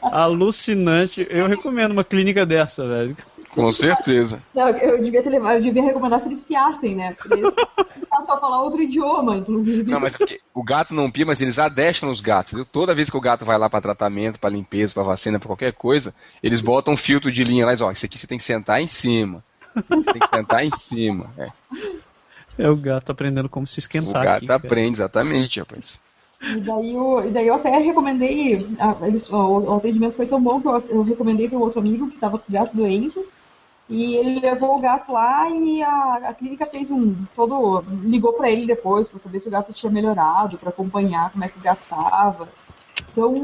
Alucinante. 0.02 1.26
Eu 1.28 1.46
recomendo 1.46 1.92
uma 1.92 2.04
clínica 2.04 2.46
dessa, 2.46 2.86
velho. 2.86 3.16
Com 3.54 3.70
certeza. 3.72 4.40
Não, 4.54 4.68
eu 4.68 5.02
devia 5.02 5.22
ter 5.22 5.30
levado, 5.30 5.54
eu 5.56 5.62
devia 5.62 5.82
recomendar 5.82 6.20
se 6.20 6.28
eles 6.28 6.40
piassem, 6.40 6.94
né? 6.94 7.14
Porque 7.14 7.34
eles 7.34 7.54
passam 8.08 8.34
a 8.36 8.38
falar 8.38 8.62
outro 8.62 8.80
idioma, 8.82 9.36
inclusive. 9.36 9.90
Não, 9.90 9.98
mas 10.00 10.16
porque 10.16 10.40
o 10.54 10.62
gato 10.62 10.94
não 10.94 11.10
pia, 11.10 11.26
mas 11.26 11.40
eles 11.40 11.58
adestram 11.58 12.10
os 12.10 12.20
gatos. 12.20 12.52
Entendeu? 12.52 12.66
Toda 12.70 12.94
vez 12.94 13.10
que 13.10 13.16
o 13.16 13.20
gato 13.20 13.44
vai 13.44 13.58
lá 13.58 13.68
para 13.68 13.80
tratamento, 13.80 14.38
para 14.38 14.50
limpeza, 14.50 14.94
para 14.94 15.02
vacina, 15.02 15.38
para 15.38 15.48
qualquer 15.48 15.72
coisa, 15.72 16.14
eles 16.42 16.60
botam 16.60 16.94
um 16.94 16.96
filtro 16.96 17.30
de 17.32 17.42
linha 17.44 17.66
lá 17.66 17.72
e 17.72 17.74
dizem, 17.74 17.88
ó, 17.88 17.90
isso 17.90 18.06
aqui 18.06 18.18
você 18.18 18.26
tem 18.26 18.38
que 18.38 18.44
sentar 18.44 18.80
em 18.80 18.86
cima. 18.86 19.42
Você 19.74 20.12
tem 20.12 20.20
que 20.20 20.28
sentar 20.28 20.64
em 20.64 20.70
cima. 20.70 21.30
É. 21.38 21.48
É 22.58 22.68
o 22.70 22.76
gato 22.76 23.10
aprendendo 23.12 23.48
como 23.48 23.66
se 23.66 23.78
O 23.78 23.80
esquentar. 23.80 24.24
gato 24.24 24.36
aqui, 24.38 24.46
cara. 24.46 24.58
aprende, 24.58 24.96
exatamente, 24.96 25.58
rapaz. 25.60 25.98
E 26.42 26.60
daí, 26.60 26.94
eu, 26.94 27.22
e 27.26 27.30
daí 27.30 27.46
eu 27.46 27.54
até 27.54 27.70
recomendei, 27.78 28.66
a- 28.78 28.96
eles, 29.06 29.28
o, 29.30 29.36
o 29.36 29.76
atendimento 29.76 30.16
foi 30.16 30.26
tão 30.26 30.40
bom 30.42 30.60
que 30.60 30.66
eu, 30.68 30.84
eu 30.88 31.02
recomendei 31.02 31.48
para 31.48 31.58
um 31.58 31.60
outro 31.60 31.80
amigo 31.80 32.08
que 32.08 32.14
estava 32.14 32.38
com 32.38 32.50
o 32.50 32.52
gato 32.52 32.74
doente. 32.76 33.18
E 33.90 34.16
ele 34.16 34.38
levou 34.38 34.78
o 34.78 34.80
gato 34.80 35.12
lá 35.12 35.50
e 35.50 35.82
a, 35.82 36.28
a 36.28 36.34
clínica 36.34 36.64
fez 36.64 36.88
um 36.90 37.12
todo. 37.34 37.84
ligou 38.02 38.32
para 38.34 38.48
ele 38.48 38.64
depois 38.64 39.08
para 39.08 39.18
saber 39.18 39.40
se 39.40 39.48
o 39.48 39.50
gato 39.50 39.72
tinha 39.72 39.90
melhorado, 39.90 40.56
para 40.56 40.70
acompanhar 40.70 41.30
como 41.30 41.42
é 41.44 41.48
que 41.48 41.58
o 41.58 41.62
gato 41.62 41.80
estava. 41.80 42.48
Então, 43.10 43.34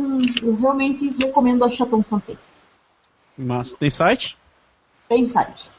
eu 0.43 0.55
realmente 0.55 1.13
recomendo 1.21 1.65
a 1.65 1.71
Chaton 1.71 2.05
Santé. 2.05 2.37
Mas 3.37 3.75
tem 3.75 3.91
site? 3.91 4.39
Tem 5.09 5.29
site 5.29 5.73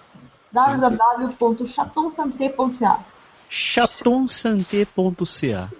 www.chatonsanté.ca 0.52 3.00
chatonsanté.ca. 3.50 5.72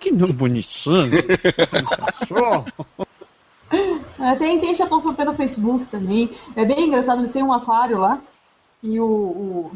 Que 0.00 0.10
nome 0.10 0.32
bonitinho. 0.32 1.12
Tem, 4.38 4.60
tem 4.60 4.76
Chaton 4.76 5.00
Santé 5.00 5.24
no 5.24 5.34
Facebook 5.34 5.86
também. 5.86 6.30
É 6.54 6.64
bem 6.64 6.86
engraçado, 6.86 7.20
eles 7.20 7.32
têm 7.32 7.42
um 7.42 7.52
aquário 7.52 7.98
lá. 7.98 8.20
E 8.82 9.00
o, 9.00 9.04
o, 9.04 9.72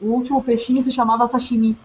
o 0.00 0.06
último 0.06 0.42
peixinho 0.42 0.82
se 0.82 0.92
chamava 0.92 1.26
sashimi. 1.26 1.76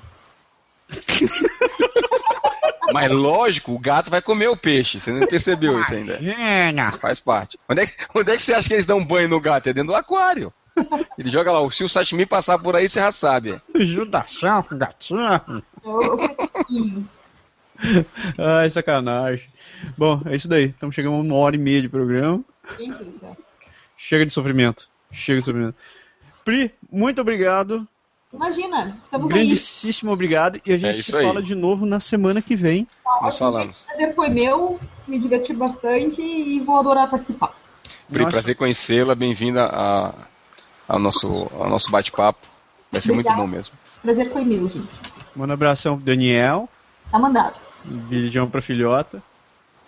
Mas 2.94 3.11
lógico, 3.11 3.73
o 3.73 3.80
gato 3.80 4.10
vai 4.10 4.22
comer 4.22 4.48
o 4.48 4.57
peixe. 4.57 4.99
Você 4.99 5.11
não 5.11 5.27
percebeu 5.27 5.82
isso 5.82 5.94
ainda. 5.94 6.18
Imagina. 6.18 6.91
Faz 6.91 7.19
parte. 7.19 7.60
Onde 7.68 7.82
é, 7.82 7.88
que, 7.88 7.94
onde 8.14 8.32
é 8.32 8.36
que 8.36 8.41
você 8.41 8.53
acha 8.53 8.68
que 8.68 8.73
eles 8.73 8.86
dão 8.86 9.03
banho 9.03 9.30
no 9.30 9.40
gato? 9.40 9.68
É 9.68 9.73
dentro 9.73 9.91
do 9.91 9.95
aquário. 9.95 10.53
Ele 11.18 11.30
joga 11.30 11.52
lá, 11.52 11.69
se 11.72 11.84
o 11.84 11.90
sashimi 11.90 12.26
passar 12.26 12.60
por 12.60 12.76
aí, 12.76 12.88
você 12.88 12.99
já 12.99 13.11
sabe. 13.11 13.60
Judação 13.76 14.61
com 14.64 14.77
gatinho. 14.77 15.23
É. 15.23 15.41
Ai, 18.38 18.70
sacanagem. 18.70 19.48
Bom, 19.98 20.22
é 20.26 20.36
isso 20.36 20.48
daí. 20.48 20.66
Estamos 20.66 20.95
chegando 20.95 21.16
a 21.16 21.20
uma 21.20 21.36
hora 21.36 21.56
e 21.56 21.60
meia 21.60 21.82
de 21.82 21.90
programa. 21.90 22.44
Chega 23.98 24.26
de 24.26 24.32
sofrimento. 24.32 24.90
Chega 25.12 25.40
de 25.40 25.45
sofrimento. 25.45 25.76
Pri, 26.44 26.72
muito 26.91 27.22
obrigado. 27.22 27.88
Imagina, 28.34 28.95
estamos 29.02 29.32
aí. 29.32 29.38
Grandíssimo 29.40 30.12
obrigado. 30.12 30.60
E 30.66 30.74
a 30.74 30.78
gente 30.78 30.99
É 30.99 31.03
se 31.03 31.16
aí. 31.16 31.24
fala 31.26 31.41
de 31.41 31.56
novo 31.56 31.86
na 31.86 31.99
semana 31.99 32.41
que 32.41 32.56
vem. 32.56 32.88
Nós 33.22 33.38
falamos. 33.38 33.84
O 33.84 33.88
prazer 33.88 34.14
foi 34.16 34.30
meu, 34.30 34.80
me 35.07 35.18
diverti 35.18 35.53
bastante 35.53 36.22
e 36.22 36.60
vou 36.60 36.80
adorar 36.80 37.10
participar. 37.10 37.53
Pri, 38.10 38.20
Nossa. 38.20 38.32
prazer 38.32 38.56
conhecê-la. 38.56 39.16
Bem-vinda 39.16 39.66
a- 39.66 40.14
ao 40.88 40.99
nosso, 40.99 41.49
ao 41.57 41.70
nosso 41.70 41.90
bate-papo. 41.90 42.45
Vai 42.91 43.02
ser 43.02 43.14
muito 43.14 43.26
Obrigada. 43.28 43.48
bom 43.49 43.56
mesmo. 43.56 43.74
Prazer 44.02 44.32
foi 44.32 44.44
meu, 44.44 44.68
gente. 44.70 44.99
Manda 45.36 45.53
um 45.53 45.56
abração 45.56 45.95
pro 45.95 46.06
Daniel. 46.06 46.70
Tá 47.12 47.18
mandado. 47.18 47.56
Beijão 47.86 48.49
pra 48.49 48.62
filhota. 48.62 49.22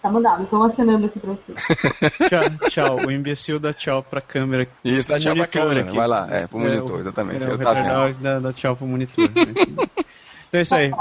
Tá 0.02 0.12
mandado. 0.12 0.44
Estão 0.44 0.62
acenando 0.64 1.06
aqui 1.08 1.20
pra 1.20 1.32
vocês. 1.34 1.58
Tchau, 2.30 2.70
tchau. 2.70 2.98
O 3.08 3.12
imbecil 3.12 3.60
dá 3.60 3.74
tchau 3.74 4.04
pra 4.04 4.22
câmera. 4.22 4.68
Isso, 4.86 5.08
dá 5.10 5.20
tchau 5.20 5.36
pra 5.36 5.48
câmera. 5.48 5.82
aqui. 5.82 5.96
Vai 5.98 6.08
lá, 6.08 6.28
é, 6.30 6.46
pro 6.48 6.60
É, 6.60 6.76
monitor, 6.76 6.98
o- 6.98 7.00
exatamente. 7.00 7.44
É, 7.46 7.50
Eu 7.50 7.58
tá 7.58 7.74
vendo. 7.74 8.22
dá, 8.22 8.40
dá 8.40 8.54
tchau 8.54 8.76
pro 8.76 8.86
monitor. 8.88 9.30
né? 9.34 9.46
então 9.58 10.60
é 10.60 10.62
isso 10.62 10.76
aí. 10.76 10.92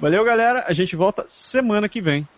Valeu, 0.00 0.22
galera. 0.24 0.64
A 0.68 0.72
gente 0.72 0.94
volta 0.94 1.24
semana 1.28 1.88
que 1.88 2.00
vem. 2.00 2.28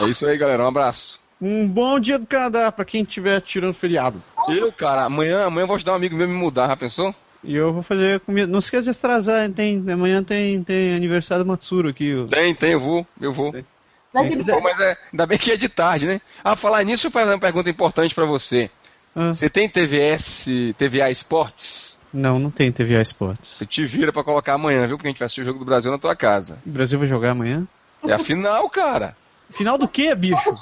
É 0.00 0.04
isso 0.06 0.26
aí, 0.26 0.36
galera. 0.36 0.62
Um 0.64 0.68
abraço. 0.68 1.18
Um 1.40 1.66
bom 1.66 1.98
dia 1.98 2.18
do 2.18 2.26
Canadá 2.26 2.70
pra 2.70 2.84
quem 2.84 3.02
estiver 3.02 3.40
tirando 3.40 3.74
feriado. 3.74 4.22
Eu, 4.48 4.70
cara, 4.72 5.04
amanhã, 5.04 5.46
amanhã 5.46 5.62
eu 5.64 5.66
vou 5.66 5.76
ajudar 5.76 5.92
um 5.92 5.96
amigo 5.96 6.14
meu 6.16 6.26
a 6.26 6.28
me 6.28 6.34
mudar, 6.36 6.68
já 6.68 6.76
pensou? 6.76 7.14
E 7.44 7.54
eu 7.56 7.72
vou 7.72 7.82
fazer 7.82 8.20
comida. 8.20 8.46
Não 8.46 8.58
esqueça 8.58 8.90
de 8.90 8.96
atrasar, 8.96 9.50
tem, 9.50 9.84
amanhã 9.90 10.22
tem, 10.22 10.62
tem 10.62 10.94
aniversário 10.94 11.44
do 11.44 11.48
Matsuro 11.48 11.88
aqui. 11.88 12.14
o- 12.14 12.26
Tem, 12.26 12.54
tem, 12.54 12.70
eu 12.72 12.80
vou, 12.80 13.06
eu 13.20 13.32
vou. 13.32 13.52
Ter 13.52 13.64
Pô, 14.12 14.60
mas 14.60 14.78
é, 14.78 14.94
ainda 15.10 15.26
bem 15.26 15.38
que 15.38 15.50
é 15.50 15.56
de 15.56 15.68
tarde, 15.70 16.06
né? 16.06 16.20
Ah, 16.44 16.54
falar 16.54 16.84
nisso, 16.84 17.06
eu 17.06 17.10
vou 17.10 17.20
fazer 17.20 17.32
uma 17.32 17.40
pergunta 17.40 17.70
importante 17.70 18.14
pra 18.14 18.26
você. 18.26 18.70
Ah, 19.16 19.32
Você 19.32 19.48
tem 19.48 19.68
TVS, 19.68 20.46
TVA 20.76 21.10
Esportes? 21.10 21.98
não, 22.12 22.38
não 22.38 22.50
tem 22.50 22.70
TVA 22.70 23.00
Esportes. 23.00 23.50
Você 23.52 23.66
te 23.66 23.86
vira 23.86 24.12
pra 24.12 24.22
colocar 24.22 24.52
amanhã, 24.54 24.86
viu? 24.86 24.98
Porque 24.98 25.08
a 25.08 25.10
gente 25.10 25.18
vai 25.18 25.26
assistir 25.26 25.40
o 25.40 25.44
jogo 25.44 25.58
do 25.60 25.64
Brasil 25.64 25.90
na 25.90 25.98
tua 25.98 26.14
casa. 26.14 26.60
O 26.66 26.70
Brasil 26.70 26.98
vai 26.98 27.08
jogar 27.08 27.30
amanhã? 27.30 27.66
É 28.06 28.12
a 28.12 28.18
final, 28.18 28.68
cara. 28.68 29.16
Final 29.54 29.78
do 29.78 29.86
quê, 29.88 30.14
bicho? 30.14 30.56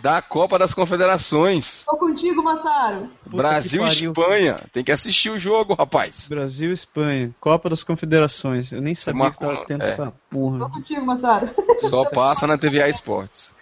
Da 0.00 0.22
Copa 0.22 0.58
das 0.58 0.72
Confederações. 0.74 1.84
Tô 1.84 1.96
contigo, 1.96 2.42
Massaro. 2.42 3.10
Puta 3.24 3.36
Brasil 3.36 3.84
e. 3.86 3.88
Espanha. 3.88 4.60
Tem 4.72 4.84
que 4.84 4.92
assistir 4.92 5.30
o 5.30 5.38
jogo, 5.38 5.74
rapaz. 5.74 6.28
Brasil 6.28 6.70
e 6.70 6.74
Espanha. 6.74 7.30
Copa 7.40 7.68
das 7.70 7.82
Confederações. 7.82 8.70
Eu 8.72 8.80
nem 8.80 8.94
sabia 8.94 9.22
Uma 9.22 9.30
que 9.32 9.38
tava 9.38 9.64
tendo 9.66 9.82
é. 9.84 9.88
essa 9.88 10.06
Tô 10.06 10.12
porra. 10.30 10.70
contigo, 10.70 11.04
Massaro. 11.04 11.48
Só 11.80 12.04
passa 12.10 12.46
na 12.46 12.56
TVA 12.56 12.88
Esportes. 12.88 13.54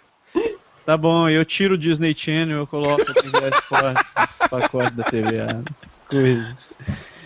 Tá 0.85 0.95
bom, 0.95 1.27
eu 1.27 1.43
tiro 1.43 1.73
o 1.73 1.77
Disney 1.77 2.13
Channel, 2.13 2.59
eu 2.59 2.67
coloco 2.67 3.01
a 3.01 3.13
TVA 3.13 3.49
Esportes 3.49 4.03
no 4.41 4.49
pacote 4.49 4.91
da 4.91 5.03
TVA. 5.05 5.63
Coisa. 6.07 6.57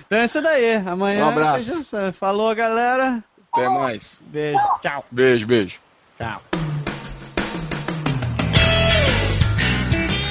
Então 0.06 0.18
é 0.18 0.24
isso 0.24 0.42
daí. 0.42 0.76
Amanhã. 0.76 1.26
Um 1.26 1.30
abraço. 1.30 1.84
Falou, 2.14 2.56
galera. 2.56 3.22
Até 3.52 3.68
mais. 3.68 4.24
Beijo. 4.28 4.60
Tchau. 4.82 5.06
Beijo, 5.12 5.46
beijo. 5.46 5.80
Tchau. 6.18 6.42